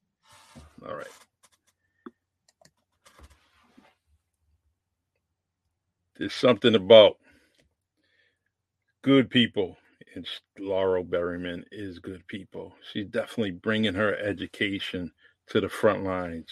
Care. 0.54 0.90
All 0.90 0.98
right. 0.98 1.08
There's 6.18 6.34
something 6.34 6.76
about 6.76 7.18
good 9.02 9.30
people 9.30 9.78
and 10.16 10.26
Laurel 10.58 11.04
Berryman 11.04 11.64
is 11.72 12.00
good 12.00 12.26
people. 12.28 12.74
She's 12.92 13.08
definitely 13.08 13.52
bringing 13.52 13.94
her 13.94 14.18
education 14.18 15.12
to 15.48 15.60
the 15.60 15.70
front 15.70 16.04
lines. 16.04 16.48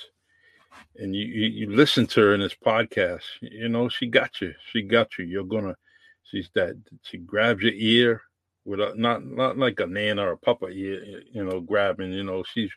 And 0.98 1.16
you, 1.16 1.26
you, 1.26 1.48
you 1.48 1.76
listen 1.76 2.06
to 2.08 2.22
her 2.22 2.34
in 2.34 2.42
this 2.42 2.56
podcast, 2.56 3.24
you 3.42 3.70
know, 3.70 3.90
she 3.90 4.08
got 4.08 4.42
you. 4.42 4.54
She 4.72 4.82
got 4.82 5.18
you. 5.18 5.26
You're 5.26 5.44
gonna 5.44 5.76
she's 6.24 6.50
that 6.56 6.76
she 7.04 7.18
grabs 7.18 7.62
your 7.62 7.74
ear 7.74 8.22
with 8.66 8.80
not 8.98 9.26
not 9.26 9.58
like 9.58 9.80
a 9.80 9.88
nana 9.88 10.24
or 10.24 10.32
a 10.32 10.38
papa 10.38 10.68
ear, 10.68 11.22
you 11.32 11.46
know, 11.46 11.62
grabbing, 11.62 12.12
you 12.12 12.24
know, 12.24 12.44
she's 12.44 12.72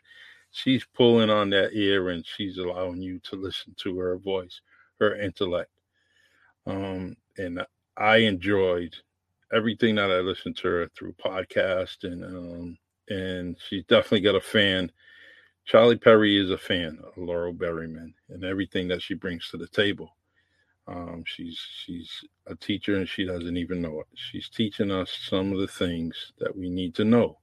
she's 0.51 0.85
pulling 0.93 1.29
on 1.29 1.49
that 1.49 1.73
ear 1.73 2.09
and 2.09 2.25
she's 2.25 2.57
allowing 2.57 3.01
you 3.01 3.19
to 3.19 3.35
listen 3.35 3.75
to 3.77 3.97
her 3.97 4.17
voice, 4.17 4.61
her 4.99 5.15
intellect 5.19 5.71
um, 6.67 7.17
and 7.37 7.65
I 7.97 8.17
enjoyed 8.17 8.95
everything 9.53 9.95
that 9.95 10.11
I 10.11 10.19
listened 10.19 10.57
to 10.57 10.67
her 10.67 10.91
through 10.95 11.13
podcast 11.13 12.03
and 12.03 12.23
um, 12.23 12.77
and 13.09 13.57
she's 13.67 13.85
definitely 13.85 14.21
got 14.21 14.35
a 14.35 14.41
fan 14.41 14.91
Charlie 15.67 15.97
Perry 15.97 16.37
is 16.37 16.49
a 16.49 16.57
fan 16.57 16.97
of 17.03 17.17
Laurel 17.17 17.53
Berryman 17.53 18.13
and 18.29 18.45
everything 18.45 18.87
that 18.87 19.01
she 19.01 19.15
brings 19.15 19.49
to 19.49 19.57
the 19.57 19.67
table. 19.67 20.15
Um, 20.87 21.23
she's 21.25 21.59
she's 21.59 22.09
a 22.47 22.55
teacher 22.55 22.95
and 22.95 23.07
she 23.07 23.25
doesn't 23.25 23.57
even 23.57 23.81
know 23.81 23.99
it. 23.99 24.07
She's 24.15 24.47
teaching 24.47 24.91
us 24.91 25.11
some 25.29 25.51
of 25.51 25.59
the 25.59 25.67
things 25.67 26.31
that 26.39 26.55
we 26.55 26.69
need 26.69 26.95
to 26.95 27.03
know 27.03 27.39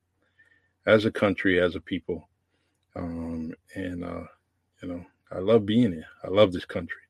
as 0.87 1.05
a 1.05 1.11
country, 1.11 1.61
as 1.61 1.77
a 1.77 1.81
people. 1.81 2.31
Um, 2.97 3.53
and 3.75 4.03
uh, 4.03 4.25
you 4.83 4.89
know, 4.89 5.05
I 5.31 5.41
love 5.41 5.67
being 5.67 5.93
here. 5.93 6.07
I 6.25 6.29
love 6.29 6.51
this 6.51 6.65
country. 6.65 7.03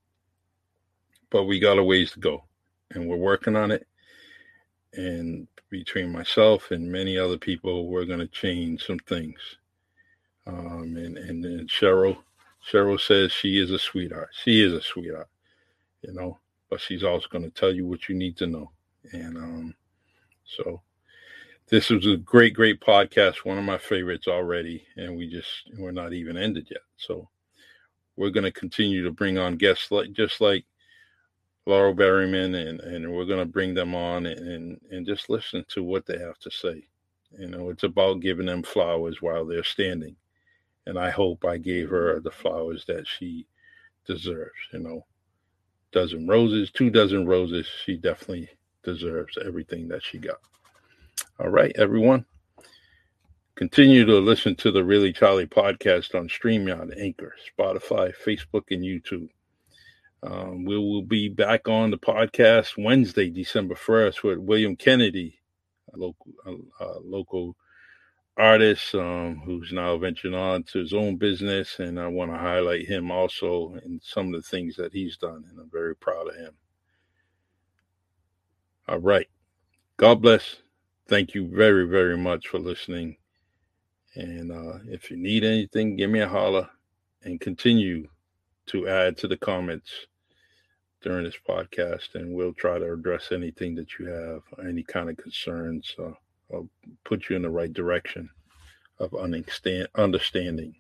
But 1.34 1.44
we 1.44 1.58
got 1.58 1.78
a 1.78 1.82
ways 1.82 2.12
to 2.12 2.20
go. 2.20 2.44
And 2.92 3.08
we're 3.08 3.16
working 3.16 3.56
on 3.56 3.70
it. 3.70 3.86
And 4.94 5.48
between 5.68 6.12
myself 6.12 6.70
and 6.70 6.90
many 6.90 7.18
other 7.18 7.36
people, 7.36 7.88
we're 7.88 8.04
gonna 8.06 8.28
change 8.28 8.86
some 8.86 9.00
things. 9.00 9.38
Um, 10.46 10.94
and, 10.96 11.18
and 11.18 11.44
and 11.44 11.68
Cheryl, 11.68 12.18
Cheryl 12.70 13.00
says 13.00 13.32
she 13.32 13.58
is 13.58 13.70
a 13.70 13.78
sweetheart. 13.78 14.30
She 14.44 14.62
is 14.62 14.72
a 14.72 14.80
sweetheart 14.80 15.28
you 16.06 16.12
know, 16.12 16.38
but 16.70 16.80
she's 16.80 17.02
also 17.02 17.26
going 17.30 17.44
to 17.44 17.50
tell 17.50 17.72
you 17.72 17.86
what 17.86 18.08
you 18.08 18.14
need 18.14 18.36
to 18.36 18.46
know. 18.46 18.70
And 19.12 19.36
um, 19.36 19.74
so 20.44 20.82
this 21.68 21.90
was 21.90 22.06
a 22.06 22.16
great, 22.16 22.54
great 22.54 22.80
podcast, 22.80 23.44
one 23.44 23.58
of 23.58 23.64
my 23.64 23.78
favorites 23.78 24.28
already. 24.28 24.84
And 24.96 25.16
we 25.16 25.28
just, 25.28 25.48
we're 25.78 25.92
not 25.92 26.12
even 26.12 26.36
ended 26.36 26.68
yet. 26.70 26.82
So 26.96 27.28
we're 28.16 28.30
going 28.30 28.44
to 28.44 28.52
continue 28.52 29.02
to 29.02 29.10
bring 29.10 29.38
on 29.38 29.56
guests 29.56 29.90
like, 29.90 30.12
just 30.12 30.40
like 30.40 30.64
Laurel 31.66 31.94
Berryman, 31.94 32.68
and, 32.68 32.80
and 32.80 33.12
we're 33.12 33.24
going 33.24 33.38
to 33.38 33.46
bring 33.46 33.74
them 33.74 33.94
on 33.94 34.26
and, 34.26 34.80
and 34.90 35.06
just 35.06 35.30
listen 35.30 35.64
to 35.68 35.82
what 35.82 36.06
they 36.06 36.18
have 36.18 36.38
to 36.40 36.50
say. 36.50 36.86
You 37.38 37.48
know, 37.48 37.70
it's 37.70 37.84
about 37.84 38.20
giving 38.20 38.46
them 38.46 38.62
flowers 38.62 39.22
while 39.22 39.44
they're 39.44 39.64
standing. 39.64 40.16
And 40.86 40.98
I 40.98 41.10
hope 41.10 41.44
I 41.44 41.56
gave 41.56 41.88
her 41.88 42.20
the 42.20 42.30
flowers 42.30 42.84
that 42.86 43.06
she 43.06 43.46
deserves, 44.06 44.52
you 44.72 44.80
know 44.80 45.04
dozen 45.94 46.26
roses, 46.26 46.70
two 46.70 46.90
dozen 46.90 47.24
roses. 47.24 47.66
She 47.84 47.96
definitely 47.96 48.50
deserves 48.82 49.38
everything 49.42 49.88
that 49.88 50.02
she 50.02 50.18
got. 50.18 50.40
All 51.38 51.48
right, 51.48 51.72
everyone. 51.76 52.26
Continue 53.54 54.04
to 54.04 54.18
listen 54.18 54.56
to 54.56 54.72
the 54.72 54.82
Really 54.82 55.12
Charlie 55.12 55.46
podcast 55.46 56.16
on 56.16 56.28
StreamYard, 56.28 57.00
Anchor, 57.00 57.34
Spotify, 57.56 58.12
Facebook, 58.26 58.64
and 58.72 58.82
YouTube. 58.82 59.28
Um, 60.24 60.64
we 60.64 60.78
will 60.78 61.02
be 61.02 61.28
back 61.28 61.68
on 61.68 61.90
the 61.90 61.98
podcast 61.98 62.82
Wednesday, 62.82 63.28
December 63.28 63.74
1st, 63.74 64.22
with 64.22 64.38
William 64.38 64.74
Kennedy, 64.74 65.38
a 65.92 65.98
local, 65.98 66.32
a, 66.46 66.84
a 66.84 67.00
local 67.04 67.56
artist 68.38 68.94
um, 68.94 69.42
who's 69.44 69.70
now 69.70 69.98
venturing 69.98 70.34
on 70.34 70.62
to 70.62 70.78
his 70.78 70.94
own 70.94 71.16
business, 71.16 71.78
and 71.78 72.00
I 72.00 72.06
want 72.06 72.30
to 72.30 72.38
highlight 72.38 72.86
him 72.86 73.10
also 73.10 73.74
in 73.84 74.00
some 74.02 74.28
of 74.34 74.42
the 74.42 74.48
things 74.48 74.76
that 74.76 74.94
he's 74.94 75.18
done, 75.18 75.44
and 75.50 75.58
I'm 75.58 75.70
very 75.70 75.94
proud 75.94 76.28
of 76.28 76.36
him. 76.36 76.54
All 78.88 79.00
right. 79.00 79.28
God 79.98 80.22
bless. 80.22 80.56
Thank 81.06 81.34
you 81.34 81.48
very, 81.48 81.86
very 81.86 82.16
much 82.16 82.48
for 82.48 82.58
listening. 82.58 83.18
And 84.14 84.50
uh, 84.50 84.78
if 84.88 85.10
you 85.10 85.18
need 85.18 85.44
anything, 85.44 85.96
give 85.96 86.08
me 86.08 86.20
a 86.20 86.28
holler 86.28 86.70
and 87.24 87.38
continue 87.40 88.08
to 88.66 88.88
add 88.88 89.18
to 89.18 89.28
the 89.28 89.36
comments 89.36 89.90
during 91.04 91.24
this 91.24 91.38
podcast, 91.46 92.14
and 92.14 92.34
we'll 92.34 92.54
try 92.54 92.78
to 92.78 92.92
address 92.92 93.28
anything 93.30 93.74
that 93.74 93.98
you 93.98 94.06
have, 94.06 94.40
any 94.66 94.82
kind 94.82 95.10
of 95.10 95.18
concerns. 95.18 95.94
Uh, 95.98 96.12
I'll 96.52 96.68
put 97.04 97.28
you 97.28 97.36
in 97.36 97.42
the 97.42 97.50
right 97.50 97.72
direction 97.72 98.30
of 98.98 99.14
understanding 99.94 100.74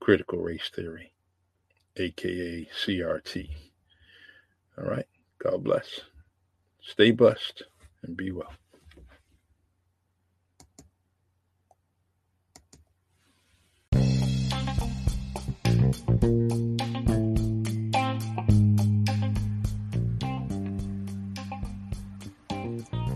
critical 0.00 0.38
race 0.38 0.70
theory, 0.74 1.12
aka 1.96 2.66
CRT. 2.84 3.50
All 4.78 4.84
right. 4.84 5.06
God 5.38 5.62
bless. 5.64 6.00
Stay 6.80 7.10
blessed 7.10 7.62
and 8.02 8.16
be 8.16 8.32
well. 8.32 8.52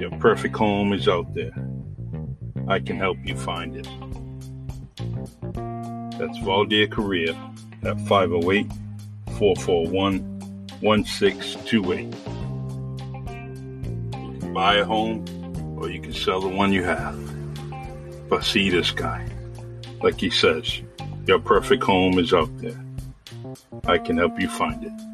your 0.00 0.10
perfect 0.12 0.56
home 0.56 0.94
is 0.94 1.06
out 1.08 1.34
there. 1.34 1.52
I 2.68 2.80
can 2.80 2.96
help 2.96 3.18
you 3.24 3.36
find 3.36 3.76
it. 3.76 3.88
That's 6.18 6.38
Valdir 6.38 6.90
Correa 6.90 7.32
at 7.82 8.00
508 8.08 8.66
441 9.38 10.20
1628. 10.80 12.14
You 14.14 14.38
can 14.40 14.54
buy 14.54 14.76
a 14.76 14.84
home 14.84 15.24
or 15.78 15.90
you 15.90 16.00
can 16.00 16.14
sell 16.14 16.40
the 16.40 16.48
one 16.48 16.72
you 16.72 16.82
have. 16.84 17.18
But 18.28 18.44
see 18.44 18.70
this 18.70 18.90
guy. 18.90 19.26
Like 20.02 20.18
he 20.18 20.30
says, 20.30 20.80
your 21.26 21.40
perfect 21.40 21.82
home 21.82 22.18
is 22.18 22.32
out 22.32 22.56
there. 22.58 22.82
I 23.84 23.98
can 23.98 24.16
help 24.16 24.40
you 24.40 24.48
find 24.48 24.82
it. 24.84 25.09